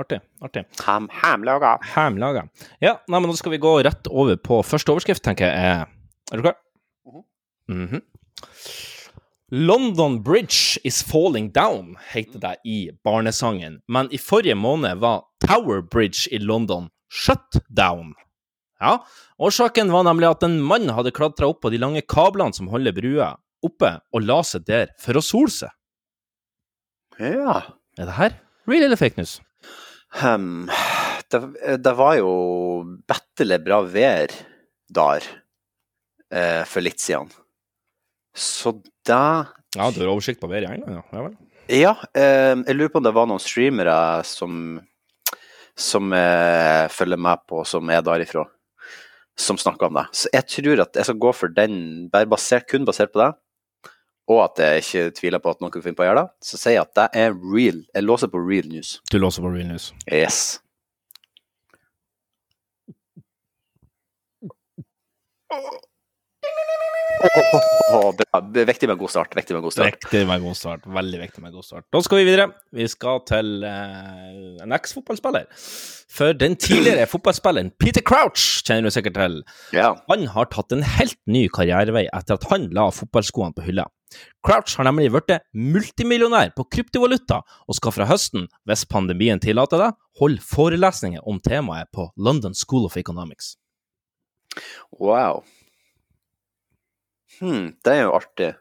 artig. 0.03 0.19
artig. 0.43 0.65
Ham, 0.83 1.07
Hjemmelaga. 1.21 1.77
Hjemmelaga. 1.95 2.43
Ja, 2.83 2.97
nei, 3.07 3.19
men 3.23 3.31
nå 3.31 3.39
skal 3.39 3.55
vi 3.55 3.63
gå 3.63 3.71
rett 3.87 4.11
over 4.11 4.35
på 4.35 4.59
første 4.67 4.91
overskrift, 4.91 5.23
tenker 5.23 5.47
jeg. 5.47 5.87
Er, 6.31 6.37
du 6.37 6.43
klar? 6.43 6.55
Mhm. 7.67 8.01
London 9.51 10.23
Bridge 10.23 10.79
is 10.87 11.01
falling 11.03 11.49
down, 11.51 11.97
heter 12.13 12.39
det 12.39 12.55
i 12.63 12.89
barnesangen, 13.03 13.81
men 13.87 14.07
i 14.15 14.17
forrige 14.17 14.55
måned 14.55 15.01
var 15.03 15.25
Tower 15.43 15.81
Bridge 15.81 16.29
i 16.31 16.39
London 16.39 16.87
shut 17.11 17.59
down. 17.67 18.13
Ja, 18.79 19.05
årsaken 19.37 19.91
var 19.91 20.07
nemlig 20.07 20.29
at 20.31 20.45
en 20.47 20.61
mann 20.63 20.87
hadde 20.89 21.11
klatra 21.11 21.51
opp 21.51 21.59
på 21.65 21.69
de 21.73 21.81
lange 21.83 22.01
kablene 22.01 22.55
som 22.55 22.71
holder 22.71 22.95
brua 22.95 23.33
oppe, 23.61 23.91
og 24.15 24.23
la 24.23 24.39
seg 24.47 24.63
der 24.71 24.95
for 25.03 25.19
å 25.19 25.25
sole 25.25 25.51
seg. 25.51 25.75
Ja. 27.19 27.59
Er 27.99 28.07
det 28.07 28.15
her 28.17 28.39
real 28.71 28.87
eller 28.87 28.97
fake 28.97 29.19
news? 29.19 29.35
Um, 30.23 30.71
det, 31.27 31.43
det 31.83 31.93
var 31.99 32.15
jo 32.17 32.31
bettelig 33.07 33.59
bra 33.67 33.81
vær 33.83 34.31
der 34.91 35.27
eh, 36.31 36.63
for 36.67 36.83
litt 36.83 36.99
siden. 37.01 37.29
Så 38.35 38.77
da 39.07 39.47
Ja, 39.75 39.87
du 39.91 40.01
har 40.01 40.11
oversikt 40.11 40.41
på 40.41 40.49
været 40.51 40.67
i 40.67 40.73
England, 40.73 40.99
ja. 40.99 41.03
ja 41.15 41.25
vel. 41.27 41.35
Ja, 41.71 41.91
eh, 42.17 42.55
jeg 42.67 42.75
lurer 42.75 42.91
på 42.91 42.99
om 42.99 43.05
det 43.05 43.13
var 43.15 43.29
noen 43.29 43.43
streamere 43.43 43.95
som 44.27 44.79
som 45.81 46.13
eh, 46.13 46.87
følger 46.91 47.17
med 47.17 47.45
på, 47.47 47.63
som 47.65 47.89
er 47.89 48.03
derifra, 48.05 48.43
som 49.39 49.57
snakker 49.57 49.87
om 49.87 50.01
det. 50.01 50.03
Så 50.11 50.31
jeg 50.33 50.47
tror 50.51 50.83
at 50.83 50.99
jeg 50.99 51.07
skal 51.07 51.21
gå 51.23 51.31
for 51.35 51.53
den, 51.55 52.09
bare 52.11 52.29
basert, 52.29 52.67
kun 52.69 52.85
basert 52.85 53.13
på 53.13 53.21
det, 53.23 53.31
og 54.31 54.43
at 54.45 54.61
jeg 54.61 54.83
ikke 54.83 55.05
tviler 55.17 55.41
på 55.43 55.53
at 55.53 55.63
noen 55.63 55.73
kan 55.73 55.83
finne 55.83 55.97
på 55.97 56.05
å 56.05 56.09
gjøre 56.09 56.25
det, 56.25 56.33
så 56.45 56.59
sier 56.59 56.77
jeg 56.77 56.85
at 56.85 56.97
det 56.99 57.07
er 57.23 57.33
real. 57.35 57.81
Jeg 57.95 58.05
låser 58.05 58.31
på 58.31 58.43
real 58.43 58.67
news. 58.71 58.97
Du 59.11 59.17
låser 59.19 59.43
på 59.43 59.53
real 59.53 59.71
news. 59.71 59.89
Yes. 60.11 60.59
Åh, 65.51 65.71
bra. 66.69 66.81
oh, 67.91 68.09
er 68.33 68.65
Viktig 68.65 68.89
med 68.89 68.97
god 68.99 69.11
start. 69.13 69.35
Viktig 69.35 69.55
med 69.55 69.63
god 69.65 69.75
start. 69.75 69.97
Viktig 69.97 70.23
med 70.27 70.41
god 70.41 70.57
start. 70.57 70.85
Veldig 70.97 71.19
viktig 71.21 71.43
med 71.43 71.53
god 71.53 71.67
start. 71.67 71.85
Da 71.93 72.01
skal 72.05 72.21
vi 72.21 72.27
videre. 72.29 72.47
Vi 72.73 72.87
skal 72.89 73.21
til 73.29 73.63
eh, 73.67 74.63
en 74.63 74.75
eks-fotballspiller. 74.77 75.47
For 76.11 76.33
den 76.37 76.57
tidligere 76.59 77.07
fotballspilleren 77.13 77.71
Peter 77.79 78.03
Crouch 78.05 78.63
kjenner 78.65 78.89
du 78.89 78.95
sikkert 78.95 79.19
til. 79.19 79.39
Han 80.09 80.27
har 80.35 80.51
tatt 80.51 80.75
en 80.75 80.85
helt 80.97 81.19
ny 81.29 81.47
karrierevei 81.53 82.07
etter 82.09 82.39
at 82.39 82.47
han 82.51 82.69
la 82.75 82.89
fotballskoene 82.95 83.55
på 83.57 83.65
hylla. 83.69 83.87
Crouch 84.43 84.75
har 84.75 84.87
nemlig 84.87 85.11
blitt 85.13 85.37
multimillionær 85.55 86.51
på 86.57 86.65
kryptovaluta, 86.73 87.39
og 87.67 87.77
skal 87.77 87.95
fra 87.95 88.09
høsten, 88.09 88.49
hvis 88.67 88.83
pandemien 88.91 89.39
tillater 89.39 89.79
det, 89.79 89.91
holde 90.19 90.43
forelesninger 90.43 91.23
om 91.27 91.39
temaet 91.39 91.87
på 91.95 92.09
London 92.17 92.57
School 92.57 92.89
of 92.89 92.97
Economics. 92.99 93.55
Wow. 94.99 95.45
Hmm, 97.41 97.71
det 97.85 97.93
er 97.93 98.03
jo 98.05 98.15
artig. 98.15 98.51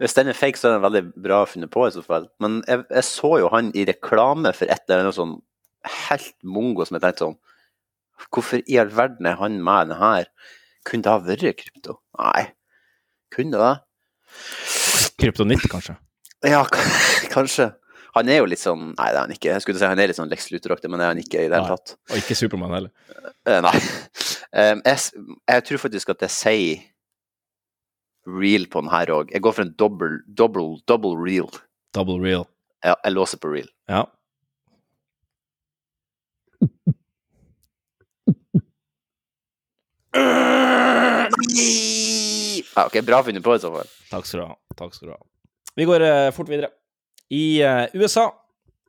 Hvis 0.00 0.16
den 0.16 0.30
er 0.30 0.36
fake, 0.36 0.58
så 0.58 0.68
er 0.68 0.76
den 0.76 0.84
veldig 0.84 1.02
bra 1.22 1.44
funnet 1.46 1.70
på, 1.70 1.86
i 1.86 1.94
så 1.94 2.02
fall. 2.02 2.26
Men 2.42 2.58
jeg, 2.66 2.84
jeg 2.90 3.06
så 3.06 3.32
jo 3.42 3.50
han 3.52 3.70
i 3.76 3.86
reklame 3.86 4.52
for 4.56 4.70
et 4.72 4.82
eller 4.88 5.06
annet 5.06 5.18
sånn 5.18 5.36
helt 6.08 6.34
mongo 6.42 6.86
som 6.86 6.98
jeg 6.98 7.04
tenkte 7.04 7.28
sånn 7.28 7.36
Hvorfor 8.32 8.62
i 8.64 8.78
all 8.80 8.88
verden 8.96 9.28
er 9.28 9.36
han 9.36 9.58
med 9.62 9.90
den 9.90 10.00
her? 10.00 10.30
Kunne 10.88 11.04
det 11.04 11.12
ha 11.12 11.20
vært 11.20 11.58
krypto? 11.60 11.98
Nei. 12.16 12.46
Kunne 13.34 13.60
det? 13.60 13.74
Kryptonitt, 15.20 15.66
kanskje? 15.68 15.98
Ja, 16.46 16.62
kanskje. 17.34 17.74
Han 18.16 18.30
er 18.32 18.40
jo 18.40 18.48
litt 18.48 18.62
sånn 18.62 18.94
Nei, 18.94 19.10
det 19.12 19.18
er 19.18 19.20
han 19.20 19.34
ikke. 19.34 19.50
Jeg 19.52 19.64
skulle 19.64 19.80
si 19.80 19.88
han 19.88 20.00
er 20.00 20.08
litt 20.08 20.16
sånn 20.18 20.32
Lex 20.32 20.48
Luthor-aktig, 20.48 20.88
men 20.88 21.02
det 21.02 21.06
er 21.06 21.12
han 21.12 21.20
ikke 21.20 21.44
i 21.44 21.50
det 21.52 21.60
hele 21.60 21.76
tatt. 21.76 21.96
Og 22.08 22.20
ikke 22.22 22.38
Supermann 22.38 22.72
heller. 22.72 22.92
Eh, 23.44 23.60
nei. 23.66 23.74
Um, 24.56 24.80
jeg, 24.88 25.26
jeg 25.52 25.66
tror 25.68 25.82
faktisk 25.84 26.14
at 26.16 26.24
jeg 26.24 26.36
sier 26.38 26.86
real 28.26 28.66
på 28.70 28.82
den 28.82 28.90
her 28.90 29.10
òg. 29.14 29.32
Jeg 29.32 29.42
går 29.42 29.54
for 29.56 29.66
en 29.66 29.74
double, 29.78 30.20
double, 30.38 30.76
double 30.90 31.14
real. 31.18 31.48
Double 31.94 32.18
real. 32.22 32.46
Ja, 32.84 32.94
jeg 33.04 33.14
låser 33.14 33.40
på 33.42 33.50
real. 33.54 33.70
Ja. 33.88 34.04
Ja, 42.76 42.86
ok, 42.86 43.00
Bra 43.06 43.22
funnet 43.24 43.44
på 43.44 43.54
i 43.56 43.60
så 43.60 43.70
fall. 43.72 43.88
Takk 44.10 44.26
skal 44.28 44.40
du 44.40 44.46
ha. 44.46 44.56
Takk 44.76 44.94
skal 44.96 45.08
du 45.10 45.14
ha. 45.14 45.20
Vi 45.76 45.86
går 45.88 46.04
eh, 46.04 46.30
fort 46.36 46.48
videre. 46.48 46.72
I 47.32 47.62
eh, 47.64 47.86
USA 47.96 48.28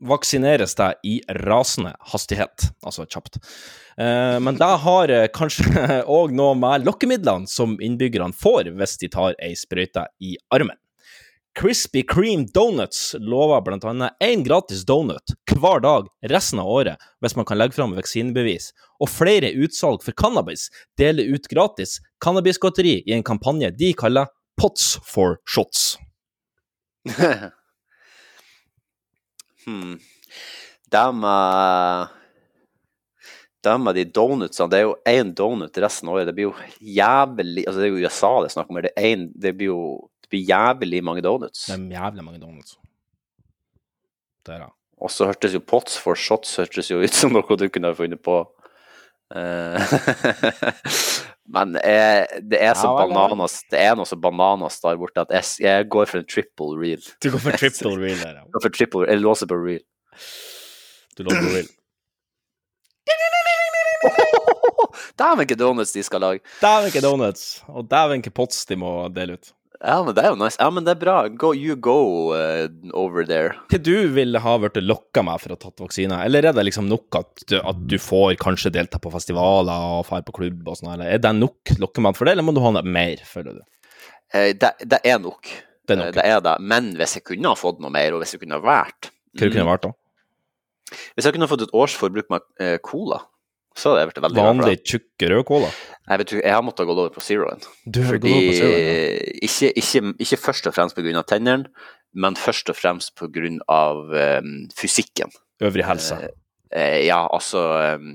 vaksineres 0.02 0.76
det 0.76 0.94
i 1.04 1.22
rasende 1.46 1.94
hastighet, 2.12 2.70
altså 2.86 3.06
kjapt. 3.06 3.40
Eh, 3.98 4.40
men 4.40 4.58
det 4.60 4.74
har 4.84 5.14
eh, 5.14 5.30
kanskje 5.34 6.02
òg 6.18 6.34
noe 6.38 6.58
med 6.60 6.86
lokkemidlene 6.88 7.50
som 7.50 7.78
innbyggerne 7.82 8.36
får 8.36 8.74
hvis 8.78 8.98
de 9.02 9.10
tar 9.14 9.38
ei 9.42 9.56
sprøyte 9.58 10.08
i 10.22 10.36
armen. 10.54 10.78
Crispy 11.58 12.04
Cream 12.06 12.46
Donuts 12.54 13.16
lover 13.18 13.64
bl.a. 13.66 14.10
én 14.22 14.44
gratis 14.46 14.84
donut 14.86 15.34
hver 15.58 15.82
dag 15.82 16.06
resten 16.30 16.62
av 16.62 16.70
året 16.70 17.02
hvis 17.24 17.34
man 17.34 17.48
kan 17.50 17.58
legge 17.58 17.74
fram 17.74 17.96
vaksinebevis, 17.98 18.70
og 19.02 19.10
flere 19.10 19.50
utsalg 19.58 20.06
for 20.06 20.14
cannabis 20.14 20.68
deler 21.02 21.34
ut 21.34 21.50
gratis 21.50 21.98
cannabisgodteri 22.22 23.00
i 23.08 23.16
en 23.18 23.26
kampanje 23.26 23.74
de 23.74 23.94
kaller 23.98 24.30
Pots 24.58 25.00
for 25.06 25.38
shots. 25.46 25.98
hmm. 29.68 29.98
Med 31.20 32.14
Det 33.64 33.74
med 33.84 33.98
de 33.98 34.06
donutsene 34.06 34.70
Det 34.72 34.78
er 34.80 34.86
jo 34.86 34.96
én 35.06 35.34
donut 35.36 35.78
resten 35.84 36.08
av 36.08 36.16
året. 36.16 36.30
Det 36.30 36.36
blir 36.38 36.48
jo 36.48 36.56
jævlig 36.80 37.66
Altså, 37.68 37.80
det 37.82 37.88
er 37.88 37.92
jo 37.92 38.06
USA 38.06 38.34
det 38.40 38.50
er 38.50 38.56
snakk 38.56 38.70
om. 38.72 38.82
Det, 38.82 38.94
er 38.96 39.12
en, 39.12 39.28
det 39.36 39.56
blir 39.58 39.74
jo 39.74 39.82
det 40.28 40.32
blir 40.32 40.48
jævlig 40.50 41.04
mange 41.04 41.22
donuts. 41.24 41.68
Det 41.68 41.76
er 41.76 42.02
jævlig 42.02 42.24
mange 42.24 42.40
donuts. 42.42 42.78
Der, 44.48 44.60
ja. 44.60 44.68
Og 44.98 45.12
så 45.12 45.30
hørtes 45.30 45.54
jo 45.54 45.62
Pots 45.64 45.98
for 46.02 46.20
shots 46.20 46.56
hørtes 46.60 46.92
jo 46.92 47.00
ut 47.00 47.16
som 47.16 47.32
noe 47.36 47.58
du 47.60 47.68
kunne 47.70 47.92
ha 47.92 47.96
funnet 47.96 48.20
på. 48.24 48.42
Eh, 49.36 49.96
Men 51.48 51.78
eh, 51.80 52.26
det 52.44 52.60
er 52.60 52.74
så 52.76 52.90
Ja, 52.92 53.06
bananas 53.08 53.62
Det 53.72 53.80
er 53.80 53.96
noe 53.96 54.08
så 54.08 54.18
bananas 54.20 54.82
der 54.84 54.98
borte 55.00 55.24
at 55.24 55.32
jeg, 55.32 55.46
jeg 55.64 55.88
går 55.94 56.10
for 56.12 56.20
en 56.20 56.28
triple 56.28 56.76
reel. 56.76 57.04
Du 57.24 57.30
går 57.32 57.44
for 57.46 57.58
triple 57.62 57.94
reel 57.96 58.20
der, 58.20 58.36
ja. 58.36 58.44
Jeg 58.44 58.56
går 58.58 58.66
for 58.68 58.76
triple, 58.76 59.08
jeg 59.08 59.24
låser 59.24 59.48
på 59.50 59.60
reel. 59.64 59.84
Du 61.18 61.24
låter 61.24 61.44
på 61.46 61.54
reel. 61.56 61.70
Dæven, 65.20 65.42
ikke 65.48 65.58
donuts 65.58 65.92
de 65.96 66.04
skal 66.06 66.22
lage! 66.22 66.40
Dæven 66.62 66.92
ikke 66.92 67.02
donuts, 67.02 67.64
og 67.68 67.88
dæven 67.90 68.22
ikke 68.22 68.36
pots 68.38 68.66
de 68.70 68.76
må 68.80 68.92
dele 69.16 69.40
ut. 69.40 69.54
Ja, 69.78 70.00
men 70.02 70.16
det 70.18 70.24
er 70.26 70.32
jo 70.34 70.40
nice. 70.40 70.58
Ja, 70.58 70.72
men 70.74 70.88
det 70.88 70.96
er 70.96 71.02
bra. 71.02 71.18
Go, 71.30 71.52
you 71.54 71.76
go 71.78 72.34
uh, 72.34 72.66
over 72.98 73.28
there. 73.28 73.54
Til 73.70 73.84
du 73.86 73.94
ville 74.16 74.42
ha 74.42 74.56
blitt 74.62 74.80
lokka 74.82 75.22
meg 75.26 75.44
for 75.44 75.54
å 75.54 75.58
ha 75.58 75.62
tatt 75.68 75.84
vaksine, 75.86 76.18
eller 76.26 76.50
er 76.50 76.58
det 76.58 76.66
liksom 76.66 76.90
nok 76.90 77.20
at 77.20 77.46
du, 77.46 77.58
at 77.62 77.86
du 77.86 77.98
får 78.02 78.40
kanskje 78.42 78.74
delta 78.74 79.02
på 79.02 79.14
festivaler 79.14 80.00
og 80.00 80.10
dra 80.10 80.24
på 80.26 80.38
klubb 80.40 80.66
og 80.66 80.80
sånn, 80.80 80.96
eller 80.96 81.14
er 81.14 81.22
det 81.22 81.34
nok 81.38 81.78
lokkemann 81.78 82.18
for 82.18 82.26
det, 82.26 82.38
eller 82.38 82.48
må 82.48 82.56
du 82.58 82.64
ha 82.66 82.74
noe 82.74 82.98
mer, 82.98 83.22
føler 83.28 83.60
du? 83.60 83.64
Eh, 84.34 84.52
det, 84.58 84.74
det 84.82 85.04
er 85.06 85.22
nok. 85.22 85.54
Det 85.88 85.96
er 85.96 86.02
nok, 86.02 86.10
Eh, 86.10 86.14
det 86.18 86.26
er 86.26 86.42
det. 86.44 86.58
Men 86.60 86.92
hvis 87.00 87.18
jeg 87.18 87.26
kunne 87.28 87.54
ha 87.54 87.60
fått 87.60 87.80
noe 87.84 87.94
mer, 87.94 88.14
og 88.14 88.24
hvis 88.24 88.36
jeg 88.36 88.44
kunne 88.44 88.60
ha 88.60 88.64
vært 88.64 89.12
Hva 89.38 89.48
mm. 89.48 89.54
kunne 89.54 89.70
vært 89.70 89.88
da? 89.88 89.94
Hvis 91.16 91.28
jeg 91.28 91.36
kunne 91.36 91.48
ha 91.48 91.52
fått 91.52 91.66
et 91.68 91.76
årsforbruk 91.76 92.30
med 92.32 92.46
eh, 92.64 92.78
cola, 92.84 93.22
så 93.78 93.92
hadde 93.92 94.02
jeg 94.02 94.08
blitt 94.12 94.24
veldig 94.26 94.44
Vanlig 94.48 94.76
tjukk 94.90 95.18
rød 95.32 95.44
cola? 95.48 95.70
Jeg, 96.08 96.16
vet, 96.22 96.30
jeg 96.40 96.54
har 96.56 96.64
måttet 96.66 96.88
gå 96.88 96.94
over 96.96 97.12
på 97.14 97.22
zeroen. 97.24 97.60
Du 97.86 98.00
har 98.08 98.14
gått 98.18 98.32
over 98.32 98.48
på 98.48 98.58
Zeroen, 98.58 98.82
ikke, 99.48 99.68
ikke, 99.82 100.00
ikke 100.26 100.40
først 100.42 100.64
og 100.70 100.74
fremst 100.78 100.96
pga. 100.98 101.24
tennene, 101.28 101.66
men 102.18 102.34
først 102.40 102.66
og 102.74 102.78
fremst 102.80 103.10
pga. 103.20 103.30
Um, 103.70 104.48
fysikken. 104.78 105.30
Øvrig 105.62 105.86
helse. 105.86 106.16
Uh, 106.74 107.00
ja, 107.06 107.22
altså 107.28 107.60
um, 108.00 108.08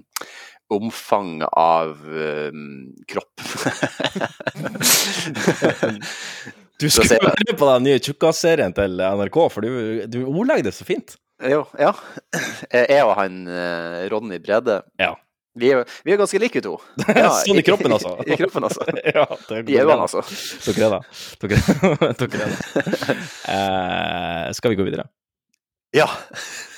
Omfang 0.73 1.43
av 1.53 1.91
um, 2.01 2.95
kropp. 3.09 3.37
Du 6.83 6.89
skal 6.91 7.07
ser 7.07 7.55
på 7.55 7.67
den 7.69 7.85
nye 7.87 8.01
tjukkaserien 8.03 8.73
til 8.75 8.99
NRK, 8.99 9.37
for 9.55 9.61
du, 9.63 9.71
du 10.11 10.25
ordlegger 10.25 10.65
det 10.67 10.75
så 10.75 10.83
fint. 10.89 11.15
Jo, 11.43 11.65
ja. 11.79 11.91
Jeg 12.73 13.03
og 13.07 13.15
han 13.19 13.43
eh, 13.51 14.05
Ronny 14.13 14.39
Brede 14.43 14.83
Ja. 15.01 15.15
Vi 15.59 15.69
er, 15.69 15.83
vi 16.07 16.15
er 16.15 16.21
ganske 16.21 16.39
like, 16.41 16.63
to. 16.65 16.79
Ja, 17.13 17.29
sånn 17.43 17.61
i 17.61 17.65
kroppen, 17.67 17.93
altså. 17.93 18.15
I 18.25 18.39
kroppen, 18.41 18.65
altså. 18.69 18.87
ja, 19.17 19.27
det 19.51 19.59
I 19.69 19.81
øynene, 19.83 20.07
altså. 20.07 20.23
Dere 20.65 20.87
er 20.87 20.95
det. 20.95 21.03
Dere, 21.43 21.57
dere 22.23 22.47
er 22.47 22.49
det. 24.49 24.57
Skal 24.57 24.73
vi 24.73 24.81
gå 24.81 24.87
videre? 24.89 25.05
Ja. 25.93 26.09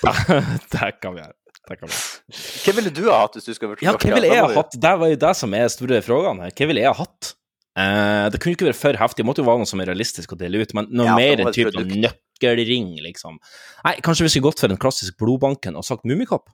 det 0.74 0.90
kan 0.98 1.14
vi 1.14 1.22
gjøre. 1.22 1.36
Vi. 1.64 1.76
Hva 1.80 2.72
ville 2.76 2.90
du 2.92 3.06
ha 3.08 3.22
hatt 3.22 3.38
hvis 3.38 3.46
du 3.46 3.54
skulle 3.54 3.72
vært 3.72 3.84
Ja, 3.86 3.94
hva 3.96 4.18
ville 4.18 4.28
jeg 4.28 4.42
ha 4.42 4.50
hatt? 4.52 4.74
Det 4.76 4.90
var 5.00 5.08
jo 5.08 5.16
det 5.22 5.30
som 5.38 5.54
er 5.56 5.70
store 5.72 6.02
spørsmålet 6.02 6.44
her. 6.44 6.56
Hva 6.58 6.68
ville 6.68 6.82
jeg 6.82 6.90
ha 6.90 6.98
hatt? 6.98 7.30
Uh, 7.74 8.26
det 8.30 8.38
kunne 8.42 8.54
ikke 8.54 8.68
være 8.68 8.78
for 8.78 8.98
heftig, 9.00 9.22
det 9.22 9.26
måtte 9.26 9.42
jo 9.42 9.48
være 9.48 9.62
noe 9.64 9.70
som 9.70 9.80
er 9.82 9.88
realistisk 9.90 10.34
å 10.34 10.38
dele 10.38 10.60
ut, 10.62 10.74
men 10.76 10.86
noe 10.94 11.08
Ja, 11.08 11.14
mer 11.18 11.40
type 11.56 11.82
nøkkelring, 11.88 12.92
liksom. 13.02 13.40
Nei, 13.86 13.94
kanskje 14.04 14.28
vi 14.28 14.34
skulle 14.34 14.50
gått 14.50 14.62
for 14.62 14.70
en 14.70 14.78
klassisk 14.78 15.16
blodbanken 15.18 15.80
og 15.80 15.86
sagt 15.88 16.06
Mummikopp? 16.06 16.52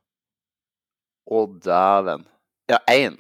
Å, 1.31 1.45
dæven. 1.63 2.25
Ja, 2.71 2.79
én. 2.91 3.19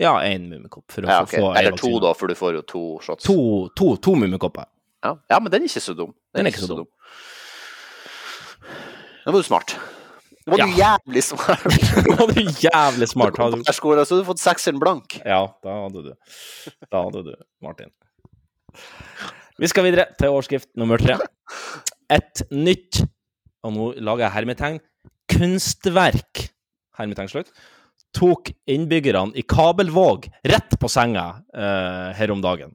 Ja, 0.00 0.14
én 0.24 0.48
Mummikopp. 0.50 0.84
For 0.92 1.04
å 1.04 1.08
Ja, 1.10 1.22
okay. 1.24 1.40
få 1.40 1.52
Eller 1.56 1.76
to, 1.76 1.90
da, 2.04 2.12
for 2.16 2.28
du 2.32 2.36
får 2.36 2.58
jo 2.58 2.62
to 2.68 2.84
shots. 3.04 3.24
To, 3.28 3.68
to, 3.76 3.94
to 4.04 4.14
Mummikopper. 4.16 4.68
Ja. 5.04 5.14
ja, 5.30 5.38
men 5.40 5.52
den 5.52 5.64
er 5.64 5.70
ikke 5.70 5.84
så 5.84 5.94
dum. 5.96 6.14
Den 6.34 6.48
er 6.48 6.52
ikke 6.52 6.64
så 6.66 6.76
dum. 6.82 6.88
Nå 9.26 9.32
var 9.34 9.40
du 9.42 9.46
smart. 9.46 9.76
Nå 10.46 10.54
var 10.54 10.62
du 10.62 10.76
jævlig 10.78 11.22
smart. 11.26 11.64
Nå 12.06 12.16
var 12.20 12.32
du 12.32 12.40
jævlig 12.62 13.08
smart. 13.10 13.38
Har 13.40 13.54
du... 13.54 13.62
Skolen, 13.74 14.06
så 14.06 14.14
hadde 14.14 14.24
du 14.24 14.28
fått 14.28 14.42
sekseren 14.42 14.80
blank. 14.82 15.18
Ja, 15.24 15.40
da 15.64 15.78
hadde 15.84 16.04
du. 16.04 16.12
Da 16.92 17.02
hadde 17.08 17.24
du, 17.26 17.32
Martin. 17.64 17.90
Vi 19.56 19.70
skal 19.72 19.86
videre 19.88 20.10
til 20.20 20.30
overskrift 20.30 20.68
nummer 20.78 21.00
tre. 21.00 21.16
Et 22.12 22.44
nytt, 22.52 23.00
og 23.66 23.72
nå 23.74 23.88
lager 24.04 24.26
jeg 24.26 24.34
hermetegn, 24.36 24.78
kunstverk, 25.32 26.44
hermetegn 26.96 27.46
tok 28.16 28.50
innbyggerne 28.66 29.34
i 29.36 29.42
Kabelvåg 29.42 30.28
rett 30.42 30.78
på 30.80 30.88
senga 30.88 31.42
eh, 31.56 32.10
her 32.16 32.30
om 32.32 32.42
dagen. 32.42 32.74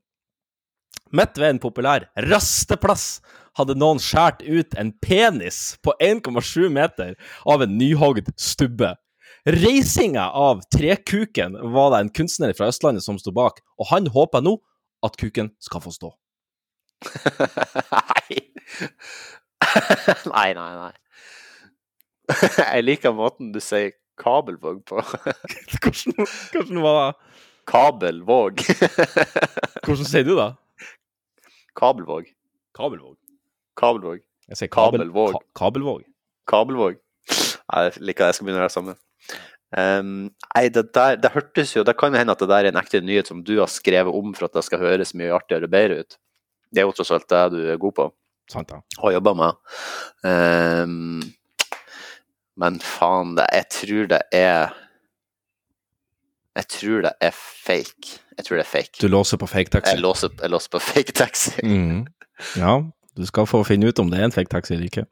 Midt 1.12 1.38
ved 1.38 1.56
en 1.56 1.62
populær 1.62 2.06
rasteplass 2.30 3.22
hadde 3.60 3.76
noen 3.76 4.00
skåret 4.00 4.44
ut 4.46 4.76
en 4.80 4.94
penis 5.04 5.78
på 5.84 5.96
1,7 6.00 6.70
meter 6.72 7.18
av 7.44 7.66
en 7.66 7.78
nyhogd 7.78 8.32
stubbe. 8.40 8.94
Reisinga 9.50 10.30
av 10.38 10.62
trekuken 10.72 11.58
var 11.74 11.92
det 11.92 12.04
en 12.04 12.14
kunstner 12.22 12.54
fra 12.56 12.70
Østlandet 12.72 13.04
som 13.04 13.18
sto 13.20 13.34
bak, 13.36 13.60
og 13.82 13.90
han 13.90 14.08
håper 14.14 14.46
nå 14.46 14.60
at 15.04 15.18
kuken 15.20 15.52
skal 15.60 15.82
få 15.84 15.92
stå. 15.96 16.14
nei. 17.92 18.38
nei, 20.30 20.50
nei, 20.54 20.74
nei. 20.78 20.94
Jeg 22.62 22.86
liker 22.86 23.16
måten 23.18 23.52
du 23.52 23.60
sier 23.64 23.92
kabelvåg 24.20 24.82
på. 24.86 25.02
hvordan, 25.82 26.28
hvordan 26.52 26.82
var 26.84 27.00
det? 27.00 27.38
Kabelvåg. 27.72 28.62
Hvordan 29.86 30.08
sier 30.10 30.26
du 30.26 30.34
det? 30.36 30.50
Kabelvåg. 31.78 32.26
Kabelvåg. 32.76 33.16
Kabelvåg. 33.78 34.24
Jeg 34.50 34.60
sier 34.60 34.72
kabel, 34.74 35.06
Kabelvåg. 35.06 35.36
ka, 35.38 35.42
kabelvåg. 35.62 36.02
Kabelvåg. 36.50 36.98
Nei, 37.72 37.84
Jeg 37.86 38.02
liker 38.02 38.26
det. 38.26 38.30
Jeg 38.32 38.38
skal 38.38 38.48
begynne 38.48 38.60
å 38.60 38.64
gjøre 38.64 38.72
det 38.72 38.76
samme. 38.76 38.96
Um, 39.72 40.10
nei, 40.52 40.66
det 40.76 40.84
der 40.92 41.16
Det 41.16 41.30
hørtes 41.32 41.70
jo 41.78 41.86
Det 41.88 41.94
kan 41.96 42.12
hende 42.18 42.34
at 42.34 42.42
det 42.44 42.50
der 42.52 42.66
er 42.66 42.74
en 42.74 42.80
ekte 42.82 43.00
nyhet 43.00 43.30
som 43.30 43.40
du 43.48 43.54
har 43.62 43.70
skrevet 43.72 44.12
om 44.12 44.34
for 44.36 44.50
at 44.50 44.58
det 44.58 44.66
skal 44.68 44.82
høres 44.82 45.14
mye 45.16 45.32
artigere 45.32 45.70
og 45.70 45.72
bedre 45.72 46.02
ut. 46.02 46.18
Det 46.74 46.82
er 46.82 46.90
jo 46.90 46.96
tross 46.98 47.14
alt 47.16 47.30
det 47.32 47.46
du 47.54 47.62
er 47.72 47.80
god 47.80 47.96
på 47.96 48.10
Sant, 48.52 48.74
ja. 48.74 48.82
har 49.00 49.14
jobba 49.16 49.32
med. 49.40 49.60
Um, 50.28 51.22
men 52.58 52.80
faen, 52.84 53.36
det, 53.38 53.46
jeg 53.54 53.66
tror 53.72 54.08
det 54.12 54.22
er 54.34 54.74
Jeg 56.56 56.68
tror 56.68 57.02
det 57.06 57.12
er 57.22 57.32
fake. 57.32 58.20
Jeg 58.38 58.46
tror 58.46 58.58
det 58.58 58.66
er 58.66 58.70
fake. 58.72 58.98
Du 59.02 59.08
låser 59.08 59.38
på 59.38 59.48
fake 59.48 59.70
taxi. 59.72 59.94
Jeg 59.96 60.02
låser, 60.04 60.30
jeg 60.42 60.50
låser 60.52 60.70
på 60.74 60.80
fake 60.80 61.12
taxi. 61.16 61.52
Mm. 61.64 62.06
Ja, 62.58 62.82
du 63.18 63.26
skal 63.26 63.46
få 63.48 63.64
finne 63.64 63.88
ut 63.88 64.00
om 64.00 64.10
det 64.12 64.20
er 64.20 64.26
en 64.26 64.32
fake 64.36 64.50
taxi 64.52 64.74
eller 64.74 64.90
ikke. 64.90 65.06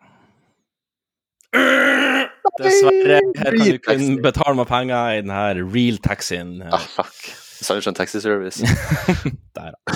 Dessverre, 2.59 3.19
her 3.37 3.51
kan 3.53 3.59
du 3.59 3.77
kun 3.85 4.21
betale 4.23 4.55
meg 4.57 4.67
penger 4.67 5.13
i 5.19 5.21
den 5.21 5.31
her 5.31 5.61
real 5.63 5.99
taxien. 6.03 6.57
Ah, 6.65 6.81
fuck. 6.95 7.29
Sunshine 7.61 7.95
Taxi 7.95 8.19
Service. 8.23 8.63
Der, 9.55 9.71
da. 9.75 9.95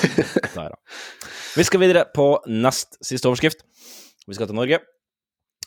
Der, 0.56 0.70
da. 0.70 0.76
Vi 1.56 1.64
skal 1.64 1.80
videre 1.80 2.06
på 2.16 2.28
nest 2.48 2.98
siste 3.02 3.28
overskrift. 3.30 3.64
Vi 4.28 4.36
skal 4.36 4.48
til 4.48 4.56
Norge. 4.56 4.80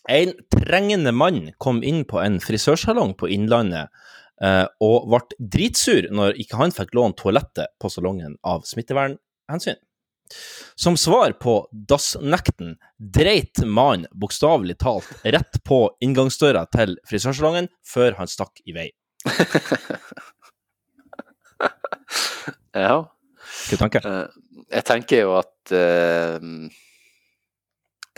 En 0.08 0.34
trengende 0.54 1.12
mann 1.12 1.50
kom 1.58 1.82
inn 1.82 2.04
på 2.08 2.20
en 2.22 2.38
frisørsalong 2.42 3.16
på 3.18 3.28
Innlandet 3.34 3.90
eh, 4.42 4.66
og 4.84 5.08
ble 5.10 5.48
dritsur 5.56 6.10
når 6.14 6.38
ikke 6.42 6.60
han 6.60 6.74
fikk 6.74 6.94
låne 6.94 7.18
toalettet 7.18 7.74
på 7.82 7.90
salongen 7.90 8.36
av 8.46 8.62
smittevernhensyn. 8.68 9.80
Som 10.74 10.96
svar 10.98 11.36
på 11.38 11.58
dassnekten 11.70 12.76
dreit 12.98 13.62
mannen 13.62 14.08
bokstavelig 14.14 14.78
talt 14.82 15.10
rett 15.24 15.60
på 15.66 15.84
inngangsdøra 16.02 16.66
til 16.74 16.96
frisørsalongen 17.06 17.70
før 17.86 18.18
han 18.18 18.30
stakk 18.30 18.62
i 18.66 18.74
vei. 18.76 18.88
Ja. 22.76 22.96
Hva 23.70 23.78
tenker 23.80 24.04
du? 24.04 24.08
Eh, 24.10 24.42
Jeg 24.76 24.84
tenker 24.88 25.20
jo 25.22 25.34
at 25.38 25.72
uh, 25.72 26.42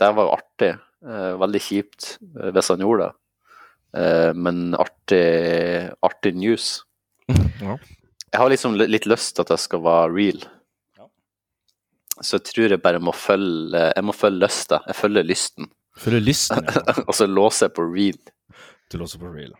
det 0.01 0.09
var 0.17 0.31
artig. 0.33 0.71
Eh, 1.05 1.33
veldig 1.39 1.61
kjipt 1.63 2.17
eh, 2.19 2.49
hvis 2.55 2.71
han 2.73 2.83
gjorde 2.83 3.07
det. 3.07 3.15
Eh, 3.99 4.31
men 4.35 4.75
artig, 4.79 5.25
artig 6.05 6.35
news. 6.37 6.79
Ja. 7.59 7.75
Jeg 8.29 8.39
har 8.39 8.51
liksom 8.53 8.75
litt 8.77 9.07
lyst 9.09 9.33
til 9.35 9.43
at 9.43 9.49
jeg 9.51 9.61
skal 9.63 9.81
være 9.83 10.11
real. 10.13 10.43
Så 12.21 12.37
jeg 12.37 12.45
tror 12.47 12.73
jeg 12.75 12.81
bare 12.83 12.99
må 13.01 13.13
følge 13.15 13.81
Jeg 13.89 14.05
må 14.05 14.13
følge 14.15 14.43
lysta. 14.45 14.79
Jeg 14.87 14.95
følger 14.95 15.25
lysten. 15.27 15.69
Følger 15.99 16.23
lysten, 16.23 16.61
ja. 16.63 16.93
Og 17.07 17.15
så 17.17 17.27
låser 17.27 17.67
jeg 17.67 17.75
på 17.75 17.87
real. 17.89 18.19
Du 18.91 18.97
låser 19.01 19.19
på 19.19 19.31
real. 19.33 19.55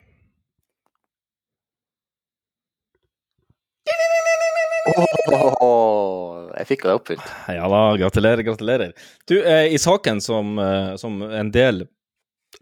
Åh, 4.90 6.50
jeg 6.58 6.68
fikk 6.74 6.88
det 6.88 6.96
oppfylt. 6.98 7.32
Ja 7.52 7.70
da, 7.72 7.82
gratulerer, 8.00 8.44
gratulerer. 8.46 8.92
Du, 9.30 9.38
eh, 9.40 9.70
i 9.74 9.80
saken 9.82 10.22
som, 10.24 10.58
eh, 10.60 10.96
som 11.02 11.22
en 11.24 11.52
del 11.54 11.86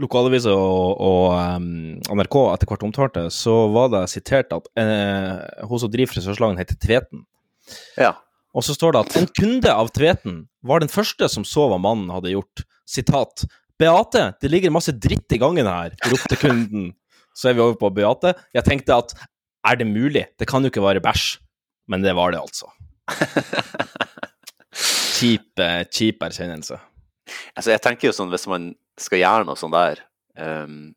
lokalaviser 0.02 0.54
og, 0.54 0.99
og 1.02 1.34
um, 1.34 1.98
NRK 2.20 2.38
etter 2.52 2.70
hvert 2.70 2.86
omtalte, 2.86 3.26
så 3.34 3.56
var 3.74 3.91
det 3.94 4.04
sitert 4.12 4.52
at 4.54 4.68
eh, 4.78 5.66
hun 5.66 5.82
som 5.82 5.91
driver 5.91 6.14
frisørsalongen, 6.14 6.60
heter 6.62 6.78
Tveten. 6.84 7.24
Ja. 7.98 8.14
Og 8.58 8.66
så 8.66 8.76
står 8.76 8.94
det 8.94 9.06
at 9.06 9.18
en 9.22 9.32
kunde 9.40 9.74
av 9.74 9.90
Tveten 9.95 10.44
var 10.66 10.84
den 10.84 10.91
første 10.91 11.30
som 11.32 11.45
så 11.48 11.68
hva 11.72 11.80
mannen 11.82 12.12
hadde 12.14 12.36
gjort. 12.36 12.66
Sitat. 12.88 13.48
Beate, 13.78 14.32
det 14.41 14.52
ligger 14.52 14.74
masse 14.74 14.94
dritt 14.95 15.34
i 15.34 15.41
gangen 15.41 15.68
her, 15.70 15.98
ropte 16.10 16.38
kunden. 16.40 16.91
Så 17.38 17.52
er 17.52 17.58
vi 17.58 17.62
over 17.66 17.78
på 17.78 17.91
Beate. 17.94 18.34
Jeg 18.56 18.66
tenkte 18.66 18.98
at 18.98 19.14
er 19.68 19.78
det 19.78 19.90
mulig? 19.90 20.26
Det 20.40 20.48
kan 20.49 20.64
jo 20.64 20.72
ikke 20.72 20.86
være 20.86 21.04
bæsj. 21.04 21.36
Men 21.88 22.04
det 22.04 22.14
var 22.18 22.32
det 22.36 22.42
altså. 22.42 22.68
Kjip, 25.18 25.58
kjip 25.90 26.22
erkjennelse. 26.28 26.78
Altså, 27.58 27.72
jeg 27.74 27.82
tenker 27.84 28.10
jo 28.10 28.14
sånn, 28.16 28.30
hvis 28.32 28.46
man 28.52 28.70
skal 29.02 29.22
gjøre 29.24 29.48
noe 29.48 29.58
sånt 29.60 29.76
der 29.76 30.00
um, 30.40 30.94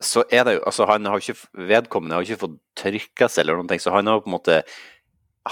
Så 0.00 0.22
er 0.32 0.46
det 0.48 0.54
jo 0.56 0.62
Altså, 0.68 0.86
han 0.88 1.04
har 1.10 1.20
ikke 1.20 1.66
Vedkommende 1.68 2.16
har 2.16 2.24
ikke 2.26 2.40
fått 2.44 2.54
trykka 2.80 3.28
seg 3.28 3.42
eller 3.44 3.58
noen 3.60 3.68
ting, 3.70 3.82
så 3.82 3.92
han 3.94 4.08
har 4.08 4.16
jo 4.18 4.24
på 4.24 4.30
en 4.30 4.36
måte 4.38 4.56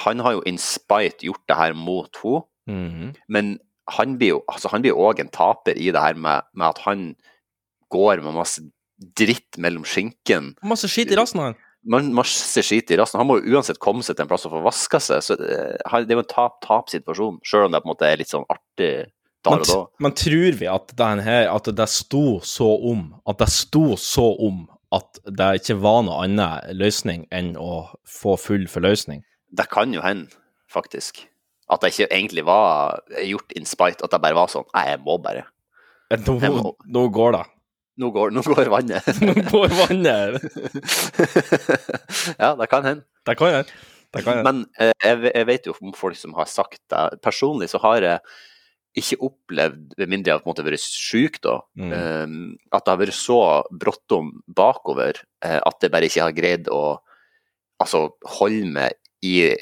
Han 0.06 0.22
har 0.24 0.36
jo 0.38 0.44
in 0.48 0.58
spite 0.62 1.26
gjort 1.28 1.44
det 1.50 1.58
her 1.58 1.76
mot 1.76 2.22
henne, 2.22 2.44
Mhm. 2.68 3.14
men 3.32 3.54
han 3.96 4.18
blir 4.20 4.34
jo 4.34 4.40
altså, 4.52 4.68
han 4.68 4.82
blir 4.84 4.92
òg 4.92 5.22
en 5.22 5.30
taper 5.32 5.72
i 5.80 5.86
det 5.88 6.02
her 6.04 6.18
med, 6.20 6.44
med 6.52 6.66
at 6.68 6.78
han 6.84 7.06
går 7.88 8.20
med 8.20 8.34
masse 8.36 8.60
dritt 9.16 9.56
mellom 9.56 9.86
skinken. 9.88 10.50
Masse 10.62 10.84
skit 10.92 11.08
i 11.08 11.16
rassen 11.16 11.40
av 11.40 11.46
han. 11.46 11.56
Man, 11.86 12.10
masse 12.12 12.62
skit 12.66 12.90
i 12.90 12.96
rassen. 12.98 13.20
Han 13.20 13.28
må 13.28 13.38
jo 13.38 13.54
uansett 13.54 13.78
komme 13.82 14.02
seg 14.02 14.16
til 14.16 14.26
en 14.26 14.30
plass 14.30 14.46
og 14.48 14.56
få 14.56 14.64
vaska 14.64 15.00
seg. 15.02 15.22
Så 15.24 15.36
eh, 15.38 15.76
det 15.78 16.10
er 16.12 16.18
jo 16.18 16.24
en 16.24 16.32
tap-tap-situasjon, 16.32 17.38
sjøl 17.46 17.68
om 17.68 17.76
det 17.76 17.82
på 17.84 17.88
en 17.88 17.94
måte 17.94 18.08
er 18.08 18.20
litt 18.20 18.32
sånn 18.32 18.48
artig 18.50 18.90
Men, 19.46 19.62
og 19.62 19.68
da. 19.68 19.78
men 20.02 20.16
tror 20.18 20.58
vi 20.58 20.66
at, 20.68 20.90
den 20.98 21.22
her, 21.24 21.46
at 21.52 21.70
det 21.78 21.86
sto 21.88 22.40
så 22.44 22.66
om 22.90 23.06
At 23.30 23.38
det 23.40 23.46
sto 23.54 23.94
så 23.96 24.26
om 24.44 24.66
at 24.92 25.20
det 25.38 25.48
ikke 25.60 25.78
var 25.84 26.02
noe 26.06 26.24
annen 26.24 26.76
løsning 26.76 27.26
enn 27.34 27.52
å 27.60 27.86
få 28.08 28.38
full 28.40 28.64
forløsning? 28.72 29.20
Det 29.52 29.68
kan 29.68 29.92
jo 29.92 30.00
hende, 30.00 30.32
faktisk. 30.72 31.26
At 31.68 31.84
det 31.84 31.92
ikke 31.92 32.08
egentlig 32.08 32.44
var 32.48 33.02
gjort 33.20 33.52
in 33.52 33.68
spite, 33.68 34.00
at 34.04 34.14
det 34.14 34.22
bare 34.24 34.38
var 34.38 34.48
sånn 34.52 34.64
Nei, 34.72 34.86
jeg 34.88 35.02
må 35.04 35.18
bare. 35.20 35.44
Nå, 36.24 36.72
nå 36.88 37.04
går 37.12 37.36
det. 37.36 37.44
Nå 37.98 38.10
går, 38.14 38.30
nå 38.30 38.42
går 38.46 38.68
vannet. 38.70 39.06
Nå 39.26 39.34
går 39.50 39.72
vannet. 39.74 40.38
ja, 42.42 42.52
det 42.58 42.68
kan 42.70 42.84
hende. 42.86 43.02
Det 43.26 43.34
kan 43.38 43.54
hende. 43.56 43.80
Det 44.14 44.22
kan 44.24 44.38
jeg. 44.38 44.44
Men 44.46 44.60
eh, 44.80 44.92
jeg, 45.04 45.32
jeg 45.34 45.48
vet 45.48 45.66
jo 45.68 45.74
om 45.82 45.96
folk 45.96 46.16
som 46.16 46.36
har 46.38 46.48
sagt 46.50 46.80
det. 46.92 47.18
Personlig 47.24 47.68
så 47.72 47.80
har 47.82 48.04
jeg 48.06 48.22
ikke 48.98 49.18
opplevd, 49.28 49.92
med 50.00 50.10
mindre 50.10 50.30
jeg 50.32 50.38
har 50.38 50.42
på 50.42 50.48
en 50.48 50.54
måte 50.54 50.64
vært 50.66 50.82
syk, 50.82 51.36
da, 51.44 51.58
Mm. 51.78 51.92
um, 51.92 52.38
at 52.74 52.82
det 52.86 52.90
har 52.94 52.98
vært 53.02 53.14
så 53.14 53.36
bråttom 53.70 54.30
bakover 54.48 55.20
eh, 55.44 55.58
at 55.60 55.84
jeg 55.84 55.92
bare 55.92 56.08
ikke 56.08 56.24
har 56.24 56.34
greid 56.34 56.70
å 56.72 56.80
altså, 57.78 58.08
holde 58.38 58.72
meg 58.74 58.96
i 59.22 59.52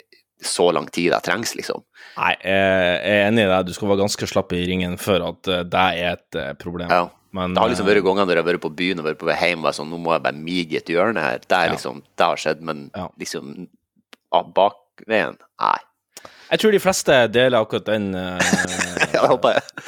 så 0.41 0.71
lang 0.73 0.87
tid 0.93 1.11
det 1.13 1.21
trengs, 1.27 1.53
liksom. 1.59 1.83
Nei, 2.17 2.33
jeg 2.45 2.97
er 3.03 3.27
enig 3.27 3.45
i 3.45 3.51
deg. 3.51 3.67
Du 3.69 3.75
skal 3.77 3.89
være 3.91 4.03
ganske 4.05 4.29
slapp 4.31 4.53
i 4.57 4.63
ringen 4.69 4.97
før 5.01 5.27
at 5.33 5.49
eh, 5.53 5.63
det 5.75 5.85
er 5.99 6.11
et 6.15 6.39
eh, 6.41 6.51
problem. 6.61 6.93
Ja. 6.93 7.07
Men, 7.37 7.55
Det 7.57 7.63
har 7.63 7.73
liksom 7.73 7.87
eh, 7.89 7.93
vært 7.95 8.07
ganger 8.07 8.25
når 8.29 8.39
jeg 8.39 8.43
har 8.45 8.49
vært 8.53 8.65
på 8.65 8.71
byen 8.79 9.03
og 9.03 9.09
vært 9.11 9.21
på 9.21 9.29
vei 9.29 9.37
hjem 9.43 9.61
og 9.63 9.69
vært 9.69 9.79
sånn, 9.81 9.91
nå 9.93 9.99
må 10.03 10.15
jeg 10.17 10.25
bare 10.27 10.41
mige 10.47 10.81
et 10.81 10.93
hjørne 10.93 11.25
her. 11.25 11.43
Det 11.45 11.59
er 11.59 11.67
Ja. 11.71 11.75
liksom, 11.77 12.01
det 12.17 12.27
har 12.31 12.41
skjedd, 12.43 12.63
men 12.65 12.87
Ja. 12.97 13.09
liksom 13.21 13.53
bakveien, 14.57 15.37
nei. 15.61 15.79
Jeg 16.51 16.61
tror 16.63 16.73
de 16.73 16.79
fleste 16.79 17.15
deler 17.35 17.59
akkurat 17.59 17.87
den 17.89 18.15
uh, 18.15 18.39
Ja, 19.17 19.27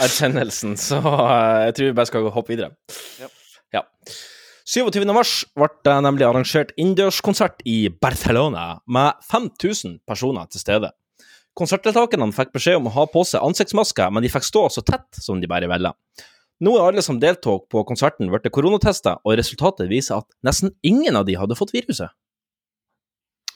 erkjennelsen, 0.02 0.74
så 0.80 0.98
uh, 0.98 1.66
jeg 1.68 1.74
tror 1.76 1.86
vi 1.90 1.96
bare 1.98 2.10
skal 2.10 2.30
hoppe 2.34 2.54
videre. 2.54 2.72
Ja. 3.72 3.82
27. 4.68 5.00
mars 5.16 5.46
ble 5.56 5.68
det 5.86 5.94
nemlig 6.04 6.26
arrangert 6.28 6.74
innendørskonsert 6.76 7.62
i 7.64 7.88
Barcelona 7.88 8.82
med 8.84 9.16
5000 9.30 9.94
personer 10.04 10.50
til 10.52 10.60
stede. 10.60 10.90
Konsertdeltakerne 11.56 12.28
fikk 12.36 12.52
beskjed 12.52 12.76
om 12.76 12.90
å 12.90 12.92
ha 12.98 13.06
på 13.08 13.22
seg 13.24 13.40
ansiktsmasker, 13.46 14.12
men 14.12 14.26
de 14.26 14.28
fikk 14.28 14.44
stå 14.44 14.66
så 14.74 14.84
tett 14.84 15.22
som 15.24 15.40
de 15.40 15.48
bare 15.50 15.70
ville. 15.72 15.94
Nå 16.58 16.72
er 16.74 16.88
alle 16.88 17.02
som 17.06 17.20
deltok 17.22 17.68
på 17.70 17.84
konserten 17.86 18.30
blitt 18.32 18.48
koronatesta, 18.54 19.18
og 19.22 19.36
resultatet 19.38 19.90
viser 19.90 20.18
at 20.18 20.26
nesten 20.46 20.72
ingen 20.82 21.18
av 21.18 21.26
de 21.28 21.36
hadde 21.38 21.58
fått 21.58 21.74
viruset. 21.74 22.10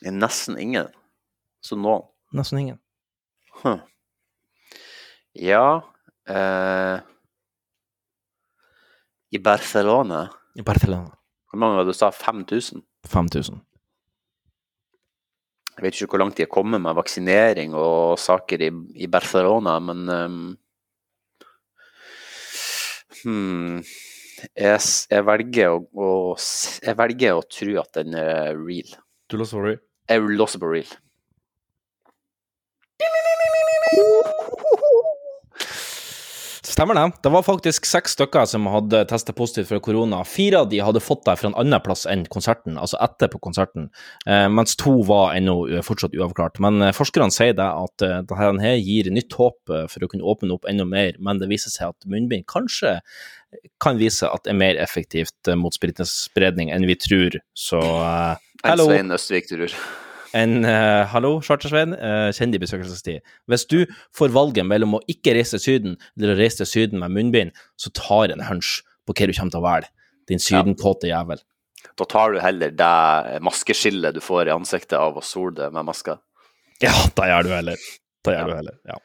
Nesten 0.03 0.59
ingen. 0.59 0.91
Så 1.63 1.79
noen. 1.79 2.07
Nesten 2.35 2.63
ingen. 2.63 2.79
Huh. 3.63 3.83
Ja 5.39 5.83
eh, 6.27 7.01
I 9.31 9.39
Barcelona 9.39 10.25
I 10.57 10.65
Barcelona. 10.65 11.13
Hvor 11.51 11.61
mange 11.61 11.77
var 11.77 11.85
det 11.85 11.93
du 11.93 11.99
sa? 11.99 12.09
5000? 12.11 12.83
5000. 13.13 13.61
Jeg 15.77 15.85
vet 15.85 15.97
ikke 15.97 16.15
hvor 16.15 16.23
langt 16.23 16.37
de 16.41 16.45
er 16.45 16.53
kommet 16.53 16.81
med 16.85 16.97
vaksinering 16.97 17.77
og 17.77 18.19
saker 18.21 18.65
i, 18.65 18.71
i 19.05 19.09
Barcelona, 19.09 19.79
men 19.85 20.03
ehm, 20.13 20.43
hmm, 23.23 23.83
jeg, 24.57 24.81
jeg, 25.11 25.25
velger 25.29 25.77
å, 25.77 25.79
å, 25.93 26.11
jeg 26.83 26.99
velger 26.99 27.39
å 27.39 27.47
tro 27.47 27.79
at 27.83 28.01
den 28.01 28.19
er 28.19 28.57
real. 28.59 28.97
Du 29.31 29.39
låser 29.41 29.59
på 29.59 29.65
real? 29.69 29.81
Jeg 30.11 30.37
låser 30.41 30.63
på 30.63 30.73
real. 30.73 30.93
Stemmer 36.73 36.95
det. 36.95 37.11
Det 37.23 37.29
var 37.29 37.43
faktisk 37.45 37.85
seks 37.85 38.15
stykker 38.17 38.47
som 38.49 38.65
hadde 38.73 39.03
testet 39.11 39.37
positivt 39.37 39.69
for 39.69 39.83
korona. 39.85 40.23
Fire 40.25 40.63
av 40.63 40.71
de 40.71 40.79
hadde 40.81 41.03
fått 41.05 41.27
det 41.27 41.35
fra 41.37 41.51
en 41.51 41.57
annen 41.61 41.83
plass 41.85 42.07
enn 42.09 42.23
konserten, 42.33 42.79
altså 42.81 42.97
etterpå 43.05 43.43
konserten, 43.45 43.91
eh, 44.25 44.47
mens 44.49 44.79
to 44.81 44.95
var 45.05 45.35
ennå 45.37 45.83
fortsatt 45.85 46.17
uavklart. 46.17 46.57
Men 46.65 46.81
eh, 46.81 46.95
forskerne 46.97 47.35
sier 47.35 47.53
det 47.59 47.67
at 47.69 48.07
eh, 48.07 48.23
dette 48.25 48.73
gir 48.81 49.11
nytt 49.13 49.37
håp 49.37 49.75
for 49.93 50.07
å 50.07 50.09
kunne 50.09 50.25
åpne 50.33 50.57
opp 50.57 50.65
enda 50.71 50.87
mer, 50.89 51.19
men 51.21 51.43
det 51.43 51.51
viser 51.53 51.75
seg 51.75 51.93
at 51.93 52.09
munnbind 52.09 52.49
kanskje 52.49 52.97
kan 53.85 54.01
vise 54.01 54.25
at 54.25 54.47
det 54.47 54.55
er 54.55 54.63
mer 54.63 54.81
effektivt 54.81 55.53
mot 55.61 55.77
spredning 55.77 56.73
enn 56.73 56.89
vi 56.89 56.97
tror. 56.97 57.37
Så 57.53 57.83
uh, 57.83 58.41
En. 58.65 58.81
Svein 58.81 59.13
Østvik, 59.13 59.51
tror 59.51 59.69
En 60.37 60.63
uh, 60.65 61.05
hallo, 61.13 61.35
Chartersveien, 61.45 61.93
uh, 61.93 62.31
kjenner 62.33 62.57
de 62.57 62.63
besøkelsestid. 62.63 63.33
Hvis 63.53 63.67
du 63.69 63.83
får 64.17 64.33
valget 64.33 64.65
mellom 64.69 64.97
å 64.97 65.03
ikke 65.13 65.35
reise 65.37 65.59
til 65.59 65.65
Syden 65.65 65.97
eller 66.17 66.35
å 66.35 66.39
reise 66.41 66.63
til 66.63 66.71
Syden 66.71 67.03
med 67.03 67.13
munnbind, 67.13 67.53
så 67.77 67.93
tar 67.97 68.33
en 68.33 68.45
hunch 68.49 68.79
på 69.05 69.17
hva 69.17 69.29
du 69.29 69.35
kommer 69.37 69.53
til 69.53 69.61
å 69.61 69.67
velge. 69.67 69.91
Din 70.31 70.41
sydenkåte 70.41 71.11
jævel. 71.11 71.43
Da 71.99 72.07
tar 72.09 72.33
du 72.33 72.39
heller 72.41 72.73
det 72.73 73.41
maskeskillet 73.45 74.15
du 74.17 74.23
får 74.25 74.49
i 74.49 74.55
ansiktet 74.55 74.97
av 74.97 75.19
å 75.19 75.25
sole 75.27 75.57
det 75.59 75.69
med 75.75 75.85
maska. 75.89 76.17
Ja, 76.83 76.95
da 77.19 77.29
gjør 77.29 77.49
du 77.49 77.53
heller. 77.57 77.89
Da 78.23 78.37
gjør 78.37 78.53
du 78.53 78.55
heller, 78.55 78.77
ja. 78.87 78.97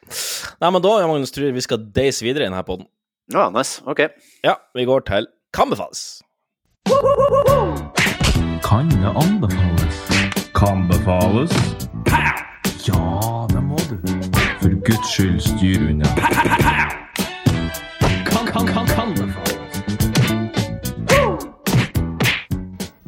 Nei, 0.61 0.69
men 0.69 0.83
da, 0.85 0.93
Magnus, 1.09 1.33
tror 1.33 1.49
jeg 1.49 1.57
vi 1.57 1.65
skal 1.65 1.81
deise 1.93 2.25
videre 2.25 2.45
i 2.45 2.47
denne 2.51 2.61
poden. 2.65 2.87
Ja, 3.33 3.49
nice. 3.51 3.81
Ok. 3.89 4.05
Ja, 4.45 4.55
vi 4.77 4.85
går 4.87 5.03
til 5.09 5.27
Kan 5.57 5.73
befales. 5.73 6.21
Kan 8.63 8.89
det 8.93 9.11
anbefales? 9.25 9.86
Kan 10.57 10.87
befales? 10.87 11.51
Ja, 12.87 13.47
det 13.53 13.61
må 13.61 13.77
du. 13.89 13.97
For 14.61 14.73
Guds 14.87 15.11
skyld, 15.13 15.39
styr 15.43 15.83
unna. 15.89 16.07
Kan, 18.29 18.45
kan, 18.53 18.65
kan, 18.67 18.85
kan 18.87 19.13
befales? 19.17 19.57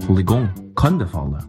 Hold 0.07 0.19
i 0.19 0.27
gang. 0.34 0.47
Kan 0.77 0.99
befale. 1.01 1.41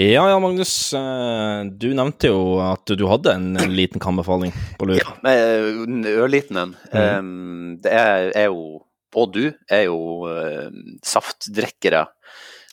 Ja, 0.00 0.28
ja, 0.30 0.36
Magnus. 0.40 0.92
eh, 0.94 1.64
Du 1.76 1.90
nevnte 1.94 2.30
jo 2.30 2.60
at 2.64 2.86
du 2.96 3.06
hadde 3.10 3.34
en, 3.36 3.56
en 3.60 3.74
liten 3.76 4.00
kanbefaling 4.00 4.52
på 4.78 4.86
lur. 4.88 5.00
Ja, 5.00 5.16
En 5.28 6.04
ørliten 6.06 6.56
en. 6.56 6.76
Mm. 6.92 7.80
det 7.82 7.92
er, 7.92 8.30
er 8.36 8.46
jo 8.48 8.80
Og 9.18 9.32
du 9.34 9.50
er 9.68 9.82
jo 9.88 9.98
eh, 10.30 10.70
saftdrikkere. 11.04 12.04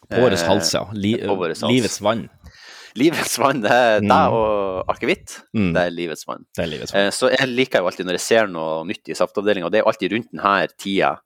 På 0.09 0.21
våre 0.23 0.33
Eh, 0.37 0.47
hals, 0.47 0.73
ja. 0.73 0.85
Li 0.93 1.13
hals. 1.21 1.61
livets 1.63 1.99
vann. 2.01 2.29
Livets 2.95 3.37
vann, 3.37 3.61
det 3.61 3.71
er 3.71 3.99
Mm. 4.01 4.07
deg 4.07 4.31
og 4.33 4.85
akevitt. 4.87 5.41
Mm. 5.55 5.73
Det 5.73 5.81
er 5.85 5.89
livets 5.91 6.25
vann. 6.27 6.45
Det 6.55 6.63
er 6.63 6.67
livets 6.67 6.93
vann. 6.93 7.01
Eh, 7.07 7.11
Så 7.11 7.29
jeg 7.29 7.47
liker 7.49 7.79
jo 7.79 7.85
alltid 7.87 8.05
når 8.05 8.13
jeg 8.17 8.21
ser 8.21 8.47
noe 8.47 8.83
nytt 8.85 9.07
i 9.09 9.13
saftavdelinga, 9.13 9.69
det 9.69 9.79
er 9.81 9.83
alltid 9.85 10.11
rundt 10.13 10.31
denne 10.31 10.67
tida, 10.77 11.17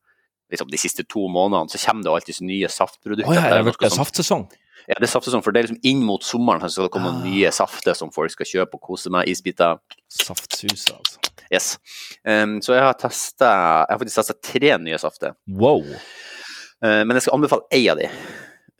liksom 0.51 0.67
de 0.69 0.77
siste 0.77 1.03
to 1.07 1.27
månedene, 1.29 1.69
så 1.69 1.77
kommer 1.85 2.03
det 2.03 2.11
alltid 2.11 2.35
så 2.35 2.43
nye 2.43 2.67
saftprodukter. 2.67 3.27
Oh, 3.29 3.33
ja, 3.33 3.41
Det 3.41 3.49
det 3.49 3.53
er 3.53 3.59
er 3.59 3.63
blitt 3.63 3.91
sånn- 3.91 4.05
saftsesong. 4.05 4.51
Ja, 4.89 4.95
det 4.99 5.03
er 5.07 5.19
saftsesong, 5.19 5.43
for 5.43 5.51
det 5.51 5.63
er 5.63 5.67
liksom 5.67 5.79
inn 5.85 6.03
mot 6.03 6.21
sommeren 6.23 6.59
så 6.63 6.71
skal 6.71 6.83
det 6.89 6.91
komme 6.91 7.13
Ah. 7.13 7.23
nye 7.23 7.51
safter 7.51 7.93
som 7.95 8.09
folk 8.11 8.31
skal 8.31 8.45
kjøpe 8.45 8.73
og 8.73 8.81
kose 8.81 9.09
med. 9.11 9.27
Isbiter. 9.27 9.77
Saftsuset, 10.09 10.91
altså. 10.97 11.17
Yes. 11.53 11.77
Um, 12.25 12.59
så 12.61 12.73
jeg 12.73 12.81
har 12.81 12.93
testa 12.93 13.85
Jeg 13.87 13.87
har 13.91 13.99
faktisk 13.99 14.15
testa 14.15 14.33
tre 14.41 14.77
nye 14.77 14.97
safter. 14.97 15.35
Wow. 15.47 15.81
Uh, 16.83 17.03
men 17.05 17.11
jeg 17.11 17.21
skal 17.21 17.33
anbefale 17.39 17.61
én 17.71 17.91
av 17.91 17.97
de. 17.99 18.09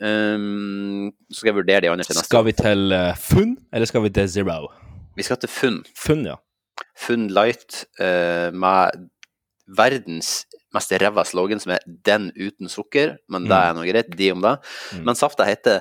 Um, 0.01 1.11
så 1.31 1.39
skal 1.39 1.51
jeg 1.51 1.55
vurdere 1.55 1.81
de 1.81 1.89
andre 1.91 2.03
til 2.03 2.15
neste. 2.15 2.25
Skal 2.25 2.45
vi 2.45 2.51
til 2.57 2.91
uh, 2.91 3.11
funn, 3.21 3.57
eller 3.73 3.85
skal 3.85 4.01
vi 4.03 4.09
til 4.09 4.29
zero? 4.29 4.67
Vi 5.15 5.23
skal 5.23 5.37
til 5.37 5.49
Funn. 5.49 5.83
Funn, 5.97 6.25
ja. 6.25 6.35
Funn 6.97 7.27
Light 7.29 7.83
uh, 7.99 8.49
med 8.55 9.07
verdens 9.77 10.45
mest 10.73 10.91
ræva 10.91 11.23
slogan, 11.27 11.59
som 11.59 11.71
er 11.75 11.79
'den 11.85 12.31
uten 12.35 12.67
sukker', 12.69 13.17
men 13.29 13.43
det 13.43 13.51
Mm. 13.51 13.67
er 13.69 13.73
noe 13.73 13.87
greit, 13.91 14.17
de 14.17 14.31
om 14.31 14.41
det. 14.41 14.57
Mm. 14.93 15.03
Men 15.05 15.15
safta 15.15 15.43
heter 15.43 15.79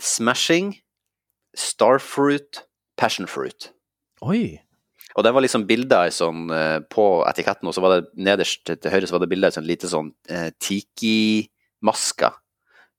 Smashing 0.00 0.74
Starfruit 1.56 2.64
Passion 2.96 3.26
Fruit. 3.26 3.70
Oi. 4.22 4.58
Og 5.16 5.24
det 5.24 5.32
var 5.34 5.40
liksom 5.40 5.66
bilder 5.66 6.06
i 6.06 6.10
sånn, 6.14 6.50
eh, 6.50 6.80
på 6.90 7.24
etiketten, 7.26 7.66
og 7.66 7.74
så 7.74 7.80
var 7.80 8.00
det 8.00 8.08
nederst 8.16 8.64
til 8.66 8.90
høyre 8.90 9.06
så 9.06 9.12
var 9.16 9.20
det 9.24 9.28
bilder 9.30 9.48
i 9.48 9.56
sånn 9.56 9.66
lite 9.66 9.88
sånn 9.90 10.12
eh, 10.28 10.50
tiki-masker. 10.60 12.32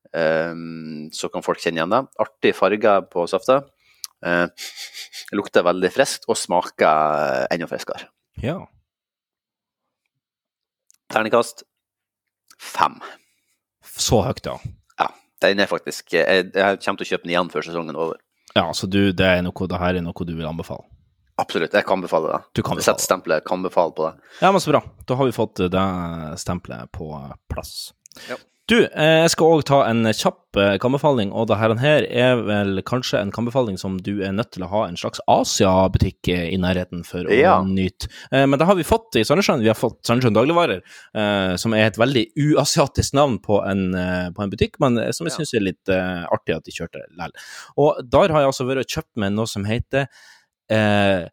Um, 0.10 1.10
så 1.14 1.30
kan 1.30 1.45
folk 1.45 1.61
kjenne 1.61 1.81
igjen 1.81 1.94
det. 1.94 2.02
Artig 2.22 2.56
farger 2.57 3.03
på 3.11 3.27
safta. 3.30 3.61
Eh, 4.26 4.48
lukter 5.38 5.64
veldig 5.64 5.91
friskt 5.94 6.27
og 6.27 6.38
smaker 6.40 7.19
eh, 7.19 7.45
enda 7.56 7.69
friskere. 7.69 8.10
Ja. 8.44 8.57
Terningkast 11.10 11.64
fem. 12.60 12.99
Så 13.99 14.22
høyt, 14.26 14.44
ja. 14.45 14.57
Ja, 14.99 15.07
den 15.44 15.64
er 15.64 15.69
faktisk 15.72 16.14
Jeg, 16.14 16.49
jeg 16.53 16.81
kommer 16.84 16.99
til 16.99 17.07
å 17.07 17.10
kjøpe 17.14 17.26
den 17.26 17.34
igjen 17.34 17.52
før 17.53 17.65
sesongen 17.65 17.95
er 17.95 18.03
over. 18.10 18.19
Ja, 18.57 18.68
så 18.76 18.90
du, 18.90 19.11
det 19.15 19.26
er 19.26 19.44
noe, 19.45 19.69
det 19.69 19.80
her 19.80 19.98
er 19.98 20.03
noe 20.03 20.26
du 20.27 20.34
vil 20.36 20.48
anbefale? 20.49 20.88
Absolutt, 21.40 21.72
jeg 21.72 21.86
kan 21.88 22.02
befale 22.03 22.34
det. 22.34 22.40
Du 22.57 22.61
kan 22.68 22.81
Sett 22.84 22.99
stempelet 22.99 23.45
'kan 23.48 23.64
befale' 23.64 23.95
på 23.95 24.10
det. 24.10 24.19
Ja, 24.41 24.52
men 24.52 24.60
så 24.60 24.73
bra. 24.73 24.81
Da 25.07 25.15
har 25.15 25.26
vi 25.26 25.31
fått 25.31 25.61
det 25.72 25.86
stempelet 26.36 26.91
på 26.91 27.07
plass. 27.48 27.94
Ja. 28.27 28.36
Du, 28.69 28.75
eh, 28.85 29.15
jeg 29.23 29.31
skal 29.33 29.49
òg 29.55 29.63
ta 29.65 29.79
en 29.89 30.05
kjapp 30.13 30.57
eh, 30.61 30.75
kambefaling, 30.81 31.31
og 31.33 31.47
det 31.49 31.57
her, 31.57 31.73
er 32.05 32.41
vel 32.45 32.83
kanskje 32.85 33.17
en 33.17 33.31
kambefaling 33.33 33.79
som 33.81 33.95
du 34.05 34.19
er 34.21 34.35
nødt 34.35 34.51
til 34.53 34.65
å 34.65 34.69
ha 34.69 34.83
en 34.85 34.99
slags 34.99 35.21
Asia-butikk 35.25 36.29
eh, 36.29 36.43
i 36.53 36.59
nærheten 36.61 37.01
for 37.07 37.25
å 37.25 37.33
Ja. 37.33 37.55
nyte. 37.65 38.11
Men 38.29 38.59
det 38.61 38.67
har 38.69 38.77
vi 38.77 38.85
fått 38.85 39.17
i 39.17 39.23
Sandnessjøen. 39.25 39.63
Vi 39.65 39.71
har 39.71 39.79
fått 39.79 40.03
Sandnessjøen 40.05 40.37
Dagligvarer, 40.37 40.83
som 41.57 41.73
er 41.73 41.87
et 41.87 41.97
veldig 41.97 42.25
uasiatisk 42.37 43.15
navn 43.17 43.39
på 43.41 43.57
en, 43.65 43.89
på 44.35 44.43
en 44.43 44.53
butikk, 44.53 44.77
men 44.83 45.01
som 45.17 45.25
jeg 45.25 45.37
syns 45.39 45.53
er 45.57 45.65
litt 45.65 45.89
artig 45.89 46.55
at 46.57 46.65
de 46.67 46.75
kjørte 46.75 47.01
likevel. 47.09 47.33
Og 47.81 48.01
der 48.05 48.33
har 48.35 48.43
jeg 48.43 48.51
altså 48.53 48.67
vært 48.69 48.85
og 48.85 48.93
kjøpt 48.97 49.21
meg 49.23 49.33
noe 49.33 49.49
som 49.49 49.65
heter 49.65 50.05
eh, 50.69 51.25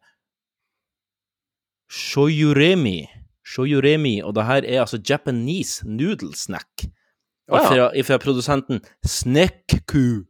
Shoyuremi. 1.87 3.07
Shoyuremi, 3.47 4.21
og 4.23 4.35
det 4.35 4.45
her 4.49 4.65
er 4.65 4.81
altså 4.83 4.99
Japanese 4.99 5.85
noodle 5.87 6.33
snack. 6.35 6.87
Å, 7.47 7.57
ja. 7.57 7.67
Fra, 7.67 7.89
fra 8.11 8.21
produsenten 8.21 8.81
Snekku. 9.05 10.25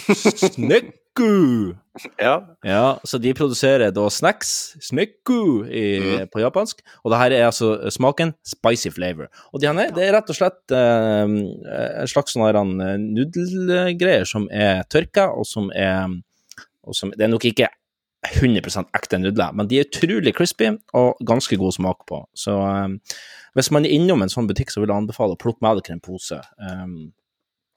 Snekku! 0.00 1.32
Ja. 2.18 2.40
Ja, 2.66 2.98
så 3.06 3.20
de 3.22 3.30
produserer 3.38 3.92
da 3.94 4.08
snacks, 4.10 4.48
snekku, 4.82 5.62
i, 5.70 6.24
på 6.26 6.40
japansk, 6.42 6.80
og 7.04 7.12
det 7.12 7.20
her 7.20 7.34
er 7.36 7.44
altså 7.46 7.68
smaken 7.94 8.32
spicy 8.42 8.90
flavor. 8.90 9.28
Og 9.54 9.62
de 9.62 9.68
her, 9.70 9.92
det 9.94 10.02
er 10.02 10.10
rett 10.16 10.32
og 10.32 10.34
slett 10.34 10.74
eh, 10.74 11.22
en 11.22 12.10
slags 12.10 12.34
sånn 12.34 12.74
eh, 12.82 12.96
nudelgreier 12.98 14.26
som 14.26 14.48
er 14.50 14.82
tørka, 14.90 15.28
og 15.30 15.46
som 15.46 15.70
er 15.70 16.10
og 16.84 16.92
som, 16.98 17.14
Det 17.16 17.24
er 17.24 17.30
nok 17.32 17.46
ikke 17.48 17.70
100% 18.24 18.88
ekte 18.96 19.20
nudler, 19.20 19.52
men 19.56 19.68
de 19.68 19.80
er 19.80 19.88
utrolig 19.88 20.32
crispy 20.36 20.70
og 20.96 21.20
ganske 21.28 21.58
god 21.60 21.76
smak 21.76 22.06
på. 22.08 22.22
Så 22.38 22.54
um, 22.56 22.96
hvis 23.54 23.70
man 23.74 23.84
er 23.84 23.94
innom 23.96 24.24
en 24.24 24.32
sånn 24.32 24.48
butikk, 24.50 24.72
så 24.72 24.80
vil 24.80 24.90
jeg 24.90 25.04
anbefale 25.04 25.36
å 25.36 25.40
plukke 25.40 25.64
med 25.64 25.82
dere 25.82 25.96
en 25.98 26.02
pose. 26.04 26.40
Um, 26.58 27.12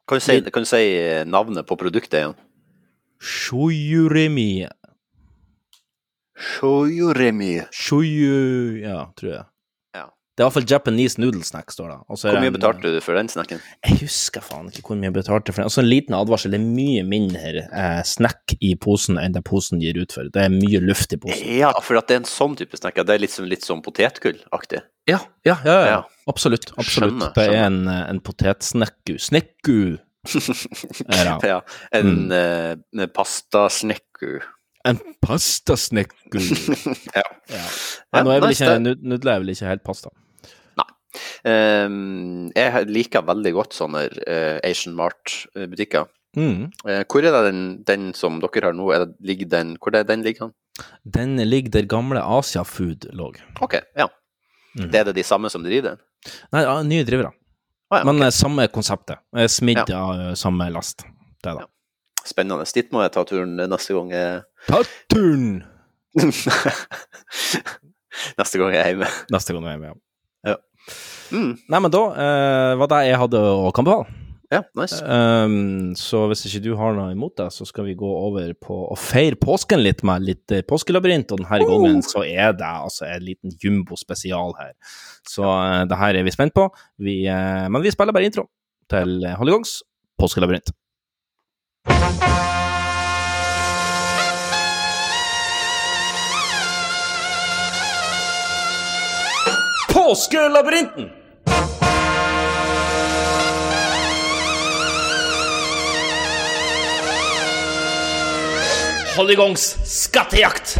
Kan 0.08 0.22
du 0.22 0.24
si, 0.24 0.40
kan 0.56 0.64
du 0.64 0.70
si 0.70 0.84
navnet 1.28 1.68
på 1.68 1.76
produktet 1.76 2.22
igjen? 2.22 2.38
Shoyuremi. 3.20 4.68
Shoyuremi. 6.38 7.54
Shoyu... 7.76 8.80
Ja, 8.86 9.02
tror 9.20 9.32
jeg. 9.34 9.46
Det 10.38 10.44
er 10.44 10.46
i 10.46 10.52
hvert 10.52 10.54
fall 10.54 10.68
Japanese 10.70 11.18
noodle 11.18 11.42
snack, 11.44 11.72
står 11.74 11.88
det. 11.90 11.96
Og 12.14 12.18
så 12.22 12.30
Hvor 12.30 12.40
mye 12.44 12.52
en- 12.52 12.54
betalte 12.54 12.92
du 12.94 13.00
for 13.02 13.18
den 13.18 13.28
snacken? 13.28 13.58
Jeg 13.84 13.98
husker 14.04 14.40
faen 14.46 14.68
ikke 14.70 14.84
hvor 14.92 14.96
mye 15.00 15.10
jeg 15.10 15.14
betalte 15.16 15.50
for 15.52 15.64
den. 15.64 15.66
Altså 15.66 15.82
En 15.82 15.90
liten 15.90 16.14
advarsel, 16.14 16.52
det 16.54 16.60
er 16.62 16.68
mye 16.68 17.02
mindre 17.10 17.64
eh, 17.74 18.04
snack 18.06 18.54
i 18.62 18.76
posen 18.76 19.18
enn 19.18 19.34
det 19.34 19.42
posen 19.44 19.82
gir 19.82 19.98
ut 19.98 20.14
for. 20.14 20.30
Det 20.30 20.44
er 20.44 20.50
mye 20.54 20.80
luft 20.86 21.12
i 21.14 21.18
posen. 21.18 21.42
Ja, 21.58 21.72
for 21.82 21.98
at 21.98 22.06
det 22.08 22.14
er 22.20 22.22
en 22.22 22.30
sånn 22.30 22.54
type 22.56 22.78
snack, 22.78 22.94
det 23.02 23.10
er 23.10 23.18
litt, 23.26 23.32
som- 23.34 23.50
litt 23.50 23.66
sånn 23.66 23.82
potetgullaktig. 23.82 24.84
Ja, 25.10 25.20
ja, 25.44 25.58
ja, 25.66 25.74
ja. 25.74 25.86
Ja. 25.88 26.04
Absolutt. 26.30 26.70
absolutt. 26.78 27.18
Skjønner, 27.18 27.34
det 27.34 27.48
er 27.48 27.64
en, 27.66 27.88
eh, 27.88 28.10
en 28.10 28.20
potetsnekku. 28.20 29.18
Snekku! 29.18 29.98
Ja, 31.44 31.62
en 31.92 32.28
Mm. 32.30 32.78
uh, 33.00 33.08
pastasnekku. 33.08 34.40
En 34.86 35.00
pastasnekku. 35.26 36.40
ja. 37.16 37.24
ja. 37.50 38.24
Nå 38.24 38.32
er 38.36 38.42
vel 38.44 38.52
ikke 38.54 38.78
nudler 39.02 39.34
er 39.36 39.40
vel 39.44 39.50
ikke 39.54 39.68
helt 39.72 39.84
pasta. 39.84 40.10
Um, 41.48 42.50
jeg 42.56 42.88
liker 42.92 43.26
veldig 43.28 43.54
godt 43.56 43.78
sånne 43.78 44.06
eh, 44.28 44.58
Asian 44.68 44.96
Mart-butikker. 44.98 46.08
Mm. 46.38 46.68
Eh, 46.86 47.02
hvor 47.10 47.26
er 47.26 47.34
det 47.34 47.44
den, 47.48 47.62
den 47.88 48.10
som 48.18 48.42
dere 48.44 48.70
har 48.70 48.76
nå? 48.78 48.92
Er 48.94 49.06
det, 49.06 49.16
ligger 49.26 49.50
den, 49.56 49.76
hvor 49.82 49.96
er 49.98 50.06
den 50.08 50.26
ligger 50.26 50.48
han? 50.48 50.54
Den 51.04 51.38
ligger 51.42 51.74
der 51.80 51.88
gamle 51.90 52.22
Asia 52.22 52.64
Food 52.68 53.10
lå. 53.18 53.32
Ok, 53.66 53.80
ja. 53.98 54.10
Mm. 54.78 54.92
Det 54.92 55.00
er 55.00 55.08
det 55.10 55.16
de 55.18 55.26
samme 55.26 55.50
som 55.50 55.64
driver 55.66 55.96
den? 55.96 56.04
Nei, 56.54 56.62
ja, 56.68 56.76
nye 56.86 57.06
drivere. 57.08 57.32
Ah, 57.90 58.02
ja, 58.02 58.06
Men 58.06 58.20
okay. 58.20 58.36
samme 58.36 58.68
konseptet. 58.68 59.24
Eh, 59.38 59.48
Smidd 59.50 59.88
av 59.88 60.20
ja. 60.20 60.36
samme 60.36 60.70
last. 60.74 61.06
Det 61.42 61.54
da. 61.54 61.64
det. 61.64 61.72
Spennende. 62.28 62.68
Dit 62.76 62.92
må 62.92 63.02
jeg 63.06 63.14
ta 63.16 63.24
turen 63.26 63.56
neste 63.56 63.96
gang 63.96 64.12
jeg 64.12 64.42
Ta 64.68 64.82
turen! 65.14 65.64
Neste 68.38 68.58
gang 68.60 68.74
jeg 68.74 68.82
er 68.82 68.88
hjemme. 68.92 69.08
Neste 69.34 69.54
gang 69.54 69.64
du 69.64 69.70
er 69.70 69.76
hjemme, 69.76 69.94
Ja. 69.94 69.98
Mm. 71.34 71.52
Nei, 71.68 71.82
men 71.84 71.92
da 71.94 72.06
uh, 72.14 72.72
var 72.80 72.92
det 72.94 73.04
jeg 73.10 73.20
hadde 73.24 73.42
å 73.42 73.74
kampefale. 73.76 74.24
Ja, 74.48 74.62
nice. 74.80 75.02
Um, 75.04 75.92
så 76.00 76.22
hvis 76.32 76.46
ikke 76.48 76.62
du 76.64 76.70
har 76.80 76.94
noe 76.96 77.12
imot 77.12 77.36
det, 77.36 77.50
så 77.52 77.68
skal 77.68 77.90
vi 77.90 77.98
gå 78.00 78.08
over 78.08 78.54
på 78.64 78.78
å 78.88 78.96
feire 78.96 79.36
påsken 79.36 79.84
litt 79.84 80.06
med 80.08 80.24
litt 80.24 80.56
eh, 80.56 80.64
påskelabyrint. 80.64 81.34
Og 81.36 81.44
denne 81.44 81.68
gangen 81.68 82.00
så 82.06 82.24
er 82.24 82.56
det 82.56 82.70
altså 82.88 83.10
en 83.10 83.28
liten 83.28 83.52
jumbo-spesial 83.60 84.56
her. 84.62 84.74
Så 85.28 85.44
uh, 85.44 85.84
det 85.90 86.00
her 86.00 86.16
er 86.16 86.28
vi 86.28 86.36
spent 86.36 86.56
på. 86.56 86.70
Vi, 87.04 87.20
uh, 87.28 87.68
men 87.68 87.84
vi 87.84 87.92
spiller 87.92 88.16
bare 88.16 88.32
intro 88.32 88.48
til 88.88 89.20
Hollygongs 89.36 89.82
påskelabyrint. 90.16 90.72
Påskelabyrinten! 100.08 101.10
Hollygongs 109.18 109.78
skattejakt! 109.86 110.78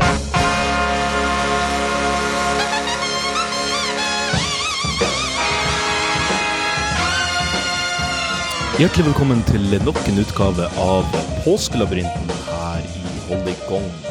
Hjertelig 8.80 9.06
velkommen 9.06 9.44
til 9.44 9.82
nok 9.84 10.00
en 10.08 10.24
utgave 10.24 10.72
av 10.80 11.04
Påskelabyrinten 11.44 12.32
her 12.48 12.80
i 12.96 13.18
Hollygong. 13.28 14.07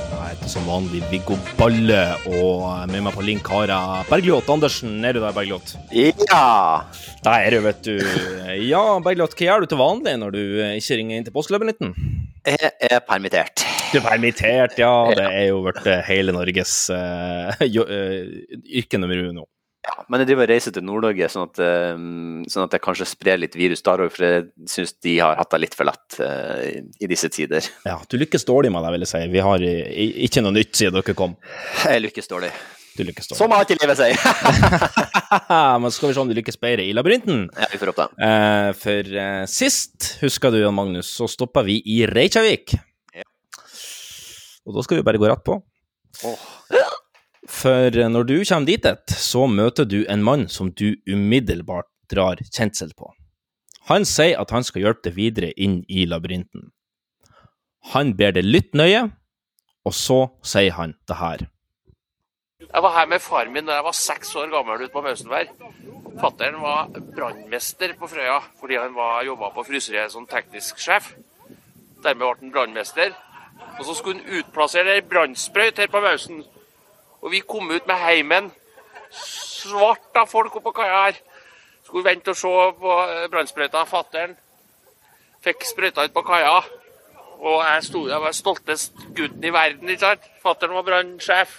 Som 0.47 0.67
vanlig 0.71 1.01
Viggo 1.11 1.35
Balle, 1.59 2.01
og 2.31 2.87
med 2.91 3.03
meg 3.03 3.15
på 3.17 3.25
link 3.27 3.49
har 3.51 3.67
jeg 3.73 4.07
Bergljot 4.07 4.51
Andersen. 4.55 4.93
Er 5.03 5.17
du 5.17 5.19
der, 5.19 5.35
Bergljot? 5.35 5.73
Ja! 5.91 6.87
Der 7.27 7.47
er 7.49 7.57
du, 7.57 7.59
vet 7.65 7.81
du. 7.83 7.97
Ja, 8.63 8.85
Bergljot, 9.03 9.35
hva 9.35 9.49
gjør 9.49 9.65
du 9.65 9.73
til 9.73 9.81
vanlig 9.81 10.15
når 10.23 10.37
du 10.37 10.43
ikke 10.79 11.01
ringer 11.01 11.19
inn 11.19 11.27
til 11.27 11.35
Påskelabyrinten? 11.35 11.91
Jeg 12.47 12.71
er 12.79 13.03
permittert. 13.03 13.67
Du 13.91 13.99
er 13.99 14.07
permittert, 14.07 14.79
ja. 14.79 14.93
Det 15.19 15.27
er 15.27 15.49
jo 15.49 15.65
blitt 15.67 15.83
eh, 15.91 16.07
hele 16.07 16.35
Norges 16.35 16.77
uh, 16.95 17.67
yrke 17.67 19.03
nummer 19.03 19.27
uno. 19.27 19.49
Ja, 19.87 20.03
men 20.11 20.23
jeg 20.23 20.33
driver 20.33 20.49
og 20.49 20.51
reiser 20.51 20.73
til 20.75 20.83
Nord-Norge, 20.83 21.29
sånn, 21.31 21.51
eh, 21.63 21.99
sånn 22.51 22.65
at 22.67 22.73
jeg 22.75 22.83
kanskje 22.83 23.07
sprer 23.07 23.39
litt 23.39 23.55
virus 23.55 23.85
der 23.87 24.03
òg, 24.03 24.11
for 24.11 24.27
jeg 24.27 24.47
syns 24.71 24.97
de 25.05 25.13
har 25.21 25.39
hatt 25.39 25.53
det 25.53 25.61
litt 25.63 25.77
for 25.79 25.87
lett 25.87 26.17
uh, 26.19 26.59
i, 26.67 27.07
disse 27.07 27.31
tider. 27.31 27.69
Ja, 27.87 28.01
du 28.11 28.17
lykkes 28.19 28.47
dårlig 28.49 28.73
med 28.75 28.83
det, 28.83 28.91
vil 28.97 29.07
jeg 29.07 29.13
si. 29.13 29.21
Vi 29.31 29.45
har 29.47 29.63
eh, 29.63 30.09
ikke 30.27 30.43
noe 30.43 30.57
nytt 30.57 30.75
siden 30.75 30.97
dere 30.99 31.15
kom. 31.19 31.37
Jeg 31.85 32.03
lykkes 32.03 32.33
dårlig. 32.33 32.51
Du 32.97 33.05
lykkes 33.07 33.31
dårlig. 33.31 33.39
Som 33.39 33.55
alt 33.55 33.71
i 33.71 33.79
livet 33.79 34.01
sier. 34.01 34.19
Men 35.83 35.87
så 35.87 35.95
skal 36.01 36.11
vi 36.11 36.17
se 36.17 36.25
om 36.25 36.33
du 36.33 36.37
lykkes 36.41 36.59
bedre 36.59 36.83
i 36.83 36.97
labyrinten. 36.97 37.47
Ja, 37.55 37.71
vi 37.71 37.79
får 37.79 37.95
opp 37.95 38.03
det. 38.03 38.11
Uh, 38.19 38.73
for 38.83 39.15
uh, 39.15 39.47
sist, 39.53 40.17
husker 40.25 40.51
du 40.51 40.65
Jan 40.65 40.75
Magnus, 40.75 41.15
så 41.15 41.31
stoppa 41.31 41.63
vi 41.67 41.79
i 41.95 42.03
Reykjavik. 42.11 42.75
Og 44.67 44.75
da 44.75 44.83
skal 44.83 44.99
vi 44.99 45.07
bare 45.07 45.23
gå 45.23 45.31
rett 45.31 45.47
på. 45.47 45.61
For 47.49 47.95
eh, 47.95 48.09
når 48.11 48.27
du 48.27 48.37
kommer 48.45 48.67
dit, 48.67 48.87
så 49.11 49.47
møter 49.47 49.87
du 49.87 50.05
en 50.11 50.25
mann 50.27 50.49
som 50.49 50.73
du 50.73 50.97
umiddelbart 51.07 51.89
drar 52.11 52.43
kjensel 52.51 52.93
på. 52.99 53.13
Han 53.87 54.07
sier 54.07 54.41
at 54.41 54.51
han 54.51 54.67
skal 54.67 54.83
hjelpe 54.83 55.09
deg 55.09 55.19
videre 55.19 55.53
inn 55.55 55.85
i 55.87 56.07
labyrinten. 56.11 56.73
Han 57.93 58.17
ber 58.19 58.35
deg 58.35 58.47
lytte 58.47 58.79
nøye, 58.79 59.05
og 59.87 59.95
så 59.95 60.25
sier 60.43 60.75
han 60.75 60.97
det 61.07 61.21
her. 61.21 61.47
Jeg 62.67 62.83
var 62.83 62.95
her 62.97 63.07
med 63.07 63.23
faren 63.23 63.53
min 63.55 63.69
da 63.69 63.77
jeg 63.77 63.87
var 63.87 63.95
seks 63.95 64.33
år 64.41 64.51
gammel 64.51 64.83
ute 64.83 64.91
på 64.91 65.03
Mausenvær. 65.05 65.53
Fattern 66.19 66.59
var 66.63 66.91
brannmester 67.15 67.93
på 67.99 68.09
Frøya 68.11 68.41
fordi 68.59 68.79
han 68.81 68.97
jobba 69.27 69.53
på 69.55 69.65
fryseriet 69.69 70.11
som 70.11 70.27
teknisk 70.27 70.81
sjef. 70.83 71.13
Dermed 72.03 72.25
ble 72.25 72.35
han 72.41 72.53
brannmester. 72.55 73.15
Og 73.79 73.85
så 73.87 73.95
skulle 73.95 74.19
han 74.19 74.41
utplassere 74.41 74.97
ei 74.97 75.05
brannsprøyt 75.05 75.79
her 75.79 75.93
på 75.93 76.03
Mausen. 76.03 76.43
Og 77.27 77.33
vi 77.33 77.43
kom 77.43 77.71
ut 77.71 77.87
med 77.87 77.99
heimen. 77.99 78.53
Svart 79.11 80.15
av 80.15 80.29
folk 80.31 80.55
oppå 80.61 80.71
kaia 80.77 80.99
her. 81.09 81.17
Skulle 81.83 82.07
vente 82.07 82.31
og 82.31 82.39
se 82.39 82.53
på 82.79 82.93
eh, 83.03 83.25
brannsprøyta. 83.33 83.83
Fattern 83.91 84.37
fikk 85.43 85.67
sprøyta 85.67 86.05
ut 86.07 86.15
på 86.15 86.23
kaia. 86.27 86.61
Og 87.37 87.59
jeg, 87.65 87.83
sto, 87.89 88.05
jeg 88.07 88.23
var 88.23 88.35
stoltest 88.35 88.95
gutten 89.19 89.43
i 89.43 89.51
verden. 89.51 89.91
ikke 89.91 90.05
sant? 90.05 90.29
Fattern 90.43 90.77
var 90.79 90.87
brannsjef. 90.87 91.59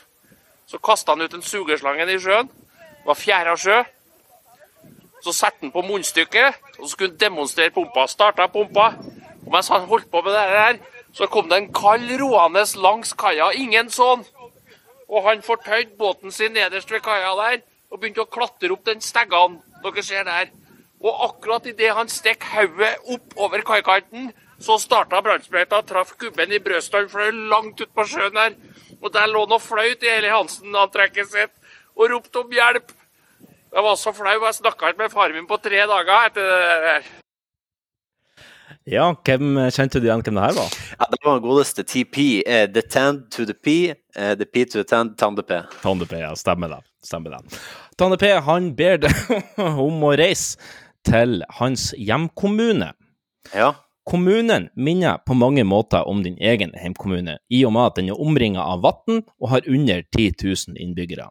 Så 0.71 0.79
kasta 0.83 1.11
han 1.11 1.27
ut 1.27 1.35
en 1.35 1.43
sugeslangen 1.43 2.15
i 2.15 2.17
sjøen. 2.19 2.47
Det 2.47 3.11
var 3.11 3.19
fjæra 3.19 3.57
sjø. 3.59 3.83
Så 5.23 5.35
satte 5.35 5.65
han 5.65 5.75
på 5.75 5.83
munnstykket, 5.83 6.63
og 6.77 6.85
så 6.85 6.93
skulle 6.93 7.11
han 7.11 7.19
demonstrere 7.25 7.75
pumpa. 7.75 8.07
Starta 8.07 8.47
pumpa. 8.47 8.93
Og 9.43 9.51
mens 9.51 9.67
han 9.67 9.87
holdt 9.91 10.07
på 10.11 10.23
med 10.23 10.31
det 10.31 10.47
der, 10.55 10.79
så 11.13 11.27
kom 11.27 11.51
det 11.51 11.59
en 11.59 11.71
kald 11.75 12.07
roende 12.21 12.63
langs 12.79 13.11
kaia. 13.19 13.51
Ingen 13.51 13.91
sånn. 13.91 14.23
Og 15.07 15.23
han 15.23 15.43
fortøyde 15.43 15.95
båten 15.99 16.31
sin 16.31 16.55
nederst 16.55 16.91
ved 16.91 17.03
kaia 17.05 17.33
der, 17.39 17.61
og 17.91 18.01
begynte 18.01 18.25
å 18.25 18.31
klatre 18.31 18.73
opp 18.75 18.83
den 18.87 19.03
steggan 19.03 19.61
dere 19.83 20.03
ser 20.03 20.25
der. 20.27 20.49
Og 20.99 21.23
akkurat 21.29 21.67
idet 21.69 21.93
han 21.95 22.09
stakk 22.11 22.43
hodet 22.51 22.95
opp 23.13 23.37
over 23.37 23.63
kaikanten, 23.63 24.31
så 24.59 24.79
starta 24.81 25.21
brannsprøyta, 25.21 25.83
traff 25.85 26.15
gubben 26.17 26.51
i 26.51 26.59
brystet, 26.59 27.03
han 27.03 27.11
fløy 27.11 27.29
langt 27.51 27.81
ut 27.81 27.93
på 27.93 28.07
sjøen 28.09 28.33
der. 28.35 28.57
Og 28.97 29.13
der 29.13 29.29
lå 29.29 29.43
han 29.45 29.53
og 29.59 29.61
flaut 29.61 30.03
i 30.03 30.09
hele 30.09 30.33
Hansen-antrekket 30.33 31.29
sitt 31.29 31.53
og 31.97 32.09
ropte 32.11 32.41
om 32.41 32.51
hjelp. 32.53 32.91
Jeg 33.73 33.83
var 33.83 33.95
så 33.99 34.13
flau, 34.15 34.33
jeg 34.33 34.57
snakka 34.57 34.89
ikke 34.89 35.03
med 35.03 35.13
faren 35.13 35.37
min 35.37 35.49
på 35.49 35.59
tre 35.61 35.85
dager 35.85 36.29
etter 36.31 36.49
det 36.49 36.83
der. 36.87 37.09
Ja, 38.87 39.11
hvem 39.25 39.57
kjente 39.73 40.01
du 40.01 40.07
igjen 40.07 40.23
hvem 40.25 40.39
det 40.39 40.45
her 40.47 40.57
var? 40.57 40.75
Ja, 40.99 41.07
det 41.11 41.19
var 41.23 41.39
den 41.39 41.45
godeste 41.45 41.83
TP. 41.87 42.41
Uh, 42.47 42.65
the 42.71 42.83
tand 42.83 43.29
to 43.31 43.45
the 43.45 43.55
P, 43.55 43.93
Uh, 44.17 44.33
the 44.33 44.45
P 44.45 44.65
to 44.65 44.79
the 44.79 44.83
tand, 44.83 45.17
Tande 45.17 45.43
P. 45.43 45.61
Tande 45.83 46.05
P, 46.05 46.17
ja. 46.17 46.35
Stemmer 46.35 46.69
det. 46.69 46.79
Stemmer 47.05 47.29
det. 47.29 47.59
Tande 47.97 48.17
P 48.17 48.31
han 48.41 48.71
ber 48.75 48.97
deg 49.03 49.59
om 49.61 50.01
å 50.03 50.15
reise 50.17 50.57
til 51.05 51.43
hans 51.59 51.91
hjemkommune. 51.93 52.95
Ja. 53.53 53.75
Kommunen 54.09 54.69
minner 54.75 55.19
på 55.27 55.35
mange 55.37 55.63
måter 55.67 56.07
om 56.07 56.23
din 56.23 56.37
egen 56.39 56.71
hjemkommune, 56.73 57.37
i 57.51 57.61
og 57.67 57.75
med 57.75 57.91
at 57.91 57.99
den 57.99 58.09
er 58.09 58.21
omringa 58.23 58.63
av 58.63 58.85
vann 58.85 59.21
og 59.21 59.49
har 59.51 59.67
under 59.67 60.01
10 60.15 60.31
000 60.41 60.79
innbyggere. 60.81 61.27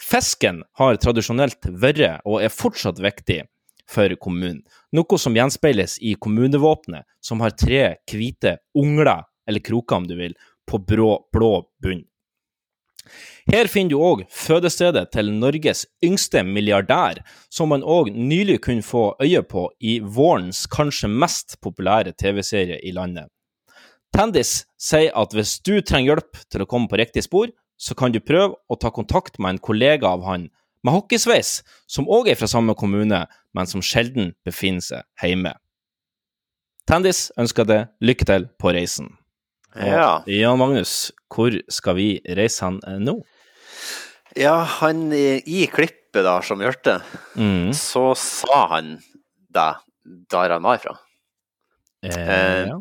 Fisken 0.00 0.62
har 0.78 0.96
tradisjonelt 1.02 1.66
vært, 1.68 2.22
og 2.24 2.40
er 2.42 2.54
fortsatt 2.54 3.02
viktig, 3.02 3.42
for 3.90 4.14
kommunen, 4.20 4.62
noe 4.92 5.18
som 5.20 5.36
gjenspeiles 5.36 5.98
i 6.00 6.14
kommunevåpenet, 6.14 7.04
som 7.20 7.42
har 7.44 7.56
tre 7.58 7.84
hvite 8.10 8.58
ungler, 8.78 9.24
eller 9.48 9.64
kroker 9.64 10.00
om 10.00 10.08
du 10.08 10.16
vil, 10.18 10.34
på 10.68 10.80
brå, 10.80 11.18
blå 11.32 11.54
bunn. 11.82 12.04
Her 13.52 13.68
finner 13.68 13.92
du 13.92 14.00
òg 14.00 14.22
fødestedet 14.32 15.10
til 15.12 15.28
Norges 15.36 15.84
yngste 16.04 16.40
milliardær, 16.48 17.20
som 17.52 17.68
man 17.74 17.84
òg 17.84 18.08
nylig 18.14 18.62
kunne 18.64 18.84
få 18.84 19.10
øye 19.20 19.42
på 19.44 19.66
i 19.84 19.98
vårens 20.00 20.64
kanskje 20.72 21.10
mest 21.12 21.58
populære 21.60 22.14
TV-serie 22.16 22.80
i 22.80 22.94
landet. 22.96 23.28
Tandis 24.14 24.62
sier 24.80 25.12
at 25.18 25.34
hvis 25.34 25.58
du 25.66 25.80
trenger 25.82 26.14
hjelp 26.14 26.40
til 26.48 26.64
å 26.64 26.68
komme 26.70 26.88
på 26.88 27.00
riktig 27.00 27.26
spor, 27.26 27.50
så 27.76 27.96
kan 27.98 28.14
du 28.14 28.22
prøve 28.22 28.54
å 28.70 28.78
ta 28.80 28.92
kontakt 28.94 29.40
med 29.42 29.56
en 29.56 29.64
kollega 29.68 30.14
av 30.14 30.24
han 30.24 30.48
med 30.84 30.92
hockeysveis, 30.94 31.62
som 31.88 32.06
òg 32.12 32.28
er 32.28 32.36
fra 32.38 32.48
samme 32.50 32.74
kommune, 32.76 33.22
men 33.56 33.66
som 33.70 33.82
sjelden 33.84 34.34
befinner 34.44 34.84
seg 34.84 35.04
hjemme. 35.24 35.54
Tandis 36.88 37.30
ønsker 37.40 37.64
deg 37.68 37.86
lykke 38.04 38.26
til 38.28 38.48
på 38.60 38.72
reisen. 38.76 39.14
Ja. 39.74 40.20
Jan 40.28 40.60
Magnus, 40.60 41.10
hvor 41.32 41.54
skal 41.72 41.96
vi 41.98 42.08
reise 42.36 42.62
hen 42.66 42.76
eh, 42.86 42.98
nå? 43.02 43.16
Ja, 44.38 44.58
han 44.80 45.08
i, 45.14 45.40
i 45.46 45.64
klippet 45.70 46.22
da, 46.26 46.36
som 46.44 46.60
hørte, 46.62 47.00
Mm. 47.34 47.72
så 47.74 48.12
sa 48.18 48.66
han 48.76 48.98
det 49.54 49.70
der 50.30 50.52
han 50.54 50.62
var 50.66 50.78
fra. 50.82 50.98
Eh, 52.04 52.68
ja. 52.68 52.76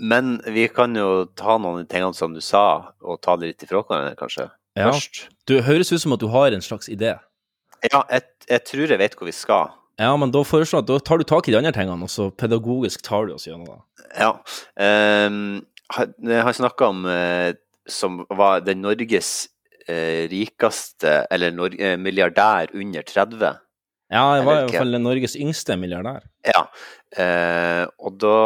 Men 0.00 0.38
vi 0.46 0.68
kan 0.72 0.94
jo 0.96 1.26
ta 1.36 1.58
noen 1.58 1.80
av 1.80 1.82
de 1.82 1.90
tingene 1.90 2.16
som 2.16 2.32
du 2.32 2.40
sa, 2.40 2.92
og 3.04 3.18
ta 3.20 3.34
det 3.36 3.50
litt 3.50 3.64
ifra 3.66 3.82
hverandre, 3.82 4.14
kanskje. 4.16 4.46
Ja. 4.78 4.92
Først. 4.94 5.26
Du 5.50 5.58
høres 5.66 5.90
ut 5.92 6.00
som 6.00 6.14
at 6.16 6.22
du 6.22 6.28
har 6.32 6.54
en 6.56 6.64
slags 6.64 6.88
idé. 6.88 7.16
Ja, 7.88 8.02
jeg, 8.10 8.26
jeg 8.50 8.64
tror 8.68 8.92
jeg 8.92 9.00
vet 9.00 9.16
hvor 9.16 9.28
vi 9.30 9.36
skal. 9.36 9.76
Ja, 10.00 10.14
men 10.16 10.32
da 10.32 10.40
foreslår 10.46 10.80
jeg 10.80 10.86
at 10.86 10.90
da 10.90 10.98
tar 11.04 11.20
du 11.20 11.26
tak 11.28 11.48
i 11.48 11.52
de 11.52 11.58
andre 11.58 11.72
tingene, 11.76 12.06
og 12.06 12.12
så 12.12 12.30
pedagogisk 12.32 13.02
tar 13.04 13.28
du 13.28 13.34
oss 13.34 13.44
gjennom 13.48 13.68
det. 13.68 13.80
Ja. 14.16 14.32
Um, 14.80 15.60
jeg 15.90 16.44
har 16.46 16.56
snakka 16.56 16.90
om 16.92 17.04
eh, 17.10 17.52
som 17.90 18.22
var 18.30 18.62
den 18.64 18.82
Norges 18.84 19.48
eh, 19.88 20.28
rikeste, 20.30 21.24
eller 21.30 21.54
Nor 21.54 21.74
eh, 21.74 21.98
milliardær 21.98 22.72
under 22.76 23.06
30. 23.06 23.60
Ja, 24.10 24.24
jeg 24.36 24.46
var 24.46 24.56
i 24.56 24.64
hvert 24.64 24.78
fall 24.78 25.00
Norges 25.02 25.36
yngste 25.38 25.76
milliardær. 25.78 26.24
Ja. 26.46 26.64
Og 28.02 28.16
da 28.22 28.36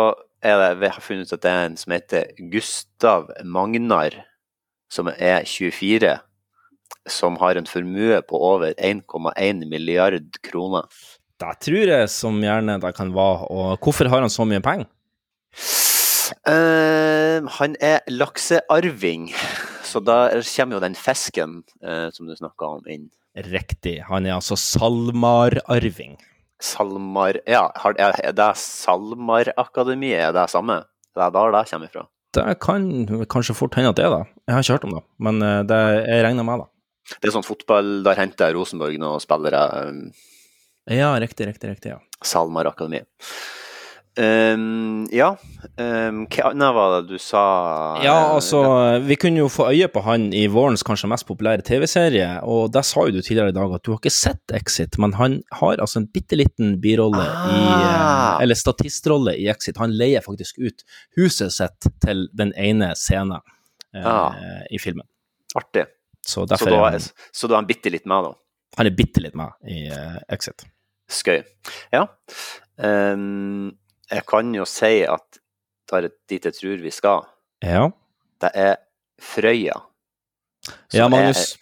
er 0.45 0.61
det, 0.61 0.69
vi 0.83 0.91
har 0.93 1.05
funnet 1.05 1.31
ut 1.31 1.37
at 1.39 1.45
det 1.45 1.53
er 1.53 1.69
en 1.71 1.79
som 1.81 1.95
heter 1.95 2.49
Gustav 2.53 3.31
Magnar, 3.49 4.19
som 4.93 5.09
er 5.15 5.47
24, 5.49 6.19
som 7.11 7.37
har 7.41 7.59
en 7.59 7.69
formue 7.69 8.21
på 8.29 8.41
over 8.41 8.75
1,1 8.79 9.65
milliard 9.69 10.39
kroner. 10.47 10.89
Det 11.41 11.55
tror 11.67 11.91
jeg 11.91 12.11
som 12.13 12.39
gjerne 12.43 12.79
det 12.83 12.95
kan 12.97 13.13
være. 13.15 13.49
Og 13.51 13.79
hvorfor 13.83 14.09
har 14.11 14.25
han 14.25 14.33
så 14.33 14.47
mye 14.49 14.63
penger? 14.65 14.89
Uh, 16.49 17.45
han 17.59 17.75
er 17.85 18.01
laksearving, 18.09 19.29
så 19.85 20.01
da 20.01 20.17
kommer 20.41 20.79
jo 20.79 20.83
den 20.83 20.97
fisken 20.97 21.61
uh, 21.85 22.09
som 22.15 22.27
du 22.27 22.35
snakka 22.39 22.79
om, 22.79 22.87
inn. 22.89 23.11
Riktig. 23.35 23.99
Han 24.09 24.27
er 24.27 24.39
altså 24.39 24.57
SalMar-arving. 24.59 26.17
SalMar 26.63 27.41
Ja, 27.51 27.67
har, 27.83 27.97
er 27.99 28.33
det 28.33 28.51
SalMar-akademiet, 28.63 30.31
er 30.31 30.35
det 30.37 30.49
samme? 30.53 30.83
Det 31.15 31.23
er 31.23 31.35
der 31.35 31.55
det 31.55 31.65
kommer 31.71 31.91
fra? 31.93 32.07
Det 32.35 32.59
kan 32.63 32.87
kanskje 33.31 33.55
fort 33.55 33.77
hende 33.79 33.93
at 33.93 33.99
det 33.99 34.07
er 34.07 34.15
det. 34.15 34.25
Jeg 34.47 34.55
har 34.55 34.65
ikke 34.65 34.77
hørt 34.79 34.87
om 34.89 34.95
det, 34.97 35.03
men 35.23 35.43
eh, 35.43 35.61
det 35.71 35.81
jeg 36.09 36.25
regner 36.27 36.47
med 36.47 36.65
det. 36.65 36.69
Det 37.21 37.29
er 37.29 37.35
sånn 37.35 37.45
fotball, 37.47 38.03
der 38.07 38.17
henter 38.17 38.55
Rosenborg 38.57 38.97
noen 39.01 39.21
spillere. 39.21 39.65
um, 39.89 40.11
Ja, 40.91 41.15
riktig, 41.21 41.47
riktig, 41.49 41.71
riktig, 41.75 41.91
ja. 41.95 41.99
SalMar 42.25 42.67
Akademi. 42.71 43.03
Um, 44.17 45.09
ja, 45.11 45.33
um, 45.75 46.21
hva 46.31 46.51
annet 46.53 46.75
var 46.77 46.93
det 47.03 47.17
du 47.17 47.19
sa? 47.19 47.41
Ja, 48.05 48.13
altså, 48.37 48.61
vi 49.03 49.17
kunne 49.19 49.41
jo 49.43 49.49
få 49.51 49.67
øye 49.73 49.89
på 49.91 50.05
han 50.07 50.29
i 50.33 50.45
vårens 50.53 50.85
kanskje 50.87 51.09
mest 51.11 51.27
populære 51.27 51.65
TV-serie, 51.67 52.29
og 52.47 52.69
der 52.77 52.87
sa 52.87 53.09
jo 53.09 53.17
du 53.17 53.19
tidligere 53.27 53.51
i 53.51 53.57
dag 53.57 53.75
at 53.75 53.83
du 53.83 53.91
har 53.91 53.99
ikke 53.99 54.13
sett 54.15 54.55
Exit, 54.55 55.01
men 55.03 55.17
han 55.19 55.41
har 55.59 55.83
altså 55.83 55.99
en 56.05 56.07
bitte 56.15 56.39
liten 56.39 56.77
birolle 56.85 57.27
i 57.27 57.65
Ah. 57.75 58.39
Eller 58.43 58.55
statistrolle 58.59 59.35
i 59.39 59.49
Exit. 59.51 59.77
Han 59.83 59.93
leier 59.99 60.23
faktisk 60.25 60.59
ut 60.63 60.83
huset 61.19 61.53
sitt 61.55 61.87
til 62.03 62.25
den 62.35 62.53
ene 62.59 62.93
scenen 62.99 63.41
eh, 63.95 64.07
Ah. 64.07 64.35
i 64.71 64.79
filmen. 64.79 65.07
Artig. 65.59 65.85
Så 66.25 66.47
Så 66.47 66.47
da, 66.49 66.57
er 66.57 66.73
er, 66.73 66.91
han, 66.97 67.07
så 67.33 67.49
da 67.51 67.55
er 67.57 67.61
han 67.63 67.69
bitte 67.69 67.91
litt 67.93 68.07
med, 68.09 68.25
da? 68.31 68.35
han 68.79 68.89
er 68.89 68.95
bitte 68.97 69.21
litt 69.23 69.35
med 69.39 69.53
i 69.71 69.85
uh, 69.93 70.17
Exit. 70.35 70.65
Skøy. 71.13 71.43
Ja. 71.93 72.07
Um, 72.81 73.75
jeg 74.11 74.25
kan 74.27 74.51
jo 74.57 74.65
si 74.67 75.03
at 75.07 75.39
det 75.91 75.99
er 76.01 76.09
dit 76.33 76.49
jeg 76.49 76.57
tror 76.57 76.81
vi 76.83 76.91
skal. 76.95 77.27
Ja. 77.63 77.85
Det 78.43 78.51
er 78.57 78.77
Frøya. 79.21 79.77
Ja, 80.97 81.05
er- 81.05 81.13
Magnus. 81.13 81.55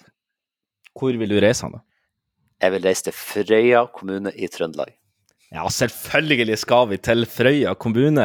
Hvor 0.97 1.17
vil 1.19 1.29
du 1.35 1.39
reise 1.43 1.67
han, 1.67 1.73
da? 1.79 1.83
Jeg 2.63 2.73
vil 2.77 2.85
reise 2.87 3.09
til 3.09 3.17
Frøya 3.19 3.87
kommune 3.93 4.31
i 4.39 4.47
Trøndelag. 4.53 4.95
Ja, 5.53 5.67
selvfølgelig 5.69 6.57
skal 6.63 6.87
vi 6.89 6.97
til 7.03 7.27
Frøya 7.29 7.75
kommune. 7.77 8.25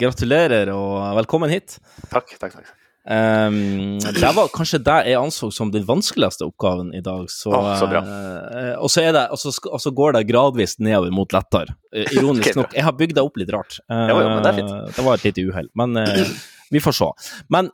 Gratulerer 0.00 0.72
og 0.74 1.14
velkommen 1.22 1.48
hit. 1.52 1.78
Takk, 2.10 2.34
takk, 2.40 2.58
takk. 2.58 2.74
Um, 3.48 3.96
det 3.98 4.30
var 4.36 4.50
kanskje 4.52 4.82
det 4.84 4.96
jeg 5.08 5.16
anså 5.16 5.48
som 5.54 5.70
den 5.72 5.84
vanskeligste 5.88 6.44
oppgaven 6.44 6.90
i 6.92 7.00
dag. 7.00 7.24
Så, 7.32 7.48
oh, 7.56 7.70
så 7.80 7.86
bra. 7.88 8.02
Uh, 8.04 8.74
og, 8.82 8.90
så 8.92 9.06
det, 9.06 9.22
og, 9.32 9.40
så, 9.40 9.52
og 9.70 9.80
så 9.80 9.92
går 9.96 10.18
det 10.18 10.26
gradvis 10.28 10.76
nedover 10.76 11.14
mot 11.16 11.32
lettere. 11.32 11.72
Uh, 11.88 12.04
ironisk 12.04 12.44
okay, 12.50 12.58
nok. 12.60 12.76
Jeg 12.76 12.84
har 12.84 12.96
bygd 12.98 13.16
det 13.16 13.24
opp 13.24 13.40
litt 13.40 13.54
rart. 13.54 13.78
Ja, 13.88 14.10
jo, 14.12 14.28
men 14.28 14.44
det. 14.44 14.52
Eh, 14.60 14.92
det 14.98 15.06
var 15.06 15.16
et 15.16 15.24
lite 15.24 15.46
uhell. 15.48 15.72
Men 15.80 15.96
vi 16.74 16.84
får 16.84 16.98
se. 16.98 17.08
Men 17.48 17.72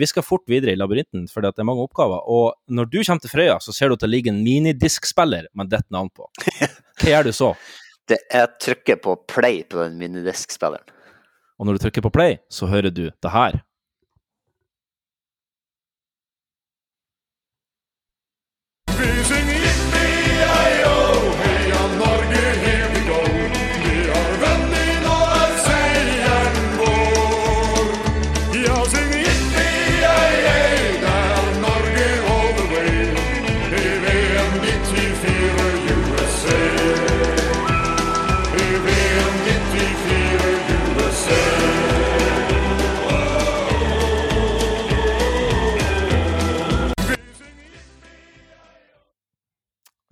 vi 0.00 0.08
skal 0.08 0.24
fort 0.24 0.46
videre 0.48 0.72
i 0.72 0.80
labyrinten, 0.80 1.26
for 1.28 1.44
det 1.44 1.52
er 1.52 1.68
mange 1.68 1.84
oppgaver. 1.84 2.24
Og 2.24 2.56
når 2.72 2.88
du 2.88 2.98
kommer 3.02 3.20
til 3.20 3.34
Frøya, 3.34 3.58
så 3.60 3.76
ser 3.76 3.92
du 3.92 3.98
at 3.98 4.06
det 4.06 4.12
ligger 4.14 4.32
en 4.32 4.40
minidiskspiller 4.46 5.50
med 5.52 5.68
ditt 5.74 5.90
navn 5.92 6.08
på. 6.16 6.30
Hva 6.96 7.12
gjør 7.12 7.28
du 7.28 7.34
så? 7.36 7.52
Det 8.08 8.22
er 8.32 8.48
trykket 8.56 9.04
på 9.04 9.18
play 9.28 9.66
på 9.68 9.82
den 9.82 10.00
minidiskspilleren. 10.00 10.96
Og 11.60 11.68
når 11.68 11.76
du 11.76 11.86
trykker 11.86 12.04
på 12.08 12.12
play, 12.12 12.40
så 12.52 12.68
hører 12.72 12.92
du 12.92 13.08
det 13.10 13.32
her. 13.36 13.60
Vi 18.98 19.55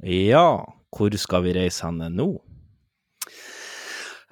Ja, 0.05 0.48
hvor 0.94 1.14
skal 1.18 1.43
vi 1.47 1.55
reise 1.56 1.86
hen 1.89 2.02
nå? 2.14 2.26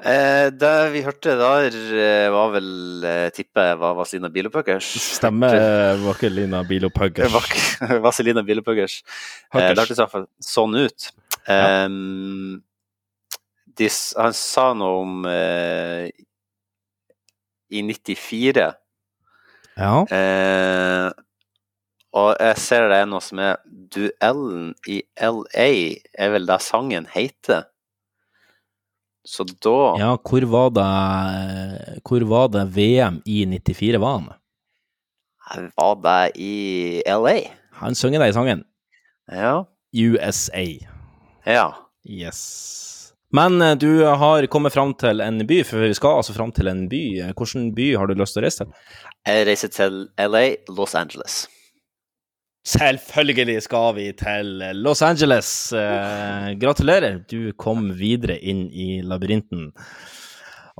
Eh, 0.02 0.48
det 0.50 0.70
vi 0.90 1.00
hørte 1.06 1.36
der, 1.38 1.76
eh, 1.94 2.26
var 2.34 2.48
vel 2.56 3.04
eh, 3.06 3.28
Tipper 3.34 3.68
jeg 3.70 3.78
var 3.78 3.94
Vazelina 3.94 4.28
Bilopuggers. 4.34 4.88
Stemmer, 5.14 5.54
Vazelina 6.06 6.64
Bilopuggers. 6.66 7.30
Vak- 7.32 8.00
Vazelina 8.04 8.42
Bilopuggers. 8.42 8.98
Eh, 9.54 9.60
det 9.70 9.78
hørtes 9.78 9.96
i 9.96 10.02
hvert 10.02 10.14
fall 10.16 10.26
sånn 10.42 10.74
ut. 10.80 11.06
Ehm, 11.50 12.60
de, 13.78 13.88
han 14.18 14.34
sa 14.36 14.68
noe 14.78 14.98
om 15.06 15.24
eh, 15.30 16.10
I 17.72 17.80
94 17.88 18.66
Ja. 19.78 19.94
Eh, 20.12 21.08
og 22.12 22.34
jeg 22.40 22.58
ser 22.60 22.88
det 22.92 22.98
er 23.02 23.08
noe 23.08 23.24
som 23.24 23.40
er 23.40 23.60
Duellen 23.92 24.72
i 24.88 25.00
LA, 25.16 25.68
er 26.12 26.32
vel 26.34 26.48
det 26.48 26.58
sangen 26.64 27.06
heter. 27.12 27.68
Så 29.24 29.46
da 29.46 29.94
Ja, 30.00 30.16
hvor 30.18 30.42
var 30.50 30.70
det 30.74 32.00
Hvor 32.02 32.24
var 32.26 32.48
det 32.50 32.64
VM 32.74 33.20
i 33.24 33.44
94 33.46 34.00
var 34.02 34.16
han? 34.18 34.32
var 35.76 35.94
det 36.02 36.32
i 36.42 37.02
LA. 37.06 37.38
Han 37.82 37.94
synger 37.94 38.20
det 38.20 38.28
i 38.32 38.36
sangen. 38.36 38.64
Ja. 39.30 39.64
USA. 39.94 40.64
Ja. 41.46 41.74
Yes. 42.08 43.12
Men 43.32 43.62
eh, 43.62 43.74
du 43.76 44.04
har 44.04 44.46
kommet 44.46 44.72
fram 44.72 44.94
til 44.94 45.20
en 45.20 45.46
by, 45.46 45.62
for 45.64 45.78
vi 45.86 45.94
skal 45.94 46.18
altså 46.20 46.34
fram 46.36 46.52
til 46.52 46.68
en 46.68 46.88
by. 46.88 47.32
Hvilken 47.32 47.74
by 47.74 47.94
har 47.96 48.06
du 48.06 48.14
lyst 48.14 48.36
til 48.36 48.42
å 48.42 48.46
reise 48.46 48.64
til? 48.64 48.72
Jeg 49.28 49.46
reiser 49.48 49.72
til 49.72 49.98
LA, 50.20 50.44
Los 50.68 50.94
Angeles. 50.98 51.46
Selvfølgelig 52.62 53.56
skal 53.64 53.94
vi 53.96 54.04
til 54.14 54.50
Los 54.84 55.02
Angeles. 55.02 55.72
Eh, 55.74 56.52
gratulerer, 56.62 57.16
du 57.26 57.50
kom 57.58 57.88
videre 57.98 58.36
inn 58.38 58.68
i 58.70 59.00
labyrinten. 59.02 59.72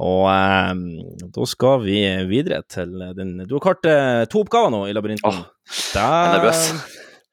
Og 0.02 0.28
eh, 0.30 1.24
da 1.34 1.46
skal 1.50 1.82
vi 1.82 1.96
videre 2.30 2.62
til 2.70 2.94
den 3.18 3.34
Du 3.48 3.56
har 3.58 3.64
klart 3.66 3.88
eh, 3.90 4.22
to 4.30 4.44
oppgaver 4.46 4.70
nå 4.70 4.84
i 4.86 4.94
labyrinten. 4.94 5.42
jeg 5.66 6.04
er 6.04 6.36
nervøs. 6.36 6.62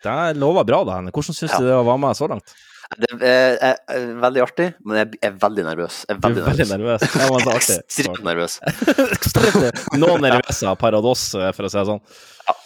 Det 0.02 0.18
lover 0.42 0.66
bra, 0.66 0.82
da. 0.88 0.98
Hvordan 1.12 1.38
syns 1.38 1.54
du 1.54 1.70
det 1.70 1.78
var 1.86 2.02
med 2.02 2.18
så 2.18 2.32
langt? 2.32 2.56
Det 2.98 3.10
er, 3.22 3.54
er, 3.62 3.76
er 3.94 4.06
veldig 4.18 4.42
artig, 4.42 4.72
men 4.82 4.98
jeg 4.98 5.20
er 5.30 5.36
veldig 5.38 5.66
nervøs. 5.68 6.00
Jeg 6.10 6.16
er 6.16 6.24
veldig 6.24 6.42
Du 6.42 6.42
er 6.42 6.50
veldig 6.50 6.68
nervøs. 6.72 7.06
nervøs. 7.46 7.70
Ekstremt 7.86 8.26
nervøs. 8.26 9.86
Noen 9.94 10.26
nervøse 10.26 10.74
par 10.82 10.98
av 10.98 11.06
oss, 11.06 11.28
for 11.38 11.70
å 11.70 11.70
si 11.70 11.78
det 11.78 11.86
sånn. 11.92 12.02
Ja. 12.50 12.58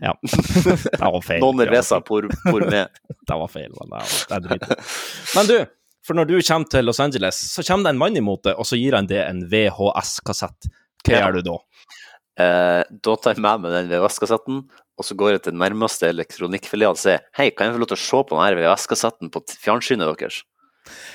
Det 0.02 1.00
var 1.00 1.20
feil. 1.24 1.42
Noen 1.44 1.60
nervøse 1.60 1.98
por, 2.08 2.28
por 2.46 2.64
med. 2.70 2.88
Det 3.28 3.36
var 3.42 3.50
feil, 3.52 3.70
men 3.76 3.92
det 3.92 4.02
er, 4.36 4.44
det 4.46 4.56
er. 4.56 4.84
Men 5.36 5.48
du, 5.50 5.56
for 6.06 6.16
når 6.18 6.28
du 6.30 6.36
kommer 6.40 6.70
til 6.72 6.86
Los 6.88 7.00
Angeles, 7.04 7.38
så 7.52 7.62
kommer 7.66 7.84
det 7.90 7.94
en 7.94 8.00
mann 8.00 8.16
imot 8.18 8.42
deg, 8.48 8.56
og 8.58 8.66
så 8.66 8.78
gir 8.80 8.96
han 8.96 9.06
det 9.10 9.20
en 9.26 9.42
VHS-kassett. 9.52 10.70
Hva 11.04 11.12
Ja. 11.14 11.20
gjør 11.26 11.36
du 11.38 11.42
da? 11.50 11.56
Eh, 12.40 12.82
da 13.04 13.16
tar 13.20 13.34
jeg 13.36 13.42
med 13.44 13.60
meg 13.66 13.74
den 13.76 13.90
VHS-kassetten, 13.92 14.62
og 15.00 15.04
så 15.06 15.16
går 15.16 15.34
jeg 15.36 15.42
til 15.46 15.58
nærmeste 15.60 16.08
elektronikkfilial 16.10 16.96
og 16.96 17.00
sier 17.00 17.20
hei, 17.36 17.50
kan 17.52 17.68
jeg 17.68 17.76
få 17.76 17.82
lov 17.84 17.90
til 17.92 17.98
å 18.00 18.04
se 18.06 18.22
på 18.30 18.36
denne 18.40 18.56
VHS-kassetten 18.58 19.30
på 19.34 19.42
fjernsynet 19.60 20.08
deres? 20.16 20.40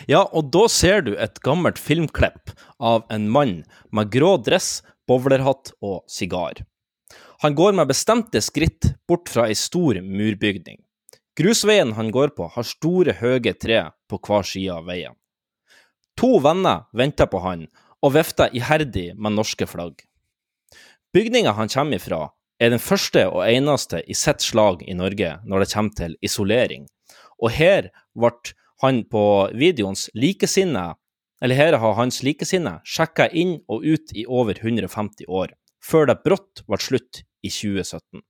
Ja, 0.08 0.22
og 0.30 0.52
da 0.54 0.68
ser 0.72 1.02
du 1.06 1.16
et 1.18 1.42
gammelt 1.46 1.82
filmklipp 1.82 2.54
av 2.80 3.04
en 3.14 3.26
mann 3.34 3.58
med 3.92 4.14
grå 4.14 4.36
dress, 4.46 4.80
bowlerhatt 5.10 5.74
og 5.86 6.04
sigar. 6.10 6.62
Han 7.44 7.56
går 7.56 7.74
med 7.76 7.90
bestemte 7.92 8.42
skritt 8.42 8.94
bort 9.08 9.30
fra 9.30 9.50
ei 9.50 9.56
stor 9.60 10.00
murbygning. 10.02 10.80
Grusveien 11.36 11.92
han 11.98 12.12
går 12.16 12.32
på, 12.38 12.48
har 12.48 12.64
store, 12.64 13.18
høye 13.20 13.54
tre 13.60 13.82
på 14.08 14.20
hver 14.24 14.48
side 14.48 14.72
av 14.72 14.86
veien. 14.88 15.16
To 16.16 16.38
venner 16.40 16.86
venter 16.96 17.28
på 17.28 17.42
han 17.44 17.66
og 18.06 18.14
vifter 18.16 18.54
iherdig 18.56 19.10
med 19.20 19.36
norske 19.36 19.68
flagg. 19.68 20.00
Bygninga 21.16 21.52
han 21.58 21.72
kommer 21.72 22.00
ifra, 22.00 22.30
er 22.60 22.72
den 22.72 22.80
første 22.80 23.26
og 23.28 23.44
eneste 23.48 24.00
i 24.08 24.16
sitt 24.16 24.44
slag 24.44 24.84
i 24.88 24.96
Norge 24.96 25.34
når 25.44 25.64
det 25.64 25.72
kommer 25.74 25.98
til 25.98 26.16
isolering, 26.24 26.88
og 27.42 27.52
her 27.52 27.90
ble 28.16 28.32
han 28.84 29.04
på 29.12 29.26
videoens 29.56 30.08
likesinne, 30.16 30.94
eller 31.44 31.60
her 31.60 31.78
har 31.84 32.00
hans 32.00 32.22
likesinne 32.24 32.78
sjekka 32.88 33.28
inn 33.32 33.58
og 33.68 33.84
ut 33.84 34.16
i 34.16 34.26
over 34.28 34.56
150 34.62 35.28
år, 35.28 35.52
før 35.86 36.10
det 36.10 36.22
brått 36.26 36.64
ble 36.66 36.80
slutt 36.82 37.22
i 37.46 37.52
2017. 37.52 38.24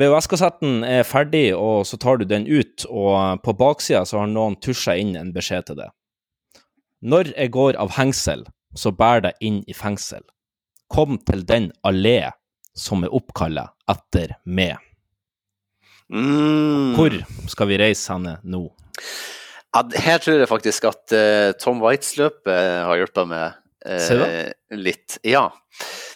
VHS-kassetten 0.00 0.84
er 0.86 1.04
ferdig, 1.04 1.50
og 1.52 1.84
så 1.88 1.98
tar 2.00 2.20
du 2.20 2.24
den 2.28 2.46
ut, 2.48 2.86
og 2.88 3.42
på 3.44 3.54
baksida 3.58 4.06
så 4.08 4.22
har 4.22 4.30
noen 4.30 4.56
tusja 4.62 4.96
inn 4.96 5.12
en 5.18 5.34
beskjed 5.34 5.68
til 5.68 5.80
deg. 5.82 5.92
Når 7.04 7.32
jeg 7.34 7.52
går 7.52 7.76
av 7.80 7.92
hengsel, 7.98 8.46
så 8.76 8.92
bær 8.96 9.24
deg 9.24 9.36
inn 9.44 9.60
i 9.68 9.76
fengsel. 9.76 10.22
Kom 10.90 11.18
til 11.26 11.44
den 11.46 11.70
allé 11.86 12.30
som 12.76 13.04
er 13.04 13.12
oppkalla 13.14 13.70
etter 13.90 14.36
meg. 14.44 14.78
Mm. 16.10 16.96
Hvor 16.96 17.14
skal 17.50 17.70
vi 17.70 17.78
reise 17.80 18.14
henne 18.14 18.38
nå? 18.42 18.64
Ja, 19.70 19.84
her 20.02 20.22
tror 20.22 20.40
jeg 20.40 20.50
faktisk 20.50 20.88
at 20.90 21.14
uh, 21.14 21.50
Tom 21.60 21.82
Waitz-løpet 21.84 22.86
har 22.88 22.98
hjulpet 22.98 23.28
meg 23.30 23.60
eh, 23.86 24.52
litt. 24.76 25.18
Ja, 25.26 25.46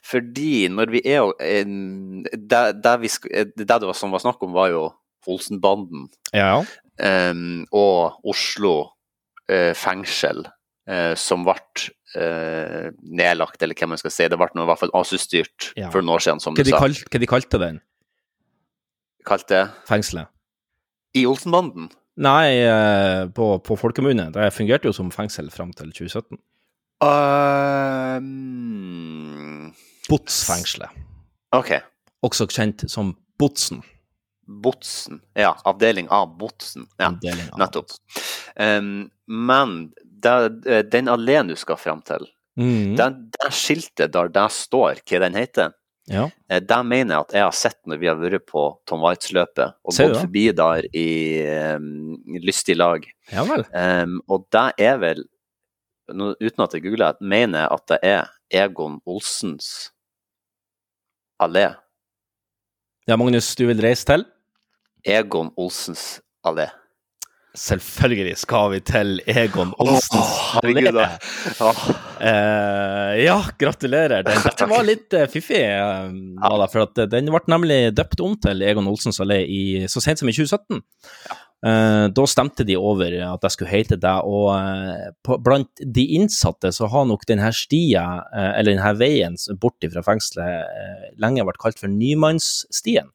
fordi 0.05 0.69
når 0.69 0.91
vi 0.93 1.01
er 1.09 1.23
jo 1.23 1.32
det, 1.39 2.62
det, 2.85 2.95
vi 3.03 3.11
eh, 3.32 3.47
det 3.57 3.78
som 3.97 4.12
var 4.15 4.23
snakk 4.24 4.43
om, 4.45 4.53
var 4.57 4.69
jo 4.74 4.85
Olsenbanden 5.27 6.09
Ja. 6.36 6.59
Eh, 7.01 7.32
og 7.73 8.20
Oslo 8.28 8.74
eh, 9.49 9.73
fengsel, 9.74 10.45
eh, 10.89 11.15
som 11.16 11.45
ble 11.47 11.57
eh, 12.15 12.91
nedlagt, 13.03 13.62
eller 13.62 13.74
hva 13.74 13.89
man 13.89 13.99
skal 13.99 14.12
si. 14.12 14.28
Det 14.28 14.39
ble 14.39 14.51
noe, 14.55 14.66
i 14.66 14.70
hvert 14.73 14.82
fall 14.85 14.95
ASU-styrt 15.01 15.73
Ja. 15.81 15.91
for 15.91 16.03
noen 16.05 16.15
år 16.19 16.24
siden, 16.27 16.41
som 16.45 16.55
Hva 16.55 16.65
du 16.65 16.70
sa. 16.70 16.78
kalt, 16.85 17.09
hva 17.11 17.20
de 17.20 17.27
kalte 17.31 17.59
den? 17.65 17.81
Kalte 19.24 19.69
Fengselet? 19.89 20.28
I 21.16 21.24
Olsenbanden? 21.31 21.89
Nei, 22.20 22.61
eh, 22.62 23.24
på, 23.35 23.47
på 23.65 23.77
folkemunne. 23.78 24.28
Det 24.35 24.51
fungerte 24.55 24.86
jo 24.91 24.93
som 24.95 25.09
fengsel 25.15 25.49
fram 25.51 25.73
til 25.74 25.91
2017. 25.95 26.39
Um, 27.05 28.24
Botsfengselet. 30.09 30.90
OK. 31.56 31.72
Også 32.24 32.47
kjent 32.51 32.85
som 32.90 33.14
Botsen. 33.39 33.82
Botsen. 34.47 35.20
Ja, 35.36 35.55
avdeling 35.64 36.09
av 36.12 36.36
Botsen. 36.39 36.86
Ja, 37.01 37.06
av 37.12 37.59
nettopp. 37.60 37.90
Um, 38.56 39.10
men 39.26 39.93
det, 40.24 40.35
den 40.93 41.09
alene 41.09 41.48
du 41.55 41.56
skal 41.60 41.76
fram 41.81 42.02
til, 42.06 42.26
mm. 42.60 42.97
det, 42.98 43.09
det 43.39 43.51
skiltet 43.56 44.12
der 44.14 44.28
det 44.32 44.51
står 44.55 45.01
hva 45.05 45.18
den 45.26 45.35
heter, 45.40 45.72
Ja. 46.10 46.26
eh, 46.52 46.60
det 46.60 46.81
mener 46.85 47.14
jeg 47.14 47.24
at 47.24 47.32
jeg 47.32 47.44
har 47.47 47.55
sett 47.56 47.78
når 47.89 48.01
vi 48.02 48.09
har 48.10 48.18
vært 48.20 48.44
på 48.51 48.64
Tom 48.89 49.01
Waitz-løpet 49.05 49.78
og 49.81 49.93
Ser 49.97 50.10
gått 50.12 50.20
forbi 50.26 50.43
der 50.52 50.85
i 50.93 51.09
um, 51.76 52.18
lystig 52.44 52.76
lag. 52.76 53.06
Ja. 53.32 53.44
Um, 53.48 54.20
og 54.28 54.44
det 54.52 54.66
er 54.85 55.01
vel, 55.01 55.24
uten 56.10 56.64
at 56.64 56.76
jeg 56.76 56.85
googler, 56.85 57.18
mener 57.20 57.64
jeg 57.64 57.72
at 57.78 57.89
det 57.93 57.98
er 58.02 58.64
Egon 58.64 59.01
Olsens 59.06 59.90
allé. 61.43 61.72
Ja, 63.09 63.16
Magnus, 63.20 63.55
du 63.56 63.66
vil 63.68 63.82
reise 63.85 64.06
til? 64.09 64.24
Egon 65.05 65.52
Olsens 65.60 66.22
allé. 66.47 66.70
Selvfølgelig 67.55 68.32
skal 68.40 68.72
vi 68.72 68.81
til 68.82 69.20
Egon 69.31 69.70
Olsens 69.78 70.16
oh, 70.18 70.56
allé. 70.59 71.05
Oh. 71.62 71.82
Eh, 72.18 73.20
ja, 73.22 73.36
gratulerer. 73.59 74.24
Den, 74.26 74.40
dette 74.48 74.66
var 74.70 74.82
litt 74.86 75.14
uh, 75.14 75.28
fiffig, 75.31 75.60
uh, 75.62 76.09
ja. 76.10 76.66
for 76.72 76.89
eh, 76.89 77.06
den 77.12 77.31
ble 77.31 77.43
nemlig 77.52 77.78
døpt 77.94 78.24
om 78.26 78.35
til 78.43 78.64
Egon 78.66 78.90
Olsens 78.90 79.22
allé 79.22 79.44
i, 79.47 79.62
så 79.86 80.02
sent 80.02 80.22
som 80.22 80.31
i 80.31 80.35
2017. 80.35 80.82
Eh, 81.65 82.07
da 82.12 82.24
stemte 82.28 82.65
de 82.69 82.74
over 82.77 83.15
at 83.24 83.45
jeg 83.47 83.55
skulle 83.55 83.70
hete 83.73 83.97
det, 83.97 84.15
og 84.28 84.51
eh, 84.53 85.07
på, 85.24 85.39
blant 85.41 85.70
de 85.81 86.05
innsatte 86.19 86.69
så 86.77 86.91
har 86.93 87.07
nok 87.09 87.24
denne 87.31 87.49
stia, 87.57 88.03
eh, 88.36 88.51
eller 88.59 88.74
denne 88.74 88.91
veien 89.01 89.39
bort 89.62 89.86
fra 89.95 90.03
fengselet, 90.05 91.15
lenge 91.23 91.47
vært 91.49 91.62
kalt 91.62 91.81
for 91.81 91.89
Nymannsstien. 91.93 93.09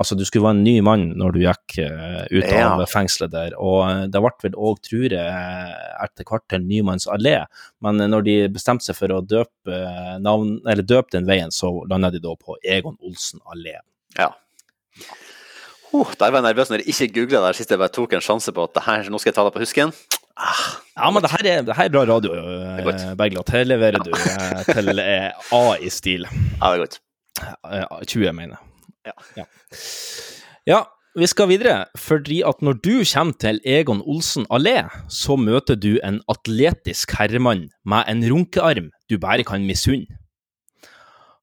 Altså, 0.00 0.16
du 0.16 0.24
skulle 0.24 0.44
være 0.46 0.56
en 0.58 0.64
ny 0.64 0.74
mann 0.82 1.02
når 1.20 1.34
du 1.34 1.40
gikk 1.42 1.74
ut 1.78 2.32
ut 2.32 2.46
Ja. 2.52 2.70
av 2.74 2.84
fengselet 2.90 3.30
der, 3.32 3.56
og 3.60 4.10
det 4.10 4.20
ble 4.24 4.30
vel 4.42 4.56
òg, 4.58 4.80
tror 4.82 5.12
jeg, 5.14 5.74
etter 6.04 6.26
hvert 6.26 6.46
til 6.48 6.64
Nymanns 6.64 7.06
allé, 7.12 7.44
men 7.84 8.00
når 8.10 8.24
de 8.26 8.36
bestemte 8.48 8.88
seg 8.88 8.96
for 8.98 9.12
å 9.14 9.20
døpe, 9.24 9.80
navn, 10.24 10.58
eller 10.66 10.82
døpe 10.82 11.12
den 11.12 11.28
veien, 11.28 11.52
så 11.54 11.70
landa 11.88 12.10
de 12.10 12.22
da 12.24 12.34
på 12.40 12.56
Egon 12.64 12.96
Olsen 13.04 13.40
allé. 13.52 13.76
Ja. 14.18 14.32
Uh, 15.90 16.06
der 16.20 16.30
var 16.30 16.38
jeg 16.38 16.46
nervøs 16.46 16.70
når 16.70 16.82
jeg 16.84 16.94
ikke 16.94 17.20
googla 17.20 17.42
der 17.48 17.56
sist 17.58 17.70
jeg 17.72 17.80
bare 17.80 17.92
tok 17.94 18.12
en 18.14 18.22
sjanse 18.22 18.52
på 18.54 18.66
at 18.68 18.76
det 18.76 18.84
her, 18.86 19.08
nå 19.10 19.18
skal 19.18 19.32
jeg 19.32 19.38
ta 19.38 19.46
det 19.46 19.54
på 19.56 19.62
husken. 19.64 19.94
Ja, 20.96 21.10
men 21.10 21.24
det 21.24 21.30
her 21.32 21.48
er, 21.50 21.64
det 21.66 21.76
her 21.76 21.88
er 21.88 21.92
bra 21.92 22.04
radio, 22.08 22.36
eh, 22.36 23.00
Bergljot. 23.18 23.50
Her 23.52 23.66
leverer 23.66 24.00
du 24.04 24.12
eh, 24.14 24.62
til 24.70 25.02
eh, 25.02 25.52
A 25.56 25.64
i 25.80 25.90
stil. 25.92 26.24
Ja, 26.30 26.70
det 26.70 26.78
er 26.78 26.82
godt. 26.84 26.96
Eh, 27.66 28.06
20, 28.06 28.32
mener 28.38 28.56
jeg. 28.56 29.10
Ja. 29.10 29.42
Ja. 29.42 29.44
Ja, 30.70 30.80
vi 31.18 31.26
skal 31.26 31.50
videre, 31.50 31.76
fordi 31.98 32.40
at 32.46 32.62
når 32.62 32.78
du 32.84 33.02
kommer 33.02 33.36
til 33.42 33.60
Egon 33.66 34.02
Olsen 34.06 34.46
allé, 34.52 34.84
så 35.10 35.36
møter 35.36 35.76
du 35.76 35.98
en 36.06 36.20
atletisk 36.30 37.16
herremann 37.18 37.68
med 37.84 38.08
en 38.08 38.24
runkearm 38.30 38.90
du 39.10 39.18
bare 39.18 39.44
kan 39.44 39.66
misunne. 39.66 40.20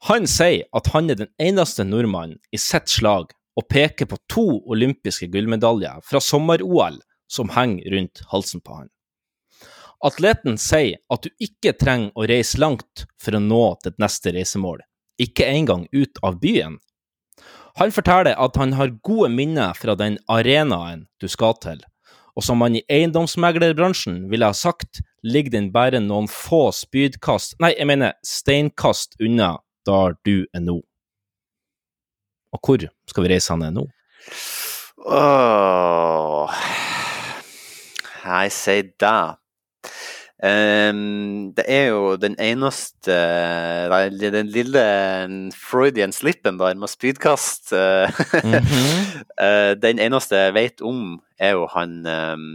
Han 0.08 0.28
sier 0.30 0.70
at 0.78 0.88
han 0.94 1.10
er 1.10 1.18
den 1.20 1.32
eneste 1.42 1.84
nordmannen 1.84 2.38
i 2.54 2.60
sitt 2.62 2.88
slag 2.90 3.34
og 3.58 3.68
peker 3.72 4.10
på 4.10 4.20
to 4.30 4.46
olympiske 4.70 5.30
gullmedaljer 5.34 6.04
fra 6.06 6.22
sommer-OL 6.22 7.00
som 7.32 7.50
henger 7.56 7.90
rundt 7.96 8.22
halsen 8.32 8.62
på 8.62 8.82
han. 8.82 8.92
Atleten 10.06 10.60
sier 10.62 11.00
at 11.10 11.26
du 11.26 11.32
ikke 11.42 11.74
trenger 11.74 12.14
å 12.14 12.28
reise 12.30 12.60
langt 12.62 13.08
for 13.22 13.34
å 13.34 13.42
nå 13.42 13.64
ditt 13.84 13.98
neste 14.02 14.34
reisemål, 14.36 14.84
ikke 15.18 15.48
engang 15.50 15.88
ut 15.92 16.22
av 16.22 16.38
byen. 16.42 16.78
Han 17.78 17.94
forteller 17.94 18.38
at 18.38 18.58
han 18.58 18.76
har 18.78 18.94
gode 19.06 19.30
minner 19.34 19.74
fra 19.78 19.98
den 19.98 20.20
arenaen 20.30 21.08
du 21.22 21.28
skal 21.30 21.58
til, 21.62 21.82
og 22.38 22.46
som 22.46 22.62
man 22.62 22.78
i 22.78 22.84
eiendomsmeglerbransjen 22.94 24.28
ville 24.30 24.50
ha 24.50 24.54
sagt, 24.54 25.02
ligger 25.26 25.58
den 25.58 25.72
bare 25.74 26.02
noen 26.02 26.30
få 26.30 26.68
spydkast, 26.74 27.58
nei, 27.62 27.74
jeg 27.74 27.90
mener 27.90 28.14
steinkast 28.26 29.18
unna 29.18 29.56
der 29.90 30.14
du 30.26 30.46
er 30.54 30.62
nå. 30.62 30.78
Og 32.54 32.60
hvor 32.64 32.88
skal 33.10 33.26
vi 33.26 33.34
reise 33.34 33.54
han 33.56 33.74
nå? 33.74 33.88
Åh 35.08 36.56
Jeg 38.28 38.52
sier 38.52 38.88
det. 39.00 39.20
Um, 40.38 41.54
det 41.58 41.64
er 41.66 41.88
jo 41.90 42.12
den 42.22 42.36
eneste 42.38 43.16
nei, 43.90 44.04
Den 44.22 44.52
lille 44.54 44.84
Freudian 45.58 46.14
slippen 46.14 46.60
der 46.60 46.78
med 46.78 46.92
spydkast. 46.92 47.72
eh, 47.74 48.20
eh, 49.42 49.74
den 49.82 49.98
eneste 49.98 50.38
jeg 50.38 50.54
vet 50.54 50.84
om, 50.86 51.18
er 51.42 51.56
jo 51.58 51.66
han 51.74 52.06
um, 52.06 52.46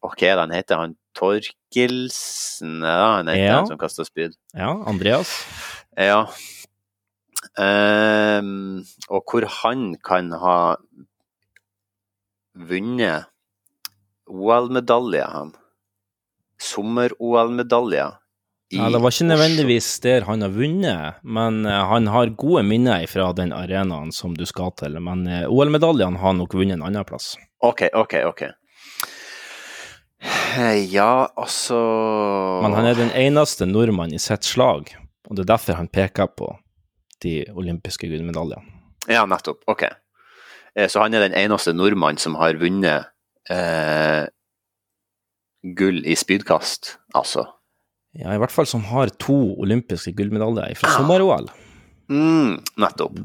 Ok, 0.00 0.22
han 0.22 0.54
heter 0.54 0.80
han 0.80 0.96
Torkelsen, 1.16 2.80
ja, 2.84 3.16
han 3.18 3.28
heter 3.28 3.44
Ja. 3.44 3.58
han 3.58 3.68
som 3.68 3.78
kaster 3.80 4.04
spyd. 4.08 4.36
Ja, 4.54 4.72
Andreas? 4.88 5.32
Ja. 5.96 6.26
Ehm, 7.60 8.82
og 9.08 9.24
hvor 9.30 9.46
han 9.62 9.94
kan 10.04 10.28
ha 10.36 10.58
vunnet 12.56 13.30
OL-medalje, 14.26 15.24
han. 15.32 15.52
Sommer-OL-medalje. 16.60 18.10
Ja, 18.74 18.88
det 18.90 18.98
var 18.98 19.12
ikke 19.14 19.28
nødvendigvis 19.28 19.88
der 20.02 20.24
han 20.26 20.42
har 20.42 20.50
vunnet, 20.50 21.20
men 21.22 21.60
eh, 21.70 21.82
han 21.86 22.08
har 22.10 22.32
gode 22.34 22.64
minner 22.66 23.04
fra 23.06 23.28
den 23.36 23.52
arenaen 23.54 24.10
som 24.12 24.34
du 24.34 24.42
skal 24.48 24.72
til. 24.80 24.98
Men 24.98 25.22
eh, 25.30 25.44
OL-medaljene 25.46 26.18
har 26.18 26.34
nok 26.34 26.56
vunnet 26.58 26.80
en 26.80 26.86
annen 26.88 27.06
plass. 27.06 27.36
OK, 27.62 27.86
OK, 27.94 28.18
OK. 28.26 28.42
Eh, 30.58 30.82
Ja, 30.90 31.28
altså 31.36 31.78
Men 32.64 32.74
han 32.74 32.90
er 32.90 32.98
den 32.98 33.12
eneste 33.14 33.68
nordmannen 33.70 34.18
i 34.18 34.22
sitt 34.22 34.44
slag, 34.48 34.90
og 35.28 35.36
det 35.36 35.44
er 35.44 35.52
derfor 35.54 35.78
han 35.78 35.92
peker 35.92 36.26
på 36.26 36.50
de 37.26 37.34
olympiske 37.58 38.08
gullmedaljene. 38.10 38.62
Ja, 39.10 39.26
nettopp. 39.28 39.60
OK. 39.70 39.84
Eh, 40.76 40.86
Så 40.88 41.02
han 41.02 41.14
er 41.14 41.26
den 41.28 41.36
eneste 41.38 41.74
nordmann 41.76 42.18
som 42.22 42.34
har 42.40 42.56
vunnet 42.60 43.10
eh, 43.50 44.24
gull 45.76 46.02
i 46.06 46.14
spydkast, 46.18 46.96
altså. 47.18 47.46
Ja, 48.16 48.32
i 48.32 48.40
hvert 48.40 48.52
fall 48.54 48.66
som 48.68 48.84
har 48.88 49.10
to 49.20 49.34
olympiske 49.60 50.14
gullmedaljer 50.16 50.78
fra 50.80 50.94
sommer-OL. 50.96 51.50
Mm, 52.08 52.54
nettopp. 52.80 53.18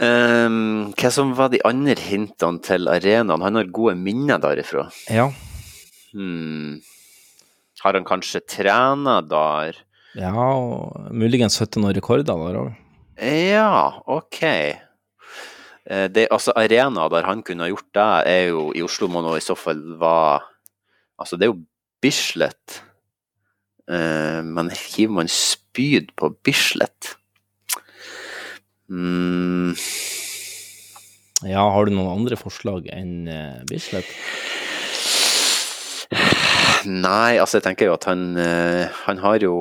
Um, 0.00 0.90
hva 0.96 1.10
som 1.12 1.32
var 1.38 1.50
de 1.52 1.60
andre 1.66 1.96
hintene 2.00 2.60
til 2.64 2.88
arenaen? 2.90 3.42
Han 3.44 3.58
har 3.58 3.70
gode 3.74 3.96
minner 3.98 4.40
derifra. 4.42 4.86
Ja. 5.12 5.28
Hmm. 6.14 6.78
Har 7.82 7.96
han 7.96 8.06
kanskje 8.08 8.42
trena 8.48 9.20
der? 9.24 9.78
Ja, 10.18 10.32
og 10.34 11.10
muligens 11.14 11.58
17 11.60 11.80
noen 11.84 11.94
rekorder 11.96 12.26
der 12.34 12.60
òg. 12.60 12.70
Ja, 13.20 14.00
OK. 14.10 14.42
Eh, 14.42 16.06
Det, 16.08 16.26
altså 16.30 16.52
Arena 16.56 17.08
der 17.08 17.26
han 17.28 17.42
kunne 17.42 17.66
ha 17.66 17.70
gjort 17.70 17.90
det, 17.94 18.08
er 18.30 18.42
jo 18.50 18.70
i 18.74 18.82
Oslo 18.82 19.08
må 19.08 19.22
nå 19.22 19.36
i 19.36 19.44
så 19.44 19.56
fall 19.58 19.82
være 20.00 20.40
Altså, 21.20 21.36
det 21.36 21.44
er 21.44 21.50
jo 21.52 21.60
Bislett. 22.00 22.80
Uh, 23.90 24.40
men 24.40 24.70
hiver 24.72 25.12
man 25.12 25.28
spyd 25.28 26.14
på 26.16 26.30
Bislett? 26.46 27.16
Mm, 28.88 29.74
Ja, 31.44 31.66
har 31.72 31.84
du 31.84 31.92
noen 31.92 32.08
andre 32.22 32.36
forslag 32.40 32.88
enn 32.92 33.28
eh, 33.28 33.60
Bislett? 33.68 34.08
Nei, 36.88 37.36
altså 37.40 37.58
jeg 37.58 37.66
tenker 37.68 37.90
jo 37.90 37.96
at 37.96 38.06
han, 38.08 38.24
eh, 38.40 38.86
han 39.06 39.20
har 39.22 39.44
jo 39.44 39.54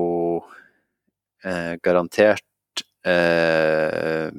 eh, 1.44 1.76
garantert 1.84 2.84
eh, 3.08 4.30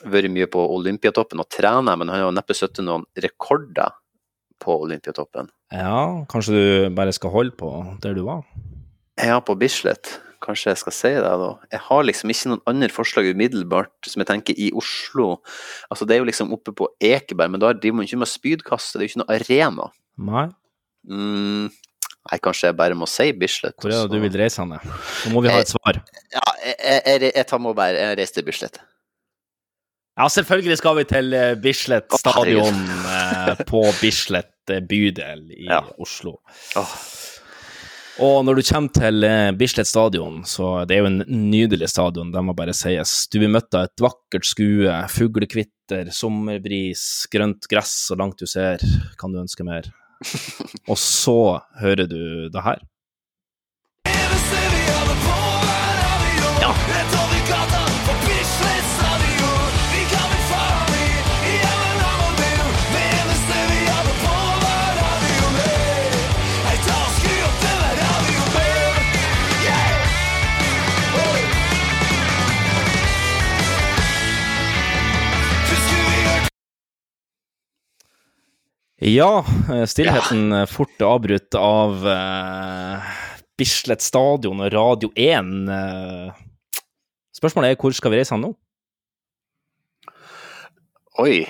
vært 0.00 0.32
mye 0.32 0.48
på 0.50 0.62
Olympiatoppen 0.76 1.42
og 1.42 1.50
trener, 1.52 1.98
men 1.98 2.12
han 2.12 2.26
har 2.26 2.34
neppe 2.34 2.56
satt 2.56 2.80
noen 2.84 3.06
rekorder 3.20 3.96
på 4.60 4.76
Olympiatoppen. 4.84 5.48
Ja, 5.72 6.24
kanskje 6.30 6.56
du 6.56 6.96
bare 6.96 7.14
skal 7.16 7.32
holde 7.34 7.56
på 7.56 7.70
der 8.02 8.16
du 8.16 8.24
var? 8.26 8.44
Ja, 9.20 9.40
på 9.44 9.56
Bislett. 9.58 10.18
Kanskje 10.40 10.72
jeg 10.72 10.80
skal 10.80 10.94
si 10.96 11.10
det, 11.12 11.32
da. 11.42 11.50
Jeg 11.68 11.82
har 11.84 12.06
liksom 12.06 12.32
ikke 12.32 12.52
noen 12.52 12.62
andre 12.70 12.88
forslag 12.92 13.28
umiddelbart 13.28 14.08
som 14.08 14.22
jeg 14.22 14.28
tenker 14.30 14.56
i 14.56 14.70
Oslo. 14.76 15.42
Altså, 15.92 16.08
det 16.08 16.16
er 16.16 16.22
jo 16.22 16.30
liksom 16.30 16.54
oppe 16.56 16.72
på 16.76 16.88
Ekeberg, 16.96 17.52
men 17.52 17.60
da 17.60 17.74
driver 17.76 17.98
man 17.98 18.08
ikke 18.08 18.22
med 18.22 18.30
spydkast, 18.30 18.94
det 18.94 19.02
er 19.02 19.04
jo 19.04 19.12
ikke 19.12 19.22
noe 19.22 19.36
arena. 19.36 19.90
Nei. 20.30 20.46
Mm, 21.08 21.68
nei, 22.28 22.38
kanskje 22.42 22.70
jeg 22.70 22.78
bare 22.78 22.98
må 22.98 23.08
si 23.10 23.30
Bislett. 23.36 23.76
Hvor 23.80 23.94
er 23.94 24.04
det 24.04 24.18
du 24.18 24.24
vil 24.26 24.38
reise 24.42 24.62
henne? 24.62 24.80
Nå 25.24 25.34
må 25.34 25.44
vi 25.44 25.52
ha 25.52 25.62
et 25.62 25.72
svar. 25.72 26.02
Ja, 26.34 26.46
jeg, 26.66 26.78
jeg, 26.82 27.32
jeg, 27.32 27.46
tar 27.48 27.62
må 27.62 27.74
bare 27.76 27.96
jeg 27.96 28.20
reiser 28.20 28.40
til 28.40 28.48
Bislett. 28.50 28.82
Ja, 30.20 30.26
selvfølgelig 30.28 30.76
skal 30.80 30.98
vi 30.98 31.06
til 31.08 31.34
Bislett 31.62 32.20
stadion 32.20 32.84
oh, 32.84 33.64
på 33.64 33.86
Bislett 34.02 34.74
eh, 34.74 34.82
bydel 34.84 35.46
i 35.54 35.70
Oslo. 35.96 36.36
Og 38.20 38.42
når 38.44 38.58
du 38.58 38.62
kommer 38.68 38.92
til 38.92 39.24
eh, 39.24 39.50
Bislett 39.56 39.88
stadion, 39.88 40.42
så 40.44 40.82
det 40.84 40.96
er 40.96 41.04
jo 41.04 41.08
en 41.08 41.22
nydelig 41.24 41.88
stadion, 41.88 42.32
det 42.34 42.42
må 42.44 42.52
bare 42.56 42.74
sies. 42.76 43.14
Du 43.32 43.38
blir 43.40 43.52
møtt 43.52 43.72
av 43.72 43.86
et 43.88 44.02
vakkert 44.04 44.44
skue, 44.44 44.98
fuglekvitter, 45.14 46.10
sommerbris, 46.12 47.06
grønt 47.32 47.70
gress 47.70 47.94
så 48.10 48.18
langt 48.20 48.42
du 48.42 48.50
ser, 48.50 48.84
kan 49.20 49.32
du 49.32 49.40
ønske 49.40 49.64
mer. 49.64 49.88
Og 50.88 50.98
så 50.98 51.60
hører 51.80 52.06
du 52.06 52.48
det 52.52 52.62
her. 52.62 52.80
Ja, 79.02 79.46
eh, 79.72 79.86
stillheten 79.86 80.52
ja. 80.52 80.66
fort 80.66 81.00
avbrutt 81.00 81.54
av 81.56 82.02
uh, 82.04 83.06
Bislett 83.56 84.04
stadion 84.04 84.60
og 84.60 84.68
Radio 84.74 85.08
1. 85.16 85.48
Uh, 85.72 86.34
Spørsmålet 87.32 87.72
er 87.72 87.78
hvor 87.80 87.96
skal 87.96 88.12
vi 88.12 88.18
reise 88.20 88.36
han 88.36 88.44
nå? 88.44 88.50
Oi. 91.24 91.48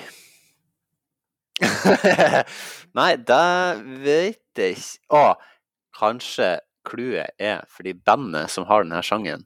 Nei, 3.01 3.09
det 3.19 3.43
vet 4.07 4.63
jeg 4.63 4.79
ikke. 4.79 5.03
Å, 5.11 5.35
kanskje 5.99 6.53
clouet 6.87 7.35
er 7.35 7.67
fordi 7.67 7.97
bandet 7.99 8.55
som 8.55 8.71
har 8.71 8.87
denne 8.87 9.03
sangen, 9.03 9.43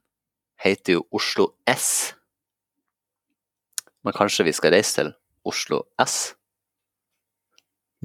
heter 0.61 0.99
jo 0.99 1.07
Oslo 1.10 1.56
S. 1.65 2.14
Men 4.06 4.14
kanskje 4.14 4.45
vi 4.45 4.53
skal 4.53 4.77
reise 4.77 4.99
til 5.02 5.15
Oslo 5.41 5.88
S? 5.98 6.36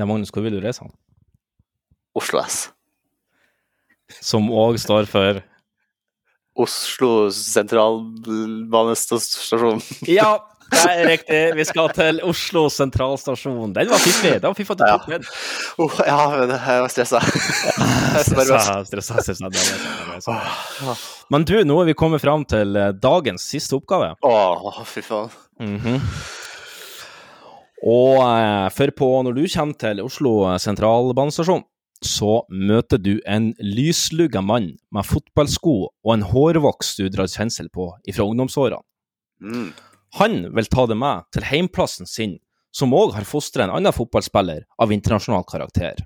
Det 0.00 0.06
er 0.06 0.08
Magnus, 0.08 0.30
hvor 0.32 0.40
vil 0.40 0.54
du 0.56 0.62
reise 0.64 0.80
han? 0.80 0.88
Oslo 2.16 2.40
S. 2.40 2.70
Som 4.24 4.48
òg 4.48 4.80
står 4.80 5.04
for 5.10 5.42
Oslo 6.56 7.28
sentralbanestasjon. 7.36 9.82
Ja, 10.08 10.40
det 10.72 10.80
er 10.88 11.04
riktig. 11.04 11.52
Vi 11.58 11.64
skal 11.68 11.92
til 11.92 12.16
Oslo 12.24 12.70
sentralstasjon. 12.72 13.76
Den 13.76 13.92
var 13.92 14.00
fiffig. 14.00 14.40
Det 14.40 14.48
var 14.48 14.56
fiffig 14.56 14.72
at 14.72 14.80
du 14.80 14.88
tok 14.88 15.04
den. 15.12 15.20
Oh, 15.84 15.92
ja, 16.08 16.32
men 16.32 16.48
jeg 16.56 16.80
var 16.86 16.88
stressa. 16.96 17.20
Stressa, 18.24 18.80
stressa, 18.88 19.20
stressa. 19.20 19.52
Men 21.28 21.44
du, 21.44 21.60
nå 21.68 21.76
er 21.84 21.92
vi 21.92 22.00
kommet 22.06 22.24
fram 22.24 22.48
til 22.48 22.72
eh, 22.72 22.96
dagens 22.96 23.44
siste 23.52 23.76
oppgave. 23.76 24.16
Å, 24.24 24.72
fy 24.88 25.04
faen. 25.04 25.28
Mhm. 25.60 26.00
Og 27.86 28.20
eh, 28.20 28.68
for 28.76 28.92
på 28.96 29.10
når 29.24 29.36
du 29.36 29.44
kommer 29.48 29.78
til 29.80 30.02
Oslo 30.04 30.34
sentralbanestasjon, 30.60 31.64
så 32.00 32.40
møter 32.48 33.00
du 33.00 33.18
en 33.28 33.50
lyslugga 33.60 34.40
mann 34.40 34.72
med 34.92 35.04
fotballsko 35.04 35.74
og 35.88 36.12
en 36.14 36.24
hårvoks 36.24 36.94
du 36.96 37.08
drar 37.12 37.28
kjensel 37.28 37.68
på 37.72 37.90
ifra 38.08 38.24
ungdomsårene. 38.24 38.80
Mm. 39.40 39.72
Han 40.18 40.38
vil 40.56 40.70
ta 40.72 40.86
det 40.88 40.96
med 40.98 41.28
til 41.34 41.46
heimplassen 41.46 42.08
sin, 42.08 42.38
som 42.72 42.94
òg 42.96 43.14
har 43.16 43.28
fostra 43.28 43.66
en 43.66 43.74
annen 43.76 43.94
fotballspiller 43.94 44.64
av 44.80 44.92
internasjonal 44.94 45.44
karakter. 45.48 46.00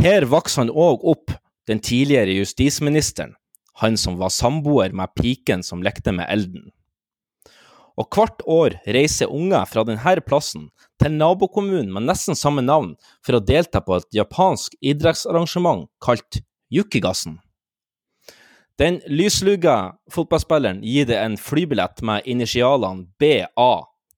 Her 0.00 0.26
vokser 0.28 0.64
han 0.64 0.72
òg 0.72 1.04
opp 1.08 1.34
den 1.68 1.80
tidligere 1.84 2.34
justisministeren, 2.40 3.36
han 3.80 3.96
som 3.96 4.18
var 4.20 4.32
samboer 4.34 4.92
med 4.96 5.14
piken 5.18 5.62
som 5.64 5.82
lekte 5.84 6.12
med 6.12 6.28
elden. 6.32 6.70
Og 8.00 8.08
hvert 8.14 8.40
år 8.48 8.78
reiser 8.96 9.32
unger 9.32 9.66
fra 9.68 9.84
denne 9.84 10.24
plassen 10.24 10.68
til 11.00 11.12
nabokommunen 11.18 11.92
med 11.92 12.08
nesten 12.08 12.38
samme 12.38 12.64
navn 12.64 12.94
for 13.24 13.36
å 13.36 13.44
delta 13.44 13.82
på 13.84 13.98
et 13.98 14.08
japansk 14.16 14.76
idrettsarrangement 14.80 15.88
kalt 16.02 16.40
Yukigassen. 16.72 17.38
Den 18.80 19.02
lyslugga 19.06 19.98
fotballspilleren 20.10 20.80
gir 20.82 21.04
deg 21.06 21.20
en 21.20 21.36
flybillett 21.36 22.00
med 22.02 22.24
initialene 22.24 23.04
BA 23.20 23.72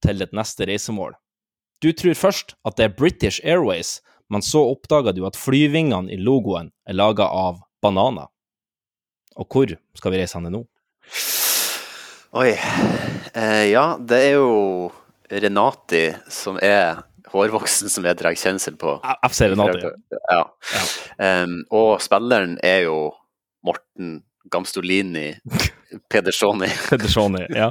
til 0.05 0.23
ditt 0.23 0.37
neste 0.37 0.69
reisemål. 0.71 1.17
Du 1.83 1.91
tror 1.93 2.15
først 2.15 2.55
at 2.65 2.79
det 2.79 2.87
er 2.87 2.97
British 2.97 3.43
Airways, 3.43 3.99
men 4.31 4.45
så 4.47 4.63
oppdager 4.71 5.13
du 5.13 5.25
at 5.27 5.37
flyvingene 5.37 6.15
i 6.15 6.21
logoen 6.21 6.71
er 6.89 6.97
laga 6.97 7.27
av 7.27 7.59
bananer. 7.83 8.31
Og 9.35 9.51
hvor 9.51 9.75
skal 9.99 10.15
vi 10.15 10.23
reise 10.23 10.39
hen 10.39 10.53
nå? 10.55 10.63
Oi. 12.35 12.51
Eh, 13.35 13.65
ja, 13.71 13.85
det 14.01 14.19
er 14.29 14.33
jo 14.39 14.91
Renati 15.31 16.09
som 16.31 16.57
er 16.63 17.03
hårvoksen 17.31 17.91
som 17.91 18.07
jeg 18.07 18.19
drar 18.19 18.35
kjensel 18.39 18.77
på. 18.79 18.97
FC 19.27 19.49
Renati. 19.53 19.87
Ja. 20.31 20.41
Em, 21.23 21.61
og 21.75 22.03
spilleren 22.03 22.57
er 22.63 22.85
jo 22.89 22.99
Morten 23.67 24.17
Gamstolini 24.51 25.31
Pedersoni. 26.11 26.69
Pedersoni, 26.91 27.47
ja. 27.55 27.71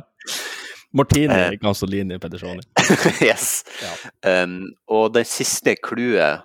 Martine 0.94 1.34
Eh. 1.50 1.58
Gansolini 1.62 2.20
Pedersoni. 2.22 2.62
yes. 3.30 3.64
Em, 4.24 4.60
og 4.88 5.12
den 5.16 5.26
siste 5.28 5.76
clouet 5.84 6.44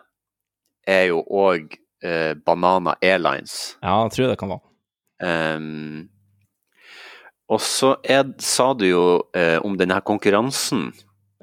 er 0.89 1.03
jo 1.11 1.21
òg 1.29 1.75
uh, 2.03 2.33
Banana 2.47 2.95
Airlines. 3.05 3.77
Ja, 3.83 3.99
jeg 4.07 4.15
tror 4.17 4.31
det 4.33 4.39
kan 4.41 4.55
være. 4.55 4.65
Em, 5.29 6.09
og 7.49 7.61
så 7.65 7.95
er, 8.05 8.27
sa 8.45 8.73
du 8.77 8.85
jo 8.89 9.05
eh, 9.37 9.57
om 9.65 9.77
denne 9.81 10.01
konkurransen 10.05 10.91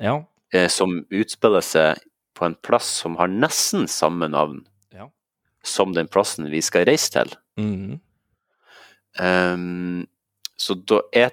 Ja. 0.01 0.19
eh, 0.53 0.67
som 0.69 0.99
utspiller 1.09 1.61
seg 1.65 2.01
på 2.35 2.45
en 2.45 2.55
plass 2.61 2.85
som 3.01 3.15
har 3.17 3.27
nesten 3.31 3.87
samme 3.87 4.27
navn 4.29 4.65
Ja. 4.93 5.09
som 5.63 5.93
den 5.93 6.07
plassen 6.07 6.49
vi 6.51 6.61
skal 6.61 6.85
reise 6.85 7.11
til. 7.11 7.35
Mhm. 7.57 7.99
Um, 9.19 10.05
så 10.59 10.75
da 10.75 11.01
er, 11.15 11.31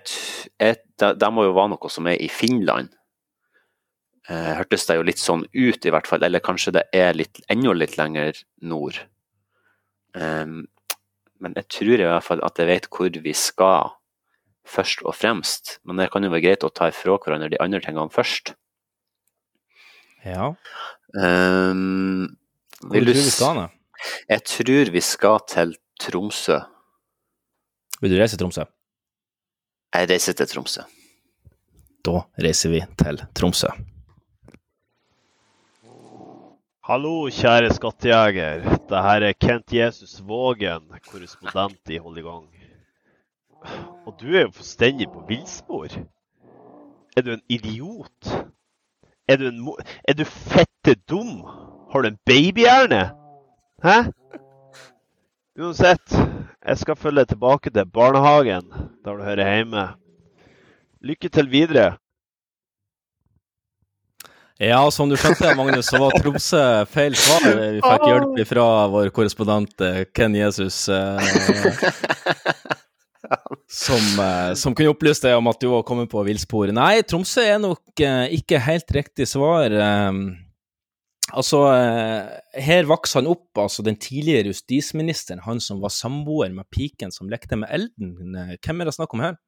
det, 0.62 1.08
det 1.18 1.30
må 1.34 1.44
jo 1.48 1.54
være 1.56 1.72
noe 1.74 1.90
som 1.90 2.06
er 2.10 2.18
i 2.22 2.28
Finland. 2.30 2.90
Eh, 4.30 4.52
hørtes 4.58 4.86
det 4.86 4.96
jo 4.98 5.04
litt 5.06 5.18
sånn 5.18 5.42
ut, 5.50 5.86
i 5.86 5.90
hvert 5.90 6.06
fall. 6.06 6.22
Eller 6.26 6.42
kanskje 6.42 6.72
det 6.78 6.84
er 6.94 7.14
litt, 7.18 7.40
enda 7.50 7.74
litt 7.74 7.96
lenger 7.98 8.38
nord. 8.62 8.98
Um, 10.14 10.64
men 11.42 11.54
jeg 11.58 11.66
tror 11.74 11.94
i 11.98 12.06
hvert 12.06 12.26
fall 12.26 12.42
at 12.46 12.58
jeg 12.60 12.70
vet 12.70 12.86
hvor 12.92 13.18
vi 13.24 13.34
skal, 13.34 13.94
først 14.68 15.02
og 15.04 15.14
fremst. 15.16 15.78
Men 15.84 16.00
det 16.00 16.10
kan 16.12 16.24
jo 16.24 16.32
være 16.32 16.44
greit 16.46 16.66
å 16.66 16.72
ta 16.72 16.90
ifra 16.92 17.18
hverandre 17.18 17.52
de 17.52 17.60
andre 17.62 17.82
tingene 17.84 18.12
først. 18.12 18.54
Ja. 20.24 20.52
Um, 21.18 22.36
Hvor 22.80 22.98
tror 22.98 23.08
du 23.08 23.12
vi 23.12 23.30
skal 23.30 23.58
hen? 23.58 23.78
Jeg 24.30 24.44
tror 24.48 24.92
vi 24.94 25.02
skal 25.04 25.42
til 25.50 25.76
Tromsø. 26.02 26.58
Vil 28.02 28.10
du 28.10 28.18
reise 28.18 28.34
til 28.34 28.42
Tromsø? 28.42 28.66
Jeg 29.92 30.08
reiser 30.10 30.34
til 30.34 30.48
Tromsø. 30.50 30.84
Da 32.02 32.22
reiser 32.42 32.72
vi 32.72 32.80
til 32.98 33.20
Tromsø. 33.38 33.70
Hallo, 36.82 37.28
kjære 37.30 37.68
skattejeger. 37.76 38.64
Det 38.90 39.02
her 39.06 39.28
er 39.28 39.36
Kent 39.38 39.70
Jesus 39.70 40.16
Vågen, 40.26 40.88
korrespondent 41.06 41.92
i 41.94 42.00
Hold 42.02 42.18
i 42.18 42.24
gang. 42.26 42.48
Og 44.06 44.16
du 44.20 44.32
er 44.34 44.46
jo 44.46 44.56
fullstendig 44.56 45.08
på 45.12 45.24
villspor. 45.28 45.88
Er 47.16 47.22
du 47.22 47.32
en 47.32 47.44
idiot? 47.48 48.32
Er 49.28 49.36
du, 49.36 49.48
en 49.48 49.60
mo 49.60 49.76
er 50.08 50.16
du 50.18 50.24
fette 50.24 50.96
dum? 51.10 51.44
Har 51.92 52.02
du 52.02 52.08
en 52.08 52.18
babyhjerne? 52.26 53.02
Hæ? 53.84 53.98
Uansett, 55.60 56.14
jeg 56.66 56.78
skal 56.78 56.96
følge 56.96 57.24
tilbake 57.24 57.70
til 57.70 57.86
barnehagen, 57.86 58.64
der 59.04 59.16
du 59.16 59.22
hører 59.22 59.54
hjemme. 59.56 59.88
Lykke 61.02 61.28
til 61.28 61.50
videre. 61.50 61.96
Ja, 64.62 64.90
som 64.90 65.10
du 65.10 65.16
skjønte, 65.18 65.54
Magnus, 65.58 65.88
så 65.90 65.98
var 65.98 66.14
Tromsø 66.22 66.62
feil 66.86 67.16
svar. 67.18 67.42
Vi 67.50 67.80
fikk 67.82 68.04
hjelp 68.06 68.36
fra 68.46 68.66
vår 68.92 69.08
korrespondent 69.14 69.82
eh, 69.82 70.04
Ken 70.14 70.36
Jesus, 70.38 70.84
eh, 70.86 71.18
som, 73.84 74.02
eh, 74.22 74.52
som 74.58 74.74
kunne 74.76 74.92
opplyse 74.92 75.24
deg 75.24 75.36
om 75.38 75.50
at 75.50 75.60
du 75.62 75.68
var 75.72 75.84
kommet 75.88 76.10
på 76.12 76.24
villspor. 76.26 76.72
Nei, 76.74 77.02
Tromsø 77.06 77.44
er 77.44 77.60
nok 77.62 78.02
eh, 78.02 78.32
ikke 78.38 78.60
helt 78.62 78.94
riktig 78.94 79.28
svar. 79.30 79.72
Eh, 79.72 80.18
altså, 81.32 81.62
eh, 81.74 82.62
her 82.66 82.88
vokste 82.90 83.20
han 83.20 83.30
opp, 83.32 83.50
altså 83.64 83.84
den 83.86 83.98
tidligere 84.00 84.52
justisministeren, 84.52 85.44
han 85.46 85.62
som 85.62 85.82
var 85.84 85.94
samboer 85.94 86.52
med 86.54 86.68
piken 86.74 87.14
som 87.14 87.30
lekte 87.32 87.58
med 87.60 87.72
elden. 87.72 88.16
Hvem 88.62 88.82
er 88.82 88.90
det 88.90 88.96
snakk 88.98 89.16
om 89.16 89.24
her? 89.24 89.40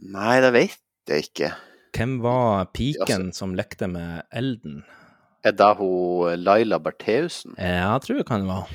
Nei, 0.00 0.38
det 0.40 0.54
vet 0.56 1.12
jeg 1.12 1.28
ikke. 1.28 1.52
Hvem 1.96 2.20
var 2.22 2.70
piken 2.72 3.30
som 3.36 3.52
lekte 3.58 3.88
med 3.90 4.22
elden? 4.32 4.80
Er 5.44 5.54
det 5.56 5.70
hun 5.78 6.40
Laila 6.44 6.78
Bertheussen? 6.78 7.54
Ja, 7.58 7.94
jeg 7.94 8.04
tror 8.04 8.20
det 8.20 8.26
kan 8.28 8.44
det 8.44 8.50
være. 8.50 8.66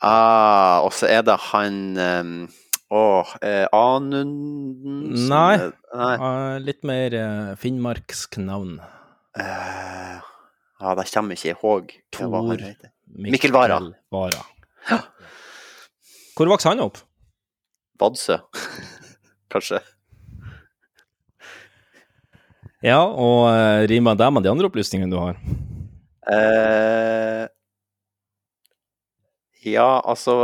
Ah, 0.00 0.80
og 0.80 0.94
så 0.96 1.10
er 1.12 1.24
det 1.26 1.36
han 1.50 1.74
um, 2.00 2.32
Åh, 2.90 3.34
eh, 3.44 3.66
Anunden 3.76 5.12
Nei. 5.30 5.58
Nei. 5.94 6.14
Uh, 6.16 6.56
litt 6.64 6.80
mer 6.88 7.14
uh, 7.14 7.50
finnmarksk 7.60 8.40
navn. 8.42 8.80
Eh, 9.38 10.16
ja, 10.80 10.94
det 10.98 11.06
kommer 11.12 11.38
ikke 11.38 11.52
ihåg. 11.52 11.94
Hva 12.16 12.42
han 12.48 12.64
heter? 12.64 12.90
Mikkel 13.20 13.54
Vara. 13.54 13.78
Ja! 14.88 14.98
Hvor 16.34 16.50
vokste 16.50 16.72
han 16.72 16.82
opp? 16.82 16.98
Vadsø, 18.00 18.40
kanskje. 19.52 19.82
Ja, 22.80 23.02
og 23.04 23.50
uh, 23.52 23.84
rimer 23.90 24.16
det 24.16 24.30
med 24.32 24.46
de 24.46 24.50
andre 24.54 24.70
opplysningene 24.70 25.12
du 25.12 25.20
har? 25.20 25.36
Eh, 26.30 27.44
ja, 29.66 30.00
altså 30.08 30.34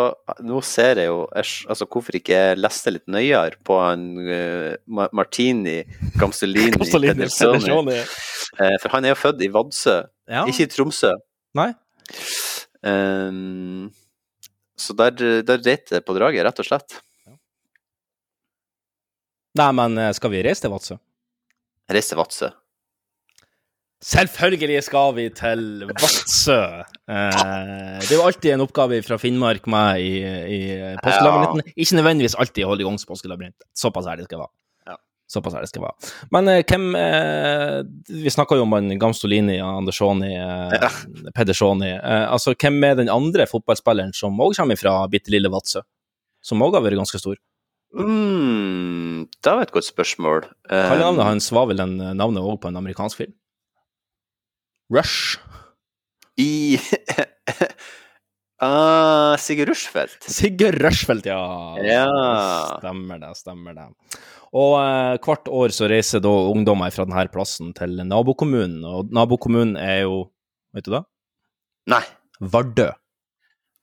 Nå 0.44 0.60
ser 0.66 1.00
jeg 1.00 1.08
jo 1.08 1.22
altså, 1.32 1.86
Hvorfor 1.88 2.18
ikke 2.18 2.36
jeg 2.36 2.58
leste 2.60 2.92
litt 2.92 3.06
nøyere 3.08 3.56
på 3.64 3.78
han 3.80 4.02
uh, 4.20 4.74
Martini 5.16 5.78
Gamsolini 6.20 6.76
Pedersoni. 6.92 7.96
Eh, 7.96 8.76
for 8.82 8.92
han 8.92 9.06
er 9.06 9.14
jo 9.14 9.20
født 9.20 9.42
i 9.44 9.50
Vadsø, 9.52 9.96
Ja. 10.28 10.44
ikke 10.48 10.66
i 10.66 10.70
Tromsø. 10.72 11.12
Nei. 11.56 11.70
Um, 12.86 13.88
så 14.78 14.94
der, 14.96 15.16
der 15.46 15.62
reit 15.64 15.88
det 15.90 16.02
på 16.06 16.14
draget, 16.16 16.44
rett 16.46 16.60
og 16.62 16.68
slett. 16.68 16.98
Nei, 19.56 19.70
men 19.72 19.96
eh, 19.98 20.12
skal 20.16 20.32
vi 20.34 20.42
reise 20.44 20.66
til 20.66 20.72
Vadsø? 20.74 20.98
Reise 21.92 22.12
til 22.12 22.20
Vadsø. 22.20 22.50
Selvfølgelig 24.04 24.82
skal 24.84 25.14
vi 25.16 25.28
til 25.32 25.86
Vadsø! 25.88 26.58
Eh, 27.08 27.96
det 28.02 28.10
er 28.10 28.18
jo 28.18 28.26
alltid 28.26 28.52
en 28.52 28.66
oppgave 28.66 29.00
fra 29.06 29.16
Finnmark 29.16 29.66
med 29.72 30.02
i, 30.04 30.12
i 30.20 30.60
påskelabyrinten. 31.00 31.72
Ikke 31.72 31.96
nødvendigvis 31.96 32.36
alltid 32.36 32.68
holde 32.68 32.84
i 32.84 32.86
gang 32.88 33.00
påskelabyrint. 33.08 33.56
Såpass 33.74 34.06
ærlig 34.06 34.28
skal 34.28 34.36
jeg 34.36 34.44
være. 34.44 34.54
Såpass 35.26 35.56
ærlig 35.58 35.70
skal 35.72 35.82
jeg 35.82 35.88
være. 35.88 36.10
Men 36.36 36.50
eh, 36.52 36.62
hvem 36.62 36.84
eh, 37.00 37.80
Vi 38.22 38.30
snakka 38.30 38.58
jo 38.58 38.66
om 38.66 38.76
han 38.76 38.92
Gamstolini, 39.00 39.56
Andersoni, 39.64 40.34
eh, 40.38 41.00
Pedersoni. 41.34 41.90
Eh, 41.96 42.26
altså, 42.30 42.54
hvem 42.54 42.78
er 42.84 43.00
den 43.00 43.10
andre 43.10 43.48
fotballspilleren 43.50 44.14
som 44.14 44.38
òg 44.38 44.54
kommer 44.60 44.78
fra 44.78 45.00
bitte 45.10 45.34
lille 45.34 45.50
Vadsø? 45.50 45.82
Som 46.44 46.62
òg 46.62 46.76
har 46.78 46.84
vært 46.84 47.00
ganske 47.00 47.18
stor? 47.18 47.40
Mm, 47.96 49.26
det 49.42 49.56
var 49.56 49.64
et 49.64 49.74
godt 49.74 49.88
spørsmål. 49.88 50.46
Ehm, 50.70 50.98
navnet 51.00 51.26
hans 51.26 51.50
var 51.54 51.66
vel 51.70 51.80
en, 51.82 51.96
navnet 52.18 52.44
òg 52.44 52.60
på 52.62 52.70
en 52.70 52.78
amerikansk 52.78 53.24
film? 53.24 53.34
Rush. 54.92 55.38
I 56.38 56.76
uh, 58.62 59.34
Sigurd 59.42 59.68
Rushfeldt. 59.72 60.22
Sigurd 60.30 60.78
Rushfeldt, 60.82 61.26
ja. 61.26 61.40
Ja. 61.82 62.06
Stemmer 62.78 63.18
det, 63.22 63.32
stemmer 63.40 63.76
det. 63.76 63.86
Og 64.56 64.76
eh, 64.80 65.16
hvert 65.24 65.48
år 65.52 65.72
så 65.74 65.88
reiser 65.90 66.22
da 66.24 66.30
ungdommer 66.52 66.92
fra 66.94 67.04
denne 67.08 67.26
plassen 67.32 67.72
til 67.76 67.98
nabokommunen, 68.06 68.78
og 68.86 69.10
nabokommunen 69.12 69.76
er 69.80 70.04
jo 70.06 70.26
Vet 70.76 70.84
du 70.84 70.92
det? 70.92 71.02
Nei. 71.88 72.02
Vardø. 72.52 72.90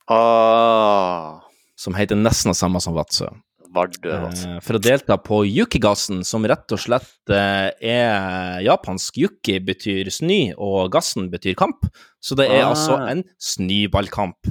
Ah, 0.06 1.40
Som 1.80 1.96
heter 1.98 2.14
nesten 2.14 2.52
det 2.52 2.58
samme 2.60 2.78
som 2.82 2.94
Vadsø. 2.94 3.26
Vardø, 3.74 4.12
altså. 4.28 4.48
Eh, 4.54 4.60
For 4.64 4.78
å 4.78 4.82
delta 4.82 5.16
på 5.20 5.40
yukigassen, 5.48 6.22
som 6.26 6.46
rett 6.48 6.70
og 6.74 6.80
slett 6.80 7.32
eh, 7.34 7.70
er 7.94 8.62
japansk. 8.64 9.18
Yuki 9.20 9.58
betyr 9.64 10.10
snø, 10.14 10.54
og 10.62 10.92
gassen 10.94 11.30
betyr 11.32 11.56
kamp. 11.58 11.88
Så 12.22 12.36
det 12.38 12.48
er 12.50 12.62
Ah. 12.64 12.70
altså 12.72 12.98
en 13.10 13.24
snøballkamp. 13.42 14.50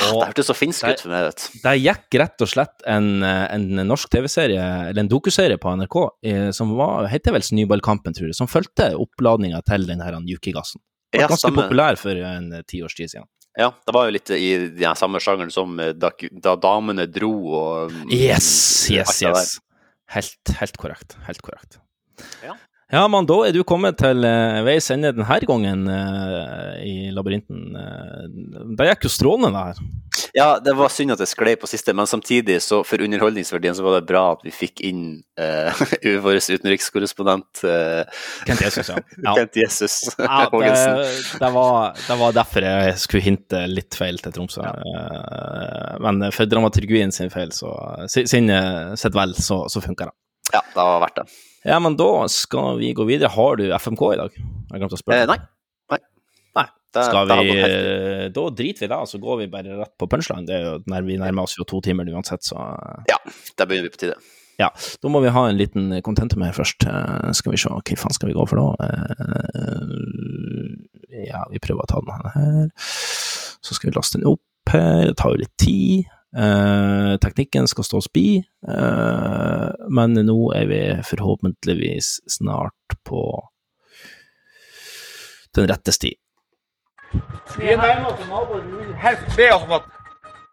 Ah, 0.00 0.08
det 0.08 0.28
hørtes 0.30 0.48
så 0.48 0.54
finsk 0.56 0.86
ut 0.88 1.02
for 1.04 1.12
meg, 1.12 1.26
vet 1.28 1.42
du. 1.42 1.58
Det 1.66 1.74
gikk 1.82 2.16
rett 2.22 2.40
og 2.46 2.48
slett 2.48 2.86
en, 2.88 3.10
eh, 3.22 3.48
en 3.52 3.66
norsk 3.86 4.08
TV-serie, 4.08 4.62
eller 4.88 5.00
en 5.04 5.10
dokuserie 5.10 5.58
på 5.60 5.74
NRK, 5.76 5.98
som 6.56 6.72
var, 6.78 7.10
heter 7.12 7.32
vel 7.36 7.42
Snøballkampen, 7.44 8.14
tror 8.16 8.30
jeg, 8.30 8.38
som 8.38 8.48
fulgte 8.48 8.94
oppladninga 8.96 9.60
til 9.68 9.84
den 9.86 10.00
her 10.00 10.16
Yuki-gassen. 10.22 10.80
Ja, 11.12 11.26
ganske 11.28 11.44
stemmer. 11.50 11.68
populær 11.68 11.98
for 12.00 12.16
en 12.16 12.48
tiårstid 12.64 13.04
tid 13.04 13.10
siden. 13.18 13.28
Ja, 13.58 13.68
det 13.86 13.92
var 13.92 14.08
jo 14.08 14.14
litt 14.16 14.30
i 14.32 14.48
den 14.72 14.96
samme 14.96 15.20
sjangeren 15.20 15.52
som 15.52 15.76
eh, 15.80 15.92
da, 15.92 16.12
da 16.44 16.54
damene 16.56 17.04
dro 17.10 17.32
og 17.52 17.92
mm, 17.92 18.12
Yes, 18.16 18.48
yes, 18.92 19.18
yes. 19.24 19.56
Helt, 20.12 20.54
helt 20.58 20.78
korrekt. 20.80 21.16
Helt 21.26 21.42
korrekt. 21.44 21.80
Ja. 22.44 22.56
Ja, 22.92 23.06
men 23.08 23.24
da 23.24 23.38
er 23.46 23.54
du 23.56 23.62
kommet 23.64 23.96
til 24.02 24.20
uh, 24.20 24.60
veis 24.66 24.90
ende 24.92 25.14
denne 25.16 25.38
gangen 25.48 25.86
uh, 25.88 26.74
i 26.84 27.08
labyrinten. 27.16 27.62
Uh, 27.72 28.66
det 28.76 28.90
gikk 28.90 29.06
jo 29.08 29.12
strålende, 29.14 29.48
det 29.54 29.62
her. 29.70 30.02
Ja, 30.32 30.56
det 30.64 30.72
var 30.78 30.88
synd 30.88 31.12
at 31.12 31.20
det 31.20 31.26
sklei 31.28 31.52
på 31.60 31.68
siste, 31.68 31.92
men 31.92 32.06
samtidig, 32.08 32.54
så 32.64 32.78
for 32.88 33.02
underholdningsverdien, 33.04 33.74
så 33.76 33.84
var 33.84 33.98
det 33.98 34.06
bra 34.08 34.22
at 34.32 34.40
vi 34.46 34.52
fikk 34.54 34.80
inn 34.88 35.02
uh, 35.42 35.82
vår 36.24 36.38
utenrikskorrespondent 36.40 37.60
uh, 37.68 38.00
Kent 38.48 38.64
Jesus, 38.64 38.88
ja. 38.88 38.96
ja. 39.26 39.34
Kent 39.36 39.58
Jesus 39.60 39.98
Ja, 40.18 40.46
det, 40.48 40.72
det, 41.42 41.50
var, 41.52 41.92
det 42.08 42.18
var 42.24 42.32
derfor 42.38 42.64
jeg 42.64 42.96
skulle 43.04 43.26
hinte 43.28 43.60
litt 43.68 43.98
feil 43.98 44.18
til 44.24 44.32
Tromsø. 44.32 44.64
Eh, 44.64 45.94
Men 46.06 46.24
for 46.32 46.48
dramaturgien 46.48 47.12
sin 47.12 47.30
feil, 47.32 47.52
så 47.52 47.72
si- 48.08 48.24
sin 48.30 48.48
sett 48.48 48.98
sitt 49.04 49.16
vel, 49.16 49.34
så, 49.36 49.66
så 49.68 49.84
funka 49.84 50.08
det. 50.08 50.16
Ja, 50.52 50.60
det 50.72 50.76
var 50.80 51.00
verdt 51.04 51.20
det. 51.20 51.28
Ja, 51.68 51.76
men 51.78 51.94
da 52.00 52.08
skal 52.32 52.78
vi 52.80 52.94
gå 52.96 53.04
videre. 53.06 53.30
Har 53.36 53.56
du 53.60 53.68
FMK 53.76 54.02
i 54.14 54.20
dag? 54.24 54.34
Jeg 54.36 54.80
glemte 54.80 54.96
å 54.96 55.00
spørre. 55.00 55.20
Eh, 55.22 55.28
nei. 55.30 55.38
Det- 56.92 57.04
Skal 57.08 57.26
vi, 57.28 57.34
eh, 57.62 58.28
da 58.28 58.50
driter 58.50 58.80
vi 58.80 58.86
da, 58.86 58.96
det, 58.96 59.02
og 59.02 59.08
så 59.08 59.18
går 59.20 59.36
vi 59.38 59.46
bare 59.48 59.78
rett 59.80 59.94
på 59.98 60.06
punchline. 60.12 60.44
Det 60.46 60.54
er 60.58 60.62
jo, 60.66 60.78
når 60.86 61.02
vi 61.06 61.16
nærmer 61.16 61.42
oss 61.46 61.56
jo 61.58 61.64
to 61.64 61.80
timer 61.80 62.04
uansett, 62.12 62.42
så 62.44 62.56
Ja, 63.08 63.16
da 63.56 63.64
begynner 63.64 63.82
vi 63.88 63.96
på 63.96 64.00
tide. 64.04 64.14
ja. 64.58 64.68
Da 65.02 65.08
må 65.08 65.20
vi 65.22 65.28
ha 65.32 65.46
en 65.48 65.56
liten 65.56 66.02
contentum 66.02 66.42
her 66.44 66.52
først. 66.52 66.84
Eh, 66.86 67.32
Skal 67.32 67.52
vi 67.52 67.56
se, 67.58 67.68
hva 67.70 67.80
faen 67.96 68.12
skal 68.12 68.28
vi 68.28 68.34
gå 68.34 68.44
for 68.48 68.56
da? 68.56 68.74
Eh, 68.86 68.92
Ja, 71.28 71.44
vi 71.50 71.58
prøver 71.58 71.82
å 71.84 71.88
ta 71.88 72.00
den 72.00 72.30
her. 72.34 72.68
Så 73.62 73.74
skal 73.74 73.90
vi 73.90 73.96
laste 73.96 74.18
den 74.18 74.26
opp 74.26 74.40
her. 74.72 75.04
Det 75.06 75.16
tar 75.16 75.30
jo 75.30 75.36
litt 75.42 75.56
tid. 75.58 76.04
Eh, 76.34 77.16
teknikken 77.20 77.66
skal 77.68 77.84
stå 77.84 77.96
oss 78.00 78.08
bi, 78.08 78.42
eh, 78.68 79.70
men 79.90 80.14
nå 80.14 80.52
er 80.56 80.66
vi 80.66 81.02
forhåpentligvis 81.04 82.20
snart 82.26 82.72
på 83.04 83.40
den 85.54 85.66
rette 85.68 85.92
sti. 85.92 86.14
Vi 87.58 87.72
er 87.72 87.76
nærmest 87.76 88.28
naboer. 88.28 88.60
Vi 88.60 88.76
vil 88.76 88.94
helst 89.02 89.36
be 89.36 89.48
oss 89.54 89.66
om 89.66 89.76
at 89.78 89.88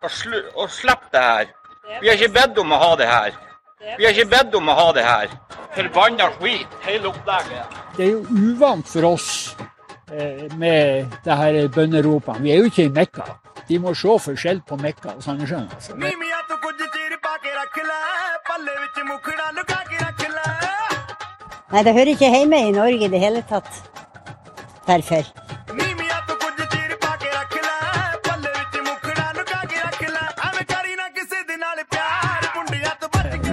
å, 0.04 0.10
slu, 0.10 0.38
å 0.56 0.68
slippe 0.72 1.12
det 1.14 1.24
her. 1.24 1.54
Vi 2.02 2.08
har 2.10 2.20
ikke 2.20 2.34
bedt 2.36 2.60
om 2.62 2.72
å 2.76 2.80
ha 2.84 2.92
det 3.00 3.08
her. 3.10 3.38
Vi 3.98 4.06
har 4.06 4.14
ikke 4.14 4.30
bedt 4.32 4.56
om 4.60 4.70
å 4.70 4.76
ha 4.78 4.88
det 4.96 5.04
her. 5.08 5.34
Forbanna 5.76 6.30
skit, 6.38 6.80
hele 6.86 7.12
opplegget. 7.12 7.78
Det 7.98 8.06
er 8.06 8.12
jo 8.12 8.24
uvant 8.52 8.88
for 8.88 9.08
oss 9.14 9.30
eh, 10.12 10.46
med 10.60 11.14
det 11.26 11.38
her 11.42 11.60
bønneropene. 11.76 12.44
Vi 12.44 12.54
er 12.54 12.64
jo 12.64 12.72
ikke 12.72 12.88
i 12.90 12.94
Mekka. 13.00 13.28
De 13.70 13.80
må 13.80 13.94
se 13.94 14.16
forskjell 14.26 14.62
på 14.68 14.78
Mekka 14.82 15.16
og 15.16 15.24
Sandnessjøen. 15.24 15.70
Altså. 15.76 15.96
Nei, 21.70 21.84
det 21.86 21.94
hører 21.94 22.16
ikke 22.16 22.32
hjemme 22.34 22.64
i 22.66 22.72
Norge 22.74 23.06
i 23.06 23.12
det 23.14 23.22
hele 23.22 23.44
tatt. 23.50 23.70
Derfor. 24.88 25.28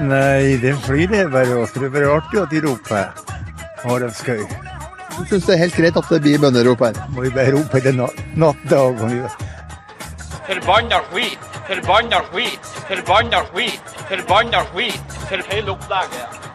Nei, 0.06 0.56
den 0.62 0.78
flyr 0.84 1.08
det 1.10 1.24
bare 1.32 1.56
også. 1.62 1.80
Det 1.80 1.88
er 1.88 1.94
bare 1.96 2.14
artig 2.16 2.40
at 2.42 2.52
de 2.52 2.62
roper. 2.68 3.06
Har 3.82 3.98
de 3.98 4.10
skøy. 4.14 4.44
Du 5.16 5.24
syns 5.24 5.46
det 5.48 5.54
er 5.54 5.62
helt 5.64 5.76
greit 5.76 5.96
at 5.96 6.10
det 6.12 6.22
blir 6.22 6.40
bønnerop 6.40 6.82
her? 6.84 6.98
Må 7.14 7.24
jo 7.24 7.32
bare 7.34 7.54
rope 7.56 7.80
det 7.82 7.94
natt, 7.96 8.64
dag. 8.70 9.04
Forbanna 10.46 11.00
skit, 11.10 11.46
forbanna 11.66 12.20
skit, 12.30 12.72
forbanna 12.90 13.44
skit, 13.50 13.94
forbanna 14.10 14.66
skit. 14.72 15.16
For 15.26 15.42
hele 15.50 15.72
opplegget. 15.74 16.45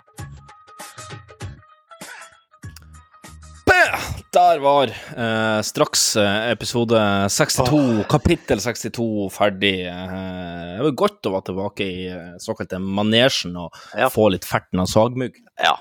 Der 4.32 4.62
var 4.64 4.88
eh, 4.88 5.62
straks 5.62 6.16
eh, 6.16 6.52
episode 6.54 6.96
62, 7.28 8.06
kapittel 8.08 8.62
62, 8.64 9.28
ferdig. 9.36 9.74
Eh, 9.92 10.78
det 10.78 10.86
var 10.86 10.94
godt 11.02 11.28
å 11.28 11.34
være 11.34 11.46
tilbake 11.50 11.84
i 11.84 12.06
eh, 12.08 12.30
såkalte 12.40 12.80
manesjen 12.80 13.58
og 13.60 13.76
få 14.14 14.30
litt 14.32 14.48
ferten 14.48 14.80
av 14.80 14.88
sagmugg. 14.88 15.36
Ja. 15.60 15.74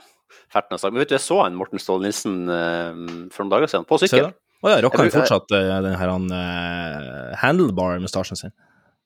Ferten 0.50 0.74
av 0.74 0.82
sagmugg. 0.82 1.04
Vet 1.04 1.12
du, 1.12 1.14
jeg 1.14 1.22
så 1.22 1.38
en 1.44 1.60
Morten 1.60 1.78
Ståle 1.78 2.08
Nilsen 2.08 2.40
eh, 2.50 2.98
for 3.30 3.44
noen 3.44 3.52
dager 3.54 3.70
siden, 3.70 3.86
på 3.86 4.00
sykkel. 4.02 4.32
Å 4.34 4.66
oh, 4.66 4.72
ja, 4.72 4.80
rocker 4.82 5.04
han 5.04 5.12
fortsatt 5.14 5.54
eh, 5.54 5.70
den 5.86 5.94
her 6.00 6.10
han, 6.10 6.26
eh, 6.40 7.36
handlebar-mustasjen 7.44 8.40
sin? 8.40 8.56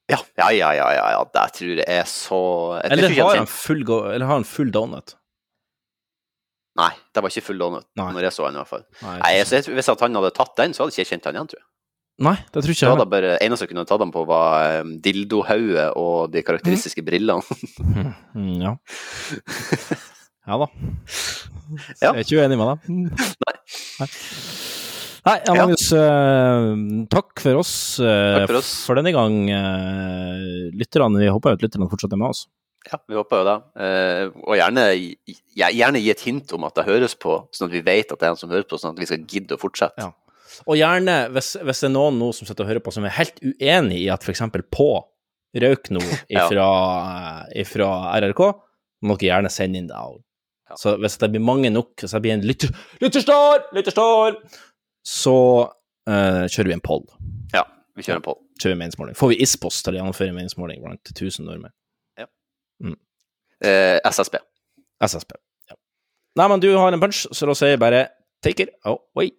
Ja, 0.09 0.23
ja, 0.41 0.49
ja, 0.57 0.71
ja, 0.73 0.89
ja, 0.97 1.05
ja. 1.19 1.21
det 1.37 1.45
tror 1.59 1.83
jeg 1.83 1.85
er 1.85 2.09
så 2.09 2.41
jeg 2.81 2.97
Eller 2.97 3.13
har 3.21 3.43
han 3.43 3.53
full, 3.53 3.85
eller 3.85 4.25
har 4.25 4.41
han 4.41 4.49
full 4.49 4.73
donut? 4.73 5.13
Nei, 6.75 6.91
det 7.15 7.23
var 7.23 7.31
ikke 7.31 7.45
full 7.45 7.61
donut 7.61 7.85
når 7.95 8.27
jeg 8.27 8.35
så 8.35 8.47
han 8.49 8.57
i 8.57 8.59
hvert 8.59 8.71
fall. 8.73 8.83
Nei, 8.99 9.15
Nei, 9.21 9.31
så 9.47 9.59
jeg, 9.59 9.71
Hvis 9.77 9.87
han 9.87 10.19
hadde 10.19 10.33
tatt 10.35 10.57
den, 10.59 10.75
så 10.75 10.83
hadde 10.83 10.95
jeg 10.95 11.05
ikke 11.05 11.13
kjent 11.15 11.29
han 11.29 11.37
igjen, 11.39 11.51
tror 11.53 11.61
jeg. 11.61 11.69
Nei, 12.25 12.35
det 12.47 12.63
tror 12.63 12.71
ikke 12.71 12.87
jeg. 12.87 12.95
Det 12.95 13.03
jeg 13.03 13.11
bare, 13.11 13.31
eneste 13.43 13.65
jeg 13.65 13.71
kunne 13.73 13.85
tatt 13.87 14.03
han 14.03 14.11
på, 14.11 14.23
var 14.27 14.81
um, 14.83 14.91
dildohauget 15.03 15.95
og 15.99 16.31
de 16.31 16.43
karakteristiske 16.47 17.03
brillene. 17.07 17.43
Mm, 18.35 18.59
ja. 18.63 18.75
Ja 20.45 20.59
da. 20.61 20.67
Ja. 21.97 22.11
Jeg 22.11 22.11
er 22.11 22.19
ikke 22.21 22.37
uenig 22.37 22.57
med 22.59 22.67
deg. 22.69 22.97
Nei. 23.41 23.53
Nei. 24.03 24.07
Nei, 25.25 25.33
ja, 25.41 25.53
Magnus, 25.57 25.87
eh, 25.97 26.67
takk 27.09 27.41
for 27.41 27.61
oss, 27.63 27.71
uh, 27.97 28.43
Takk 28.43 28.51
for 28.51 28.59
oss. 28.59 28.69
for 28.85 28.99
denne 28.99 29.09
gang. 29.15 29.39
Uh, 29.49 30.67
lytterne, 30.77 31.17
vi 31.17 31.31
håper 31.33 31.57
at 31.57 31.65
lytterne 31.65 31.87
fortsatt 31.89 32.13
er 32.13 32.21
med 32.21 32.29
oss. 32.29 32.43
Ja, 32.91 32.99
vi 33.09 33.17
håper 33.17 33.41
jo 33.41 33.45
det. 33.47 33.55
Eh, 33.81 34.27
og 34.45 34.57
gjerne, 34.59 34.83
gjerne 35.57 36.01
gi 36.03 36.11
et 36.13 36.21
hint 36.27 36.51
om 36.53 36.67
at 36.67 36.75
det 36.77 36.85
høres 36.85 37.15
på, 37.17 37.39
sånn 37.55 37.69
at 37.71 37.73
vi 37.73 37.81
vet 37.85 38.11
at 38.13 38.21
det 38.21 38.27
er 38.27 38.35
en 38.35 38.39
som 38.39 38.51
hører 38.53 38.67
på, 38.69 38.77
sånn 38.81 38.93
at 38.93 39.01
vi 39.01 39.07
skal 39.09 39.23
gidde 39.25 39.57
å 39.57 39.61
fortsette. 39.61 40.11
Og 40.69 40.77
gjerne, 40.79 41.15
hvis, 41.35 41.55
hvis 41.65 41.81
det 41.83 41.89
er 41.89 41.95
noen 41.95 42.19
nå 42.21 42.29
som 42.35 42.47
sitter 42.47 42.63
og 42.63 42.71
hører 42.71 42.83
på 42.85 42.93
som 42.95 43.07
er 43.07 43.15
helt 43.17 43.41
uenig 43.43 43.97
i 44.03 44.11
at 44.13 44.23
f.eks. 44.23 44.43
på 44.71 44.89
røyk 45.65 45.89
nå 45.95 46.03
Ja. 46.35 46.45
ifra, 46.45 46.67
ifra 47.57 47.89
RRK, 48.21 48.43
må 49.05 49.17
dere 49.19 49.31
gjerne 49.33 49.51
sende 49.53 49.81
inn 49.81 49.89
det. 49.89 49.97
Ja. 50.69 50.77
Så 50.79 50.95
hvis 51.01 51.17
det 51.21 51.31
blir 51.33 51.43
mange 51.45 51.71
nok, 51.73 51.93
hvis 52.01 52.15
det 52.15 52.21
blir 52.23 52.35
en 52.37 52.45
lytter, 52.45 52.71
lytterstar, 53.03 53.67
lytterstar, 53.75 54.39
så 55.05 55.37
uh, 56.09 56.43
kjører 56.49 56.71
vi 56.71 56.77
en 56.77 56.85
poll. 56.85 57.03
Ja, 57.53 57.65
vi 57.97 58.05
kjører 58.05 58.21
en 58.21 58.25
poll. 58.25 58.39
Kjører 58.61 58.77
vi 58.77 58.81
meningsmåling. 58.85 59.17
Får 59.19 59.33
vi 59.33 59.41
ISPOS 59.45 59.81
til 59.85 59.95
å 59.95 59.99
gjennomføre 59.99 60.35
meningsmåling 60.35 60.81
blant 60.85 61.11
1000 61.13 61.45
nordmenn? 61.45 61.75
Mm. 62.83 62.97
Eh, 63.63 63.97
SSB. 64.03 64.39
SSB. 65.03 65.35
Ja. 65.69 65.77
Nei, 66.39 66.47
men 66.51 66.63
du 66.63 66.69
har 66.75 66.93
en 66.93 67.01
punch, 67.01 67.25
så 67.31 67.49
da 67.49 67.55
sier 67.57 67.75
jeg 67.75 67.83
bare 67.83 68.07
take 68.45 68.67
it 68.67 68.75
away. 68.85 69.31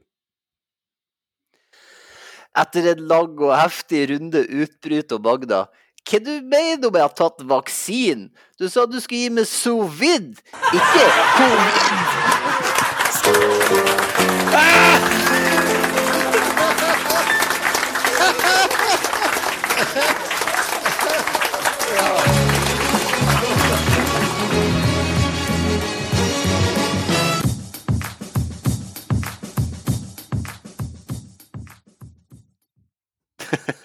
Etter 2.56 2.92
en 2.94 3.02
lang 3.10 3.34
og 3.36 3.52
heftig 3.52 4.06
runde 4.14 4.46
utbryter 4.62 5.20
Magda 5.20 5.66
hva 6.06 6.20
du 6.22 6.30
mener 6.46 6.78
du 6.78 6.90
med 6.92 7.00
å 7.02 7.08
ha 7.08 7.10
tatt 7.10 7.42
vaksinen? 7.50 8.28
Du 8.60 8.68
sa 8.70 8.86
du 8.86 9.00
skulle 9.02 9.26
gi 9.26 9.30
meg 9.34 9.46
sovid, 9.50 10.38
ikke 10.70 11.06
covid. 11.34 11.86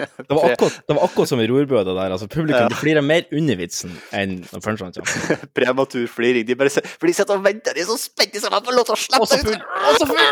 Det 0.28 0.34
var 0.38 0.44
akkurat, 0.52 0.76
det 0.88 0.94
var 0.98 1.03
akkurat 1.07 1.30
som 1.32 1.40
i 1.44 1.48
rorbøda 1.52 1.91
der. 1.98 2.10
altså 2.15 2.28
Publikum 2.32 2.61
Ja. 2.61 2.68
de 2.72 2.76
flirer 2.80 3.03
mer 3.06 3.23
under 3.32 3.56
vitsen 3.60 3.91
enn 4.15 4.32
når 4.52 4.60
punchene 4.65 4.91
kommer. 4.98 5.38
Prematur 5.57 6.06
fliring. 6.11 6.45
De 6.48 6.53
bare 6.60 6.72
For 6.72 7.06
de 7.10 7.14
sitter 7.18 7.34
og 7.38 7.44
venter, 7.45 7.72
de 7.78 7.82
er 7.84 7.88
så 7.90 7.98
spente 8.02 8.38
så 8.41 8.48
de 8.53 8.60
får 8.65 8.73
lov 8.80 8.86
til 8.90 8.95
å 8.95 9.02
slippe 9.06 9.28
det 9.32 9.38
ut. 9.56 9.61
Og 9.88 9.94
så 9.99 10.06
full! 10.11 10.28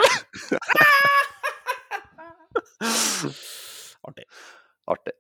Artig. 4.10 4.26
Artig. 4.90 5.14